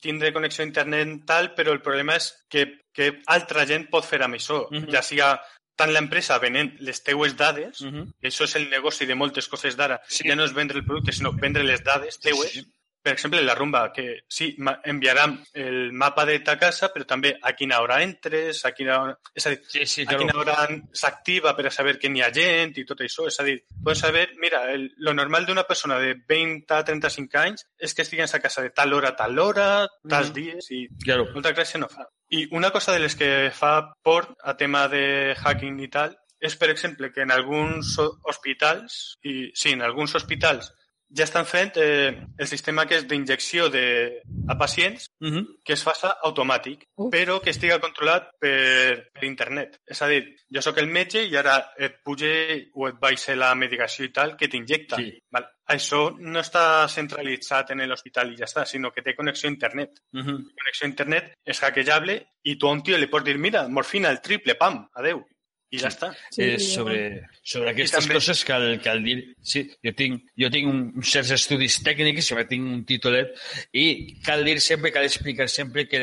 tindre 0.03 0.33
connexió 0.35 0.65
a 0.65 0.67
internet 0.67 1.21
tal, 1.27 1.53
però 1.55 1.73
el 1.73 1.83
problema 1.83 2.17
és 2.19 2.33
que, 2.51 2.65
que 2.93 3.21
altra 3.31 3.67
gent 3.67 3.89
pot 3.91 4.05
fer 4.05 4.23
amb 4.23 4.35
això, 4.35 4.65
Mhm. 4.71 4.89
ja 4.91 5.03
siga 5.03 5.41
tant 5.77 5.93
l'empresa 5.93 6.39
venent 6.39 6.75
les 6.81 7.03
teues 7.03 7.37
dades, 7.37 7.81
Mhm. 7.83 8.13
que 8.21 8.29
això 8.29 8.45
és 8.45 8.57
el 8.57 8.69
negoci 8.71 9.07
de 9.07 9.15
moltes 9.15 9.49
coses 9.49 9.77
d'ara, 9.77 10.01
Sí. 10.09 10.27
ja 10.29 10.35
no 10.37 10.45
és 10.45 10.53
vendre 10.53 10.79
el 10.79 10.85
producte, 10.85 11.13
sinó 11.13 11.33
vendre 11.33 11.63
les 11.65 11.83
dades 11.85 12.19
teues, 12.19 12.51
Sí, 12.51 12.61
sí. 12.63 12.73
Per 13.03 13.15
exemple, 13.15 13.43
la 13.43 13.55
rumba, 13.55 13.93
que 13.93 14.21
sí, 14.29 14.57
enviaran 14.85 15.43
el 15.55 15.93
mapa 15.93 16.25
de 16.25 16.39
ta 16.41 16.59
casa, 16.59 16.93
però 16.95 17.05
també 17.05 17.33
a 17.43 17.53
quina 17.59 17.81
hora 17.83 18.01
entres, 18.03 18.65
a 18.65 18.71
quina 18.73 19.01
hora... 19.03 19.19
És 19.35 19.47
a 19.47 19.51
dir, 19.51 19.61
Sí, 19.69 19.87
sí, 19.87 20.03
a 20.03 20.07
claro. 20.07 20.21
quina 20.27 20.39
hora 20.39 20.69
s'activa 20.93 21.57
per 21.57 21.67
a 21.67 21.71
saber 21.75 21.99
que 21.99 22.09
n'hi 22.09 22.23
ha 22.23 22.31
gent 22.33 22.77
i 22.79 22.85
tot 22.87 23.01
això. 23.03 23.27
És 23.27 23.41
a 23.41 23.45
dir, 23.45 23.59
pots 23.83 24.01
saber, 24.05 24.29
mira, 24.39 24.63
el, 24.73 24.93
lo 24.99 25.15
normal 25.15 25.47
d'una 25.47 25.65
persona 25.67 25.99
de 25.99 26.15
20 26.29 26.71
a 26.79 26.85
35 26.85 27.39
anys 27.43 27.67
és 27.79 27.95
que 27.95 28.03
estigui 28.07 28.23
a 28.23 28.41
casa 28.41 28.63
de 28.63 28.71
tal 28.71 28.93
hora 28.95 29.11
a 29.13 29.17
tal 29.17 29.39
hora, 29.39 29.69
tals 30.09 30.31
Mhm. 30.31 30.35
dies, 30.35 30.71
i 30.71 30.87
Claro. 31.05 31.27
molta 31.35 31.53
gràcia 31.53 31.79
no 31.81 31.89
fa. 31.89 32.07
I 32.31 32.47
una 32.53 32.71
cosa 32.71 32.93
de 32.93 33.01
les 33.01 33.15
que 33.17 33.51
fa 33.53 33.93
por 34.03 34.37
a 34.43 34.57
tema 34.57 34.87
de 34.89 35.35
hacking 35.37 35.81
i 35.81 35.89
tal 35.89 36.17
és, 36.41 36.57
per 36.57 36.71
exemple, 36.71 37.13
que 37.13 37.23
en 37.23 37.31
alguns 37.31 37.99
ho- 37.99 38.19
hospitals, 38.25 39.19
i 39.23 39.51
sí, 39.55 39.71
en 39.73 39.83
alguns 39.83 40.15
hospitals 40.15 40.73
ja 41.17 41.25
estan 41.25 41.45
fent 41.47 41.77
eh, 41.77 42.13
el 42.39 42.47
sistema 42.49 42.87
que 42.87 42.97
és 42.97 43.07
d'injecció 43.09 43.69
de, 43.69 44.23
a 44.49 44.57
pacients 44.59 45.09
Mhm. 45.21 45.59
que 45.65 45.75
es 45.75 45.83
faça 45.85 46.17
automàtic, 46.25 46.87
Uf. 46.97 47.13
però 47.13 47.41
que 47.41 47.51
estiga 47.51 47.79
controlat 47.79 48.31
per, 48.41 49.11
per 49.13 49.25
internet. 49.25 49.77
És 49.87 50.01
a 50.03 50.09
dir, 50.09 50.35
jo 50.51 50.63
sóc 50.63 50.79
el 50.79 50.89
metge 50.89 51.23
i 51.25 51.37
ara 51.37 51.73
et 51.79 52.01
puge 52.03 52.71
o 52.75 52.89
et 52.89 52.97
baixa 52.99 53.37
la 53.37 53.55
medicació 53.55 54.05
i 54.05 54.13
tal 54.13 54.37
que 54.37 54.49
t'injecta. 54.49 54.97
Sí. 54.97 55.13
Val? 55.31 55.47
Això 55.69 56.17
no 56.19 56.41
està 56.41 56.89
centralitzat 56.89 57.71
en 57.71 57.85
l'hospital 57.89 58.33
i 58.33 58.37
ja 58.37 58.45
està, 58.49 58.65
sinó 58.67 58.91
que 58.93 59.03
té 59.03 59.15
connexió 59.15 59.49
a 59.49 59.53
internet. 59.53 60.01
Mhm. 60.13 60.49
Connexió 60.59 60.87
a 60.87 60.91
internet 60.91 61.33
és 61.45 61.63
hackejable 61.63 62.19
i 62.43 62.57
tu 62.59 62.67
a 62.67 62.73
un 62.73 62.83
tio 62.83 62.99
li 62.99 63.07
pots 63.07 63.25
dir, 63.25 63.39
mira, 63.39 63.69
morfina, 63.69 64.11
el 64.11 64.21
triple, 64.21 64.55
pam, 64.57 64.89
adeu. 64.95 65.25
I 65.73 65.79
ja 65.81 65.89
està. 65.89 66.11
Sí, 66.29 66.43
eh, 66.45 66.59
sobre, 66.61 66.97
sobre 67.41 67.71
aquestes 67.73 68.05
també- 68.05 68.19
coses 68.19 68.43
cal, 68.45 68.67
cal 68.85 69.01
dir... 69.05 69.15
Sí, 69.41 69.63
jo 69.81 69.93
tinc, 69.97 70.27
jo 70.37 70.51
tinc 70.53 70.69
un, 70.69 70.83
certs 71.09 71.31
estudis 71.39 71.79
tècnics, 71.87 72.29
jo 72.29 72.45
tinc 72.51 72.69
un 72.75 72.83
titulet, 72.89 73.33
i 73.73 73.87
cal 74.27 74.45
dir 74.45 74.59
sempre, 74.61 74.93
cal 74.93 75.09
explicar 75.09 75.49
sempre 75.49 75.87
que 75.89 76.03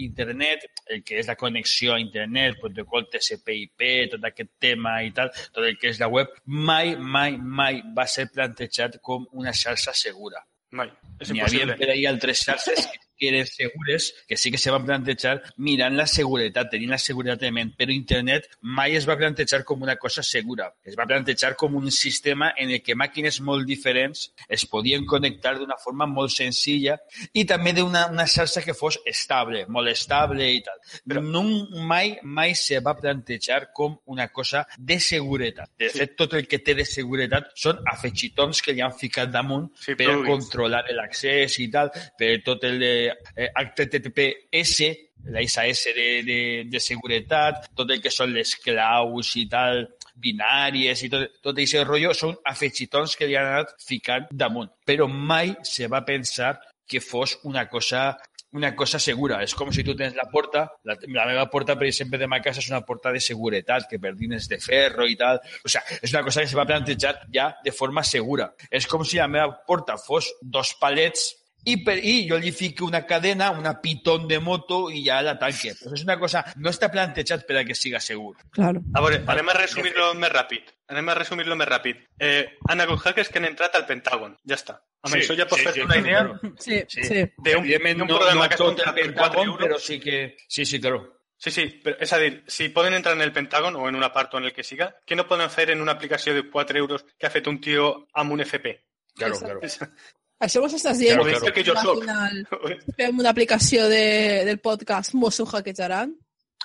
internet, 0.00 0.64
el 0.88 1.04
que 1.04 1.20
és 1.20 1.28
la 1.28 1.36
connexió 1.36 1.92
a 1.94 2.00
internet, 2.00 2.56
protocol 2.62 3.10
TCP/IP, 3.12 4.08
tot 4.14 4.24
aquest 4.30 4.54
tema 4.58 5.02
i 5.04 5.12
tal, 5.12 5.28
tot 5.52 5.68
el 5.68 5.76
que 5.76 5.92
és 5.92 6.00
la 6.00 6.08
web, 6.08 6.32
mai, 6.46 6.96
mai, 6.96 7.36
mai 7.36 7.82
va 7.96 8.08
ser 8.08 8.30
plantejat 8.32 8.98
com 9.04 9.28
una 9.36 9.52
xarxa 9.52 9.92
segura. 9.92 10.40
Mai. 10.72 10.88
És 11.20 11.28
N'hi 11.34 11.44
havia 11.44 11.76
per 11.76 11.90
ahir 11.90 12.08
altres 12.08 12.44
xarxes 12.46 12.86
que 12.86 13.00
que 13.20 13.28
eren 13.28 13.46
segures, 13.46 14.10
que 14.26 14.36
sí 14.36 14.50
que 14.50 14.58
se 14.58 14.72
van 14.72 14.86
plantejar 14.88 15.36
mirant 15.60 15.96
la 15.98 16.06
seguretat, 16.08 16.70
tenint 16.72 16.94
la 16.94 16.98
seguretat 16.98 17.44
de 17.44 17.52
ment, 17.54 17.74
però 17.76 17.92
internet 17.92 18.48
mai 18.62 18.96
es 18.96 19.06
va 19.08 19.18
plantejar 19.20 19.62
com 19.68 19.84
una 19.84 19.96
cosa 20.00 20.24
segura. 20.26 20.70
Es 20.84 20.96
va 20.98 21.06
plantejar 21.06 21.52
com 21.60 21.76
un 21.76 21.90
sistema 21.92 22.54
en 22.56 22.72
el 22.72 22.82
que 22.82 22.96
màquines 22.96 23.40
molt 23.44 23.68
diferents 23.68 24.30
es 24.48 24.64
podien 24.66 25.04
connectar 25.06 25.58
d'una 25.58 25.76
forma 25.82 26.08
molt 26.08 26.32
senzilla 26.32 26.96
i 27.36 27.44
també 27.44 27.74
d'una 27.76 28.06
una 28.10 28.26
xarxa 28.26 28.64
que 28.64 28.74
fos 28.74 28.98
estable, 29.04 29.66
molt 29.68 29.92
estable 29.92 30.48
i 30.48 30.62
tal. 30.64 30.80
Però 31.06 31.22
no, 31.24 31.44
mai, 31.86 32.16
mai 32.24 32.54
se 32.56 32.80
va 32.80 32.96
plantejar 32.96 33.70
com 33.76 33.98
una 34.06 34.28
cosa 34.32 34.64
de 34.78 34.98
seguretat. 35.00 35.70
De 35.78 35.90
fet, 35.92 36.16
tot 36.16 36.34
el 36.38 36.48
que 36.48 36.62
té 36.64 36.74
de 36.78 36.86
seguretat 36.88 37.52
són 37.58 37.84
afegitons 37.92 38.62
que 38.64 38.72
li 38.72 38.84
han 38.84 38.96
ficat 38.96 39.30
damunt 39.32 39.68
Sí, 39.80 39.94
per 39.98 40.08
a 40.12 40.18
controlar 40.24 40.84
l'accés 40.96 41.58
i 41.60 41.68
tal, 41.72 41.92
per 42.18 42.32
tot 42.46 42.64
el 42.68 42.78
de 42.80 42.94
HTTPS, 43.36 44.90
la 45.30 45.42
ISAS 45.44 45.84
de, 45.96 46.08
de, 46.24 46.40
de 46.70 46.80
seguretat, 46.80 47.68
tot 47.76 47.90
el 47.90 48.00
que 48.00 48.12
són 48.12 48.32
les 48.34 48.54
claus 48.62 49.34
i 49.36 49.46
tal, 49.52 49.84
binàries 50.20 51.04
i 51.04 51.10
tot, 51.12 51.38
tot 51.44 51.56
aquest 51.56 51.86
rotllo 51.86 52.14
són 52.16 52.34
afegitons 52.48 53.16
que 53.16 53.28
li 53.28 53.36
han 53.38 53.52
anat 53.52 53.76
ficant 53.84 54.28
damunt. 54.32 54.72
Però 54.86 55.08
mai 55.08 55.54
se 55.66 55.88
va 55.92 56.04
pensar 56.04 56.56
que 56.90 57.00
fos 57.00 57.38
una 57.46 57.68
cosa 57.70 58.16
una 58.52 58.74
cosa 58.74 58.98
segura. 58.98 59.40
És 59.44 59.54
com 59.54 59.70
si 59.74 59.84
tu 59.86 59.94
tens 59.94 60.16
la 60.18 60.26
porta, 60.30 60.64
la, 60.84 60.96
la 61.14 61.26
meva 61.28 61.46
porta, 61.52 61.76
per 61.78 61.86
exemple, 61.86 62.18
de 62.18 62.26
ma 62.30 62.40
casa 62.42 62.62
és 62.62 62.70
una 62.70 62.82
porta 62.86 63.12
de 63.14 63.22
seguretat, 63.22 63.86
que 63.90 64.00
per 64.02 64.14
dins 64.18 64.48
de 64.50 64.58
ferro 64.62 65.06
i 65.06 65.16
tal. 65.20 65.38
O 65.64 65.70
sea, 65.70 65.82
és 66.00 66.10
una 66.14 66.24
cosa 66.26 66.42
que 66.42 66.50
se 66.50 66.58
va 66.58 66.66
plantejar 66.68 67.14
ja 67.32 67.50
de 67.64 67.72
forma 67.72 68.02
segura. 68.02 68.50
És 68.70 68.88
com 68.90 69.04
si 69.06 69.20
la 69.22 69.28
meva 69.30 69.52
porta 69.66 69.98
fos 70.00 70.32
dos 70.42 70.74
palets 70.80 71.30
i 71.64 72.28
jo 72.28 72.38
li 72.38 72.52
fico 72.52 72.84
una 72.86 73.04
cadena, 73.06 73.50
una 73.50 73.80
pitón 73.80 74.26
de 74.28 74.38
moto 74.40 74.90
i 74.90 75.04
ja 75.04 75.20
la 75.22 75.38
tanque. 75.38 75.74
Pues 75.82 75.92
és 76.00 76.04
una 76.04 76.18
cosa, 76.18 76.44
no 76.56 76.70
està 76.70 76.88
plantejat 76.90 77.44
per 77.46 77.58
a 77.58 77.64
que 77.64 77.74
siga 77.74 78.00
segur. 78.00 78.36
Claro. 78.50 78.80
A 78.94 79.00
veure, 79.00 79.22
anem 79.26 79.48
a 79.48 79.54
resumir-lo 79.58 80.14
més 80.14 80.32
ràpid. 80.32 80.72
Anem 80.88 81.08
a 81.08 81.14
resumir-lo 81.14 81.54
més 81.56 81.68
ràpid. 81.68 82.00
Eh, 82.18 82.56
han 82.68 82.80
hagut 82.80 83.00
hackers 83.04 83.28
que 83.28 83.38
han 83.38 83.44
entrat 83.44 83.74
al 83.76 83.86
Pentàgon. 83.86 84.36
Ja 84.48 84.56
està. 84.56 84.80
Amb 85.02 85.14
Sí, 85.14 85.20
això 85.20 85.36
ja 85.36 85.46
pots 85.46 85.60
sí, 85.60 85.66
fer 85.66 85.74
sí, 85.74 85.80
una 85.80 85.94
sí, 85.94 86.00
idea 86.00 86.18
claro. 86.24 86.40
Sí, 86.58 86.82
Sí. 86.88 87.04
sí. 87.04 87.22
d'un 87.38 87.58
Evidentment, 87.64 87.98
d'un 87.98 88.08
no, 88.08 88.16
programa 88.18 88.42
no 88.44 88.48
que 88.50 88.56
tot 88.56 88.68
el 88.68 88.76
comprat 88.76 88.94
per 88.94 89.14
4 89.14 89.14
Pentàgon, 89.14 89.46
euros. 89.46 89.64
però 89.66 89.78
sí 89.78 90.00
que... 90.00 90.36
Sí, 90.48 90.64
sí, 90.66 90.80
claro. 90.80 91.16
Sí, 91.40 91.50
sí, 91.50 91.62
però 91.82 91.96
és 92.04 92.12
a 92.12 92.18
dir, 92.18 92.42
si 92.46 92.68
poden 92.68 92.92
entrar 92.94 93.14
en 93.16 93.22
el 93.22 93.32
Pentàgon 93.32 93.76
o 93.76 93.88
en 93.88 93.96
una 93.96 94.12
part 94.12 94.34
o 94.34 94.38
en 94.38 94.44
el 94.44 94.52
que 94.52 94.62
siga, 94.62 94.90
què 95.06 95.16
no 95.16 95.26
poden 95.26 95.48
fer 95.48 95.70
en 95.70 95.80
una 95.80 95.92
aplicació 95.92 96.34
de 96.34 96.42
4 96.50 96.76
euros 96.78 97.06
que 97.18 97.26
ha 97.26 97.30
fet 97.30 97.46
un 97.46 97.60
tio 97.60 98.08
amb 98.12 98.32
un 98.32 98.40
FP? 98.42 98.74
Claro, 99.16 99.34
Exacte. 99.34 99.68
claro. 99.78 99.94
Això 100.40 100.60
vos 100.64 100.72
estàs 100.74 100.98
dient 100.98 101.20
Claro, 101.20 101.38
claro. 101.38 101.54
que 101.54 101.64
jo 101.64 101.74
al 101.76 101.84
soc. 101.84 102.00
final 102.00 102.94
fem 102.96 103.18
una 103.20 103.30
aplicació 103.30 103.88
de, 103.88 104.44
del 104.48 104.58
podcast, 104.60 105.14
mos 105.14 105.38
ho 105.40 105.46
hackejaran. 105.46 106.14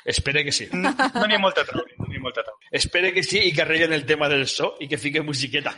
Espere 0.05 0.43
que 0.45 0.51
sí. 0.53 0.67
No 0.71 1.25
n'hi 1.27 1.35
ha 1.35 1.39
molta 1.41 1.63
traure, 1.65 1.95
no 1.97 2.05
n'hi 2.07 2.17
ha 2.19 2.21
molta. 2.21 2.43
Espere 2.71 3.11
que 3.13 3.23
sí 3.23 3.39
i 3.49 3.53
que 3.53 3.63
arreglen 3.63 3.91
el 3.93 4.05
tema 4.05 4.29
del 4.29 4.45
so 4.47 4.75
i 4.79 4.87
que 4.87 4.99
fiquen 5.01 5.25
musiqueta. 5.25 5.73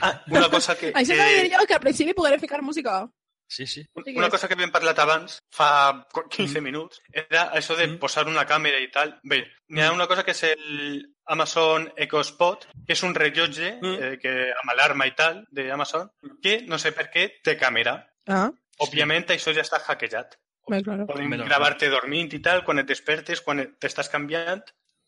Ah, 0.00 0.22
una 0.30 0.48
cosa 0.48 0.76
que... 0.78 0.92
Això 0.94 1.16
de 1.18 1.26
dir 1.42 1.50
jo, 1.52 1.64
que 1.66 1.74
al 1.74 1.80
principi 1.82 2.14
poguerem 2.14 2.40
ficar 2.40 2.62
música. 2.62 3.02
Sí, 3.50 3.66
sí. 3.66 3.82
Una 4.14 4.28
cosa 4.30 4.46
que 4.46 4.54
havíem 4.54 4.70
parlat 4.70 4.98
abans, 5.02 5.40
fa 5.50 6.06
15 6.30 6.60
Mm. 6.60 6.62
minuts, 6.62 7.00
era 7.12 7.48
això 7.52 7.74
de 7.76 7.88
Mm. 7.88 7.98
posar 7.98 8.28
una 8.28 8.46
càmera 8.46 8.78
i 8.80 8.88
tal. 8.94 9.18
Bé, 9.24 9.42
n'hi 9.68 9.82
ha 9.82 9.90
una 9.92 10.06
cosa 10.06 10.22
que 10.22 10.30
és 10.30 10.44
el 10.44 11.16
Amazon 11.30 11.88
Echo 11.96 12.20
Spot, 12.26 12.66
que 12.86 12.92
és 12.92 13.02
un 13.06 13.14
rellotge 13.14 13.78
Mm. 13.80 13.94
eh, 14.02 14.18
que, 14.20 14.32
amb 14.52 14.72
alarma 14.74 15.06
i 15.06 15.14
tal 15.14 15.44
d'Amazon, 15.50 16.10
que 16.42 16.62
no 16.66 16.78
sé 16.78 16.92
per 16.92 17.08
què 17.10 17.40
té 17.42 17.56
càmera. 17.58 17.96
Ah, 18.26 18.50
Òbviament 18.80 19.26
això 19.30 19.52
ja 19.54 19.62
està 19.62 19.78
hackejat. 19.86 20.36
bé, 20.70 20.82
claro. 20.84 21.04
Poden 21.06 21.28
Menos 21.28 21.48
gravar-te 21.48 21.88
dormint 21.90 22.32
i 22.34 22.38
tal, 22.40 22.62
quan 22.64 22.78
et 22.78 22.86
despertes, 22.86 23.40
quan 23.40 23.58
et- 23.58 23.72
t'estàs 23.80 24.08
canviant, 24.08 24.62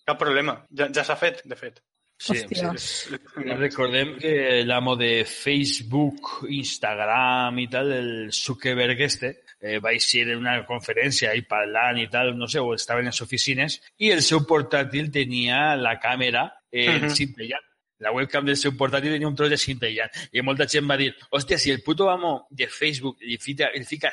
cap 0.05 0.19
problema. 0.19 0.67
Ja, 0.75 0.89
ja 0.93 1.05
s'ha 1.05 1.15
fet, 1.17 1.43
de 1.45 1.55
fet. 1.57 1.81
Sí, 2.19 2.33
Hòstia. 2.35 2.73
sí. 2.79 3.17
Recordem 3.37 4.17
que 4.19 4.63
l'amo 4.65 4.97
de 4.97 5.25
Facebook, 5.25 6.45
Instagram 6.49 7.59
i 7.59 7.69
tal, 7.69 7.93
el 7.93 8.33
Zuckerberg 8.33 9.01
este, 9.03 9.43
eh, 9.63 9.79
va 9.79 9.93
eixir 9.95 10.25
en 10.29 10.39
una 10.43 10.57
conferència 10.67 11.33
i 11.39 11.43
parlant 11.49 11.97
i 12.03 12.09
tal, 12.11 12.35
no 12.37 12.49
sé, 12.51 12.59
o 12.61 12.75
estava 12.75 13.01
en 13.01 13.07
les 13.07 13.21
oficines, 13.23 13.81
i 13.99 14.11
el 14.11 14.21
seu 14.27 14.43
portàtil 14.45 15.11
tenia 15.15 15.77
la 15.77 15.99
càmera 16.03 16.49
eh, 16.73 16.99
Mhm. 16.99 17.11
cintellant. 17.15 17.65
La 18.03 18.11
webcam 18.11 18.45
del 18.45 18.57
seu 18.57 18.73
portàtil 18.73 19.13
tenia 19.13 19.29
un 19.29 19.37
tros 19.37 19.49
de 19.51 19.57
cintellant. 19.57 20.11
I 20.33 20.43
molta 20.43 20.67
gent 20.67 20.89
va 20.91 20.97
dir, 20.97 21.15
hòstia, 21.31 21.57
si 21.59 21.71
el 21.71 21.83
puto 21.83 22.11
amo 22.11 22.49
de 22.51 22.67
Facebook 22.67 23.19
li 23.21 23.39
fica, 23.39 23.71
li 23.75 23.85
fica 23.85 24.11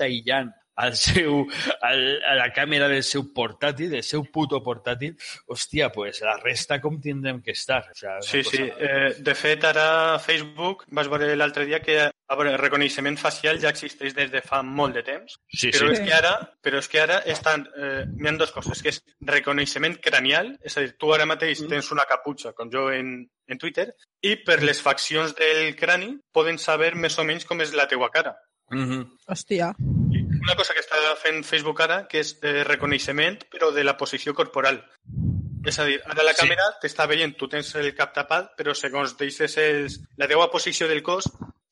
aïllant 0.00 0.50
al 0.76 0.94
seu, 0.94 1.46
al, 1.80 2.02
a 2.22 2.34
la 2.36 2.50
càmera 2.52 2.88
del 2.88 3.02
seu 3.02 3.24
portàtil, 3.32 3.90
del 3.90 4.02
seu 4.04 4.24
puto 4.32 4.62
portàtil, 4.62 5.14
hòstia, 5.48 5.90
pues 5.92 6.20
la 6.20 6.36
resta 6.42 6.80
com 6.80 7.00
tindrem 7.00 7.40
que 7.42 7.52
estar? 7.52 7.82
O 7.90 7.94
sea, 7.94 8.20
Sí, 8.22 8.38
una 8.40 8.50
sí. 8.50 8.58
cosa- 8.58 8.74
Eh, 8.86 9.14
de 9.18 9.34
fet, 9.34 9.64
ara 9.64 10.18
Facebook, 10.18 10.84
vas 10.88 11.08
veure 11.08 11.34
l'altre 11.36 11.64
dia 11.66 11.80
que 11.80 11.98
a 12.28 12.34
veure, 12.34 12.50
el 12.52 12.58
reconeixement 12.58 13.16
facial 13.18 13.60
ja 13.62 13.70
existeix 13.70 14.12
des 14.14 14.30
de 14.32 14.40
fa 14.42 14.60
molt 14.62 14.94
de 14.94 15.02
temps, 15.06 15.38
Sí, 15.48 15.70
però, 15.70 15.86
sí. 15.88 15.92
és 15.94 16.00
que 16.00 16.12
ara, 16.14 16.32
però 16.60 16.78
és 16.78 16.88
que 16.88 17.00
ara 17.00 17.18
estan, 17.24 17.68
eh, 17.76 18.04
hi 18.18 18.26
ha 18.28 18.32
dues 18.36 18.50
coses, 18.52 18.82
que 18.82 18.88
és 18.90 19.00
reconeixement 19.20 19.96
cranial, 20.02 20.56
és 20.60 20.76
a 20.76 20.80
dir, 20.82 20.96
tu 20.98 21.12
ara 21.14 21.24
mateix 21.24 21.62
Mm. 21.62 21.68
tens 21.68 21.90
una 21.92 22.04
caputxa, 22.04 22.52
com 22.52 22.68
jo 22.70 22.90
en, 22.92 23.30
en 23.46 23.58
Twitter, 23.58 23.94
i 24.22 24.36
per 24.44 24.60
les 24.62 24.82
faccions 24.82 25.34
del 25.36 25.74
crani 25.76 26.18
poden 26.32 26.58
saber 26.58 26.94
més 26.96 27.16
o 27.18 27.24
menys 27.24 27.46
com 27.46 27.60
és 27.62 27.72
la 27.72 27.86
teua 27.88 28.10
cara. 28.10 28.36
Mhm. 28.70 29.06
Hòstia. 29.28 29.72
Una 30.46 30.54
cosa 30.54 30.74
que 30.76 30.82
està 30.84 30.98
fent 31.18 31.40
Facebook 31.42 31.80
ara, 31.82 32.04
que 32.06 32.20
és 32.22 32.36
eh, 32.46 32.62
reconeixement, 32.68 33.40
però 33.50 33.72
de 33.74 33.82
la 33.82 33.96
posició 33.98 34.30
corporal. 34.38 34.78
És 35.66 35.80
a 35.82 35.84
dir, 35.88 35.96
ara 36.06 36.22
la 36.22 36.32
Sí. 36.36 36.44
càmera 36.44 36.68
t'està 36.82 37.08
veient, 37.10 37.32
tu 37.36 37.48
tens 37.50 37.72
el 37.74 37.88
cap 37.98 38.12
tapat, 38.14 38.52
però 38.56 38.74
segons 38.78 39.16
deixes 39.18 39.56
els, 39.58 39.96
la 40.16 40.28
teua 40.30 40.46
posició 40.52 40.86
del 40.86 41.02
cos, 41.02 41.26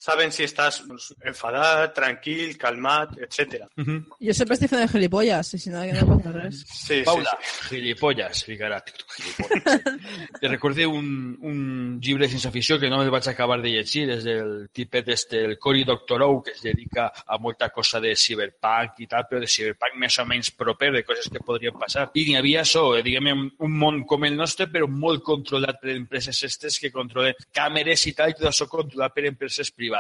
saben 0.05 0.30
si 0.34 0.44
estàs 0.44 0.82
doncs, 0.84 1.11
enfadat, 1.24 1.94
tranquil, 1.96 2.57
calmat, 2.61 3.14
etc. 3.24 3.62
Mhm. 3.80 4.02
Jo 4.28 4.34
sempre 4.36 4.59
estic 4.59 4.68
fent 4.72 4.82
el 4.84 4.90
gilipolles, 4.92 5.55
i 5.57 5.59
si 5.62 5.70
no, 5.72 5.80
que 5.86 5.94
no 5.96 6.07
passa 6.11 6.32
res. 6.34 6.61
Sí, 6.68 7.00
Paula, 7.07 7.32
sí, 7.40 7.76
gilipollas, 7.76 8.42
ficarà. 8.44 8.82
Gilipollas. 8.84 9.80
Te 10.40 10.48
recordé 10.48 10.86
un, 10.86 11.07
un 11.40 11.98
llibre 12.02 12.26
de 12.26 12.32
ciència 12.34 12.52
ficció 12.52 12.78
que 12.82 12.90
no 12.92 12.98
me'l 13.00 13.11
vaig 13.14 13.28
acabar 13.32 13.61
de 13.62 13.70
llegir, 13.72 14.05
és 14.12 14.24
del 14.26 14.68
tipet 14.76 15.09
este, 15.14 15.40
el 15.48 15.57
Cory 15.59 15.84
Doctorow, 15.88 16.42
que 16.44 16.52
es 16.52 16.62
dedica 16.62 17.07
a 17.26 17.38
molta 17.38 17.70
cosa 17.70 18.00
de 18.05 18.12
cyberpunk 18.16 19.00
i 19.00 19.09
tal, 19.09 19.24
però 19.30 19.40
de 19.40 19.48
cyberpunk 19.48 19.96
més 20.05 20.18
o 20.20 20.26
menys 20.28 20.50
proper, 20.52 20.92
de 20.92 21.05
coses 21.09 21.30
que 21.32 21.40
podrien 21.40 21.74
passar. 21.80 22.11
I 22.14 22.26
n'hi 22.28 22.36
havia 22.36 22.61
això, 22.66 22.84
eh, 22.98 23.02
diguem, 23.07 23.30
un- 23.32 23.52
un 23.59 23.72
món 23.80 24.02
com 24.05 24.24
el 24.28 24.36
nostre, 24.36 24.66
però 24.68 24.86
molt 24.90 25.22
controlat 25.24 25.80
per 25.80 25.94
empreses 25.96 26.42
estes 26.44 26.78
que 26.78 26.92
controlen 26.92 27.34
càmeres 27.55 28.05
i 28.11 28.12
tal, 28.12 28.30
i 28.30 28.34
tot 28.36 28.50
això 28.52 28.68
controlat 28.68 29.14
per 29.14 29.24
empreses 29.32 29.70
privades. 29.72 29.93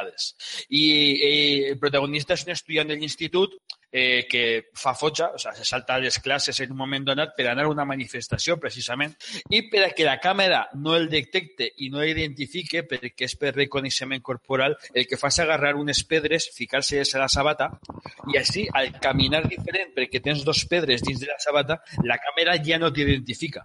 I 0.68 0.84
eh, 1.14 1.70
el 1.70 1.78
protagonista 1.78 2.34
és 2.34 2.44
un 2.46 2.52
estudiant 2.54 2.90
de 2.90 2.98
l'institut 2.98 3.54
eh, 3.94 4.26
que 4.28 4.70
fa 4.74 4.92
fotja, 4.98 5.30
o 5.34 5.38
sea, 5.38 5.54
se 5.54 5.64
salta 5.64 6.00
les 6.02 6.18
classes 6.18 6.58
en 6.60 6.72
un 6.72 6.78
moment 6.78 7.04
donat 7.06 7.36
per 7.36 7.46
anar 7.46 7.68
a 7.68 7.70
una 7.70 7.84
manifestació, 7.86 8.56
precisament, 8.58 9.14
i 9.54 9.60
per 9.70 9.84
a 9.84 9.90
que 9.94 10.08
la 10.08 10.16
càmera 10.18 10.64
no 10.82 10.96
el 10.98 11.06
detecte 11.12 11.68
i 11.78 11.92
no 11.94 12.02
l'identifique, 12.02 12.82
perquè 12.90 13.28
és 13.28 13.36
per 13.38 13.54
reconeixement 13.54 14.24
corporal, 14.26 14.74
el 14.92 15.06
que 15.06 15.20
fa 15.20 15.30
és 15.30 15.38
agarrar 15.44 15.76
unes 15.78 16.02
pedres, 16.10 16.48
ficar-se 16.56 17.04
a 17.04 17.22
la 17.22 17.30
sabata, 17.30 17.70
i 18.34 18.40
així, 18.42 18.66
al 18.74 18.90
caminar 18.98 19.44
diferent, 19.46 19.94
perquè 19.94 20.18
tens 20.20 20.42
dos 20.42 20.66
pedres 20.66 21.06
dins 21.06 21.22
de 21.22 21.30
la 21.30 21.38
sabata, 21.38 21.78
la 22.02 22.18
càmera 22.18 22.58
ja 22.66 22.82
no 22.82 22.90
t'identifica. 22.90 23.62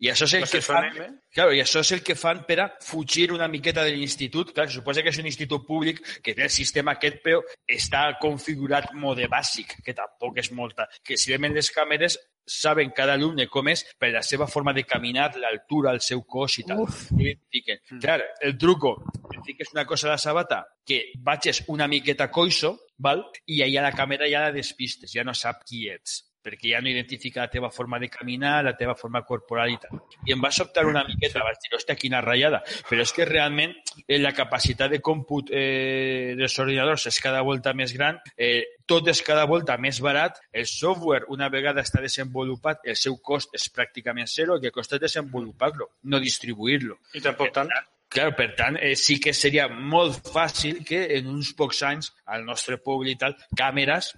I 0.00 0.08
això 0.08 0.24
és 0.24 0.34
el 0.38 0.44
que 0.46 0.48
se 0.48 0.60
fan, 0.64 0.86
eh? 0.96 1.08
Claro, 1.34 1.52
i 1.52 1.60
això 1.60 1.82
és 1.84 1.90
el 1.92 2.00
que 2.02 2.16
fan 2.16 2.40
per 2.48 2.56
a 2.62 2.66
fugir 2.80 3.26
una 3.34 3.48
miqueta 3.52 3.84
de 3.84 3.92
l'institut. 3.92 4.54
Clar, 4.56 4.70
suposa 4.72 5.04
que 5.04 5.12
és 5.12 5.18
un 5.20 5.28
institut 5.28 5.66
públic 5.66 6.00
que 6.24 6.32
té 6.36 6.46
el 6.46 6.52
sistema 6.54 6.94
aquest, 6.96 7.20
però 7.24 7.42
està 7.68 8.06
configurat 8.22 8.94
mode 8.96 9.28
bàsic, 9.28 9.76
que 9.84 9.94
tampoc 9.96 10.40
és 10.40 10.50
molta. 10.56 10.88
Que 11.04 11.20
si 11.20 11.34
veuen 11.34 11.52
les 11.54 11.68
càmeres 11.74 12.16
saben 12.50 12.94
cada 12.96 13.18
alumne 13.18 13.46
com 13.52 13.68
és 13.68 13.84
per 14.00 14.10
la 14.14 14.24
seva 14.26 14.48
forma 14.48 14.72
de 14.72 14.86
caminar, 14.88 15.28
l'altura, 15.36 15.92
el 15.92 16.00
seu 16.00 16.24
cos 16.24 16.56
i 16.64 16.66
tal. 16.66 16.80
Uf. 16.86 17.04
Identifiquen. 17.12 17.84
Clar, 18.00 18.18
el 18.40 18.56
truco, 18.58 18.96
et 19.28 19.38
fiques 19.46 19.76
una 19.76 19.84
cosa 19.84 20.08
a 20.08 20.14
la 20.16 20.18
sabata 20.18 20.64
que 20.86 21.12
vagis 21.20 21.62
una 21.68 21.86
miqueta 21.86 22.30
coixo, 22.32 22.72
val? 22.96 23.22
i 23.46 23.60
allà 23.68 23.84
la 23.84 23.94
càmera 23.94 24.32
ja 24.32 24.48
la 24.48 24.56
despistes, 24.56 25.12
ja 25.12 25.28
no 25.28 25.36
sap 25.36 25.60
qui 25.68 25.86
ets 25.92 26.22
perquè 26.42 26.72
ja 26.74 26.80
no 26.80 26.90
identifica 26.90 27.44
la 27.44 27.50
teva 27.52 27.70
forma 27.70 27.98
de 27.98 28.08
caminar, 28.08 28.64
la 28.64 28.76
teva 28.76 28.94
forma 28.94 29.22
corporal 29.26 29.72
i 29.72 29.78
tal. 29.82 30.00
I 30.26 30.34
em 30.34 30.42
va 30.42 30.50
sobtar 30.54 30.86
una 30.88 31.04
miqueta, 31.06 31.44
vaig 31.44 31.60
dir, 31.62 31.74
hòstia, 31.76 31.98
quina 32.00 32.22
ratllada. 32.24 32.62
Però 32.88 33.04
és 33.04 33.12
que 33.16 33.28
realment 33.28 33.74
eh, 34.06 34.18
la 34.18 34.32
capacitat 34.36 34.90
de 34.94 35.00
còmput 35.04 35.52
eh, 35.52 36.34
dels 36.38 36.58
ordinadors 36.62 37.06
és 37.10 37.20
cada 37.22 37.44
volta 37.46 37.74
més 37.76 37.94
gran, 37.96 38.20
eh, 38.36 38.64
tot 38.90 39.06
és 39.12 39.22
cada 39.22 39.46
volta 39.46 39.76
més 39.78 40.00
barat, 40.02 40.40
el 40.52 40.66
software, 40.66 41.28
una 41.28 41.48
vegada 41.52 41.84
està 41.84 42.02
desenvolupat, 42.02 42.82
el 42.84 42.98
seu 42.98 43.20
cost 43.22 43.54
és 43.54 43.68
pràcticament 43.70 44.30
zero, 44.30 44.56
el 44.56 44.64
que 44.64 44.74
costa 44.74 44.98
és 44.98 45.06
desenvolupar-lo, 45.06 45.92
no 46.10 46.22
distribuir-lo. 46.22 46.98
I 47.14 47.22
tampoc 47.24 47.54
tant. 47.54 47.72
Claro, 48.10 48.34
per 48.34 48.48
tant, 48.58 48.74
eh, 48.82 48.96
sí 48.98 49.20
que 49.22 49.30
seria 49.36 49.68
molt 49.70 50.32
fàcil 50.34 50.80
que 50.86 51.04
en 51.14 51.28
uns 51.30 51.52
pocs 51.54 51.84
anys 51.86 52.10
al 52.26 52.42
nostre 52.42 52.80
poble 52.82 53.12
i 53.12 53.18
tal, 53.20 53.36
càmeres 53.56 54.10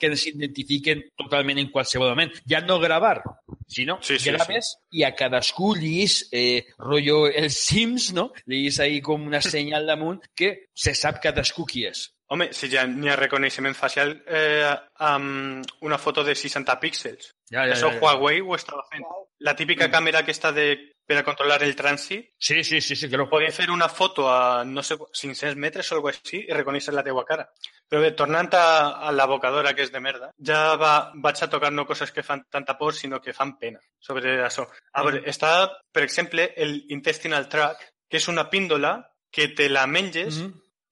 que 0.00 0.10
ens 0.10 0.24
identifiquen 0.26 1.04
totalment 1.14 1.60
en 1.62 1.70
qualsevol 1.70 2.10
moment. 2.10 2.32
Ja 2.50 2.58
no 2.64 2.80
gravar, 2.82 3.20
sinó 3.68 4.00
Sí, 4.02 4.18
sí, 4.18 4.32
graves 4.32 4.72
i 4.90 5.04
a 5.06 5.12
cadascú 5.14 5.74
li 5.78 6.00
és 6.02 6.18
eh, 6.32 6.66
rotllo 6.82 7.26
els 7.28 7.60
Sims, 7.68 8.10
no? 8.16 8.32
Li 8.50 8.64
és 8.72 8.80
ahí 8.82 8.98
com 9.04 9.22
una 9.30 9.40
senyal 9.44 9.86
damunt 9.86 10.26
que 10.34 10.52
se 10.74 10.96
sap 10.98 11.22
cadascú 11.22 11.68
qui 11.70 11.86
és. 11.86 12.08
Home, 12.34 12.48
si 12.50 12.66
ja 12.72 12.82
n'hi 12.90 13.12
ha 13.12 13.14
reconeixement 13.14 13.76
facial 13.78 14.10
eh, 14.26 14.74
amb 15.06 15.62
una 15.86 15.98
foto 16.02 16.24
de 16.26 16.34
60 16.34 16.74
píxels. 16.82 17.30
Ja, 17.52 17.62
ja, 17.62 17.76
Això 17.76 17.92
ja, 17.92 17.94
ja. 17.94 18.00
Huawei 18.02 18.42
ho 18.42 18.58
estava 18.58 18.82
fent. 18.90 19.06
La 19.46 19.54
típica 19.54 19.86
càmera 19.92 20.24
aquesta 20.24 20.50
de, 20.50 20.95
per 21.06 21.18
a 21.18 21.22
controlar 21.24 21.62
el 21.62 21.76
trànsit, 21.78 22.32
Sí, 22.38 22.64
sí, 22.64 22.80
sí, 22.80 22.96
sí, 22.96 23.08
claro. 23.08 23.28
podia 23.30 23.52
fer 23.52 23.70
una 23.70 23.88
foto 23.88 24.28
a, 24.28 24.64
no 24.64 24.82
sé, 24.82 24.96
500 24.98 25.54
metres 25.56 25.90
o 25.92 25.94
alguna 25.94 26.12
així 26.14 26.40
i 26.48 26.52
reconèixer 26.52 26.92
la 26.94 27.04
teua 27.06 27.24
cara. 27.24 27.48
Però 27.88 28.00
bé, 28.02 28.10
tornant 28.18 28.48
a, 28.58 28.64
a 29.06 29.12
l'abocadora 29.12 29.72
que 29.74 29.82
és 29.86 29.92
de 29.92 30.00
merda, 30.00 30.32
ja 30.44 30.74
va, 30.76 31.12
vaig 31.14 31.42
a 31.42 31.48
tocar 31.48 31.70
no 31.72 31.86
coses 31.86 32.10
que 32.10 32.24
fan 32.26 32.42
tanta 32.50 32.76
por, 32.76 32.92
sinó 32.94 33.20
que 33.22 33.32
fan 33.32 33.56
pena 33.58 33.78
sobre 34.00 34.40
això. 34.44 34.66
A 34.92 35.02
veure, 35.06 35.22
està, 35.30 35.70
per 35.92 36.02
exemple, 36.02 36.52
el 36.56 36.84
intestinal 36.90 37.48
tract, 37.48 37.82
que 38.10 38.18
és 38.18 38.26
una 38.28 38.50
píndola 38.50 38.98
que 39.30 39.48
te 39.54 39.68
la 39.70 39.86
menges 39.86 40.42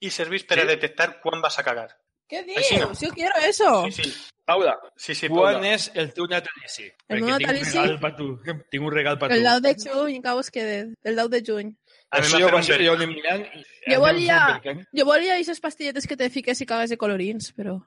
i 0.00 0.10
serveix 0.10 0.44
per 0.46 0.58
a 0.60 0.62
Sí. 0.62 0.68
detectar 0.68 1.20
quan 1.20 1.40
vas 1.42 1.58
a 1.58 1.64
cagar. 1.64 1.90
¿Qué 2.28 2.38
Així 2.56 2.78
no. 2.78 2.88
dices? 2.88 3.00
Yo 3.08 3.14
quiero 3.14 3.36
eso. 3.40 3.84
Sí, 3.90 4.02
sí. 4.04 4.14
Paula, 4.44 4.74
Sí, 4.96 5.14
sí, 5.14 5.28
quan 5.28 5.54
Paula. 5.54 5.70
és 5.74 5.90
el 5.94 6.12
teu 6.12 6.26
natalici? 6.28 6.84
El 6.84 7.16
Perquè 7.16 7.24
meu 7.24 7.38
tinc 7.38 7.48
natalici? 7.48 7.78
un 7.78 7.84
regal 7.84 8.00
per 8.00 8.10
tu. 8.16 8.26
Tinc 8.70 8.82
un 8.84 8.92
regal 8.92 9.18
per 9.18 9.28
tu. 9.30 9.34
El 9.34 9.42
10 9.42 9.62
de 9.62 9.74
juny, 9.90 10.20
que 10.22 10.34
vos 10.36 10.50
quede. 10.50 10.76
El 11.02 11.16
10 11.16 11.30
de 11.30 11.42
juny. 11.46 11.70
A 12.10 12.20
mi 12.20 12.26
Això 12.26 12.32
m'ha 12.34 12.40
jo 12.40 12.44
fet 12.46 12.54
va 12.54 12.58
un 12.58 12.62
mirant... 13.08 13.46
Jo 13.90 14.00
volia, 14.00 14.60
jo 14.92 15.04
volia 15.04 15.34
aquestes 15.34 15.60
pastilletes 15.60 16.06
que 16.06 16.16
te 16.16 16.28
fiques 16.30 16.60
i 16.60 16.66
cagues 16.66 16.90
de 16.90 16.96
colorins, 17.00 17.52
però 17.56 17.78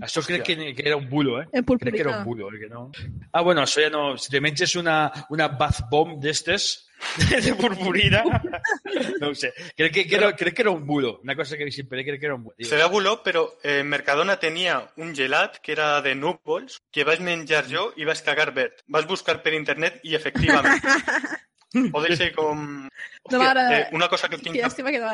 Això 0.00 0.22
crec 0.26 0.44
que, 0.44 0.56
que 0.76 0.84
era 0.84 0.96
un 0.96 1.08
bulo, 1.08 1.40
eh? 1.40 1.46
en 1.52 1.64
Crec 1.64 1.94
que 1.94 2.00
era 2.00 2.18
un 2.18 2.24
bulo, 2.24 2.52
eh? 2.52 2.60
Que 2.60 2.68
no... 2.68 2.90
Ah, 3.32 3.40
bueno, 3.40 3.62
això 3.62 3.80
ja 3.84 3.90
no... 3.90 4.16
Si 4.18 4.30
te 4.30 4.40
menges 4.40 4.76
una, 4.76 4.98
una 5.30 5.48
bath 5.48 5.86
bomb 5.90 6.18
d'estes, 6.20 6.88
de 7.44 7.54
purpurina, 7.54 8.22
no 9.20 9.28
ho 9.28 9.34
sé. 9.34 9.52
Crec 9.76 9.92
que, 9.92 10.06
que 10.08 10.16
era, 10.16 10.34
crec 10.36 10.54
que 10.54 10.62
era 10.62 10.70
un 10.70 10.86
bulo. 10.86 11.20
Una 11.22 11.36
cosa 11.36 11.56
que 11.56 11.64
ahí, 11.64 11.70
crec 11.70 12.20
que 12.20 12.26
era 12.26 12.34
un 12.34 12.44
bulo. 12.44 12.56
Serà 12.60 12.88
buló, 12.88 13.22
però 13.22 13.46
eh, 13.62 13.82
Mercadona 13.82 14.38
tenia 14.38 14.80
un 14.96 15.14
gelat 15.14 15.60
que 15.62 15.72
era 15.72 16.00
de 16.02 16.14
núvols 16.14 16.80
que 16.92 17.06
vaig 17.08 17.22
menjar 17.24 17.64
jo 17.70 17.92
i 17.96 18.08
vaig 18.08 18.22
cagar 18.24 18.52
verd. 18.54 18.82
Vas 18.88 19.06
buscar 19.06 19.40
per 19.42 19.54
internet 19.54 20.00
i 20.04 20.18
efectivament. 20.18 20.82
Pot 21.92 22.06
ser 22.16 22.30
com... 22.34 22.88
No 23.30 23.38
m'agrada. 23.38 23.78
eh, 23.78 23.88
una, 23.92 24.08
cosa 24.08 24.28
que 24.28 24.38
tinc, 24.38 24.54
Que 24.56 24.62
llàstima 24.62 24.90
que 24.90 24.98
no 25.02 25.10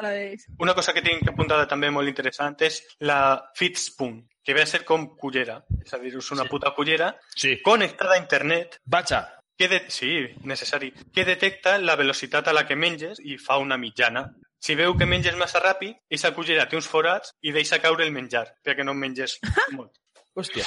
una 0.63 0.75
cosa 0.75 0.93
que 0.95 1.03
tinc 1.03 1.27
apuntada 1.29 1.67
també 1.67 1.91
molt 1.91 2.09
interessant 2.09 2.55
és 2.63 2.81
la 3.01 3.51
Fitspoon, 3.57 4.21
que 4.45 4.55
ve 4.55 4.63
a 4.63 4.67
ser 4.67 4.85
com 4.85 5.17
cullera. 5.17 5.65
És 5.85 5.93
a 5.95 5.99
dir, 5.99 6.15
és 6.15 6.31
una 6.31 6.45
Sí. 6.45 6.49
puta 6.49 6.71
cullera 6.75 7.19
Sí. 7.35 7.61
connectada 7.63 8.15
a 8.15 8.19
internet 8.19 8.79
Vaja. 8.85 9.41
que 9.59 9.69
de... 9.69 9.83
sí, 9.91 10.29
necessari, 10.45 10.93
que 11.13 11.25
detecta 11.25 11.77
la 11.79 11.97
velocitat 11.97 12.47
a 12.49 12.53
la 12.53 12.67
que 12.67 12.77
menges 12.77 13.19
i 13.21 13.37
fa 13.39 13.59
una 13.59 13.77
mitjana. 13.77 14.33
Si 14.61 14.75
veu 14.75 14.97
que 14.97 15.07
menges 15.07 15.37
massa 15.37 15.61
ràpid, 15.61 15.97
aquesta 16.07 16.33
cullera 16.35 16.69
té 16.69 16.77
uns 16.77 16.87
forats 16.89 17.35
i 17.43 17.53
deixa 17.53 17.81
caure 17.81 18.05
el 18.05 18.13
menjar, 18.13 18.47
perquè 18.65 18.85
no 18.85 18.93
en 18.93 18.99
menges 18.99 19.39
molt. 19.73 19.93
Hòstia, 20.35 20.65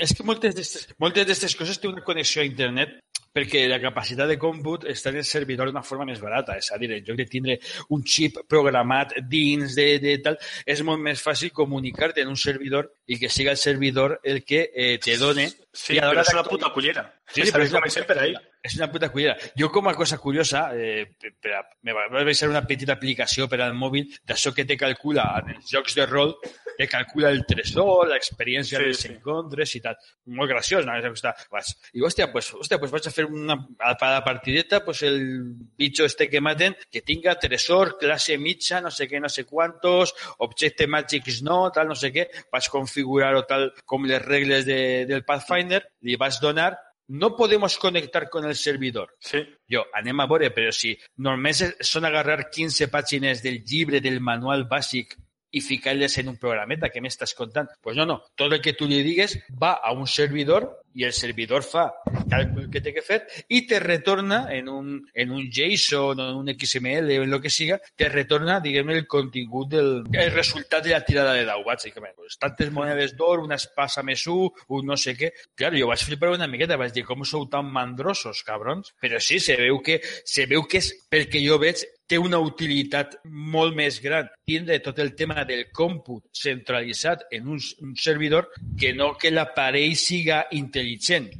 és 0.00 0.14
que 0.14 0.24
moltes 0.24 0.54
d'estes 0.56 1.54
coses 1.56 1.78
té 1.78 1.86
una 1.86 2.02
connexió 2.02 2.42
a 2.42 2.44
internet 2.44 2.98
perquè 3.34 3.64
la 3.66 3.80
capacitat 3.82 4.30
de 4.30 4.38
còmput 4.38 4.86
està 4.92 5.10
en 5.10 5.18
el 5.18 5.26
servidor 5.26 5.68
d'una 5.70 5.82
forma 5.82 6.06
més 6.06 6.22
barata. 6.22 6.54
És 6.60 6.70
a 6.72 6.78
dir, 6.78 6.92
en 6.94 7.02
lloc 7.04 7.18
de 7.18 7.26
tindre 7.26 7.58
un 7.96 8.04
xip 8.06 8.38
programat 8.48 9.16
dins 9.30 9.74
de, 9.74 9.88
de 10.02 10.16
tal, 10.22 10.38
és 10.66 10.84
molt 10.86 11.02
més 11.02 11.22
fàcil 11.22 11.50
comunicar-te 11.52 12.22
en 12.22 12.30
un 12.30 12.38
servidor 12.38 12.92
i 13.10 13.18
que 13.18 13.28
siga 13.28 13.50
el 13.50 13.60
servidor 13.60 14.20
el 14.22 14.44
que 14.46 14.68
eh, 14.70 14.98
te 15.02 15.18
done. 15.18 15.48
Sí, 15.74 15.98
però 15.98 16.22
és 16.22 16.30
una 16.32 16.46
puta 16.46 16.70
cullera. 16.70 17.02
Sí, 17.26 17.42
a 17.42 17.50
però 17.50 17.64
és 17.66 17.72
una 17.74 17.80
per 17.82 18.18
ahí. 18.20 18.34
cullera. 18.34 18.50
És 18.64 18.76
una 18.78 18.86
puta 18.92 19.10
cullera. 19.12 19.34
Jo, 19.58 19.68
com 19.72 19.88
a 19.90 19.94
cosa 19.98 20.16
curiosa, 20.22 20.68
eh, 20.72 21.16
per 21.42 21.56
a, 21.58 21.62
me 21.82 21.92
va, 21.92 22.22
ser 22.32 22.48
una 22.48 22.62
petita 22.64 22.94
aplicació 22.94 23.48
per 23.50 23.58
al 23.60 23.74
mòbil 23.76 24.06
d'això 24.24 24.54
que 24.54 24.64
te 24.64 24.78
calcula 24.80 25.26
en 25.42 25.56
els 25.56 25.72
jocs 25.72 25.98
de 25.98 26.06
rol, 26.06 26.36
te 26.78 26.86
calcula 26.88 27.32
el 27.34 27.44
tresor, 27.46 28.08
l'experiència 28.08 28.78
Sí, 28.78 28.84
dels 28.86 29.02
sí. 29.02 29.10
encontres 29.12 29.74
i 29.76 29.82
tal. 29.84 29.98
Molt 30.38 30.50
graciós, 30.54 30.86
no? 30.86 30.94
I, 30.96 32.04
hòstia, 32.06 32.30
pues, 32.32 32.52
hòstia, 32.54 32.78
pues 32.80 32.94
vaig 32.94 33.10
a 33.10 33.12
fer 33.12 33.23
una, 33.24 33.56
a 33.78 33.96
la 34.00 34.24
partideta, 34.24 34.84
pues 34.84 35.02
el 35.02 35.54
bicho 35.76 36.04
este 36.04 36.28
que 36.30 36.40
maten, 36.40 36.76
que 36.90 37.02
tinga 37.02 37.38
tresor, 37.38 37.96
classe 37.98 38.38
mitja, 38.38 38.80
no 38.80 38.90
sé 38.90 39.08
què, 39.08 39.20
no 39.20 39.28
sé 39.28 39.44
quantos, 39.44 40.14
objecte 40.38 40.86
màgics 40.86 41.42
no, 41.42 41.70
tal, 41.74 41.88
no 41.92 41.98
sé 41.98 42.12
què, 42.14 42.28
vaig 42.52 42.70
configurar-ho 42.72 43.44
tal 43.48 43.70
com 43.84 44.06
les 44.08 44.22
regles 44.22 44.66
de, 44.66 44.80
del 45.10 45.24
Pathfinder, 45.24 45.84
li 46.02 46.18
vaig 46.20 46.40
donar 46.42 46.72
no 47.06 47.36
podemos 47.36 47.76
conectar 47.76 48.30
con 48.30 48.46
el 48.46 48.54
servidor. 48.54 49.14
Sí. 49.20 49.42
Jo, 49.70 49.84
anem 49.92 50.22
a 50.22 50.26
veure, 50.30 50.48
però 50.56 50.72
si 50.72 50.94
només 51.20 51.60
són 51.84 52.08
agarrar 52.08 52.48
15 52.48 52.88
pàgines 52.92 53.42
del 53.44 53.60
llibre 53.60 54.00
del 54.00 54.22
manual 54.24 54.64
bàsic 54.70 55.12
i 55.54 55.60
ficar-les 55.62 56.16
en 56.18 56.32
un 56.32 56.38
programeta, 56.40 56.90
què 56.90 57.02
m'estàs 57.04 57.34
contant? 57.38 57.68
Pues 57.82 57.96
no, 57.96 58.06
no. 58.08 58.18
Tot 58.34 58.52
el 58.52 58.62
que 58.64 58.74
tu 58.74 58.88
li 58.90 59.02
digues 59.06 59.36
va 59.60 59.76
a 59.76 59.92
un 59.94 60.08
servidor 60.10 60.66
i 60.94 61.04
el 61.04 61.12
servidor 61.12 61.64
fa 61.66 61.88
el 62.14 62.24
càlcul 62.30 62.68
que 62.72 62.82
té 62.84 62.94
que 62.94 63.02
fer 63.04 63.20
i 63.48 63.64
te 63.68 63.80
retorna 63.82 64.44
en 64.54 64.68
un, 64.70 64.90
en 65.12 65.32
un 65.34 65.48
JSON 65.50 66.20
o 66.20 66.28
en 66.30 66.40
un 66.42 66.52
XML 66.54 67.18
o 67.18 67.24
en 67.24 67.34
el 67.34 67.40
que 67.42 67.50
siga, 67.50 67.80
te 67.96 68.08
retorna, 68.08 68.60
diguem 68.64 68.94
el 68.94 69.06
contingut 69.06 69.72
del 69.74 69.90
el 70.12 70.32
resultat 70.32 70.84
de 70.84 70.94
la 70.94 71.02
tirada 71.04 71.34
de 71.34 71.44
dau, 71.48 71.64
bàsicament. 71.66 72.14
Pues, 72.16 72.38
tantes 72.38 72.70
monedes 72.72 73.16
d'or, 73.18 73.42
una 73.44 73.58
espasa 73.60 74.02
més 74.06 74.26
un, 74.30 74.48
un 74.68 74.86
no 74.86 74.96
sé 75.00 75.16
què. 75.18 75.32
Claro, 75.54 75.78
jo 75.78 75.90
vaig 75.90 76.04
flipar 76.06 76.32
una 76.34 76.48
miqueta, 76.50 76.78
vaig 76.80 76.94
dir, 76.94 77.04
com 77.06 77.24
sou 77.28 77.48
tan 77.50 77.68
mandrosos, 77.72 78.44
cabrons? 78.46 78.94
Però 79.00 79.20
sí, 79.20 79.40
se 79.42 79.58
veu 79.60 79.80
que, 79.84 80.00
se 80.24 80.46
veu 80.50 80.64
que 80.68 80.80
és, 80.82 80.92
pel 81.10 81.28
que 81.30 81.42
jo 81.44 81.58
veig, 81.62 81.84
té 82.06 82.18
una 82.20 82.38
utilitat 82.42 83.16
molt 83.24 83.74
més 83.76 83.96
gran 84.04 84.28
tindre 84.44 84.76
tot 84.84 84.98
el 85.00 85.14
tema 85.16 85.44
del 85.48 85.66
còmput 85.72 86.26
centralitzat 86.36 87.24
en 87.32 87.48
un, 87.48 87.60
un 87.80 87.94
servidor 87.96 88.50
que 88.80 88.92
no 88.92 89.14
que 89.16 89.32
l'aparell 89.32 89.96
siga 89.96 90.44
intel·ligent. 90.52 90.83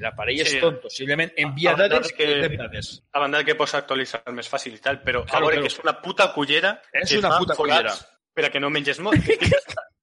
L'aparell 0.00 0.44
Sí. 0.46 0.56
és 0.56 0.60
tonto, 0.60 0.88
simplement 0.90 1.32
envia 1.36 1.72
A 1.72 1.76
dades 1.76 2.08
de 2.08 2.14
que- 2.14 2.54
i 2.54 2.56
dades. 2.56 3.02
A 3.12 3.18
banda 3.20 3.38
de 3.38 3.44
que 3.44 3.54
pots 3.54 3.74
actualitzar 3.74 4.22
més 4.32 4.50
fàcil 4.50 4.74
i 4.74 4.78
tal, 4.80 5.02
però 5.02 5.24
Claro, 5.24 5.46
a 5.46 5.50
veure 5.50 5.56
claro. 5.56 5.62
que 5.62 5.66
és 5.74 5.78
una 5.82 6.00
puta 6.02 6.32
cullera 6.32 6.82
És 6.92 7.10
que 7.10 7.18
una 7.18 7.30
fa 7.30 7.38
puta 7.38 7.54
cullera. 7.54 7.94
per 8.34 8.44
a 8.46 8.50
que 8.50 8.60
no 8.60 8.70
menges 8.70 8.98
molt. 9.00 9.14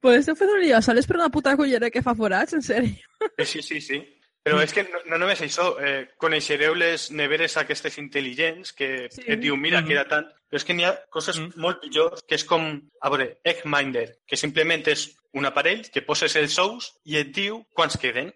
Pues 0.00 0.18
esto 0.20 0.36
fue 0.36 0.46
un 0.46 0.60
lío. 0.60 0.80
¿Sales 0.80 1.06
per 1.06 1.16
una 1.16 1.28
puta 1.30 1.56
cullera 1.56 1.90
que 1.90 2.02
fa 2.02 2.14
forats? 2.14 2.52
En 2.52 2.62
serio? 2.62 2.94
sí, 3.38 3.62
sí, 3.62 3.80
sí. 3.80 4.14
Però 4.44 4.62
és 4.62 4.72
que 4.72 4.84
no, 4.84 5.00
no 5.10 5.18
només 5.18 5.40
això, 5.42 5.74
eh, 5.82 6.10
coneixereu 6.16 6.74
les 6.74 7.10
neveres 7.10 7.56
aquestes 7.56 7.98
intel·ligents 7.98 8.72
que 8.72 9.08
Sí. 9.10 9.22
et 9.26 9.40
diu, 9.40 9.56
mira, 9.56 9.80
Mhm. 9.80 9.88
queda 9.88 10.04
tant. 10.08 10.26
Però 10.48 10.56
és 10.56 10.64
que 10.64 10.72
n'hi 10.74 10.84
ha 10.84 11.04
coses 11.10 11.38
Mhm. 11.38 11.52
molt 11.56 11.80
pitjors, 11.80 12.22
que 12.26 12.36
és 12.36 12.44
com, 12.44 12.88
a 13.00 13.10
veure, 13.10 13.40
Eggminder, 13.44 14.20
que 14.26 14.36
simplement 14.36 14.86
és 14.86 15.16
un 15.32 15.44
aparell 15.44 15.90
que 15.90 16.02
poses 16.02 16.34
els 16.36 16.56
ous 16.58 16.94
i 17.04 17.16
et 17.18 17.28
diu 17.34 17.66
quants 17.74 17.98
queden. 17.98 18.32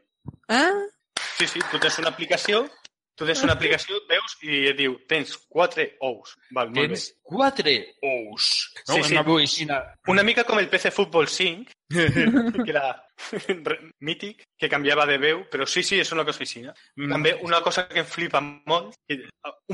Ah, 0.48 0.70
Sí, 1.38 1.46
sí, 1.46 1.60
tu 1.70 1.78
tens 1.82 1.98
una 1.98 2.10
aplicació, 2.12 2.60
tu 3.18 3.26
tens 3.26 3.40
una 3.44 3.54
aplicació, 3.56 3.98
veus 4.08 4.34
i 4.46 4.60
et 4.70 4.76
diu, 4.78 4.94
tens 5.10 5.32
quatre 5.50 5.88
ous. 6.06 6.36
Val, 6.54 6.70
molt 6.70 6.76
bé. 6.76 6.86
Tens 6.94 7.06
quatre 7.22 7.74
ous. 8.02 8.48
No? 8.88 8.94
Sí, 8.94 9.02
sí. 9.08 9.14
Una 9.16 9.22
boixina. 9.26 9.78
Una 10.08 10.22
mica 10.26 10.44
com 10.48 10.58
el 10.60 10.68
PC 10.70 10.90
Football 10.94 11.28
5, 11.28 11.72
que 12.64 12.70
era 12.70 12.84
mític, 14.00 14.44
que 14.58 14.70
canviava 14.70 15.06
de 15.06 15.18
veu, 15.18 15.42
però 15.50 15.66
sí, 15.66 15.82
sí, 15.86 15.98
és 16.02 16.12
una 16.14 16.24
cosa 16.28 16.42
així. 16.46 16.62
No? 16.66 16.74
Mm. 16.96 17.10
També 17.16 17.34
una 17.42 17.60
cosa 17.62 17.86
que 17.88 18.02
em 18.02 18.08
flipa 18.08 18.40
molt, 18.42 18.94
que 19.08 19.18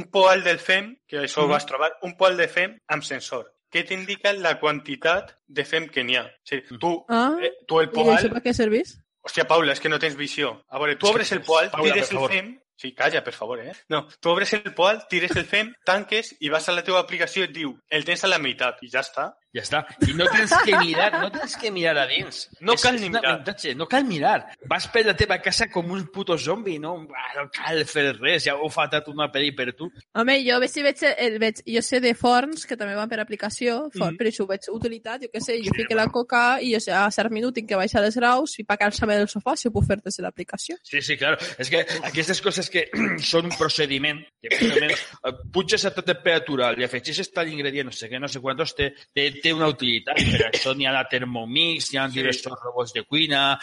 un 0.01 0.09
poal 0.13 0.43
del 0.45 0.59
fem, 0.59 0.95
que 1.07 1.23
això 1.25 1.45
ho 1.45 1.49
Mm. 1.49 1.57
vas 1.57 1.67
trobar, 1.67 1.93
un 2.03 2.17
poal 2.17 2.37
de 2.37 2.49
fem 2.49 2.79
amb 2.89 3.05
sensor, 3.05 3.53
que 3.71 3.85
t'indica 3.85 4.33
la 4.33 4.57
quantitat 4.61 5.37
de 5.47 5.65
fem 5.65 5.89
que 5.93 6.05
n'hi 6.05 6.17
ha. 6.17 6.25
O 6.25 6.49
sigui, 6.49 6.79
tu, 6.81 6.95
ah. 7.09 7.37
eh, 7.43 7.53
tu 7.67 7.81
el 7.81 7.89
I 7.89 7.93
això 7.93 8.03
poal... 8.03 8.31
per 8.39 8.43
què 8.43 8.55
servís? 8.57 8.97
Hòstia, 9.29 9.45
Paula, 9.45 9.75
és 9.77 9.83
que 9.85 9.91
no 9.93 9.99
tens 10.01 10.17
visió. 10.17 10.55
A 10.73 10.81
veure, 10.81 10.97
tu 10.97 11.11
obres 11.11 11.31
el 11.37 11.43
poal, 11.45 11.69
Paula, 11.75 11.93
tires 11.93 12.15
el 12.17 12.25
fem... 12.33 12.57
Sí, 12.79 12.93
calla, 12.95 13.25
per 13.27 13.33
favor, 13.35 13.59
eh? 13.59 13.73
No, 13.91 14.05
tu 14.23 14.31
obres 14.31 14.53
el 14.55 14.73
poal, 14.73 15.01
tires 15.11 15.33
el 15.35 15.45
fem, 15.51 15.73
tanques 15.85 16.31
i 16.39 16.49
vas 16.49 16.69
a 16.71 16.75
la 16.77 16.85
teva 16.87 17.01
aplicació 17.03 17.43
i 17.43 17.49
et 17.49 17.55
diu 17.57 17.73
el 17.91 18.07
tens 18.07 18.23
a 18.23 18.31
la 18.31 18.39
meitat 18.39 18.79
i 18.87 18.91
ja 18.93 19.03
està. 19.03 19.25
Ja 19.55 19.63
està. 19.63 19.79
I 20.07 20.13
no 20.13 20.27
tens 20.29 20.53
que 20.65 20.77
mirar, 20.79 21.23
no 21.23 21.31
tens 21.33 21.55
que 21.57 21.71
mirar 21.73 21.97
a 22.03 22.07
dins. 22.07 22.51
No 22.61 22.75
És- 22.75 22.83
cal 22.83 22.99
ni 23.01 23.09
mirar. 23.09 23.25
avantatge, 23.33 23.75
No 23.75 23.87
cal 23.89 24.05
mirar. 24.05 24.47
Vas 24.69 24.87
per 24.89 25.07
la 25.07 25.15
teva 25.17 25.39
casa 25.41 25.71
com 25.71 25.91
un 25.91 26.07
puto 26.09 26.37
zombi, 26.37 26.79
no? 26.79 27.07
Ah, 27.17 27.33
No 27.41 27.49
cal 27.51 27.85
fer 27.87 28.17
res, 28.19 28.45
ja 28.45 28.57
ho 28.57 28.69
fa 28.69 28.89
tot 28.91 29.09
una 29.09 29.31
peli 29.33 29.53
per 29.53 29.73
tu. 29.75 29.91
Home, 30.15 30.45
jo 30.45 30.59
si 30.69 30.83
veig, 30.83 30.99
el, 31.17 31.39
veig, 31.39 31.63
jo 31.67 31.81
sé 31.83 32.01
de 32.01 32.13
forns 32.15 32.67
que 32.67 32.77
també 32.77 32.95
van 32.95 33.09
per 33.09 33.21
aplicació, 33.21 33.91
for, 33.97 34.11
Mhm. 34.13 34.17
però 34.19 34.29
això 34.29 34.43
ho 34.43 34.47
veig 34.47 34.61
utilitat, 34.69 35.23
jo 35.23 35.29
què 35.33 35.41
sé, 35.41 35.59
jo 35.65 35.71
fico 35.75 35.95
la 35.95 36.07
coca 36.09 36.61
i 36.61 36.73
jo 36.75 36.81
sé, 36.81 36.93
a 36.93 37.11
cert 37.11 37.31
minut 37.31 37.55
tinc 37.55 37.69
que 37.69 37.77
baixar 37.77 38.05
els 38.05 38.17
graus 38.17 38.59
i 38.59 38.65
pa 38.65 38.77
calçar-me 38.77 39.17
del 39.17 39.29
sofà 39.29 39.57
si 39.57 39.69
ho 39.69 39.73
puc 39.73 39.87
fer 39.87 39.97
des 40.03 40.17
de 40.17 40.23
l'aplicació. 40.23 40.77
Sí, 40.83 41.01
sí, 41.01 41.17
claro. 41.17 41.39
És 41.59 41.71
que 41.71 41.87
aquestes 42.03 42.41
coses 42.43 42.69
que 42.69 42.91
són 43.19 43.47
un 43.47 43.53
procediment, 43.57 44.21
que 44.43 44.49
més 44.51 44.77
o 44.77 44.81
menys 44.81 45.01
eh, 45.25 45.33
puges 45.53 45.85
a 45.87 45.91
tota 45.95 46.13
temperatura, 46.15 46.73
li 46.73 46.85
afegeixes 46.85 47.33
tal 47.33 47.49
ingredient, 47.49 47.87
no 47.87 47.93
sé 47.93 48.11
què, 48.11 48.21
no 48.21 48.29
sé 48.29 48.41
quantos, 48.41 48.75
té, 48.75 48.93
té, 49.15 49.31
té 49.43 49.53
una 49.55 49.69
utilitat. 49.69 50.17
Per 50.17 50.49
això 50.53 50.75
n'hi 50.77 50.87
ha 50.89 50.93
la 50.95 51.07
Thermomix, 51.11 51.93
hi 51.93 51.99
ha 51.99 52.09
Sí. 52.09 52.21
diversos 52.21 52.59
robots 52.63 52.93
de 52.97 53.05
cuina... 53.05 53.59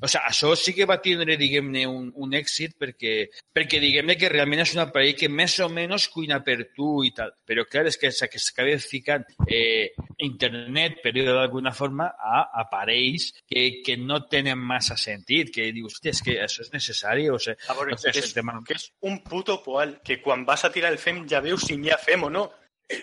O 0.00 0.08
sigui, 0.08 0.22
això 0.30 0.54
sí 0.56 0.72
que 0.72 0.86
va 0.88 0.94
tindre, 1.04 1.34
diguem-ne, 1.36 1.82
un, 1.84 2.06
un 2.24 2.30
èxit 2.32 2.72
perquè, 2.80 3.26
perquè 3.52 3.76
diguem-ne, 3.82 4.14
que 4.16 4.30
realment 4.32 4.62
és 4.62 4.70
un 4.72 4.80
aparell 4.86 5.12
que 5.12 5.28
més 5.28 5.58
o 5.60 5.66
menys 5.68 6.06
cuina 6.08 6.38
per 6.40 6.70
tu 6.72 7.02
i 7.04 7.10
tal. 7.12 7.34
Però, 7.44 7.66
clar, 7.68 7.82
és 7.90 7.98
que, 8.00 8.08
s'acaba 8.08 8.78
ficant 8.80 9.26
eh, 9.44 9.90
internet, 10.24 11.02
per 11.02 11.12
dir-ho 11.12 11.34
d'alguna 11.36 11.74
forma, 11.76 12.06
a 12.16 12.46
aparells 12.62 13.28
que, 13.44 13.82
que 13.84 13.98
no 14.00 14.22
tenen 14.24 14.56
massa 14.56 14.96
sentit, 14.96 15.52
que 15.52 15.68
dius, 15.68 15.98
hòstia, 15.98 16.16
és 16.16 16.24
que 16.24 16.38
això 16.46 16.64
és 16.64 16.72
necessari, 16.72 17.28
o 17.28 17.36
sigui, 17.36 17.58
A 17.68 17.76
veure, 17.76 17.92
no 17.92 18.00
sé, 18.00 18.14
és 18.16 18.32
que 18.32 18.78
és 18.80 18.88
un 19.04 19.20
puto 19.28 19.60
poal, 19.62 19.98
que 20.00 20.16
quan 20.24 20.46
vas 20.48 20.64
a 20.64 20.72
tirar 20.72 20.94
el 20.94 20.98
fem 21.02 21.26
ja 21.28 21.44
veus 21.44 21.68
si 21.68 21.76
n'hi 21.76 21.92
ha 21.92 22.00
fem 22.00 22.24
o 22.24 22.32
no. 22.32 22.48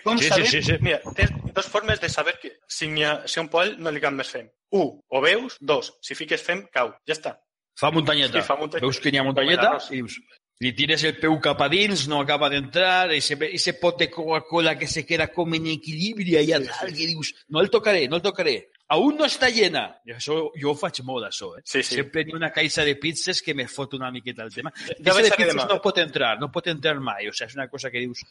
Com 0.04 0.18
Sí, 0.18 0.24
sí, 0.24 0.28
sabem? 0.30 0.46
sí, 0.46 0.62
sí. 0.62 0.76
Mira, 0.84 1.00
tens 1.16 1.30
dos 1.54 1.66
formes 1.66 2.00
de 2.00 2.08
saber 2.12 2.38
que 2.42 2.54
si, 2.68 2.88
ha, 3.04 3.22
si 3.26 3.40
un 3.40 3.48
poal 3.48 3.76
no 3.80 3.90
li 3.90 4.00
cap 4.04 4.12
més 4.12 4.28
fem. 4.28 4.48
Un, 4.76 4.98
o 5.08 5.20
veus, 5.24 5.56
dos, 5.60 5.94
si 6.04 6.14
fiques 6.18 6.42
fem, 6.44 6.66
cau. 6.72 6.90
Ja 7.08 7.14
està. 7.16 7.38
Fa 7.78 7.90
muntanyeta. 7.94 8.40
Sí, 8.40 8.46
fa 8.46 8.56
muntanyeta. 8.58 8.84
Veus 8.84 9.00
que 9.00 9.12
n'hi 9.14 9.20
ha 9.22 9.24
muntanyeta 9.24 9.70
i 9.90 10.02
dius, 10.02 10.18
li 10.60 10.72
tires 10.74 11.04
el 11.04 11.20
cap 11.40 11.60
a 11.62 11.68
dins, 11.70 12.08
no 12.08 12.20
acaba 12.20 12.48
d'entrar, 12.50 13.12
i 13.12 13.18
ese, 13.18 13.36
ese 13.52 13.74
pot 13.78 13.98
de 13.98 14.08
Coca-Cola 14.10 14.76
que 14.78 14.88
se 14.88 15.04
queda 15.06 15.28
com 15.30 15.54
en 15.54 15.66
equilibri 15.70 16.34
allà 16.36 16.58
Sí, 16.58 16.66
dalt, 16.66 16.90
sí. 16.90 16.96
que 16.96 17.06
dius, 17.12 17.34
no 17.48 17.60
el 17.60 17.70
tocaré, 17.70 18.08
no 18.08 18.16
el 18.16 18.22
tocaré. 18.22 18.70
Aún 18.90 19.18
no 19.20 19.26
està 19.28 19.50
llena. 19.52 20.00
Això, 20.08 20.38
jo 20.56 20.70
ho 20.72 20.74
faig 20.74 21.02
molt, 21.04 21.26
això, 21.28 21.50
eh? 21.58 21.62
Sí, 21.62 21.82
sí. 21.82 21.98
Sempre 22.00 22.24
n'hi 22.24 22.32
ha 22.32 22.38
una 22.40 22.50
caixa 22.50 22.86
de 22.88 22.94
pizzas 22.96 23.42
que 23.44 23.54
me 23.54 23.66
fot 23.68 23.94
una 23.94 24.10
miqueta 24.10 24.42
el 24.42 24.54
tema. 24.54 24.72
Ja 24.74 24.96
Caixa 25.12 25.22
de 25.26 25.30
pizzas 25.36 25.52
demà. 25.54 25.66
no 25.68 25.76
pot 25.84 25.98
entrar, 26.00 26.38
no 26.40 26.48
pot 26.50 26.66
entrar 26.72 26.96
mai. 26.98 27.28
O 27.28 27.34
sigui, 27.36 27.50
és 27.50 27.58
una 27.58 27.68
cosa 27.68 27.90
que 27.92 28.00
dius... 28.00 28.24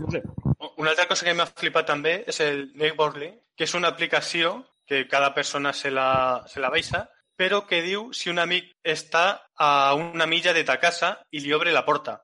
No 0.00 0.10
sé. 0.10 0.20
Una 0.76 0.90
altra 0.90 1.06
cosa 1.06 1.24
que 1.24 1.32
m'ha 1.38 1.46
flipat 1.46 1.86
també 1.86 2.16
és 2.26 2.40
el 2.44 2.72
Neighborly, 2.74 3.30
que 3.56 3.64
és 3.64 3.74
una 3.78 3.88
aplicació 3.94 4.66
que 4.84 5.06
cada 5.08 5.32
persona 5.32 5.72
se 5.72 5.92
la, 5.94 6.42
se 6.50 6.58
la 6.60 6.68
baixa, 6.74 7.06
però 7.40 7.62
que 7.64 7.80
diu 7.80 8.10
si 8.12 8.28
un 8.28 8.38
amic 8.42 8.74
està 8.84 9.24
a 9.56 9.70
una 9.96 10.26
milla 10.28 10.52
de 10.52 10.64
ta 10.68 10.76
casa 10.82 11.14
i 11.32 11.40
li 11.40 11.54
obre 11.56 11.72
la 11.72 11.86
porta. 11.86 12.18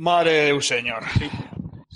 Mare 0.00 0.32
de 0.32 0.48
Déu, 0.48 0.62
senyor. 0.64 1.04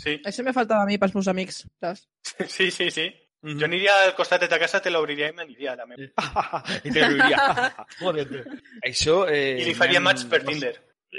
Sí, 0.02 0.18
Això 0.26 0.44
me 0.44 0.52
faltava 0.52 0.82
a 0.84 0.88
mi 0.88 0.98
pels 0.98 1.14
meus 1.14 1.28
amics, 1.30 1.62
saps? 1.80 2.04
sí, 2.48 2.70
sí, 2.70 2.90
sí. 2.90 3.08
Mhm. 3.42 3.58
Jo 3.58 3.66
aniria 3.66 3.94
al 4.04 4.14
costat 4.14 4.44
de 4.44 4.48
ta 4.50 4.58
casa, 4.60 4.80
te 4.82 4.90
l'obriria 4.90 5.30
i 5.30 5.34
m'aniria 5.34 5.72
a 5.72 5.76
la 5.80 5.86
meva. 5.86 6.10
I 6.86 6.92
te. 6.94 7.06
Joder. 8.02 8.26
Això... 8.86 9.22
Eh, 9.30 9.62
I 9.62 9.68
li 9.70 9.74
faria 9.78 10.02
match 10.04 10.28
per 10.30 10.44
Tinder. 10.44 10.74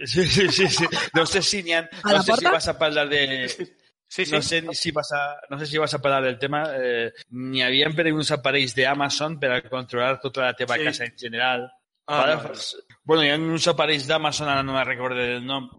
Sí, 0.06 0.26
sí, 0.26 0.48
sí, 0.50 0.68
sí. 0.70 0.88
No 1.14 1.26
sé 1.30 1.42
si 1.46 1.62
n'hi 1.64 1.76
ha... 1.78 1.84
No 2.06 2.22
sé 2.24 2.38
si 2.40 2.46
vas 2.46 2.68
a 2.70 2.78
parlar 2.80 3.10
de... 3.10 3.24
Sí, 4.14 4.26
sí. 4.28 4.32
No 4.36 4.42
sé 4.44 4.62
si 4.78 4.92
vas 4.92 5.12
a, 5.12 5.22
no 5.50 5.58
sé 5.58 5.66
si 5.66 5.78
vas 5.82 5.94
a 5.96 6.00
parlar 6.02 6.24
del 6.24 6.38
tema. 6.38 6.60
Eh, 6.78 7.12
N'hi 7.34 7.64
havia 7.66 7.88
per 7.98 8.06
uns 8.14 8.30
aparells 8.36 8.76
d'Amazon 8.78 9.40
per 9.42 9.50
a 9.56 9.62
controlar 9.70 10.20
tota 10.22 10.44
la 10.52 10.54
teva 10.54 10.78
Sí. 10.78 10.84
casa 10.86 11.06
en 11.06 11.16
general. 11.18 11.64
Ah, 12.06 12.18
Vale? 12.20 12.36
no, 12.36 12.44
no. 12.44 13.00
Bueno, 13.06 13.24
hi 13.24 13.30
ha 13.32 13.38
uns 13.40 13.66
aparells 13.72 14.06
d'Amazon, 14.08 14.50
ara 14.52 14.62
no 14.62 14.74
me'n 14.76 14.86
recordo 14.86 15.18
el 15.24 15.42
nom, 15.46 15.70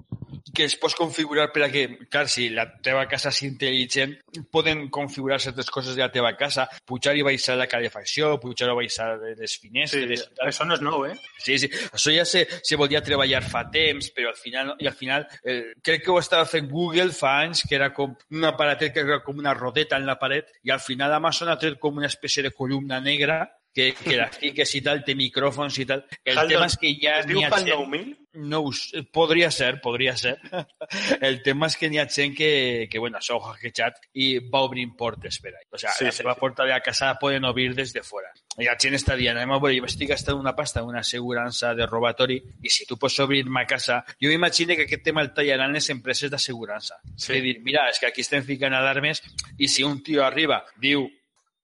que 0.52 0.64
es 0.64 0.74
pots 0.76 0.94
configurar 0.98 1.46
per 1.52 1.62
a 1.64 1.70
que, 1.72 1.84
clar, 2.10 2.26
si 2.28 2.50
la 2.52 2.66
teva 2.84 3.06
casa 3.08 3.30
és 3.32 3.38
intel·ligent, 3.46 4.12
poden 4.52 4.88
configurar 4.92 5.38
certes 5.40 5.70
coses 5.72 5.96
de 5.96 6.02
la 6.02 6.10
teva 6.12 6.34
casa, 6.36 6.66
pujar 6.84 7.14
i 7.16 7.22
baixar 7.24 7.56
la 7.56 7.66
calefacció, 7.70 8.34
pujar 8.42 8.68
o 8.70 8.76
baixar 8.76 9.14
les 9.22 9.54
Sí, 9.54 9.62
finestres, 9.62 10.26
tal. 10.36 10.48
això 10.50 10.66
no 10.68 10.74
és 10.76 10.82
nou, 10.84 11.06
eh? 11.06 11.14
Sí, 11.40 11.58
sí, 11.58 11.70
això 11.92 12.12
ja 12.12 12.24
se, 12.28 12.44
se 12.62 12.76
volia 12.76 13.00
treballar 13.02 13.42
fa 13.46 13.64
temps, 13.72 14.10
però 14.14 14.28
al 14.34 14.36
final, 14.38 14.74
i 14.78 14.86
al 14.90 14.94
final 14.98 15.26
eh, 15.42 15.72
crec 15.82 16.04
que 16.04 16.12
ho 16.12 16.18
estava 16.20 16.44
fent 16.46 16.68
Google 16.70 17.12
fa 17.16 17.38
anys, 17.46 17.64
que 17.68 17.78
era 17.78 17.92
com 17.94 18.12
un 18.30 18.44
aparatet 18.44 18.92
que 18.92 19.00
era 19.06 19.22
com 19.24 19.38
una 19.40 19.54
rodeta 19.54 19.96
en 19.96 20.06
la 20.06 20.18
paret, 20.20 20.52
i 20.64 20.70
al 20.70 20.80
final 20.80 21.12
Amazon 21.14 21.48
ha 21.48 21.58
tret 21.58 21.78
com 21.80 21.96
una 21.96 22.10
espècie 22.12 22.42
de 22.42 22.52
columna 22.52 23.00
negra 23.00 23.46
que, 23.74 23.92
que 23.98 24.16
la 24.16 24.28
fiques 24.32 24.74
i 24.78 24.82
tal, 24.86 25.02
té 25.04 25.16
micròfons 25.18 25.78
i 25.82 25.86
tal. 25.88 26.04
El 26.24 26.44
tema 26.48 26.68
és 26.70 26.76
que 26.80 26.92
Es 26.94 27.26
diu 27.26 27.40
n'hi 27.40 27.48
ha 27.48 27.50
PAL 27.52 27.66
gent... 27.66 27.80
9000? 27.80 28.12
No 28.34 28.64
ho 28.66 28.72
sé, 28.74 29.04
podria 29.14 29.50
ser, 29.54 29.80
podria 29.80 30.16
ser. 30.18 30.32
El 31.28 31.40
tema 31.44 31.68
és 31.70 31.76
que 31.78 31.86
n'hi 31.90 32.00
ha 32.02 32.06
gent 32.10 32.34
que, 32.34 32.88
que 32.90 32.98
bueno, 32.98 33.20
s'ha 33.22 33.36
hackejat 33.38 34.00
i 34.18 34.26
va 34.50 34.64
obrint 34.66 34.96
portes 34.98 35.38
per 35.42 35.52
ahí. 35.52 35.66
O 35.70 35.78
sigui, 35.78 35.92
Sí, 35.94 36.08
la 36.08 36.10
sí, 36.10 36.18
seva 36.22 36.34
sí. 36.34 36.40
porta 36.40 36.64
de 36.66 36.70
la 36.74 36.80
casa 36.82 37.12
poden 37.20 37.44
obrir 37.46 37.74
des 37.74 37.92
de 37.94 38.02
fora. 38.02 38.32
I 38.58 38.66
la 38.66 38.76
gent 38.80 38.94
està 38.98 39.14
dient, 39.18 39.38
veure, 39.38 39.74
jo 39.78 39.86
estic 39.86 40.10
gastant 40.10 40.38
una 40.38 40.54
pasta 40.54 40.80
en 40.82 40.90
una 40.90 41.02
assegurança 41.02 41.74
de 41.74 41.86
robatori 41.86 42.40
i 42.62 42.70
si 42.70 42.86
tu 42.86 42.98
pots 42.98 43.18
obrir 43.22 43.44
ma 43.46 43.66
casa... 43.66 44.02
Jo 44.20 44.30
m'imagino 44.30 44.74
que 44.74 44.86
aquest 44.88 45.04
tema 45.04 45.22
el 45.22 45.32
tallaran 45.34 45.74
les 45.74 45.90
empreses 45.90 46.30
d'assegurança. 46.30 46.98
Sí. 47.16 47.34
Sí. 47.34 47.40
dir, 47.40 47.58
mira, 47.62 47.88
és 47.90 47.98
que 47.98 48.06
aquí 48.06 48.22
estem 48.22 48.42
ficant 48.46 48.74
alarmes 48.74 49.22
i 49.58 49.68
si 49.68 49.82
un 49.86 50.02
tio 50.02 50.24
arriba, 50.24 50.64
diu 50.80 51.06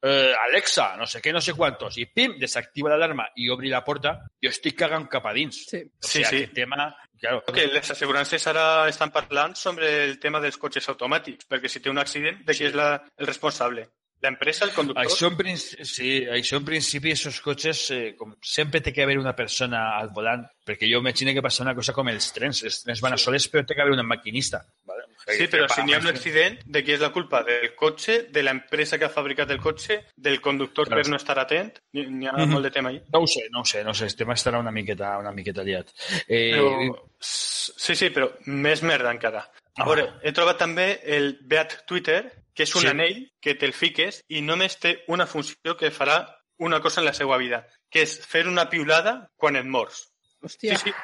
eh, 0.02 0.32
Alexa, 0.48 0.96
no 0.96 1.06
sé 1.06 1.20
què, 1.20 1.32
no 1.32 1.40
sé 1.44 1.54
quantos, 1.54 1.98
i 1.98 2.06
pim, 2.06 2.38
desactiva 2.40 2.96
la 2.96 3.84
porta, 3.84 4.16
jo 4.42 4.50
estic 4.50 4.76
cagant 4.78 5.06
cap 5.08 5.26
a 5.26 5.32
dins. 5.36 5.64
Sí. 5.68 5.82
O 5.84 6.06
Sí, 6.06 6.18
sigui, 6.18 6.24
sí. 6.24 6.36
aquest 6.36 6.54
tema... 6.54 6.90
Claro, 7.20 7.42
Que 7.52 7.66
les 7.66 7.90
assegurances 7.92 8.46
ara 8.48 8.88
estan 8.88 9.10
parlant 9.12 9.52
sobre 9.54 9.90
el 10.06 10.18
tema 10.18 10.40
dels 10.40 10.56
cotxes 10.56 10.88
automàtics, 10.88 11.44
perquè 11.50 11.68
si 11.68 11.82
té 11.84 11.90
un 11.92 11.98
accident, 12.00 12.38
de 12.46 12.54
qui 12.56 12.64
és 12.64 12.72
la, 12.74 12.94
el 13.18 13.28
responsable? 13.28 13.90
L'empresa, 14.24 14.64
el 14.64 14.72
conductor? 14.72 15.04
Això 15.04 15.28
en, 15.28 15.36
principi, 15.36 15.84
sí, 15.84 16.08
això 16.28 16.56
en 16.60 16.64
principi, 16.64 17.12
esos 17.12 17.38
cotxes, 17.44 17.82
eh, 17.92 18.14
com 18.16 18.32
sempre 18.40 18.80
té 18.80 18.92
que 18.92 19.04
haver 19.04 19.18
una 19.20 19.34
persona 19.36 19.98
al 19.98 20.10
volant, 20.16 20.46
perquè 20.64 20.88
jo 20.88 21.00
imagino 21.04 21.32
que 21.36 21.44
passa 21.44 21.62
una 21.62 21.74
cosa 21.76 21.92
com 21.96 22.08
els 22.08 22.32
trens, 22.32 22.62
els 22.64 22.82
trens 22.84 23.00
van 23.04 23.16
a 23.16 23.20
soles, 23.20 23.48
però 23.52 23.64
té 23.64 23.76
que 23.76 23.84
haver 23.84 23.96
un 23.96 24.04
maquinista. 24.06 24.60
Vale? 24.88 24.99
Sí, 25.26 25.46
però 25.48 25.68
si 25.68 25.82
n'hi 25.82 25.94
ha 25.94 25.98
un 25.98 26.06
accident, 26.08 26.58
de 26.64 26.82
qui 26.84 26.92
és 26.92 27.00
la 27.00 27.10
culpa? 27.12 27.42
Del 27.44 27.74
cotxe, 27.74 28.22
de 28.30 28.42
l'empresa 28.42 28.98
que 28.98 29.04
ha 29.04 29.10
fabricat 29.10 29.50
el 29.50 29.60
cotxe, 29.60 30.06
del 30.16 30.40
conductor 30.40 30.86
Clar. 30.88 30.98
per 31.02 31.08
no 31.10 31.16
estar 31.16 31.38
atent? 31.38 31.78
N'hi 31.92 32.06
n'hi 32.06 32.26
ha 32.26 32.32
Mhm. 32.32 32.48
molt 32.50 32.64
de 32.64 32.70
tema 32.70 32.88
ahí. 32.90 33.00
No 33.12 33.20
ho 33.20 33.26
sé, 33.26 33.48
no 33.50 33.60
ho 33.60 33.64
sé, 33.64 33.84
no 33.84 33.90
ho 33.90 33.94
sé, 33.94 34.06
el 34.06 34.16
tema 34.16 34.34
estarà 34.34 34.58
una 34.58 34.70
miqueta, 34.72 35.16
una 35.18 35.32
miqueta 35.32 35.62
liat. 35.62 35.88
Eh, 36.26 36.52
Però, 36.54 37.08
sí, 37.20 37.94
sí, 37.96 38.10
però 38.10 38.30
més 38.46 38.82
merda 38.82 39.10
encara. 39.12 39.40
A 39.76 39.82
Ah. 39.82 39.84
veure, 39.86 40.14
he 40.22 40.32
trobat 40.32 40.58
també 40.58 41.00
el 41.04 41.38
Beat 41.42 41.84
Twitter, 41.86 42.32
que 42.54 42.64
és 42.64 42.74
un 42.74 42.82
Sí. 42.82 42.88
anell 42.88 43.30
que 43.40 43.54
te'l 43.54 43.72
fiques 43.72 44.24
i 44.28 44.40
només 44.42 44.78
té 44.78 45.04
una 45.08 45.26
funció 45.26 45.76
que 45.76 45.90
farà 45.92 46.36
una 46.58 46.80
cosa 46.80 47.00
en 47.00 47.06
la 47.06 47.12
seva 47.14 47.36
vida, 47.38 47.66
que 47.90 48.02
és 48.02 48.26
fer 48.26 48.46
una 48.48 48.68
piulada 48.68 49.30
quan 49.36 49.56
et 49.56 49.64
mors. 49.64 50.10
Hòstia. 50.42 50.76
Sí, 50.76 50.90
sí, 50.90 50.94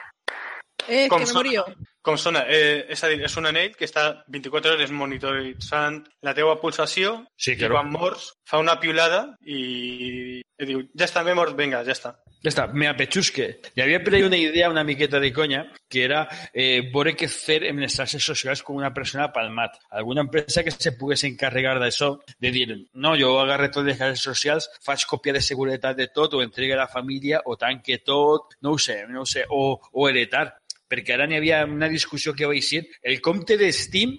Eh, 0.88 1.08
Com 1.08 1.18
que 1.18 1.24
me 1.24 1.26
sona? 1.26 1.64
Com 2.06 2.18
sona. 2.20 2.44
Eh, 2.46 2.86
és 2.94 3.02
a 3.02 3.10
dir, 3.10 3.18
és 3.26 3.36
un 3.40 3.50
anell 3.50 3.74
que 3.76 3.88
està 3.88 4.06
24 4.32 4.76
hores 4.76 4.94
monitoritzant 4.94 6.04
la 6.22 6.34
teua 6.38 6.60
pulsació 6.62 7.18
Sí, 7.34 7.56
i 7.56 7.58
claro. 7.58 7.80
quan 7.80 7.90
mors 7.90 8.30
fa 8.46 8.62
una 8.62 8.78
piulada 8.80 9.24
i, 9.42 10.38
i 10.38 10.70
diu, 10.70 10.86
ja 10.94 11.08
està, 11.08 11.24
m'he 11.26 11.34
mort, 11.34 11.56
vinga, 11.58 11.82
ja 11.86 11.96
està. 11.96 12.14
Ja 12.44 12.52
està, 12.52 12.66
me 12.70 12.86
apetxusque. 12.86 13.46
Hi 13.74 13.82
havia 13.82 13.98
per 14.04 14.12
ahí 14.14 14.22
una 14.22 14.38
idea 14.38 14.68
una 14.70 14.84
miqueta 14.86 15.18
de 15.18 15.32
conya, 15.34 15.64
que 15.90 16.04
era 16.04 16.20
eh, 16.52 16.84
veure 16.94 17.16
què 17.18 17.26
fer 17.32 17.62
en 17.66 17.80
les 17.82 17.96
xarxes 17.96 18.22
socials 18.22 18.62
com 18.62 18.78
una 18.78 18.92
persona 18.94 19.32
palmat. 19.34 19.80
Alguna 19.90 20.22
empresa 20.28 20.62
que 20.62 20.70
se 20.70 20.92
pogués 21.00 21.24
encarregar 21.26 21.80
d'això, 21.82 22.12
de 22.38 22.52
dir, 22.54 22.68
no, 22.94 23.16
jo 23.18 23.32
agarre 23.40 23.72
totes 23.74 23.88
les 23.90 23.98
xarxes 23.98 24.28
socials, 24.30 24.68
faig 24.86 25.08
còpia 25.10 25.34
de 25.34 25.42
seguretat 25.42 25.98
de 25.98 26.06
tot, 26.14 26.38
o 26.38 26.44
entregue 26.44 26.76
a 26.76 26.84
la 26.84 26.92
família, 26.92 27.42
o 27.46 27.56
tanque 27.58 27.98
tot, 28.06 28.54
no 28.62 28.76
ho 28.76 28.78
sé, 28.78 29.02
no 29.10 29.24
ho 29.24 29.26
sé, 29.26 29.42
o, 29.50 29.80
o 29.92 30.08
heretar. 30.08 30.52
Perquè 30.90 31.16
ara 31.16 31.26
n'hi 31.26 31.38
havia 31.40 31.64
una 31.66 31.88
discussió 31.90 32.34
que 32.34 32.46
va 32.46 32.54
eixir, 32.54 32.84
el 33.02 33.20
compte 33.20 33.56
de 33.58 33.72
Steam, 33.74 34.14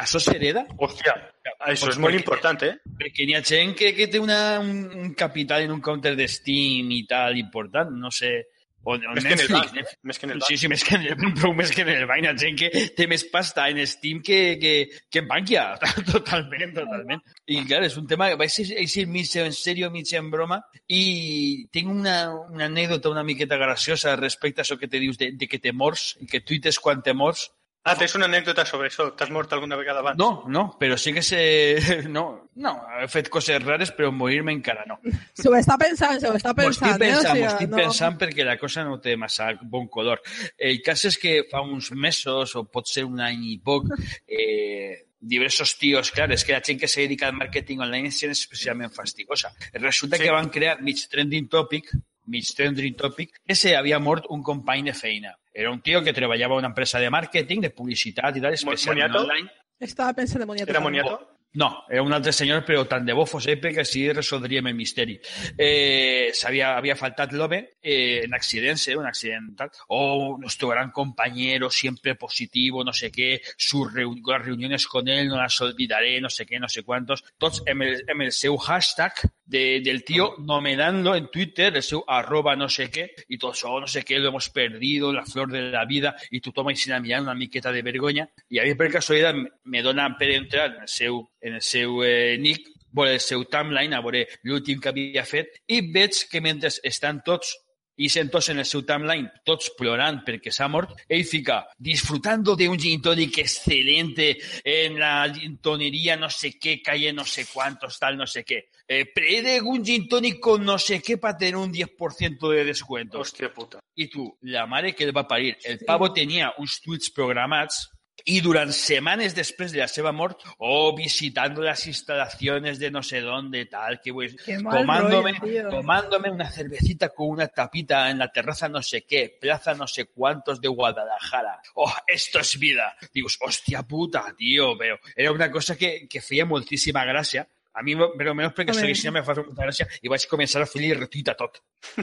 això 0.00 0.20
s'hereda? 0.22 0.66
Hòstia, 0.76 1.14
això 1.44 1.88
Pues 1.88 1.96
és 1.96 2.00
molt 2.02 2.16
important, 2.18 2.62
eh? 2.66 2.74
Perquè 3.00 3.26
n'hi 3.26 3.36
ha 3.36 3.42
gent 3.44 3.74
que, 3.76 3.92
que 3.96 4.08
té 4.12 4.20
una, 4.20 4.58
un, 4.60 4.86
un 5.04 5.14
capital 5.14 5.64
en 5.66 5.74
un 5.74 5.80
counter 5.84 6.14
de 6.16 6.28
Steam 6.28 6.92
i 6.96 7.04
tal 7.08 7.40
important, 7.40 7.92
no 7.96 8.12
sé... 8.14 8.34
O, 8.82 8.94
o 8.94 8.98
Més 9.12 9.24
que 9.26 9.34
en 9.34 9.40
el 9.40 9.50
Netflix, 9.50 9.50
banc, 9.52 9.74
Netflix. 9.76 9.98
més 10.08 10.18
que 10.18 10.24
en 10.26 10.30
el 10.32 10.38
Sí, 10.40 10.54
banc. 10.54 10.60
sí, 10.62 10.68
més 10.72 10.84
que 10.84 10.94
en 10.96 11.02
el, 11.04 11.34
prou 11.36 11.52
més 11.54 11.70
que 11.74 11.82
en 11.84 11.90
el 11.92 12.06
banc. 12.08 12.28
Gent 12.40 12.56
que 12.56 12.70
té 12.96 13.06
més 13.10 13.24
pasta 13.28 13.66
en 13.68 13.80
Steam 13.86 14.22
que, 14.24 14.38
que, 14.62 14.72
que 15.10 15.20
en 15.20 15.28
Bankia. 15.28 15.66
Totalment, 16.10 16.72
totalment. 16.78 17.20
I, 17.46 17.60
clar, 17.68 17.82
és 17.84 17.98
un 18.00 18.06
tema 18.08 18.30
que 18.32 18.38
va 18.40 18.48
ser, 18.48 18.64
ser 18.88 19.06
mig 19.06 19.28
en 19.36 19.52
sèrio, 19.52 19.90
mig 19.92 20.08
en 20.16 20.30
broma, 20.32 20.62
i 20.88 21.66
tinc 21.70 21.92
una, 21.92 22.16
una 22.48 22.70
anècdota 22.70 23.12
una 23.12 23.24
miqueta 23.24 23.60
graciosa 23.60 24.16
respecte 24.16 24.62
a 24.62 24.64
això 24.64 24.78
que 24.80 24.88
te 24.88 24.98
dius 25.02 25.18
de, 25.20 25.32
de 25.36 25.46
que 25.50 25.58
te 25.60 25.72
mors, 25.76 26.14
i 26.20 26.26
que 26.30 26.40
tuites 26.40 26.80
quan 26.80 27.02
te 27.04 27.12
mors, 27.12 27.50
Ah, 27.82 27.94
tens 27.96 28.12
una 28.14 28.26
anècdota 28.28 28.66
sobre 28.68 28.90
això. 28.90 29.06
T'has 29.16 29.30
mort 29.32 29.52
alguna 29.56 29.76
vegada 29.78 30.02
abans? 30.02 30.18
No, 30.20 30.44
no, 30.52 30.66
però 30.78 30.98
sí 31.00 31.14
que 31.16 31.22
sé... 31.24 31.40
No, 32.12 32.50
no, 32.60 32.74
he 33.00 33.06
fet 33.08 33.30
coses 33.32 33.62
rares, 33.64 33.90
però 33.96 34.10
morir-me 34.12 34.52
encara 34.52 34.84
no. 34.86 34.98
Se 35.32 35.48
ho 35.48 35.54
està 35.56 35.78
pensant, 35.80 36.20
se 36.20 36.28
ho 36.28 36.34
està 36.36 36.52
M'ho 36.56 36.68
estic 36.68 36.98
pensant. 37.00 37.08
eh? 37.08 37.16
O 37.16 37.22
sigui, 37.24 37.40
m'ho 37.46 37.52
estic 37.54 37.70
no- 37.72 37.78
pensant 37.80 38.18
perquè 38.20 38.44
la 38.44 38.58
cosa 38.60 38.84
no 38.84 38.98
té 39.00 39.16
massa 39.16 39.48
bon 39.62 39.88
color. 39.88 40.20
El 40.58 40.82
cas 40.84 41.06
és 41.08 41.16
que 41.18 41.38
fa 41.50 41.62
uns 41.64 41.88
mesos, 41.92 42.52
o 42.60 42.66
pot 42.68 42.86
ser 42.86 43.06
un 43.08 43.18
any 43.24 43.46
i 43.54 43.56
poc, 43.64 43.88
eh, 44.28 45.06
diversos 45.20 45.74
tios, 45.80 46.12
clar, 46.12 46.30
és 46.36 46.44
que 46.44 46.52
la 46.56 46.62
gent 46.64 46.78
que 46.80 46.88
se 46.88 47.02
dedica 47.06 47.26
al 47.28 47.34
màrqueting 47.36 47.80
online 47.84 48.08
és 48.12 48.22
especialment 48.28 48.92
fastigosa. 48.92 49.50
Resulta 49.74 50.16
Sí. 50.16 50.24
que 50.24 50.30
van 50.32 50.48
crear 50.52 50.78
mig 50.84 51.00
trending 51.08 51.48
topic, 51.48 51.90
mig 52.30 52.52
trending 52.56 52.96
topic, 52.96 53.40
que 53.44 53.56
se 53.58 53.74
havia 53.76 53.98
mort 53.98 54.30
un 54.30 54.42
company 54.46 54.86
de 54.88 54.94
feina. 54.94 55.34
Era 55.52 55.72
un 55.74 55.82
tio 55.82 56.02
que 56.06 56.14
treballava 56.14 56.54
a 56.54 56.62
una 56.62 56.70
empresa 56.70 57.02
de 57.02 57.10
màrqueting, 57.10 57.66
de 57.66 57.74
publicitat 57.74 58.38
i 58.38 58.44
tal, 58.44 58.54
especialment 58.56 59.18
online. 59.24 59.50
Estava 59.80 60.14
pensant 60.14 60.44
en 60.44 60.48
Moniato. 60.48 60.70
Era. 60.70 60.80
Moniato? 60.84 61.18
No, 61.52 61.84
era 61.90 62.02
un 62.02 62.12
altre 62.12 62.30
senyor, 62.32 62.60
però 62.62 62.84
tant 62.86 63.02
de 63.02 63.14
bo 63.16 63.24
ell 63.26 63.56
perquè 63.58 63.82
així 63.82 64.04
resoldríem 64.14 64.68
el 64.70 64.76
misteri. 64.78 65.16
Eh, 65.58 66.30
s'havia 66.32 66.76
havia 66.76 66.94
faltat 66.94 67.32
eh, 67.34 68.22
en 68.22 68.34
accidents, 68.34 68.86
un 68.94 69.06
accident 69.06 69.56
tal. 69.56 69.70
O 69.88 70.38
nuestro 70.38 70.68
gran 70.68 70.92
compañero, 70.92 71.68
siempre 71.68 72.14
positivo, 72.14 72.84
no 72.84 72.92
sé 72.92 73.10
qué, 73.10 73.42
sus 73.56 73.92
las 73.92 74.44
reuniones 74.44 74.86
con 74.86 75.08
él 75.08 75.26
no 75.26 75.38
las 75.38 75.60
olvidaré, 75.60 76.20
no 76.20 76.30
sé 76.30 76.46
qué, 76.46 76.60
no 76.60 76.68
sé 76.68 76.84
cuántos. 76.84 77.24
Tots 77.36 77.64
amb 77.66 77.82
el, 77.82 78.32
seu 78.32 78.56
hashtag 78.56 79.12
de, 79.44 79.80
del 79.80 80.04
tío 80.04 80.36
nomenant-lo 80.38 81.16
en 81.16 81.30
Twitter, 81.30 81.74
el 81.74 81.82
seu 81.82 82.04
arroba 82.06 82.54
no 82.54 82.68
sé 82.68 82.86
què, 82.94 83.08
i 83.28 83.38
tots, 83.38 83.64
oh, 83.64 83.80
no 83.80 83.88
sé 83.90 84.04
què, 84.06 84.20
lo 84.20 84.28
hemos 84.28 84.50
perdido, 84.50 85.12
la 85.12 85.26
flor 85.26 85.50
de 85.50 85.62
la 85.72 85.84
vida, 85.84 86.14
i 86.30 86.40
tothom 86.40 86.70
així 86.70 86.94
mirant 87.00 87.26
una 87.26 87.34
miqueta 87.34 87.72
de 87.72 87.82
vergonya. 87.82 88.28
I 88.50 88.62
a 88.62 88.68
mi, 88.68 88.76
per 88.78 88.90
casualitat, 88.94 89.42
me 89.64 89.82
dona 89.82 90.06
per 90.16 90.30
entrar 90.36 90.70
en 90.70 90.82
el 90.86 90.88
seu, 90.88 91.24
en 91.40 91.56
el 91.58 91.64
seu 91.64 92.02
eh, 92.04 92.36
nick, 92.38 92.68
veure 92.92 93.14
el 93.14 93.24
seu 93.24 93.44
timeline, 93.50 93.94
a 93.94 94.02
veure 94.04 94.26
l'últim 94.44 94.80
que 94.82 94.90
havia 94.90 95.24
fet, 95.24 95.60
i 95.68 95.82
veig 95.94 96.24
que 96.30 96.42
mentre 96.44 96.72
estan 96.84 97.22
tots 97.26 97.54
i 98.00 98.08
sent 98.08 98.30
tots 98.32 98.48
en 98.48 98.62
el 98.62 98.66
seu 98.68 98.80
timeline, 98.88 99.28
tots 99.44 99.72
plorant 99.76 100.22
perquè 100.24 100.52
s'ha 100.54 100.70
mort, 100.72 100.94
ell 101.04 101.26
fica 101.28 101.60
disfrutando 101.76 102.54
de 102.56 102.68
un 102.72 102.78
gin 102.80 103.02
tonic 103.04 103.40
excelente 103.42 104.30
en 104.64 104.96
la 104.98 105.28
gintonería 105.34 106.16
no 106.16 106.30
sé 106.30 106.54
qué, 106.58 106.80
calle 106.80 107.12
no 107.12 107.26
sé 107.26 107.44
cuántos, 107.52 107.98
tal, 107.98 108.16
no 108.16 108.26
sé 108.26 108.44
qué. 108.44 108.70
Eh, 108.88 109.04
pide 109.14 109.60
un 109.60 109.84
gin 109.84 110.08
tonic 110.08 110.40
con 110.40 110.64
no 110.64 110.78
sé 110.78 111.02
qué 111.02 111.18
para 111.18 111.36
tener 111.36 111.56
un 111.56 111.72
10% 111.72 112.48
de 112.48 112.64
descuento. 112.64 113.20
Hòstia 113.20 113.52
puta. 113.52 113.84
I 113.94 114.08
tu, 114.08 114.24
la 114.48 114.64
mare 114.66 114.94
que 114.94 115.04
el 115.04 115.12
va 115.16 115.28
parir. 115.28 115.58
El 115.64 115.84
pavo 115.84 116.08
tenia 116.16 116.54
uns 116.58 116.80
tuits 116.80 117.12
programats 117.12 117.84
i 118.24 118.40
durant 118.44 118.72
setmanes 118.74 119.34
després 119.36 119.72
de 119.72 119.80
la 119.80 119.88
seva 119.88 120.12
mort, 120.12 120.42
oh, 120.58 120.94
visitando 120.96 121.62
las 121.62 121.86
instalaciones 121.86 122.78
de 122.78 122.90
no 122.90 123.02
sé 123.02 123.20
dónde, 123.20 123.64
tal, 123.66 124.00
que 124.00 124.12
mal 124.12 124.80
tomándome, 124.80 125.32
rollo, 125.32 125.52
tío. 125.52 125.68
tomándome 125.68 126.30
una 126.30 126.50
cervecita 126.50 127.08
con 127.10 127.30
una 127.30 127.48
tapita 127.48 128.10
en 128.10 128.18
la 128.18 128.30
terraza 128.30 128.68
no 128.68 128.82
sé 128.82 129.02
qué, 129.02 129.36
plaza 129.40 129.74
no 129.74 129.86
sé 129.86 130.06
cuántos 130.06 130.60
de 130.60 130.68
Guadalajara. 130.68 131.60
Oh, 131.74 131.92
esto 132.06 132.40
es 132.40 132.58
vida. 132.58 132.94
Dius, 133.12 133.38
hòstia 133.40 133.82
puta, 133.82 134.24
tío, 134.36 134.76
però 134.76 134.98
era 135.16 135.32
una 135.32 135.50
cosa 135.50 135.76
que, 135.76 136.06
que 136.08 136.20
feia 136.20 136.46
moltíssima 136.46 137.04
gràcia. 137.04 137.46
A 137.72 137.82
mi, 137.86 137.94
però 137.94 138.32
menys 138.34 138.52
perquè 138.52 138.72
Home. 138.72 138.80
segueixia 138.80 139.12
me 139.14 139.22
fa 139.22 139.34
gràcia 139.34 139.86
i 140.02 140.08
vaig 140.10 140.24
començar 140.26 140.62
a 140.62 140.66
fer-li 140.66 140.92
retuit 140.94 141.28
a 141.30 141.34
tot. 141.38 141.60
I 141.96 142.02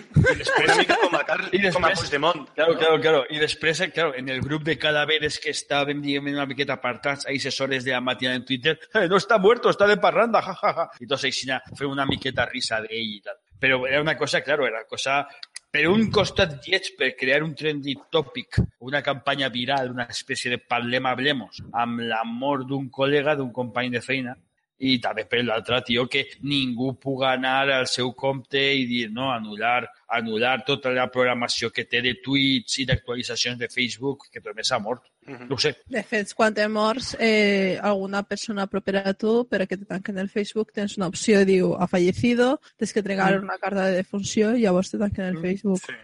Una 0.63 0.75
mica 0.79 0.95
com 1.01 1.15
a, 1.15 1.23
Carl, 1.27 1.49
I 1.51 1.57
després- 1.59 1.73
com 1.75 1.85
a 1.85 1.91
Puigdemont. 1.91 2.45
Claro, 2.55 2.73
no? 2.73 2.79
claro, 2.79 3.01
claro. 3.01 3.25
Y 3.29 3.37
después, 3.37 3.79
eh, 3.81 3.91
claro, 3.91 4.15
en 4.15 4.29
el 4.29 4.39
grupo 4.41 4.63
de 4.63 4.77
cadáveres 4.77 5.39
que 5.39 5.49
estaban, 5.49 6.01
digamos, 6.01 6.31
una 6.31 6.45
miqueta 6.45 6.73
apartats, 6.73 7.25
hay 7.27 7.39
sesores 7.39 7.83
de 7.83 7.91
la 7.91 7.99
mañana 8.01 8.35
en 8.35 8.45
Twitter, 8.45 8.79
"Eh, 8.93 9.07
no 9.09 9.17
está 9.17 9.37
muerto, 9.37 9.69
está 9.69 9.85
de 9.87 9.97
parranda, 9.97 10.41
jajaja. 10.41 10.89
Y 10.99 11.03
entonces, 11.03 11.35
sí, 11.37 11.47
ya, 11.47 11.61
fue 11.75 11.85
una 11.85 12.05
miqueta 12.05 12.45
risa 12.45 12.79
de 12.81 12.87
ell 12.89 13.15
y 13.17 13.21
tal. 13.21 13.35
Pero 13.59 13.85
era 13.87 14.01
una 14.01 14.15
cosa, 14.17 14.41
claro, 14.41 14.65
era 14.65 14.85
cosa... 14.85 15.27
Pero 15.69 15.91
un 15.93 16.09
costat 16.09 16.63
lleig 16.65 16.95
per 16.97 17.13
crear 17.15 17.43
un 17.43 17.53
trendy 17.53 17.93
topic, 18.09 18.55
una 18.79 19.03
campanya 19.03 19.49
viral, 19.49 19.91
una 19.91 20.05
espècie 20.05 20.49
de 20.49 20.57
parlem 20.59 21.05
hablemos, 21.05 21.59
amb 21.73 21.99
la 22.07 22.23
mort 22.23 22.65
d'un 22.65 22.89
col·lega, 22.89 23.35
d'un 23.35 23.51
company 23.51 23.89
de 23.91 24.01
feina, 24.01 24.37
i 24.79 24.99
també 25.01 25.23
per 25.25 25.43
l'altre, 25.43 25.79
tio, 25.81 26.05
que 26.07 26.23
ningú 26.45 26.91
puga 27.01 27.31
anar 27.33 27.69
al 27.73 27.87
seu 27.89 28.11
compte 28.13 28.61
i 28.61 28.85
dir, 28.85 29.07
no, 29.09 29.31
anul·lar, 29.33 29.87
anul·lar 30.19 30.59
tota 30.67 30.91
la 30.93 31.07
programació 31.09 31.71
que 31.73 31.87
té 31.89 32.01
de 32.05 32.13
tuits 32.23 32.77
i 32.83 32.85
d'actualitzacions 32.85 33.57
de 33.57 33.69
Facebook, 33.73 34.27
que 34.31 34.41
també 34.41 34.63
s'ha 34.63 34.77
mort. 34.79 35.03
Mhm. 35.25 35.47
No 35.49 35.55
ho 35.55 35.59
sé. 35.59 35.73
De 35.89 36.03
fet, 36.03 36.33
quan 36.33 36.53
te 36.53 36.67
mors 36.67 37.15
eh, 37.19 37.79
alguna 37.81 38.21
persona 38.23 38.67
propera 38.67 39.01
a 39.09 39.13
tu, 39.13 39.47
per 39.49 39.63
a 39.63 39.65
que 39.65 39.77
te 39.77 39.85
tanquen 39.85 40.17
el 40.19 40.29
Facebook, 40.29 40.71
tens 40.73 40.97
una 40.97 41.07
opció, 41.07 41.43
diu, 41.45 41.73
ha 41.75 41.87
fallecido, 41.87 42.59
tens 42.77 42.93
que 42.93 42.99
entregar 42.99 43.39
una 43.41 43.57
carta 43.57 43.87
de 43.87 43.97
defunció 43.97 44.55
i 44.55 44.61
llavors 44.61 44.91
te 44.91 44.97
tanquen 45.01 45.25
el 45.25 45.41
Facebook. 45.41 45.81
Sí. 45.85 45.97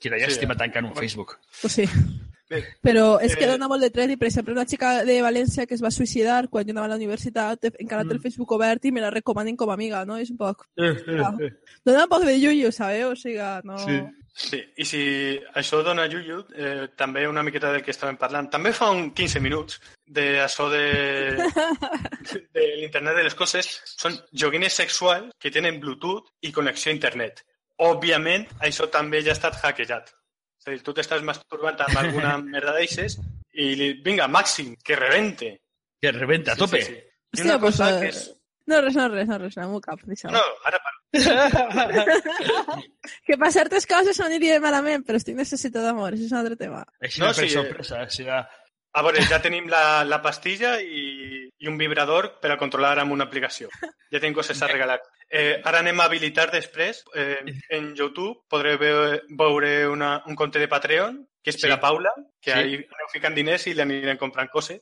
Quina 0.00 0.18
Sí, 0.18 0.24
llàstima 0.24 0.54
eh? 0.54 0.56
tancant 0.56 0.86
un 0.86 0.94
Facebook. 0.94 1.38
Pues 1.60 1.72
sí. 1.72 1.88
Però 2.84 3.18
és 3.24 3.34
que 3.36 3.44
Eh, 3.44 3.50
dona 3.50 3.68
molt 3.68 3.80
de 3.82 3.90
tret 3.90 4.10
i, 4.10 4.16
per 4.20 4.28
exemple, 4.28 4.52
una 4.52 4.66
xica 4.68 5.04
de 5.04 5.20
València 5.22 5.66
que 5.66 5.74
es 5.74 5.82
va 5.82 5.90
suïcidar 5.90 6.48
quan 6.50 6.64
jo 6.66 6.72
anava 6.74 6.86
a 6.86 6.92
la 6.92 6.96
universitat 7.00 7.60
té- 7.60 7.72
encara 7.80 8.04
té 8.04 8.12
el 8.12 8.20
Facebook 8.20 8.52
obert 8.52 8.84
i 8.84 8.92
me 8.92 9.00
la 9.00 9.10
recomanen 9.10 9.56
com 9.56 9.70
a 9.70 9.74
amiga, 9.74 10.04
no? 10.04 10.18
És 10.18 10.30
un 10.30 10.36
poc... 10.36 10.66
Dona 11.84 12.04
un 12.04 12.08
poc 12.10 12.24
de 12.24 12.36
yuyu, 12.38 12.70
sabeu? 12.72 13.10
O 13.12 13.16
sigui, 13.16 13.40
no... 13.64 13.78
Sí. 13.78 14.02
Sí, 14.34 14.58
i 14.78 14.84
si 14.84 15.00
això 15.54 15.78
dona 15.86 16.08
yuyu, 16.10 16.40
eh, 16.58 16.88
també 16.98 17.22
una 17.30 17.44
miqueta 17.46 17.70
del 17.70 17.84
que 17.86 17.92
estàvem 17.92 18.16
parlant. 18.18 18.48
També 18.50 18.72
fa 18.74 18.88
un 18.90 19.12
15 19.14 19.38
minuts 19.38 19.76
de 20.10 20.40
això 20.42 20.66
de, 20.72 20.80
de 22.54 22.64
l'internet 22.80 23.14
de 23.16 23.22
les 23.28 23.34
coses. 23.38 23.68
Són 23.86 24.16
joguines 24.32 24.74
sexuals 24.74 25.30
que 25.38 25.52
tenen 25.54 25.78
Bluetooth 25.78 26.26
i 26.42 26.50
connexió 26.52 26.90
a 26.90 26.96
internet. 26.96 27.44
Òbviament, 27.78 28.46
això 28.60 28.88
també 28.90 29.22
ja 29.22 29.30
ha 29.30 29.38
estat 29.38 29.54
hackejat. 29.62 30.10
És 30.64 30.70
a 30.70 30.72
dir, 30.72 30.80
tu 30.80 30.94
t'estàs 30.96 31.20
masturbant 31.20 31.76
amb 31.84 31.98
alguna 32.00 32.38
merda 32.54 32.72
d'eixes 32.72 33.18
i 33.52 33.74
li, 33.76 33.90
vinga, 34.04 34.24
màxim, 34.32 34.70
que 34.80 34.96
rebente. 34.96 35.50
Que 36.00 36.12
rebenta, 36.12 36.54
a 36.54 36.56
tope. 36.56 36.80
Sí, 36.80 36.94
sí, 37.36 37.42
pues, 37.44 37.60
cosa 37.60 37.90
eh, 37.90 38.00
que 38.00 38.08
és... 38.08 38.22
No, 38.72 38.78
res, 38.80 38.96
no, 38.96 39.10
res, 39.12 39.28
no, 39.28 39.36
res, 39.42 39.58
no, 39.60 39.80
cap, 39.84 40.00
deixa 40.08 40.32
No, 40.32 40.40
ara 40.64 40.80
parlo. 40.80 41.00
Que 43.28 43.36
per 43.36 43.50
certes 43.52 43.84
coses 43.86 44.16
no 44.22 44.30
aniria 44.30 44.56
malament, 44.64 45.04
però 45.04 45.20
estic 45.20 45.36
necessitat 45.36 45.84
d'amor, 45.84 46.16
això 46.16 46.24
és 46.24 46.32
un 46.32 46.40
altre 46.40 46.56
tema. 46.56 46.80
Així 47.04 47.20
No, 47.20 47.28
no, 47.28 47.36
sí, 47.36 47.50
eh. 47.50 47.56
sorpresa, 47.58 48.00
així 48.08 48.24
de... 48.24 48.40
A 48.94 49.02
veure, 49.02 49.22
ja 49.26 49.40
tenim 49.42 49.66
la, 49.68 50.04
la 50.06 50.20
pastilla 50.22 50.76
i, 50.80 51.48
i 51.58 51.66
un 51.66 51.76
vibrador 51.76 52.28
per 52.40 52.52
a 52.54 52.56
controlar 52.60 52.98
amb 53.02 53.12
una 53.16 53.24
aplicació. 53.26 53.68
Ja 54.12 54.20
tenim 54.20 54.34
coses 54.36 54.60
a 54.62 54.68
regalar. 54.70 55.00
Eh, 55.28 55.60
ara 55.66 55.80
anem 55.82 55.98
a 55.98 56.04
habilitar 56.06 56.50
després. 56.52 57.02
Eh, 57.14 57.40
en 57.74 57.88
YouTube 57.98 58.44
podreu 58.48 58.78
veure, 58.78 59.72
una, 59.90 60.20
un 60.30 60.36
compte 60.38 60.60
de 60.62 60.68
Patreon, 60.70 61.24
que 61.42 61.50
és 61.50 61.58
per 61.60 61.68
Sí. 61.68 61.74
a 61.74 61.80
Paula, 61.80 62.12
que 62.40 62.52
Sí. 62.52 62.56
ahí 62.58 62.74
aneu 62.76 63.08
ficant 63.12 63.34
diners 63.34 63.66
i 63.66 63.74
li 63.74 63.82
anirem 63.82 64.16
comprant 64.16 64.48
coses. 64.52 64.80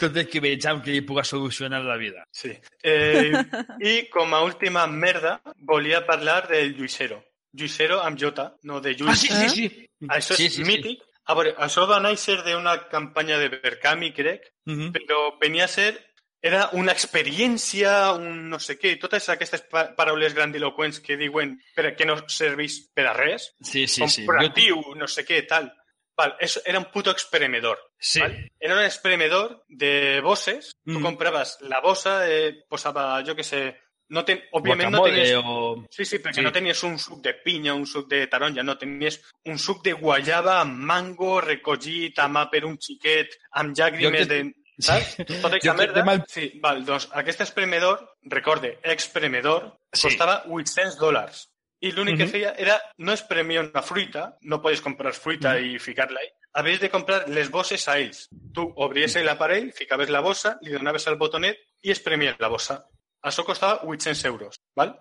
Tot 0.00 0.16
el 0.16 0.26
que 0.28 0.40
vegem 0.42 0.82
que 0.84 0.92
li 0.92 1.00
puga 1.06 1.24
solucionar 1.24 1.82
la 1.84 1.96
vida. 1.96 2.26
Sí. 2.32 2.52
Eh, 2.82 3.32
I 3.80 4.08
com 4.10 4.34
a 4.34 4.42
última 4.44 4.86
merda, 4.86 5.40
volia 5.58 6.02
parlar 6.06 6.46
del 6.48 6.74
Lluïsero. 6.76 7.22
Lluïsero 7.56 8.00
amb 8.04 8.18
J, 8.20 8.50
no 8.64 8.80
de 8.80 8.94
Lluís. 8.94 9.12
Ah, 9.12 9.16
sí, 9.16 9.28
sí, 9.28 9.48
sí. 9.48 9.88
Això 10.08 10.34
és 10.36 10.42
sí, 10.42 10.50
sí, 10.58 10.64
mític. 10.64 11.02
A 11.26 11.34
veure, 11.34 11.56
això 11.58 11.86
va 11.90 11.98
néixer 12.00 12.36
d'una 12.44 12.88
campanya 12.88 13.38
de 13.38 13.48
Berkami, 13.48 14.12
crec, 14.14 14.44
Sí. 14.64 14.72
Mhm. 14.72 14.92
però 14.92 15.38
venia 15.40 15.64
a 15.64 15.68
ser 15.68 15.96
era 16.42 16.68
una 16.74 16.92
experiència, 16.92 18.12
un 18.14 18.48
no 18.50 18.58
sé 18.60 18.78
què, 18.78 18.98
totes 19.00 19.28
aquestes 19.32 19.62
pa 19.62 19.88
paraules 19.96 20.34
grandiloquents 20.34 21.00
que 21.00 21.16
diuen 21.16 21.56
per, 21.74 21.96
que 21.96 22.06
no 22.06 22.16
serveix 22.28 22.90
per 22.94 23.06
a 23.08 23.12
res, 23.12 23.54
Sí, 23.62 23.86
sí, 23.88 24.06
sí. 24.08 24.26
no 24.26 25.08
sé 25.08 25.24
què, 25.26 25.46
tal. 25.48 25.72
Val, 26.16 26.34
eso 26.40 26.62
era 26.64 26.78
un 26.78 26.86
puto 26.86 27.10
espremedor. 27.10 27.78
Sí. 27.98 28.20
Era 28.58 28.74
un 28.76 28.84
espremedor 28.84 29.64
de 29.68 30.20
bosses. 30.22 30.72
Tu 30.84 30.98
Mm. 30.98 31.02
compraves 31.02 31.58
la 31.60 31.80
bossa, 31.80 32.26
eh, 32.30 32.64
posava, 32.68 33.22
jo 33.26 33.34
que 33.36 33.44
sé, 33.44 33.76
no 34.08 34.24
ten, 34.24 34.40
òbviament 34.52 34.90
no 34.92 34.98
Guacamole 35.00 35.22
tenies... 35.24 35.40
o... 35.44 35.86
Sí, 35.90 36.04
sí, 36.04 36.18
perquè 36.22 36.40
Sí. 36.40 36.42
no 36.46 36.52
tenies 36.52 36.82
un 36.84 36.98
suc 36.98 37.20
de 37.24 37.32
pinya, 37.44 37.74
un 37.74 37.86
suc 37.86 38.08
de 38.08 38.26
taronja, 38.26 38.62
no, 38.62 38.76
tenies 38.78 39.20
un 39.46 39.58
suc 39.58 39.82
de 39.84 39.92
guayaba 39.94 40.60
amb 40.60 40.78
mango 40.78 41.40
recollit 41.40 42.18
a 42.18 42.28
mà 42.28 42.46
per 42.50 42.64
un 42.64 42.78
xiquet, 42.78 43.34
amb 43.52 43.74
llàgrimes 43.76 44.26
que- 44.28 44.34
de... 44.44 44.52
Saps? 44.78 45.16
Tota 45.26 45.48
aquesta 45.56 45.72
que 45.72 45.76
merda. 45.78 46.04
mal- 46.04 46.24
Sí, 46.28 46.50
val, 46.60 46.84
doncs 46.84 47.08
aquest 47.16 47.40
espremedor, 47.46 48.02
recorde, 48.24 48.78
expremedor, 48.84 49.72
Sí. 49.92 50.02
costava 50.08 50.42
800 50.46 50.98
dòlars. 51.00 51.46
I 51.80 51.90
l'únic 51.92 52.16
que 52.18 52.26
feia 52.26 52.54
era 52.56 52.74
no 53.04 53.12
espremia 53.12 53.60
una 53.60 53.82
fruita, 53.82 54.36
no 54.42 54.60
podes 54.62 54.80
comprar 54.80 55.12
fruita 55.12 55.58
i 55.60 55.78
ficar-la 55.78 56.20
ahí, 56.20 56.28
havies 56.56 56.80
de 56.80 56.88
comprar 56.90 57.28
les 57.28 57.50
bosses 57.50 57.86
a 57.88 57.98
ells. 58.00 58.28
Tu 58.54 58.64
obries 58.76 59.16
l'aparell, 59.24 59.72
ficaves 59.76 60.08
la 60.08 60.20
bossa, 60.24 60.54
li 60.62 60.72
donaves 60.72 61.06
el 61.06 61.16
botonet 61.20 61.58
i 61.82 61.90
espremies 61.92 62.36
la 62.40 62.48
bossa. 62.48 62.78
Això 63.26 63.44
costava 63.44 63.80
800 63.84 64.24
euros, 64.30 64.60
val? 64.78 64.94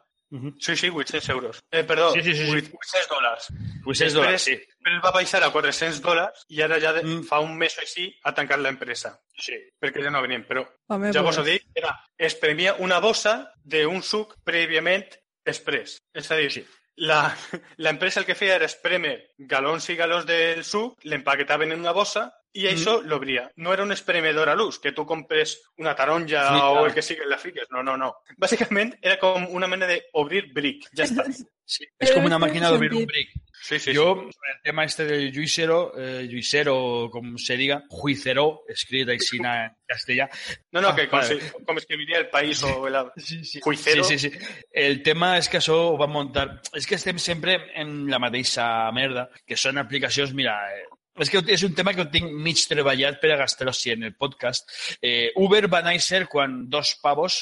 Sí, 0.59 0.73
sí, 0.75 0.89
800 0.89 1.29
euros. 1.29 1.59
Eh, 1.71 1.83
perdó, 1.85 2.09
Sí, 2.11 2.21
sí, 2.23 2.33
sí, 2.33 2.45
sí. 2.45 2.71
800 2.73 3.07
dòlars. 3.11 3.45
Pues 3.85 4.01
és 4.01 4.13
dòlars, 4.17 4.41
sí. 4.41 4.55
Després 4.57 4.97
va 5.03 5.11
baixar 5.13 5.43
a 5.45 5.51
400 5.53 6.01
dòlars 6.03 6.41
i 6.49 6.61
ara 6.65 6.79
ja 6.81 6.91
de, 6.97 7.03
Mm. 7.05 7.23
fa 7.29 7.39
un 7.39 7.53
mes 7.57 7.77
o 7.77 7.81
així 7.81 8.07
ha 8.23 8.33
tancat 8.33 8.59
l'empresa. 8.59 9.13
sí. 9.37 9.53
Perquè 9.79 10.01
ja 10.03 10.09
no 10.09 10.21
venien, 10.23 10.43
però 10.47 10.65
Home, 10.89 11.11
ja 11.13 11.21
vos 11.21 11.37
ho 11.37 11.43
dic, 11.43 11.67
era, 11.75 11.93
es 12.17 12.35
premia 12.35 12.73
una 12.79 12.99
bossa 12.99 13.51
d'un 13.63 14.01
suc 14.01 14.35
prèviament 14.43 15.05
express. 15.45 15.99
És 16.13 16.31
a 16.31 16.35
dir, 16.37 16.51
Sí. 16.51 16.65
La, 16.97 17.35
l'empresa 17.77 18.21
el 18.21 18.25
que 18.25 18.35
feia 18.35 18.55
era 18.55 18.69
espremer 18.69 19.15
galons 19.37 19.89
i 19.89 19.95
galons 19.99 20.25
del 20.25 20.63
suc, 20.63 20.99
l'empaquetaven 21.03 21.71
en 21.71 21.79
una 21.85 21.93
bossa 21.93 22.29
Mm. 22.55 22.61
i 22.61 22.67
això 22.71 23.01
l'obria. 23.03 23.51
No 23.57 23.73
era 23.73 23.83
un 23.83 23.91
espremedor 23.91 24.49
a 24.49 24.55
l'ús, 24.55 24.79
que 24.79 24.93
tu 24.93 25.05
compres 25.05 25.57
una 25.77 25.95
taronja 25.95 26.45
o 26.71 26.85
el 26.85 26.93
que 26.93 27.01
sigui, 27.03 27.27
la 27.27 27.37
fiques. 27.37 27.67
No, 27.69 27.83
no, 27.83 27.97
no. 27.97 28.13
Bàsicament 28.37 28.95
era 29.01 29.19
com 29.19 29.47
una 29.51 29.67
mena 29.67 29.89
d'obrir 29.91 30.45
bric. 30.53 30.89
Ja 30.95 31.03
està. 31.09 31.27
Sí, 31.65 31.81
és 31.97 32.11
com 32.13 32.21
una 32.27 32.37
màquina 32.37 32.69
d'obrir 32.69 32.91
un 32.93 33.07
bric. 33.09 33.31
Sí, 33.65 33.79
sí, 33.79 33.93
Yo, 33.93 34.13
sobre 34.13 34.51
el 34.53 34.61
tema 34.61 34.83
este 34.85 35.05
del 35.05 35.33
juicero, 35.33 35.91
eh, 35.97 36.27
juicero, 36.29 37.09
como 37.11 37.35
se 37.39 37.57
diga, 37.57 37.83
juicero, 37.89 38.61
escrito 38.69 39.09
així 39.15 39.39
en 39.41 39.71
castellà. 39.89 40.27
No, 40.71 40.81
no, 40.81 40.89
Ah, 40.89 40.95
que 40.95 41.07
com, 41.09 41.17
vale. 41.17 41.39
si, 41.41 41.63
com 41.65 41.79
escribiria 41.81 42.19
el 42.19 42.29
país 42.29 42.61
o 42.61 42.87
el... 42.87 42.95
Sí, 43.17 43.43
sí. 43.43 43.59
Juicero. 43.61 44.03
Sí, 44.03 44.19
sí, 44.19 44.29
sí. 44.29 44.37
El 44.69 45.01
tema 45.01 45.31
és 45.39 45.49
que 45.49 45.57
això 45.57 45.79
ho 45.87 45.97
va 45.97 46.05
muntar... 46.05 46.61
És 46.77 46.85
que 46.85 46.99
estem 46.99 47.17
sempre 47.17 47.57
en 47.73 48.05
la 48.11 48.21
mateixa 48.21 48.67
merda, 48.93 49.31
que 49.47 49.57
són 49.57 49.81
aplicacions, 49.81 50.35
mira... 50.37 50.59
Eh, 50.75 50.85
és 51.25 51.29
que 51.31 51.39
és 51.55 51.61
un 51.63 51.73
tema 51.73 51.93
que 51.95 52.03
ho 52.03 52.09
tinc 52.11 52.29
mig 52.43 52.59
treballat 52.69 53.17
per 53.21 53.29
a 53.33 53.37
gastar-ho 53.39 53.73
sí, 53.73 53.89
en 53.95 54.03
el 54.03 54.13
podcast. 54.19 54.69
Eh, 55.01 55.31
Uber 55.41 55.65
va 55.71 55.81
néixer 55.81 56.25
quan 56.29 56.65
dos 56.69 56.97
pavos 57.01 57.39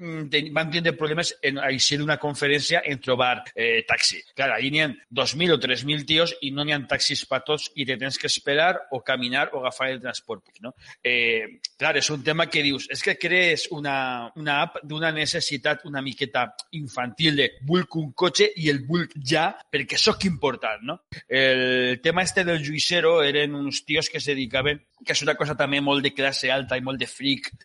van 0.00 0.70
tindre 0.74 0.96
problemes 0.98 1.32
en 1.42 1.60
així 1.62 1.98
d'una 2.00 2.18
conferència 2.18 2.82
en 2.84 3.00
trobar 3.00 3.44
eh, 3.54 3.84
taxi. 3.88 4.20
Clar, 4.34 4.50
allí 4.56 4.72
n'hi 4.74 4.84
ha 4.84 4.90
2.000 4.90 5.54
o 5.54 5.60
3.000 5.62 6.06
tios 6.08 6.34
i 6.42 6.50
no 6.50 6.64
n'hi 6.64 6.74
ha 6.74 6.82
taxis 6.90 7.24
per 7.30 7.42
tots 7.46 7.70
i 7.76 7.86
te 7.86 7.98
tens 8.00 8.18
que 8.18 8.30
esperar 8.30 8.74
o 8.90 9.02
caminar 9.04 9.50
o 9.52 9.60
agafar 9.60 9.90
el 9.94 10.00
transport 10.02 10.40
públic, 10.40 10.60
no? 10.62 10.74
Eh, 11.02 11.60
clar, 11.78 11.96
és 11.96 12.10
un 12.10 12.22
tema 12.22 12.46
que 12.46 12.62
dius, 12.62 12.88
és 12.90 13.02
que 13.02 13.16
crees 13.18 13.68
una, 13.70 14.30
una 14.36 14.60
app 14.62 14.80
d'una 14.84 15.12
necessitat 15.12 15.84
una 15.84 16.02
miqueta 16.02 16.46
infantil 16.72 17.36
de 17.36 17.48
vull 17.66 17.86
un 18.00 18.12
cotxe 18.12 18.50
i 18.56 18.70
el 18.70 18.84
vull 18.86 19.08
ja 19.26 19.50
perquè 19.70 19.98
sóc 19.98 20.24
important, 20.24 20.82
no? 20.82 21.00
El 21.28 22.00
tema 22.02 22.22
este 22.22 22.44
del 22.44 22.64
juicero 22.64 23.22
eren 23.22 23.54
uns 23.54 23.84
tios 23.84 24.08
que 24.08 24.20
se 24.20 24.34
dedicaven, 24.34 24.80
que 25.04 25.12
és 25.14 25.22
una 25.24 25.34
cosa 25.38 25.56
també 25.56 25.80
molt 25.80 26.02
de 26.04 26.12
classe 26.14 26.50
alta 26.52 26.76
i 26.76 26.82
molt 26.84 26.98
de 27.00 27.06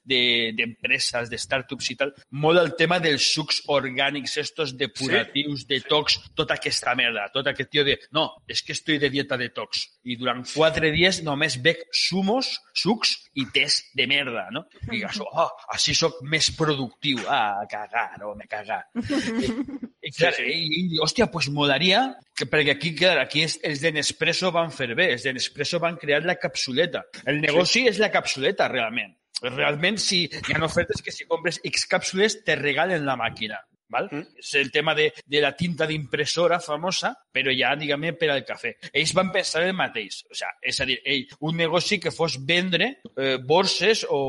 de- 0.03 0.51
d'empreses, 0.55 1.29
de, 1.29 1.37
startups 1.37 1.89
i 1.91 1.95
tal, 1.95 2.13
molt 2.31 2.59
el 2.59 2.73
tema 2.75 2.99
dels 2.99 3.25
sucs 3.33 3.61
orgànics, 3.67 4.37
estos 4.37 4.75
depuratius, 4.77 5.65
detox, 5.67 6.19
tota 6.35 6.55
aquesta 6.55 6.95
merda, 6.95 7.27
tot 7.33 7.47
aquest 7.47 7.69
tio 7.69 7.83
de, 7.83 7.97
no, 8.11 8.29
és 8.47 8.61
que 8.63 8.73
estoy 8.73 8.97
de 8.97 9.09
dieta 9.09 9.37
detox 9.37 9.85
i 10.03 10.15
durant 10.17 10.43
quatre 10.53 10.91
dies 10.91 11.21
només 11.23 11.57
bec 11.61 11.85
sumos, 11.91 12.59
sucs 12.73 13.17
i 13.35 13.45
tés 13.51 13.81
de 13.95 14.07
merda, 14.07 14.47
no? 14.51 14.65
I 14.91 15.03
això, 15.03 15.25
oh, 15.27 15.49
així 15.73 15.93
sóc 15.95 16.21
més 16.23 16.51
productiu. 16.55 17.19
Ah, 17.27 17.61
a 17.61 17.67
cagar, 17.67 18.11
no, 18.19 18.33
me 18.35 18.47
cagar. 18.47 18.83
Sí, 20.15 20.31
sí. 20.37 20.45
i, 20.47 20.79
i, 20.95 20.99
hòstia, 21.03 21.27
pues 21.31 21.49
molaria, 21.51 22.05
que, 22.37 22.47
perquè 22.47 22.75
aquí, 22.77 22.93
clar, 22.95 23.17
aquí 23.19 23.43
és, 23.43 23.57
els 23.67 23.83
de 23.83 23.91
Nespresso 23.97 24.51
van 24.55 24.71
fer 24.71 24.93
bé, 24.95 25.11
els 25.17 25.27
de 25.27 25.35
Nespresso 25.35 25.81
van 25.83 25.99
crear 26.01 26.23
la 26.23 26.37
capsuleta. 26.39 27.03
El 27.27 27.41
negoci 27.43 27.85
és 27.91 27.99
la 27.99 28.11
capsuleta, 28.13 28.69
realment. 28.71 29.13
Realment, 29.43 29.99
si 29.99 30.23
hi 30.25 30.55
ha 30.55 30.63
ofertes 30.63 31.03
que 31.03 31.11
si 31.11 31.27
compres 31.27 31.59
X 31.67 31.89
càpsules 31.91 32.39
te 32.47 32.55
regalen 32.55 33.03
la 33.05 33.17
màquina. 33.19 33.59
Val? 33.91 34.07
Mm. 34.11 34.39
És 34.41 34.53
el 34.57 34.71
tema 34.73 34.95
de, 34.97 35.09
de 35.25 35.41
la 35.43 35.51
tinta 35.57 35.85
d'impressora 35.85 36.59
famosa, 36.63 37.11
però 37.33 37.53
ja, 37.53 37.75
diguem 37.77 38.07
per 38.19 38.31
al 38.33 38.45
cafè. 38.47 38.73
Ells 38.91 39.13
van 39.17 39.31
pensar 39.35 39.63
el 39.65 39.75
mateix. 39.77 40.23
O 40.31 40.37
sea, 40.37 40.49
és 40.61 40.79
a 40.81 40.87
dir, 40.89 40.97
ell, 41.05 41.27
un 41.45 41.59
negoci 41.59 41.99
que 42.01 42.13
fos 42.15 42.39
vendre 42.47 42.95
eh, 43.15 43.35
borses 43.37 44.05
o 44.09 44.21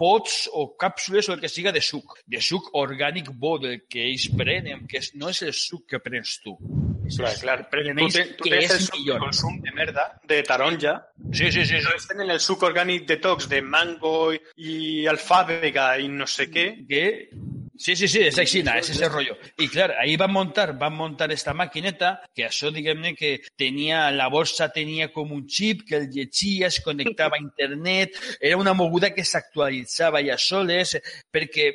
pots 0.00 0.46
o 0.56 0.70
càpsules 0.80 1.28
o 1.28 1.34
el 1.36 1.40
que 1.42 1.50
siga 1.52 1.72
de 1.76 1.82
suc, 1.84 2.16
de 2.26 2.40
suc 2.40 2.70
orgànic 2.80 3.28
bo 3.36 3.58
del 3.60 3.82
que 3.90 4.06
ells 4.08 4.30
prenen, 4.36 4.86
que 4.88 5.02
no 5.20 5.28
és 5.28 5.42
el 5.44 5.52
suc 5.52 5.84
que 5.92 6.00
prens 6.00 6.38
tu. 6.40 6.56
Clar, 7.10 7.32
el 7.34 7.40
clar. 7.42 7.56
prenen 7.70 7.98
Tu, 7.98 8.08
ten, 8.14 8.28
tu 8.38 8.44
que 8.46 8.50
tens 8.54 8.70
el 8.70 8.76
és 8.78 8.84
suc 8.86 8.94
de 8.94 9.00
millor. 9.02 9.20
consum 9.26 9.60
de 9.60 9.72
merda, 9.76 10.08
de 10.30 10.42
taronja, 10.46 10.96
Sí, 11.32 11.50
sí, 11.52 11.64
sí. 11.66 11.78
sí. 11.84 12.08
Tenen 12.08 12.30
el 12.32 12.40
suc 12.40 12.62
orgànic 12.66 13.04
detox 13.06 13.46
de 13.50 13.60
mango 13.62 14.32
i 14.56 15.06
alfàbega 15.10 15.92
i 16.00 16.08
no 16.08 16.26
sé 16.26 16.48
què. 16.50 16.86
que 16.88 17.04
Sí, 17.80 17.94
sí, 17.96 18.08
sí, 18.12 18.20
és 18.28 18.36
així, 18.36 18.60
és 18.60 18.88
ese 18.92 19.08
rollo. 19.08 19.38
I 19.56 19.66
clar, 19.72 19.94
ahí 20.02 20.18
van 20.20 20.34
montar, 20.34 20.74
van 20.76 20.92
montar 20.92 21.30
esta 21.32 21.54
maquineta, 21.56 22.10
que 22.36 22.44
això, 22.44 22.68
diguem-ne, 22.74 23.14
que 23.16 23.30
tenia, 23.56 24.02
la 24.12 24.26
borsa 24.28 24.66
tenia 24.74 25.06
com 25.14 25.32
un 25.32 25.46
xip, 25.48 25.86
que 25.88 25.96
el 25.96 26.10
llegia, 26.12 26.68
es 26.68 26.82
connectava 26.84 27.38
a 27.38 27.40
internet, 27.40 28.18
era 28.38 28.58
una 28.60 28.74
moguda 28.76 29.14
que 29.16 29.24
s'actualitzava 29.24 30.20
ja 30.26 30.36
soles, 30.36 30.92
perquè 31.32 31.70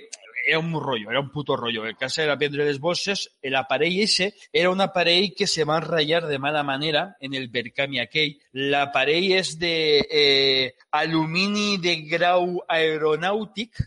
era 0.46 0.60
un 0.60 0.78
rotllo, 0.78 1.10
era 1.10 1.24
un 1.24 1.32
puto 1.32 1.58
rotllo. 1.58 1.88
El 1.90 1.98
cas 1.98 2.20
era 2.22 2.38
prendre 2.38 2.70
les 2.70 2.78
bosses, 2.80 3.26
l'aparell 3.42 3.98
ese 4.04 4.36
era 4.54 4.70
un 4.70 4.86
aparell 4.86 5.34
que 5.34 5.48
se 5.48 5.66
va 5.66 5.80
ratllar 5.82 6.28
de 6.28 6.38
mala 6.38 6.62
manera 6.62 7.16
en 7.20 7.34
el 7.34 7.50
Berkami 7.50 7.98
aquell. 8.04 8.38
L'aparell 8.54 9.32
és 9.40 9.56
de 9.58 9.74
eh, 10.06 10.76
alumini 11.02 11.80
de 11.82 11.98
grau 12.14 12.62
aeronàutic, 12.70 13.82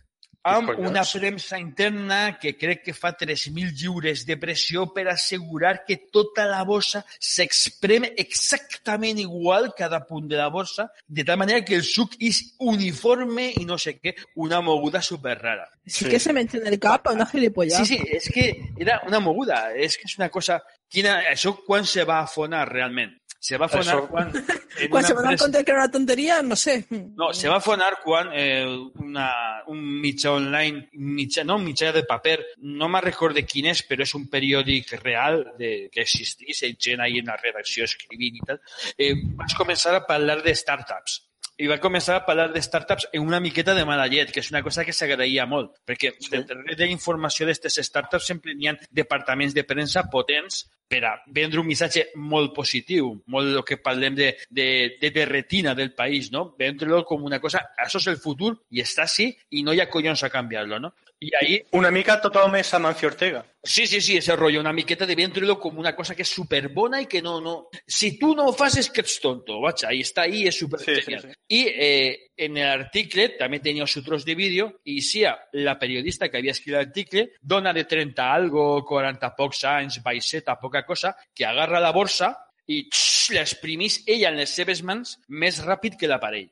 amb 0.57 0.73
una 0.79 1.03
premsa 1.05 1.59
interna 1.59 2.39
que 2.41 2.57
crec 2.57 2.83
que 2.87 2.95
fa 2.95 3.13
3.000 3.17 3.73
lliures 3.75 4.25
de 4.27 4.37
pressió 4.41 4.87
per 4.95 5.09
assegurar 5.09 5.85
que 5.85 5.97
tota 6.13 6.47
la 6.47 6.63
bossa 6.65 7.05
s'expreme 7.19 8.13
exactament 8.17 9.19
igual 9.21 9.73
cada 9.77 10.05
punt 10.07 10.29
de 10.29 10.37
la 10.37 10.49
bossa, 10.49 10.91
de 11.07 11.25
tal 11.25 11.39
manera 11.39 11.65
que 11.65 11.75
el 11.77 11.85
suc 11.85 12.17
és 12.21 12.55
uniforme 12.59 13.51
i 13.57 13.65
no 13.69 13.79
sé 13.79 13.99
què, 14.01 14.15
una 14.37 14.61
moguda 14.61 15.03
super 15.03 15.39
rara. 15.41 15.69
Sí, 15.87 16.05
Sí. 16.05 16.11
que 16.11 16.19
se 16.21 16.33
mete 16.33 16.59
en 16.59 16.67
el 16.67 16.79
cap 16.79 17.07
a 17.09 17.13
una 17.13 17.27
gilipollas. 17.27 17.79
Sí, 17.87 17.97
sí, 17.97 18.03
és 18.13 18.29
que 18.29 18.73
era 18.79 19.01
una 19.07 19.21
moguda, 19.21 19.75
és 19.75 19.97
que 19.97 20.05
és 20.07 20.19
una 20.19 20.29
cosa... 20.29 20.63
Quina, 20.89 21.19
això 21.29 21.53
quan 21.67 21.85
se 21.85 22.05
va 22.05 22.21
afonar 22.21 22.67
realment? 22.69 23.18
Se 23.41 23.57
va 23.57 23.67
afonar 23.67 23.95
Això- 23.95 24.09
quan... 24.11 24.33
en 24.83 24.91
Quan 24.91 24.99
una 25.05 25.09
se 25.09 25.15
van 25.15 25.25
a 25.25 25.29
empresa- 25.31 25.45
contar 25.45 25.65
que 25.65 25.71
era 25.71 25.81
una 25.85 25.91
tonteria, 25.91 26.41
no 26.43 26.57
sé. 26.57 26.85
no, 26.91 27.33
se 27.33 27.49
va 27.49 27.57
afonar 27.57 28.01
quan 28.03 28.31
eh, 28.35 28.65
una, 28.99 29.29
un 29.69 29.79
mitjà 30.01 30.33
online, 30.33 30.89
un 30.99 31.13
mitjà, 31.15 31.45
no 31.45 31.57
un 31.57 31.65
mitjà 31.65 31.93
de 31.95 32.03
paper, 32.03 32.39
no 32.81 32.89
me'n 32.89 33.03
recordo 33.07 33.39
quin 33.47 33.71
és, 33.71 33.85
però 33.87 34.03
és 34.03 34.15
un 34.19 34.27
periòdic 34.29 34.91
real 35.05 35.45
de, 35.59 35.89
que 35.93 36.03
existís, 36.03 36.63
hi 36.67 36.75
gent 36.79 37.01
ahí 37.01 37.19
en 37.23 37.31
la 37.31 37.39
redacció 37.39 37.87
escrivint 37.87 38.41
i 38.43 38.45
tal, 38.47 38.59
eh, 38.99 39.15
vaig 39.39 39.55
començar 39.59 39.95
a 39.95 40.05
parlar 40.07 40.41
de 40.43 40.55
startups 40.55 41.21
i 41.59 41.67
va 41.67 41.81
començar 41.83 42.17
a 42.17 42.25
parlar 42.27 42.49
de 42.55 42.63
startups 42.63 43.09
en 43.13 43.27
una 43.27 43.41
miqueta 43.43 43.75
de 43.75 43.85
mala 43.87 44.07
llet, 44.07 44.31
que 44.33 44.41
és 44.45 44.51
una 44.53 44.63
cosa 44.63 44.85
que 44.87 44.95
s'agraïa 44.95 45.47
molt, 45.51 45.75
perquè 45.87 46.15
sí. 46.17 46.31
darrere 46.31 46.77
de 46.79 46.87
la 46.87 46.95
informació 46.95 47.47
d'aquestes 47.47 47.81
startups 47.91 48.31
sempre 48.31 48.55
hi 48.55 48.71
ha 48.71 48.77
departaments 48.95 49.57
de 49.57 49.67
premsa 49.67 50.07
potents 50.13 50.65
per 50.89 51.03
a 51.05 51.13
vendre 51.35 51.61
un 51.61 51.67
missatge 51.69 52.07
molt 52.17 52.55
positiu, 52.57 53.11
molt 53.35 53.51
el 53.51 53.65
que 53.67 53.77
parlem 53.83 54.15
de, 54.17 54.31
de, 54.49 54.69
de, 55.01 55.11
de 55.13 55.27
retina 55.29 55.75
del 55.75 55.93
país, 55.99 56.31
no? 56.33 56.55
Vendre-lo 56.59 57.03
com 57.05 57.27
una 57.29 57.43
cosa, 57.43 57.67
això 57.77 58.01
és 58.01 58.09
el 58.15 58.23
futur 58.23 58.55
i 58.71 58.81
està 58.81 59.05
així 59.05 59.29
i 59.51 59.67
no 59.67 59.75
hi 59.75 59.83
ha 59.83 59.91
collons 59.91 60.25
a 60.25 60.33
canviar-lo, 60.33 60.79
no? 60.81 60.95
I 61.21 61.31
ahí 61.41 61.55
Una 61.73 61.91
mica 61.91 62.21
tothom 62.23 62.55
és 62.61 62.69
Amancio 62.75 63.09
Ortega. 63.09 63.41
Sí, 63.63 63.87
sí, 63.87 64.01
sí, 64.01 64.17
ese 64.17 64.37
rollo, 64.37 64.61
una 64.61 64.73
miqueta 64.73 65.05
de 65.07 65.17
vendre-lo 65.19 65.59
com 65.59 65.79
una 65.79 65.95
cosa 65.97 66.15
que 66.15 66.23
és 66.23 66.31
superbona 66.31 67.01
i 67.03 67.09
que 67.11 67.21
no, 67.23 67.41
no... 67.43 67.55
Si 67.85 68.13
tu 68.21 68.31
no 68.39 68.47
ho 68.49 68.53
fas 68.55 68.79
és 68.79 68.89
que 68.95 69.03
ets 69.03 69.19
tonto, 69.21 69.59
vaja, 69.61 69.91
i 69.93 70.05
està 70.07 70.29
ahí, 70.29 70.45
és 70.47 70.57
super 70.57 70.79
Sí, 70.81 70.95
sí, 71.03 71.19
sí. 71.19 71.33
I 71.59 71.61
eh, 71.69 72.13
en 72.47 72.61
l'article 72.63 73.33
també 73.41 73.59
tenia 73.65 73.87
su 73.91 74.05
tros 74.07 74.25
de 74.25 74.37
vídeo 74.39 74.71
i 74.87 75.01
sia 75.03 75.35
la 75.59 75.75
periodista 75.79 76.31
que 76.31 76.39
havia 76.39 76.55
escrit 76.55 76.77
l'article, 76.77 77.27
dona 77.43 77.75
de 77.75 77.85
30 77.85 78.29
algo, 78.33 78.69
40 78.87 79.35
pocs 79.37 79.65
anys, 79.73 79.99
baixeta, 80.05 80.59
poca 80.63 80.85
cosa, 80.87 81.17
que 81.35 81.45
agarra 81.45 81.83
la 81.83 81.93
borsa 81.93 82.31
i 82.69 82.85
tx, 82.87 83.33
l'exprimís 83.35 84.03
ella 84.07 84.31
en 84.31 84.39
les 84.39 84.55
seves 84.55 84.85
mans 84.87 85.19
més 85.29 85.59
ràpid 85.65 85.99
que 85.99 86.09
l'aparell. 86.09 86.49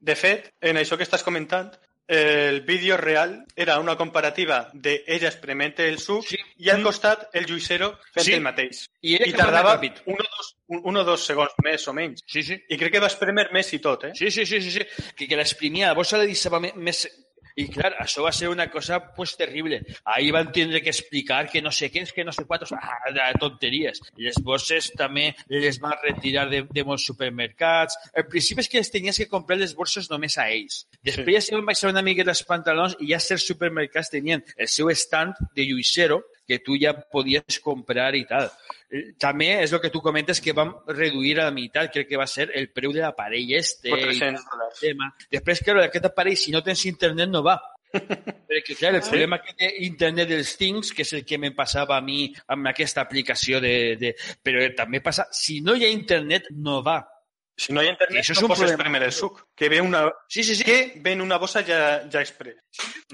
De 0.00 0.14
fet, 0.18 0.52
en 0.62 0.78
això 0.78 0.96
que 0.96 1.04
estàs 1.06 1.24
comentant, 1.26 1.74
el 2.08 2.60
vídeo 2.62 2.96
real 2.96 3.44
era 3.56 3.80
una 3.80 3.96
comparativa 3.96 4.70
de 4.72 5.02
ella 5.06 5.28
experimente 5.28 5.88
el 5.88 5.98
suc 5.98 6.24
Sí. 6.26 6.38
i 6.58 6.70
al 6.70 6.82
costat 6.82 7.28
el 7.34 7.46
juicero 7.46 7.98
fent 8.14 8.26
Sí. 8.26 8.32
el 8.34 8.40
mateix. 8.42 8.88
I 9.02 9.16
I 9.28 9.32
tardava 9.32 9.80
un 10.06 10.14
o, 10.14 10.22
dos, 10.22 10.56
un, 10.68 10.96
o 10.96 11.04
dos 11.04 11.26
segons 11.26 11.52
més 11.64 11.86
o 11.88 11.92
menys. 11.92 12.22
Sí, 12.26 12.42
sí. 12.42 12.54
I 12.68 12.78
crec 12.78 12.92
que 12.92 13.00
va 13.00 13.08
espremer 13.10 13.48
més 13.52 13.72
i 13.74 13.78
tot, 13.80 14.04
eh? 14.04 14.12
Sí, 14.14 14.30
sí, 14.30 14.46
sí, 14.46 14.60
sí, 14.62 14.70
sí. 14.70 14.86
Que, 15.16 15.26
que 15.26 15.36
l'exprimia, 15.36 15.88
la 15.88 15.94
bossa 15.94 16.18
la 16.18 16.26
deixava 16.26 16.60
més... 16.60 17.06
I 17.56 17.66
clar, 17.72 17.94
això 18.02 18.20
va 18.24 18.32
ser 18.36 18.50
una 18.52 18.66
cosa 18.70 18.98
pues, 19.16 19.34
terrible. 19.36 19.80
Ahí 20.04 20.30
van 20.30 20.52
tindre 20.52 20.82
que 20.82 20.90
explicar 20.92 21.48
que 21.48 21.62
no 21.64 21.72
sé 21.72 21.88
què, 21.90 22.04
que 22.12 22.24
no 22.24 22.32
sé 22.32 22.44
quantos... 22.44 22.72
Ah, 22.76 22.98
de 23.16 23.24
tonteries. 23.40 24.02
Les 24.20 24.36
bosses 24.44 24.90
també 24.98 25.30
les 25.48 25.80
van 25.80 25.96
retirar 26.02 26.46
de, 26.50 26.62
de 26.68 26.84
molts 26.84 27.06
supermercats. 27.08 27.96
El 28.12 28.26
principi 28.28 28.60
és 28.60 28.68
que 28.68 28.82
les 28.82 28.92
tenies 28.92 29.20
que 29.22 29.28
comprar 29.32 29.56
les 29.56 29.72
bosses 29.78 30.10
només 30.12 30.36
a 30.36 30.50
ells. 30.52 30.82
Després 31.00 31.38
ja 31.38 31.44
se 31.48 31.56
van 31.56 31.64
baixar 31.72 31.94
una 31.94 32.04
miqueta 32.04 32.34
els 32.34 32.44
pantalons 32.44 32.98
i 33.00 33.12
ja 33.14 33.22
certs 33.24 33.48
supermercats 33.48 34.12
tenien 34.12 34.44
el 34.56 34.68
seu 34.68 34.92
stand 34.92 35.40
de 35.56 35.64
lluïsero 35.64 36.20
que 36.46 36.60
tú 36.60 36.76
ya 36.76 36.94
podías 36.94 37.60
comprar 37.62 38.14
y 38.14 38.24
tal. 38.24 38.50
Eh, 38.90 39.14
També 39.18 39.48
és 39.64 39.72
el 39.72 39.80
que 39.82 39.90
tu 39.90 40.00
comentes 40.00 40.40
que 40.40 40.54
vam 40.54 40.72
reduir 40.86 41.40
a 41.40 41.48
la 41.48 41.54
meitat, 41.54 41.90
crec 41.92 42.08
que 42.08 42.20
va 42.20 42.26
ser 42.30 42.50
el 42.54 42.70
preu 42.70 42.94
de 42.94 43.02
l'aparell 43.02 43.56
este. 43.58 43.90
Por 43.90 43.98
i 43.98 44.12
300 44.14 44.44
dólares. 44.50 44.78
tema. 44.80 45.10
Després, 45.30 45.62
claro, 45.66 45.82
aquest 45.82 46.06
aparell, 46.06 46.38
si 46.38 46.54
no 46.54 46.62
tens 46.62 46.86
internet, 46.86 47.28
no 47.32 47.42
va. 47.42 47.58
Perquè, 48.50 48.76
clar, 48.76 48.94
el 48.94 49.02
problema 49.02 49.40
que 49.42 49.56
té 49.58 49.72
internet 49.86 50.30
dels 50.30 50.54
Things, 50.60 50.92
que 50.94 51.02
és 51.02 51.12
el 51.16 51.24
que 51.26 51.38
me 51.38 51.52
passava 51.56 51.96
a 51.96 52.04
mi 52.04 52.30
amb 52.52 52.70
aquesta 52.72 53.02
aplicació 53.02 53.60
de... 53.60 53.96
de... 54.00 54.14
Però 54.42 54.62
també 54.76 55.02
passa, 55.02 55.26
si 55.32 55.60
no 55.64 55.74
hi 55.74 55.86
ha 55.86 55.92
internet, 55.92 56.50
no 56.54 56.82
va. 56.86 57.00
Si 57.58 57.72
no 57.72 57.80
hay 57.80 57.88
internet, 57.88 58.20
Eso 58.20 58.32
es 58.34 58.40
no 58.40 58.46
un 58.46 58.48
puedes 58.48 58.60
problema. 58.72 58.82
exprimir 58.82 59.02
el 59.06 59.12
suc. 59.12 59.46
Que 59.56 59.68
ve 59.70 59.80
una, 59.80 60.12
Sí, 60.28 60.42
sí, 60.44 60.54
sí. 60.54 60.62
que 60.64 60.92
ve 60.96 61.12
en 61.12 61.22
una 61.22 61.38
bossa 61.38 61.62
ja, 61.64 62.02
ja 62.12 62.20
express. 62.20 62.56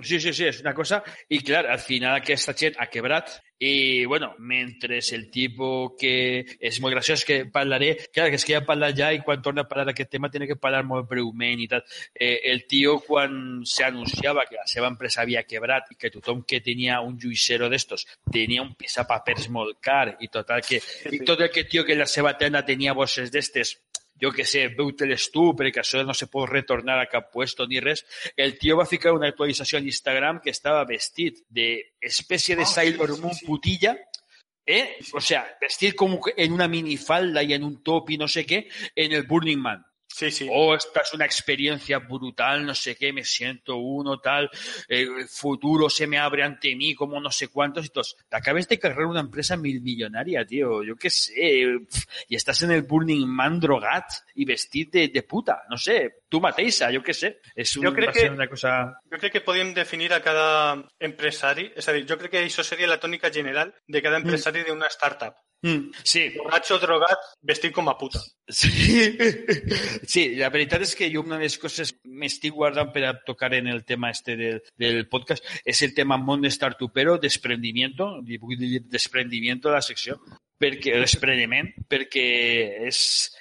Sí, 0.03 0.19
sí, 0.19 0.33
sí, 0.33 0.45
és 0.49 0.59
una 0.61 0.75
cosa... 0.75 1.03
I, 1.29 1.39
clar, 1.47 1.67
al 1.71 1.79
final 1.79 2.17
aquesta 2.17 2.55
gent 2.59 2.75
ha 2.83 2.89
quebrat 2.91 3.31
i, 3.63 4.05
bueno, 4.07 4.33
mentre 4.41 4.99
el 4.99 5.29
tipus 5.31 5.93
que 6.01 6.43
és 6.59 6.81
molt 6.83 6.97
graciós 6.97 7.23
que 7.25 7.45
parlaré, 7.47 7.93
clar, 8.11 8.27
que 8.33 8.41
és 8.41 8.45
que 8.45 8.57
ja 8.57 8.59
he 8.65 8.67
parlat 8.67 8.97
ja 8.99 9.13
i 9.15 9.21
quan 9.23 9.41
torna 9.45 9.63
a 9.63 9.69
parlar 9.71 9.87
d'aquest 9.93 10.11
tema 10.11 10.29
tiene 10.33 10.49
que 10.51 10.57
parlar 10.59 10.83
molt 10.83 11.07
breument 11.09 11.63
i 11.63 11.69
tal. 11.71 11.85
Eh, 12.13 12.41
el 12.51 12.65
tio, 12.67 12.97
quan 13.07 13.63
s'anunciava 13.65 14.47
que 14.51 14.57
la 14.59 14.67
seva 14.67 14.91
empresa 14.91 15.23
havia 15.23 15.45
quebrat 15.47 15.93
i 15.93 16.01
que 16.01 16.11
tothom 16.11 16.43
que 16.43 16.59
tenia 16.61 16.99
un 17.01 17.15
lluissero 17.17 17.69
d'estos 17.71 18.09
tenia 18.33 18.63
un 18.67 18.75
pisapapers 18.75 19.47
molt 19.55 19.79
car 19.79 20.17
i 20.19 20.27
total 20.33 20.67
que... 20.67 20.83
I 21.13 21.23
tot 21.23 21.41
el 21.47 21.51
que 21.55 21.63
tio 21.71 21.85
que 21.87 21.95
la 21.95 22.11
seva 22.11 22.35
tenda 22.37 22.65
tenia 22.67 22.93
bosses 22.99 23.31
d'estes 23.31 23.77
jo 24.21 24.31
que 24.33 24.45
sé, 24.45 24.69
veu-te-les 24.77 25.29
tu, 25.35 25.51
perquè 25.59 25.83
això 25.83 26.03
no 26.07 26.15
se 26.15 26.29
pot 26.31 26.49
retornar 26.51 26.99
a 27.01 27.09
cap 27.11 27.31
puesto 27.33 27.67
ni 27.67 27.81
res, 27.81 28.05
el 28.37 28.59
tio 28.59 28.77
va 28.79 28.87
ficar 28.87 29.13
una 29.13 29.29
actualització 29.29 29.79
en 29.79 29.87
Instagram 29.91 30.41
que 30.41 30.51
estava 30.51 30.85
vestit 30.85 31.43
de 31.49 31.97
espècie 32.01 32.57
de 32.57 32.63
Ah, 32.63 32.67
Sailor 32.67 33.11
sí, 33.11 33.15
sí, 33.17 33.23
Moon 33.23 33.35
sí. 33.35 33.47
putilla, 33.47 33.97
¿eh? 34.67 34.97
O 35.13 35.21
sea, 35.21 35.47
vestit 35.61 35.95
como 35.95 36.21
en 36.37 36.53
una 36.53 36.69
minifalda 36.69 37.43
y 37.43 37.55
en 37.55 37.65
un 37.65 37.83
top 37.83 38.11
y 38.11 38.19
no 38.19 38.29
sé 38.29 38.47
qué, 38.47 38.69
en 38.95 39.13
el 39.13 39.25
Burning 39.25 39.59
Man. 39.59 39.85
Sí, 40.15 40.31
sí. 40.31 40.47
Oh, 40.51 40.75
esta 40.75 41.01
es 41.01 41.15
una 41.15 41.25
experiencia 41.25 41.99
brutal, 41.99 42.67
no 42.67 42.75
sé 42.75 42.97
qué, 42.97 43.13
me 43.15 43.25
siento 43.25 43.77
uno, 43.77 44.19
tal, 44.21 44.51
eh, 44.89 45.07
el 45.21 45.27
futuro 45.29 45.89
se 45.89 46.07
me 46.07 46.19
abre 46.19 46.43
ante 46.43 46.77
mí, 46.77 46.95
como 46.95 47.19
no 47.19 47.31
sé 47.31 47.49
cuántos 47.49 47.87
y 47.87 47.89
todos. 47.89 48.17
Te 48.29 48.37
acabas 48.37 48.69
de 48.69 48.79
cargar 48.79 49.07
una 49.07 49.21
empresa 49.21 49.57
mil 49.57 49.81
millonaria, 49.81 50.45
tío, 50.45 50.83
yo 50.83 50.97
qué 50.97 51.09
sé, 51.09 51.65
y 52.29 52.37
estás 52.37 52.61
en 52.63 52.73
el 52.73 52.83
Burning 52.83 53.27
Man 53.27 53.59
drogat 53.59 54.05
y 54.35 54.45
vestit 54.45 54.93
de, 54.93 55.09
de 55.09 55.23
puta, 55.23 55.63
no 55.71 55.79
sé, 55.79 56.23
tú 56.29 56.41
mateixa, 56.41 56.91
yo 56.91 57.03
qué 57.03 57.15
sé. 57.15 57.41
Es 57.55 57.75
un, 57.77 57.85
Yo 57.85 57.93
creo 57.95 58.11
a 58.11 58.13
que- 58.13 58.29
una 58.29 58.49
cosa... 58.49 59.01
Jo 59.11 59.17
crec 59.19 59.33
que 59.33 59.41
podíem 59.41 59.73
definir 59.75 60.13
a 60.13 60.21
cada 60.23 60.75
empresari, 61.01 61.71
és 61.75 61.89
a 61.89 61.93
dir, 61.97 62.05
jo 62.09 62.19
crec 62.19 62.31
que 62.37 62.45
això 62.45 62.63
seria 62.65 62.87
la 62.87 63.01
tònica 63.01 63.31
general 63.33 63.73
de 63.87 64.03
cada 64.03 64.21
empresari 64.21 64.63
d'una 64.69 64.89
startup. 64.93 65.35
Mm, 65.63 65.93
sí, 66.03 66.25
Borratxo, 66.35 66.81
drogat, 66.83 67.21
vestit 67.47 67.71
com 67.75 67.89
a 67.89 67.95
puta. 67.99 68.19
Sí. 68.51 68.69
sí, 70.13 70.25
la 70.35 70.51
veritat 70.51 70.83
és 70.83 70.97
que 70.99 71.07
jo 71.13 71.23
una 71.23 71.39
de 71.39 71.47
les 71.47 71.59
coses 71.63 71.95
m'estic 72.03 72.57
guardant 72.57 72.91
per 72.95 73.05
a 73.07 73.15
tocar 73.23 73.53
en 73.55 73.71
el 73.71 73.85
tema 73.87 74.11
este 74.11 74.37
del, 74.37 74.63
del 74.75 75.07
podcast 75.09 75.47
és 75.65 75.85
el 75.87 75.95
tema 75.95 76.19
món 76.19 76.43
startupero, 76.51 77.19
desprendimiento, 77.23 78.11
vull 78.43 78.59
dir 78.59 78.83
desprendimiento 78.91 79.71
de 79.71 79.79
la 79.79 79.87
secció, 79.87 80.19
perquè, 80.63 80.95
despreniment, 81.01 81.71
perquè 81.91 82.25
és, 82.87 83.01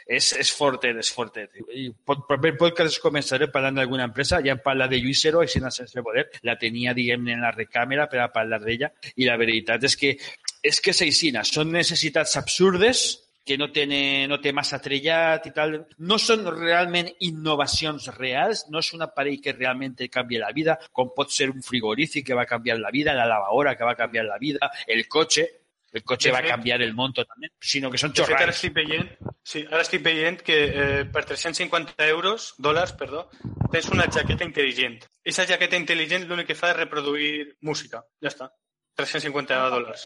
és, 0.10 0.31
és 0.41 0.52
fortet, 0.57 0.98
és 0.98 1.11
fortet. 1.14 1.60
I 1.77 1.89
pot, 2.06 2.23
proper 2.30 2.53
podcast 2.60 3.02
començaré 3.03 3.49
parlant 3.53 3.77
d'alguna 3.77 4.07
empresa, 4.10 4.41
ja 4.45 4.56
em 4.56 4.64
parla 4.64 4.88
de 4.91 4.99
Lluïsero, 5.02 5.43
així 5.43 5.61
no 5.61 5.72
sense 5.73 6.02
poder, 6.06 6.27
la 6.48 6.57
tenia, 6.61 6.95
diguem 6.98 7.30
en 7.35 7.43
la 7.45 7.53
recàmera 7.56 8.07
per 8.11 8.23
a 8.23 8.31
parlar 8.34 8.61
d'ella, 8.64 8.91
i 9.15 9.30
la 9.30 9.38
veritat 9.41 9.85
és 9.89 9.98
que 9.99 10.15
és 10.64 10.80
que 10.82 10.92
és 10.94 11.02
aixina, 11.02 11.44
són 11.44 11.72
necessitats 11.72 12.36
absurdes 12.38 13.04
que 13.44 13.58
no 13.58 13.72
té, 13.74 13.88
no 14.30 14.38
té 14.40 14.52
massa 14.54 14.78
trellat 14.80 15.48
i 15.50 15.52
tal. 15.52 15.80
No 16.06 16.20
són 16.22 16.44
realment 16.54 17.10
innovacions 17.26 18.06
reals, 18.18 18.68
no 18.70 18.80
és 18.84 18.92
un 18.94 19.02
aparell 19.02 19.40
que 19.42 19.56
realment 19.58 19.96
te 19.98 20.08
canvia 20.14 20.44
la 20.44 20.52
vida, 20.54 20.76
com 20.94 21.10
pot 21.16 21.32
ser 21.34 21.50
un 21.50 21.64
frigorífic 21.66 22.28
que 22.28 22.38
va 22.38 22.46
canviar 22.46 22.78
la 22.80 22.92
vida, 22.94 23.16
la 23.18 23.26
lavadora 23.26 23.76
que 23.76 23.84
va 23.84 23.96
canviar 23.98 24.26
la 24.26 24.38
vida, 24.38 24.70
el 24.86 25.08
cotxe, 25.10 25.48
el 25.92 26.04
cotxe 26.04 26.30
De 26.30 26.34
va 26.36 26.44
fet- 26.44 26.52
canviar 26.54 26.82
el 26.86 26.94
món 26.94 27.12
totalment, 27.18 27.52
sinó 27.60 27.90
que 27.92 27.98
són 27.98 28.14
ara 28.14 28.22
xorrades. 28.22 28.56
estic 28.56 28.74
veient, 28.78 29.10
sí, 29.44 29.66
ara 29.72 29.82
estic 29.82 30.04
veient 30.06 30.40
que 30.46 30.60
eh, 30.70 31.06
per 31.12 31.26
350 31.26 32.08
euros, 32.08 32.54
dòlars, 32.60 32.94
perdó, 32.94 33.26
tens 33.72 33.90
una 33.90 34.06
jaqueta 34.06 34.46
intel·ligent. 34.46 35.02
Aquesta 35.26 35.48
jaqueta 35.50 35.76
intel·ligent 35.82 36.30
l'únic 36.30 36.48
que 36.54 36.56
fa 36.56 36.70
és 36.72 36.78
reproduir 36.78 37.58
música. 37.62 38.06
Ja 38.22 38.30
està. 38.30 38.52
350 38.96 39.58
dòlars. 39.74 40.06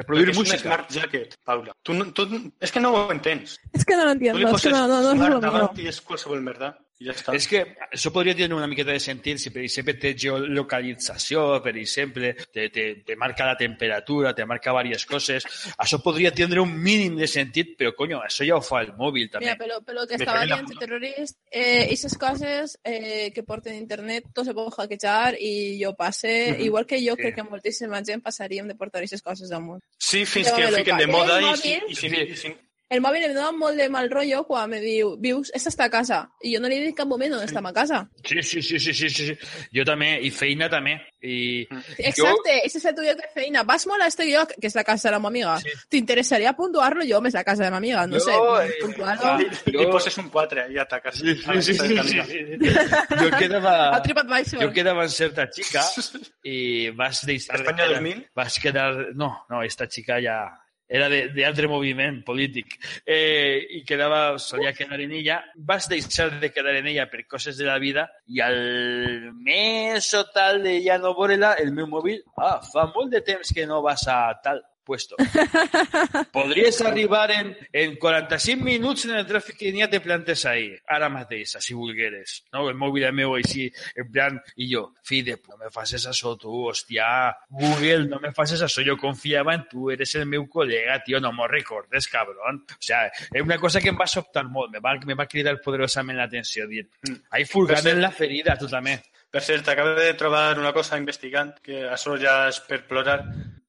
Reproduir 0.00 0.26
Perquè 0.26 0.34
és 0.34 0.38
música. 0.40 0.58
smart 0.64 0.90
jacket, 0.96 1.34
Paula. 1.44 1.72
Tu, 1.82 1.94
no- 1.94 2.10
tu, 2.16 2.26
és 2.60 2.72
que 2.72 2.80
no 2.80 2.92
ho 2.94 3.06
entens. 3.12 3.58
Es 3.72 3.84
que 3.84 3.96
no 3.96 4.04
lo 4.04 4.10
Tu 4.10 4.16
li 4.16 4.18
entiendo, 4.18 4.38
es 4.40 4.44
que 4.46 4.52
poses 4.52 4.72
no, 4.72 4.86
no, 4.88 5.00
no 5.02 5.12
smart 5.14 5.30
lo 5.34 5.40
mío. 5.40 5.50
davant 5.50 5.78
i 5.78 5.88
és 5.88 6.00
qualsevol 6.00 6.40
merda. 6.42 6.76
I 7.00 7.06
ja 7.08 7.14
està. 7.16 7.32
És 7.34 7.46
que 7.48 7.62
això 7.90 8.10
podria 8.12 8.34
tenir 8.36 8.52
una 8.52 8.66
miqueta 8.68 8.92
de 8.92 9.00
sentit 9.00 9.38
si, 9.40 9.48
per 9.50 9.62
exemple, 9.64 9.94
té 9.96 10.10
geolocalització, 10.14 11.62
per 11.64 11.72
exemple, 11.80 12.34
te, 12.52 12.68
te, 12.70 12.84
te 13.06 13.16
marca 13.16 13.46
la 13.46 13.56
temperatura, 13.56 14.34
te 14.34 14.44
marca 14.46 14.70
diverses 14.82 15.06
coses. 15.08 15.46
Això 15.80 16.00
podria 16.04 16.30
tindre 16.32 16.60
un 16.60 16.72
mínim 16.76 17.16
de 17.16 17.26
sentit, 17.26 17.72
però, 17.78 17.94
coño, 17.96 18.20
això 18.22 18.44
ja 18.46 18.56
ho 18.58 18.60
fa 18.62 18.82
el 18.84 18.92
mòbil, 18.98 19.30
també. 19.30 19.46
Mira, 19.46 19.56
pero, 19.58 19.80
pero 19.84 20.00
lo 20.02 20.06
que 20.06 20.18
Me 20.18 20.24
estaba 20.24 20.40
cagué 20.40 20.44
en 20.44 20.50
la 20.50 20.56
bien 20.56 20.66
puta. 20.66 20.80
terrorist, 20.86 21.38
eh, 21.50 21.88
esas 21.90 22.16
cosas 22.18 22.78
eh, 22.84 23.32
que 23.34 23.42
porten 23.42 23.74
internet, 23.74 24.24
todo 24.34 24.44
se 24.44 24.54
puede 24.54 24.70
hackear 24.70 25.36
y 25.40 25.78
yo 25.78 25.94
pasé, 25.96 26.52
Ujú. 26.52 26.64
igual 26.64 26.86
que 26.86 27.02
yo, 27.02 27.14
Sí. 27.14 27.22
creo 27.22 27.34
que 27.34 27.42
moltíssima 27.42 28.02
gent 28.04 28.22
passaríem 28.22 28.68
de 28.68 28.74
portar 28.74 29.00
aquestes 29.00 29.22
coses 29.22 29.48
damunt. 29.48 29.82
Sí, 29.98 30.24
fins 30.26 30.50
que 30.52 30.66
ho 30.66 30.70
fiquen 30.76 30.98
de 30.98 31.06
moda 31.06 31.38
El 31.38 31.44
i, 31.44 31.56
si, 31.56 31.68
mòbil- 31.68 31.82
i, 31.88 31.94
si, 31.94 32.08
Sí. 32.10 32.16
i 32.16 32.36
si, 32.36 32.56
El 32.90 32.98
mòbil 33.04 33.22
em 33.22 33.34
dona 33.36 33.52
molt 33.54 33.78
de 33.78 33.84
mal 33.88 34.08
rollo 34.10 34.40
quan 34.48 34.68
me 34.72 34.80
diu, 34.82 35.12
vius, 35.22 35.52
esta 35.54 35.70
està 35.70 35.84
a 35.86 35.90
casa. 35.92 36.16
I 36.42 36.56
jo 36.56 36.60
no 36.60 36.66
li 36.66 36.74
he 36.74 36.80
dit 36.80 36.88
en 36.90 36.96
cap 36.98 37.06
moment 37.06 37.36
on 37.36 37.44
estem 37.44 37.66
a 37.68 37.72
casa. 37.72 38.00
Sí, 38.26 38.42
sí, 38.42 38.60
sí, 38.66 38.80
sí, 38.82 38.92
sí, 38.92 39.08
sí. 39.08 39.26
sí. 39.28 39.36
Jo 39.76 39.84
també, 39.86 40.16
i 40.26 40.30
feina 40.34 40.66
també. 40.68 40.96
I 41.22 41.68
Exacte, 41.98 42.56
ese 42.64 42.78
és 42.80 42.84
el 42.90 42.94
tuyo 42.96 43.14
de 43.14 43.28
feina. 43.34 43.62
Vas 43.68 43.86
molt 43.86 44.02
a 44.02 44.08
este 44.10 44.26
lloc, 44.26 44.56
que 44.58 44.66
és 44.66 44.74
la 44.74 44.82
casa 44.82 45.06
de 45.08 45.12
la 45.14 45.20
meva 45.20 45.28
amiga. 45.54 45.54
Sí. 45.62 45.70
T'interessaria 45.94 46.52
puntuar-lo? 46.58 47.04
Jo, 47.06 47.20
és 47.30 47.34
la 47.38 47.44
casa 47.44 47.62
de 47.62 47.70
la 47.70 47.78
meva 47.78 48.02
amiga, 48.02 48.06
no 48.10 48.18
Jo, 48.18 48.24
sé. 48.26 48.66
eh, 48.66 48.74
puntuar-lo. 48.82 49.26
ah, 49.28 49.38
li, 49.38 49.46
li 49.70 49.78
Jo- 49.84 49.90
poses 49.92 50.18
un 50.18 50.28
4 50.28 50.66
i 50.72 50.78
atacas. 50.78 51.14
Sí, 51.20 51.36
sí, 51.36 51.62
sí, 51.62 51.74
sí, 51.74 51.98
sí, 52.08 52.20
sí. 52.26 52.74
Jo 53.22 53.30
quedava... 53.38 53.76
A 53.96 54.02
TripAdvisor. 54.02 54.64
Jo 54.64 54.72
quedava 54.74 55.04
amb 55.06 55.14
certa 55.14 55.46
xica 55.46 55.84
i 56.42 56.90
vas 56.90 57.22
Espanya 57.22 57.86
quedar- 57.86 58.00
2000? 58.02 58.26
Vas 58.34 58.58
quedar... 58.58 58.90
No, 59.14 59.30
no, 59.48 59.62
esta 59.62 59.86
xica 59.86 60.18
ja 60.24 60.40
era 60.90 61.08
de, 61.08 61.20
de 61.30 61.44
altre 61.46 61.68
moviment 61.70 62.18
polític. 62.26 62.74
Eh, 63.06 63.62
i 63.78 63.84
quedava, 63.86 64.38
solia 64.42 64.74
quedar 64.74 64.98
en 65.00 65.14
ella. 65.20 65.38
Vas 65.54 65.88
deixar 65.88 66.32
de 66.42 66.50
quedar 66.50 66.74
en 66.80 66.90
ella 66.90 67.06
per 67.08 67.22
coses 67.30 67.56
de 67.56 67.68
la 67.68 67.78
vida 67.78 68.08
i 68.26 68.42
al 68.42 68.58
mes 69.38 70.10
o 70.18 70.24
tal 70.34 70.64
de 70.66 70.80
ja 70.82 70.98
no 70.98 71.14
veure-la 71.14 71.54
el 71.62 71.70
meu 71.76 71.86
mòbil, 71.86 72.24
ah, 72.42 72.58
fa 72.66 72.90
molt 72.90 73.14
de 73.14 73.22
temps 73.22 73.54
que 73.54 73.68
no 73.70 73.80
vas 73.86 74.08
a 74.10 74.18
tal 74.42 74.60
puesto. 74.90 75.16
Podries 76.34 76.80
arribar 76.82 77.30
en, 77.30 77.52
en 77.72 77.94
45 78.02 78.64
minuts 78.64 79.06
en 79.06 79.14
el 79.20 79.26
tràfic 79.28 79.58
que 79.60 79.70
n'hi 79.70 79.84
ha 79.86 79.90
te 79.92 80.00
plantes 80.02 80.42
ahí, 80.50 80.72
ara 80.90 81.10
mateix, 81.12 81.54
si 81.62 81.76
volgueres. 81.78 82.40
No? 82.54 82.66
El 82.70 82.78
mòbil 82.80 83.06
meu 83.14 83.36
així, 83.38 83.68
en 83.94 84.10
plan, 84.10 84.40
i 84.58 84.70
jo, 84.72 84.88
fill 85.06 85.22
de 85.28 85.36
no 85.46 85.58
me 85.60 85.70
faces 85.70 86.08
això 86.10 86.34
tu, 86.40 86.52
hòstia, 86.70 87.06
Google, 87.60 88.08
no 88.10 88.18
me 88.22 88.32
faces 88.34 88.64
això, 88.66 88.82
jo 88.86 88.96
confiava 88.98 89.54
en 89.54 89.66
tu, 89.70 89.90
eres 89.94 90.16
el 90.18 90.26
meu 90.30 90.48
col·lega, 90.50 90.98
tio, 91.06 91.22
no 91.22 91.32
m'ho 91.36 91.46
recordes, 91.50 92.10
cabron. 92.10 92.64
O 92.66 92.82
sea, 92.82 93.06
és 93.30 93.42
una 93.42 93.60
cosa 93.62 93.80
que 93.80 93.92
em 93.94 94.00
va 94.00 94.08
sobtar 94.10 94.46
molt, 94.48 94.74
me 94.74 94.82
va, 94.82 94.96
me 95.06 95.18
va 95.18 95.28
cridar 95.30 95.56
poderosament 95.62 96.18
l'atenció, 96.18 96.66
dir, 96.70 96.88
ai, 97.30 97.46
furgant 97.46 97.86
en 97.94 98.02
la 98.02 98.10
ferida, 98.14 98.58
tu 98.58 98.70
també. 98.70 98.98
Per 99.30 99.42
cert, 99.46 99.68
acabo 99.70 99.94
de 99.94 100.12
trobar 100.18 100.58
una 100.58 100.72
cosa 100.74 100.98
investigant, 100.98 101.54
que 101.62 101.84
això 101.86 102.16
ja 102.18 102.48
és 102.50 102.58
per 102.66 102.82
plorar. 102.88 103.20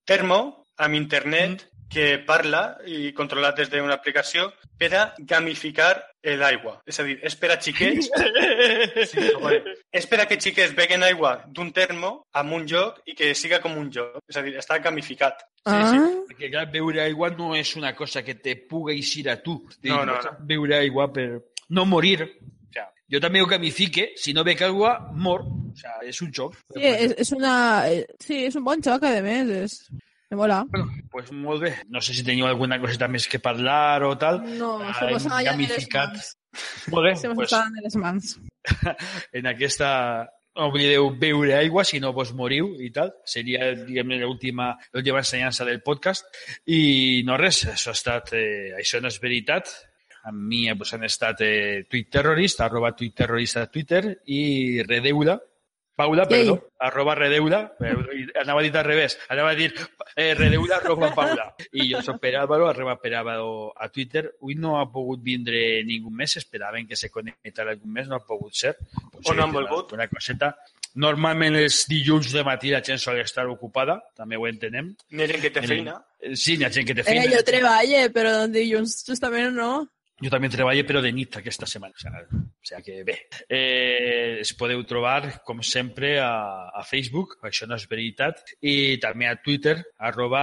Termo, 0.09 0.39
amb 0.81 0.97
internet, 0.97 1.67
que 1.91 2.21
parla 2.23 2.77
i 2.87 3.09
controlat 3.11 3.57
des 3.59 3.67
d'una 3.67 3.97
aplicació 3.97 4.45
per 4.79 4.87
a 4.95 5.01
gamificar 5.27 5.89
l'aigua. 6.23 6.77
És 6.87 7.01
a 7.01 7.03
dir, 7.03 7.17
és 7.27 7.35
per 7.35 7.49
a 7.51 7.57
xiquets... 7.59 8.07
Sí, 9.11 9.25
bueno, 9.41 9.73
és 9.91 10.05
per 10.07 10.21
a 10.21 10.25
que 10.29 10.37
xiquets 10.39 10.71
beguen 10.77 11.03
aigua 11.03 11.33
d'un 11.51 11.71
termo 11.75 12.11
amb 12.39 12.53
un 12.55 12.63
joc 12.69 13.01
i 13.11 13.15
que 13.17 13.33
siga 13.35 13.59
com 13.59 13.75
un 13.77 13.89
joc. 13.91 14.21
És 14.31 14.37
a 14.39 14.43
dir, 14.45 14.53
està 14.61 14.79
gamificat. 14.83 15.41
Sí, 15.65 15.73
Ah, 15.75 15.81
sí. 15.91 15.99
Perquè 16.31 16.47
clar, 16.53 16.63
beure 16.71 17.01
aigua 17.03 17.29
no 17.35 17.51
és 17.59 17.75
una 17.75 17.91
cosa 17.95 18.23
que 18.23 18.35
te 18.39 18.55
puga 18.69 18.93
eixir 18.95 19.27
a 19.29 19.35
tu. 19.43 19.57
No, 19.83 20.05
no, 20.07 20.15
a 20.15 20.31
Beure 20.39 20.77
aigua 20.79 21.09
per 21.13 21.27
no 21.69 21.83
morir. 21.85 22.21
O 22.23 22.71
sea, 22.73 22.87
jo 23.11 23.19
també 23.19 23.41
ho 23.43 23.49
gamifique, 23.51 24.13
si 24.15 24.31
no 24.33 24.45
bec 24.47 24.63
aigua, 24.65 24.95
mor. 25.13 25.43
O 25.43 25.75
sea, 25.75 25.99
és 26.07 26.21
un 26.23 26.31
joc. 26.33 26.55
sí, 26.73 26.81
és, 26.87 27.13
és 27.25 27.31
una... 27.35 27.53
eh, 27.91 28.07
Sí, 28.23 28.45
és 28.47 28.55
un 28.55 28.63
bon 28.63 28.81
xoc, 28.81 29.03
a 29.03 29.19
més. 29.21 29.51
És... 29.67 29.77
Me 30.31 30.37
mola. 30.37 30.65
Bueno, 30.69 30.89
pues 31.11 31.31
molt 31.35 31.61
bé. 31.61 31.73
No 31.91 31.99
sé 31.99 32.13
si 32.15 32.23
teniu 32.23 32.47
alguna 32.47 32.77
coseta 32.79 33.09
més 33.11 33.25
que 33.27 33.41
parlar 33.43 34.01
o 34.07 34.13
tal. 34.17 34.39
No, 34.57 34.77
Ah, 34.79 34.93
se 34.97 35.09
mos 35.11 35.25
les 35.27 35.43
gamificat. 35.49 36.15
Molt 36.87 37.03
bé, 37.03 37.15
Se 37.19 37.27
mos 37.27 37.35
pues, 37.35 37.51
de 37.51 37.81
les 37.83 37.95
mans. 37.99 38.39
en 39.33 39.47
aquesta 39.47 39.89
no 40.55 40.67
oblideu 40.67 41.09
beure 41.19 41.53
aigua 41.55 41.83
si 41.83 41.99
no 41.99 42.13
vos 42.13 42.31
moriu 42.33 42.73
i 42.79 42.89
tal. 42.95 43.11
Seria, 43.25 43.73
diguem 43.75 44.15
l'última 44.21 44.77
ensenyança 44.93 45.65
del 45.67 45.81
podcast. 45.83 46.25
I 46.65 47.23
no 47.27 47.35
res, 47.35 47.65
això 47.67 47.91
ha 47.91 47.99
estat... 47.99 48.31
Eh, 48.31 48.71
això 48.79 49.01
no 49.01 49.11
és 49.11 49.19
veritat. 49.19 49.67
Amb 50.23 50.47
mi 50.47 50.63
pues, 50.77 50.93
han 50.93 51.03
estat 51.03 51.41
eh, 51.41 51.83
Twitterrorist, 51.89 52.61
arroba 52.61 52.95
Twitterrorista 52.95 53.63
a 53.63 53.71
Twitter 53.71 54.21
i 54.27 54.81
Redeula, 54.83 55.39
Paula, 56.01 56.23
Ei. 56.23 56.29
perdó, 56.29 56.55
arroba 56.79 57.15
Redeula, 57.15 57.61
eh, 57.79 57.95
anava 58.41 58.59
a 58.59 58.63
dir 58.65 58.75
al 58.77 58.85
revés, 58.87 59.17
anava 59.29 59.51
a 59.51 59.55
dir 59.55 59.71
eh, 60.15 60.33
Redeula 60.35 60.77
arroba 60.81 61.13
Paula. 61.15 61.47
I 61.71 61.87
jo 61.93 62.01
soc 62.01 62.19
Per 62.19 62.35
Álvaro, 62.41 62.67
arroba 62.69 62.97
Per 62.99 63.13
Álvaro 63.15 63.71
a 63.77 63.87
Twitter. 63.89 64.25
Avui 64.41 64.55
no 64.55 64.79
ha 64.79 64.85
pogut 64.91 65.21
vindre 65.23 65.83
ningú 65.85 66.09
més, 66.11 66.35
esperaven 66.41 66.87
que 66.87 66.95
se 66.99 67.09
connectara 67.09 67.71
algun 67.77 67.91
més, 67.93 68.07
no 68.09 68.15
ha 68.17 68.25
pogut 68.25 68.53
ser. 68.53 68.75
O 69.25 69.33
no 69.33 69.43
han 69.43 69.49
una- 69.49 69.59
volgut. 69.61 69.93
Una 69.93 70.07
coseta. 70.07 70.55
Normalment 70.95 71.55
els 71.55 71.85
dilluns 71.87 72.33
de 72.33 72.41
matí 72.43 72.69
la 72.73 72.81
gent 72.83 72.97
sol 72.99 73.17
estar 73.21 73.45
ocupada, 73.47 73.95
també 74.17 74.35
ho 74.35 74.43
entenem. 74.49 74.89
N'hi 75.11 75.23
ha 75.23 75.27
gent 75.29 75.41
que 75.45 75.49
té 75.55 75.61
Eh, 75.63 75.67
feina. 75.67 75.93
Eh, 76.19 76.35
Sí, 76.35 76.57
hi 76.57 76.65
ha 76.65 76.69
gent 76.69 76.85
que 76.87 76.93
té 76.97 77.01
Eh, 77.01 77.03
feina. 77.05 77.31
jo 77.31 77.43
treballe, 77.47 78.09
però 78.11 78.33
dilluns 78.51 79.05
justament 79.07 79.53
no. 79.55 79.87
Jo 80.21 80.29
també 80.29 80.49
treballo, 80.53 80.83
però 80.85 81.01
de 81.01 81.11
nit 81.11 81.35
aquesta 81.39 81.65
setmana. 81.65 81.93
O 81.97 81.99
sigui, 81.99 82.41
o 82.41 82.65
sigui 82.67 82.83
que 82.85 83.03
bé. 83.03 83.15
Eh, 83.49 84.37
es 84.41 84.51
podeu 84.57 84.83
trobar, 84.85 85.41
com 85.43 85.61
sempre, 85.65 86.19
a, 86.21 86.69
a 86.69 86.83
Facebook, 86.87 87.37
Això 87.47 87.65
no 87.67 87.75
és 87.75 87.87
veritat, 87.89 88.41
i 88.61 88.97
també 89.01 89.27
a 89.27 89.35
Twitter, 89.41 89.75
arroba 89.97 90.41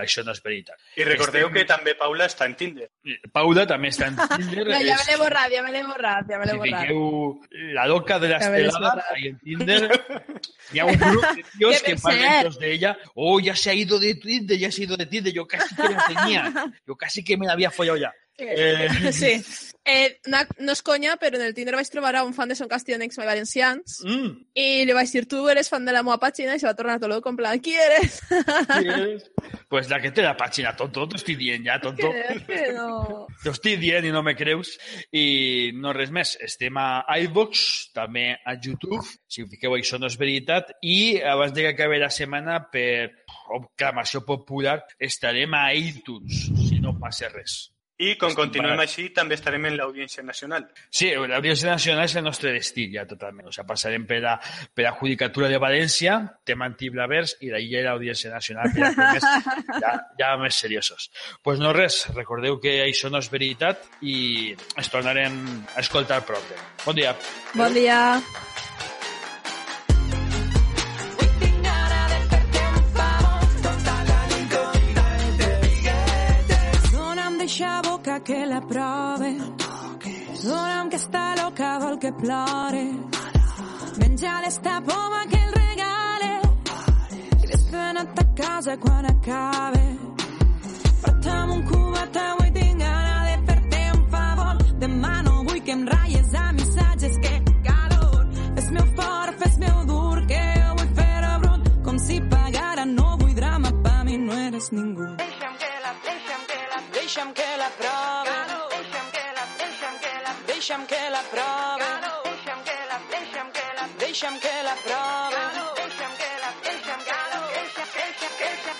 eh, 0.00 0.04
Això 0.06 0.22
no 0.24 0.32
és 0.32 0.42
veritat. 0.44 0.78
I 0.96 1.04
recordeu 1.08 1.48
Estem- 1.48 1.56
que 1.58 1.64
també 1.68 1.94
Paula 1.98 2.26
està 2.30 2.46
en 2.46 2.54
Tinder. 2.60 2.88
Paula 3.32 3.66
també 3.66 3.90
està 3.90 4.06
en 4.12 4.16
Tinder. 4.36 4.66
No, 4.68 4.80
ja 4.84 4.96
me 5.00 5.04
l'he 5.10 5.16
borrat, 5.18 5.50
ja 5.52 5.62
me 5.66 5.72
l'he 5.74 5.82
borrat, 5.88 6.30
ja 6.30 6.38
me 6.38 6.46
l'he 6.46 6.52
si 6.52 6.58
borrat. 6.58 6.86
fiqueu 6.86 7.74
la 7.74 7.86
loca 7.90 8.18
de 8.22 8.28
la 8.28 8.38
Ja 8.40 8.50
me 8.50 8.60
l'he 8.62 8.68
estelada 8.68 8.94
borrat. 8.94 9.12
ahí 9.16 9.26
en 9.28 9.38
Tinder, 9.38 10.00
hi 10.72 10.78
ha 10.78 10.84
un 10.84 10.98
grup 10.98 11.24
de 11.36 11.44
tíos 11.56 11.82
Que 11.82 11.96
parlen 11.96 12.52
de 12.60 12.72
ella. 12.72 12.96
Oh, 13.14 13.40
ya 13.40 13.56
se 13.56 13.70
ha 13.70 13.74
ido 13.74 13.98
de 13.98 14.14
Tinder, 14.14 14.58
ya 14.58 14.70
se 14.70 14.82
ha 14.82 14.84
ido 14.84 14.96
de 14.96 15.06
Tinder. 15.06 15.32
Yo 15.32 15.46
casi 15.46 15.74
que 15.74 15.82
la 15.88 16.04
tenía. 16.06 16.72
Yo 16.86 16.96
casi 16.96 17.24
que 17.24 17.36
me 17.36 17.46
la 17.46 17.52
había 17.54 17.70
follado 17.70 17.96
ya. 17.98 18.12
Eh, 18.38 18.88
Sí. 19.12 19.42
Eh, 19.88 20.20
no, 20.28 20.42
no 20.60 20.74
és 20.76 20.82
conya, 20.84 21.14
però 21.16 21.38
en 21.38 21.46
el 21.46 21.54
Tinder 21.56 21.72
vaig 21.72 21.88
trobar 21.88 22.10
a 22.18 22.22
un 22.26 22.34
fan 22.36 22.50
de 22.50 22.56
Son 22.58 22.68
Castellonex 22.68 23.16
Valencians 23.16 24.02
mm. 24.04 24.34
i 24.60 24.84
li 24.84 24.92
vaig 24.92 25.08
dir, 25.14 25.22
tu 25.30 25.38
eres 25.48 25.70
fan 25.72 25.86
de 25.88 25.94
la 25.96 26.02
meva 26.04 26.18
pàgina 26.20 26.58
i 26.58 26.60
se 26.60 26.66
va 26.68 26.74
tornar 26.76 26.98
tot 27.00 27.08
loco, 27.08 27.32
en 27.32 27.38
plan, 27.38 27.62
qui 27.64 27.72
eres? 27.72 28.18
Pues 29.68 29.88
la 29.88 30.00
que 30.00 30.10
te 30.10 30.22
la 30.22 30.34
página, 30.36 30.74
tonto, 30.76 31.06
te 31.08 31.16
estoy 31.16 31.36
dient 31.36 31.64
ja, 31.64 31.78
tonto. 31.80 32.10
que 32.46 32.72
no... 32.72 33.26
T'ho 33.42 33.52
estic 33.52 33.80
dient 33.80 34.04
i 34.08 34.12
no 34.12 34.22
me 34.24 34.32
creus. 34.36 34.74
I 35.12 35.72
no 35.76 35.92
res 35.96 36.12
més, 36.12 36.34
estem 36.40 36.76
a 36.80 37.04
iVox, 37.24 37.64
també 37.96 38.30
a 38.44 38.56
YouTube, 38.56 39.04
si 39.28 39.44
fiqueu 39.48 39.76
això 39.76 40.00
no 40.00 40.08
és 40.08 40.16
veritat, 40.20 40.72
i 40.80 41.20
abans 41.20 41.52
de 41.52 41.64
que 41.64 41.74
acabi 41.76 42.00
la 42.00 42.12
setmana, 42.12 42.62
per 42.72 43.08
aclamació 43.56 44.24
popular, 44.24 44.80
estarem 45.00 45.56
a 45.56 45.66
iTunes, 45.76 46.46
si 46.68 46.80
no 46.80 46.96
passa 47.00 47.28
res. 47.32 47.66
I 47.98 48.12
com 48.14 48.30
Estic 48.30 48.38
continuem 48.38 48.76
parat. 48.76 48.86
així, 48.86 49.08
també 49.14 49.34
estarem 49.34 49.64
en 49.66 49.74
l'Audiència 49.78 50.22
Nacional. 50.22 50.68
Sí, 50.94 51.08
l'Audiència 51.10 51.72
Nacional 51.72 52.04
és 52.06 52.14
el 52.20 52.24
nostre 52.26 52.52
destí, 52.54 52.86
ja 52.92 53.02
totalment. 53.10 53.48
O 53.50 53.54
sigui, 53.54 53.66
passarem 53.66 54.04
per 54.06 54.20
la, 54.22 54.36
per 54.74 54.86
la 54.86 54.92
Judicatura 55.00 55.48
de 55.50 55.58
València, 55.58 56.18
tema 56.46 56.68
antiblavers, 56.70 57.36
i 57.42 57.50
d'ahir 57.50 57.82
l'Audiència 57.88 58.30
Nacional, 58.30 58.70
per 58.74 58.86
a 58.86 58.92
temes 58.94 59.26
ja, 59.82 59.94
ja 60.20 60.30
més 60.38 60.60
seriosos. 60.62 61.08
Doncs 61.10 61.42
pues 61.42 61.58
no 61.64 61.72
res, 61.74 62.04
recordeu 62.14 62.60
que 62.62 62.78
això 62.84 63.10
no 63.10 63.18
és 63.18 63.32
veritat 63.34 63.82
i 64.02 64.54
ens 64.54 64.94
tornarem 64.94 65.42
a 65.74 65.82
escoltar 65.82 66.22
prop. 66.28 66.54
Bon 66.84 66.94
dia. 66.94 67.16
Bon 67.58 67.74
dia. 67.74 67.98
Dona'm 68.22 68.97
que 78.28 78.44
la 78.44 78.60
prove. 78.60 79.30
Dona'm 80.44 80.90
que 80.92 80.98
està 81.00 81.22
loca, 81.38 81.68
vol 81.80 81.96
que 82.02 82.10
plore. 82.12 82.82
Menja 84.00 84.34
d'esta 84.44 84.74
poma 84.88 85.22
que 85.30 85.38
el 85.46 85.54
regale. 85.54 86.32
I 87.40 87.48
vés-te'n 87.48 88.00
a 88.02 88.04
ta 88.18 88.26
casa 88.42 88.76
quan 88.84 89.08
acabe. 89.08 89.84
Porta'm 91.06 91.54
un 91.56 91.64
cubet, 91.70 92.20
avui 92.26 92.52
tinc 92.58 92.84
gana 92.84 93.16
de 93.30 93.38
fer-te 93.48 93.82
un 93.96 94.04
favor. 94.12 94.62
Demà 94.84 95.14
no 95.30 95.40
vull 95.48 95.64
que 95.64 95.72
em 95.78 95.88
ratlles 95.94 96.36
a 96.44 96.46
missatges, 96.60 97.18
que 97.24 97.34
calor. 97.70 98.28
Fes-me 98.58 98.86
fort, 99.00 99.40
fes-me 99.40 99.72
dur, 99.88 100.20
que 100.28 100.44
jo 100.60 100.76
vull 100.82 100.94
fer-ho 101.00 101.34
brut. 101.46 101.74
Com 101.88 102.04
si 102.06 102.20
pagara, 102.36 102.84
no 102.84 103.16
vull 103.16 103.34
drama, 103.40 103.72
pa 103.82 104.02
mi 104.04 104.20
no 104.28 104.36
eres 104.48 104.72
ningú. 104.76 105.14
Deixa'm 105.16 105.37
deixa'm 107.08 107.32
que 107.32 107.56
la 107.56 107.68
prove. 107.80 108.32
Deixa'm 108.68 109.06
que 109.14 109.24
la, 109.36 109.44
deixa'm 109.60 109.94
que 110.02 110.12
la, 110.24 110.32
deixa'm 110.46 110.82
que 110.90 111.02
la 111.14 111.22
prove. 111.32 111.88
Deixa'm 112.26 112.60
que 112.68 112.78
la, 112.90 112.98
deixa'm 113.12 113.48
que 113.56 113.66
la, 113.76 113.84
deixa'm 114.02 114.36
que 114.44 114.56
la 114.66 114.74
prove. 114.84 115.40
Deixa'm 115.78 116.12
que 116.20 116.32
la, 116.42 116.50
deixa'm 116.66 117.00
que 117.08 117.16
la, 117.30 117.38
deixa'm, 117.56 117.88
deixa'm, 117.96 118.34
deixa'm 118.44 118.76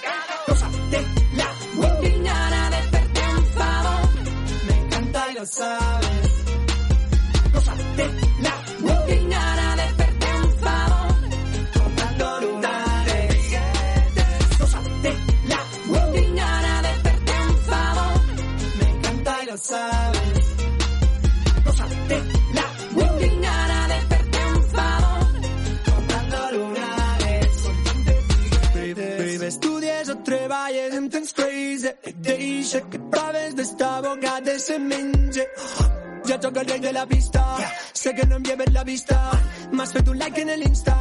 de 3.17 3.25
un 3.39 3.45
favor. 3.57 4.09
Me 4.67 4.75
encanta 4.83 5.21
y 5.31 5.35
lo 5.35 5.47
sabes. 5.47 6.29
Deixa 32.69 32.87
que 32.91 32.99
et 32.99 33.05
proves 33.11 33.55
d'esta 33.57 34.01
boca 34.03 34.41
de 34.45 34.59
se 34.59 34.79
menja. 34.79 35.45
Ja 36.29 36.37
sóc 36.43 36.57
el 36.59 36.67
rei 36.69 36.81
de 36.81 36.93
la 36.93 37.07
pista, 37.07 37.43
sé 37.95 38.15
que 38.15 38.27
no 38.27 38.39
lleves 38.41 38.73
la 38.73 38.85
vista. 38.85 39.17
M'has 39.73 39.93
fet 39.93 40.09
un 40.09 40.19
like 40.19 40.43
en 40.43 40.51
l'Insta, 40.61 40.97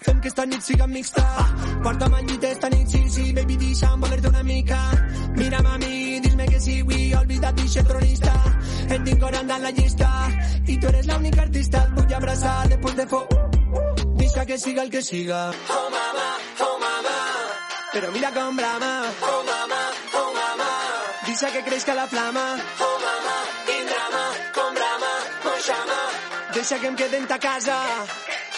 fem 0.00 0.20
que 0.20 0.28
esta 0.28 0.46
nit 0.46 0.62
siga 0.62 0.86
mixta. 0.86 1.22
Porta'm 1.84 2.14
al 2.14 2.26
llit 2.26 2.44
esta 2.44 2.68
nit, 2.70 2.88
sí, 2.88 3.04
sí, 3.08 3.32
baby, 3.32 3.56
deixa'm 3.56 4.00
voler-te 4.00 4.28
una 4.28 4.42
mica. 4.42 4.80
Mira'm 5.36 5.66
a 5.66 5.78
mi, 5.78 6.20
dis-me 6.26 6.46
que 6.48 6.60
sí, 6.60 6.80
avui 6.80 7.14
olvida't 7.14 7.54
d'eixe 7.54 7.84
tronista. 7.84 8.34
Et 8.90 9.04
tinc 9.04 9.22
orant 9.22 9.50
a 9.50 9.58
la 9.58 9.70
llista, 9.70 10.10
i 10.66 10.78
tu 10.80 10.88
eres 10.88 11.06
l'única 11.06 11.42
artista. 11.42 11.86
Et 11.86 12.00
vull 12.00 12.14
abraçar 12.18 12.56
després 12.68 12.96
de 12.96 13.06
fo... 13.06 13.26
Deixa 14.18 14.46
que 14.46 14.58
siga 14.58 14.82
el 14.82 14.90
que 14.90 15.02
siga. 15.02 15.50
Oh 15.70 15.88
mama, 15.90 16.28
oh 16.66 16.78
mama, 16.82 17.18
pero 17.92 18.10
mira 18.10 18.32
con 18.32 18.56
brama. 18.56 18.94
Oh 19.22 19.42
mama, 19.46 19.82
dice 21.32 21.46
que 21.50 21.62
crezca 21.64 21.94
la 21.94 22.06
flama. 22.06 22.56
Oh 22.78 22.98
mama, 23.06 23.36
quin 23.66 23.86
drama, 23.86 24.24
con 24.54 24.74
brama, 24.74 25.12
con 25.42 25.58
llama. 25.66 26.00
Deixa 26.54 26.78
que 26.78 26.86
em 26.88 26.94
quede 26.96 27.16
en 27.16 27.26
ta 27.26 27.38
casa, 27.38 27.76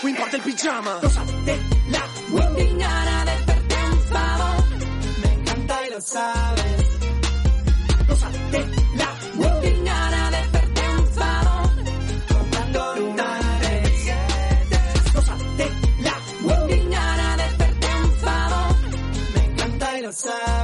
no 0.03 0.09
importa 0.09 0.37
el 0.39 0.43
pijama. 0.43 0.95
Gózatela, 1.03 2.03
Tinc 2.57 2.79
gana 2.81 3.25
de 3.29 3.37
fer-te 3.47 3.77
un 3.93 4.01
favor. 4.13 4.65
me 5.23 5.31
encanta 5.39 5.87
y 5.87 5.91
lo 5.95 6.01
sabes. 6.01 6.85
Gózatela, 8.09 9.09
Tinc 9.63 9.85
gana 9.91 10.31
de 10.35 10.43
fer-te 10.53 10.83
un 10.99 11.07
favor. 11.19 11.71
comprando 12.35 12.81
lunares. 12.97 13.93
Gózatela, 15.15 16.15
Tinc 16.69 16.91
gana 16.91 17.37
de 17.41 17.47
fer-te 17.59 17.89
un 18.03 18.13
favor. 18.25 18.77
me 19.35 19.45
encanta 19.45 19.99
y 19.99 20.03
lo 20.03 20.13
sabes. 20.13 20.64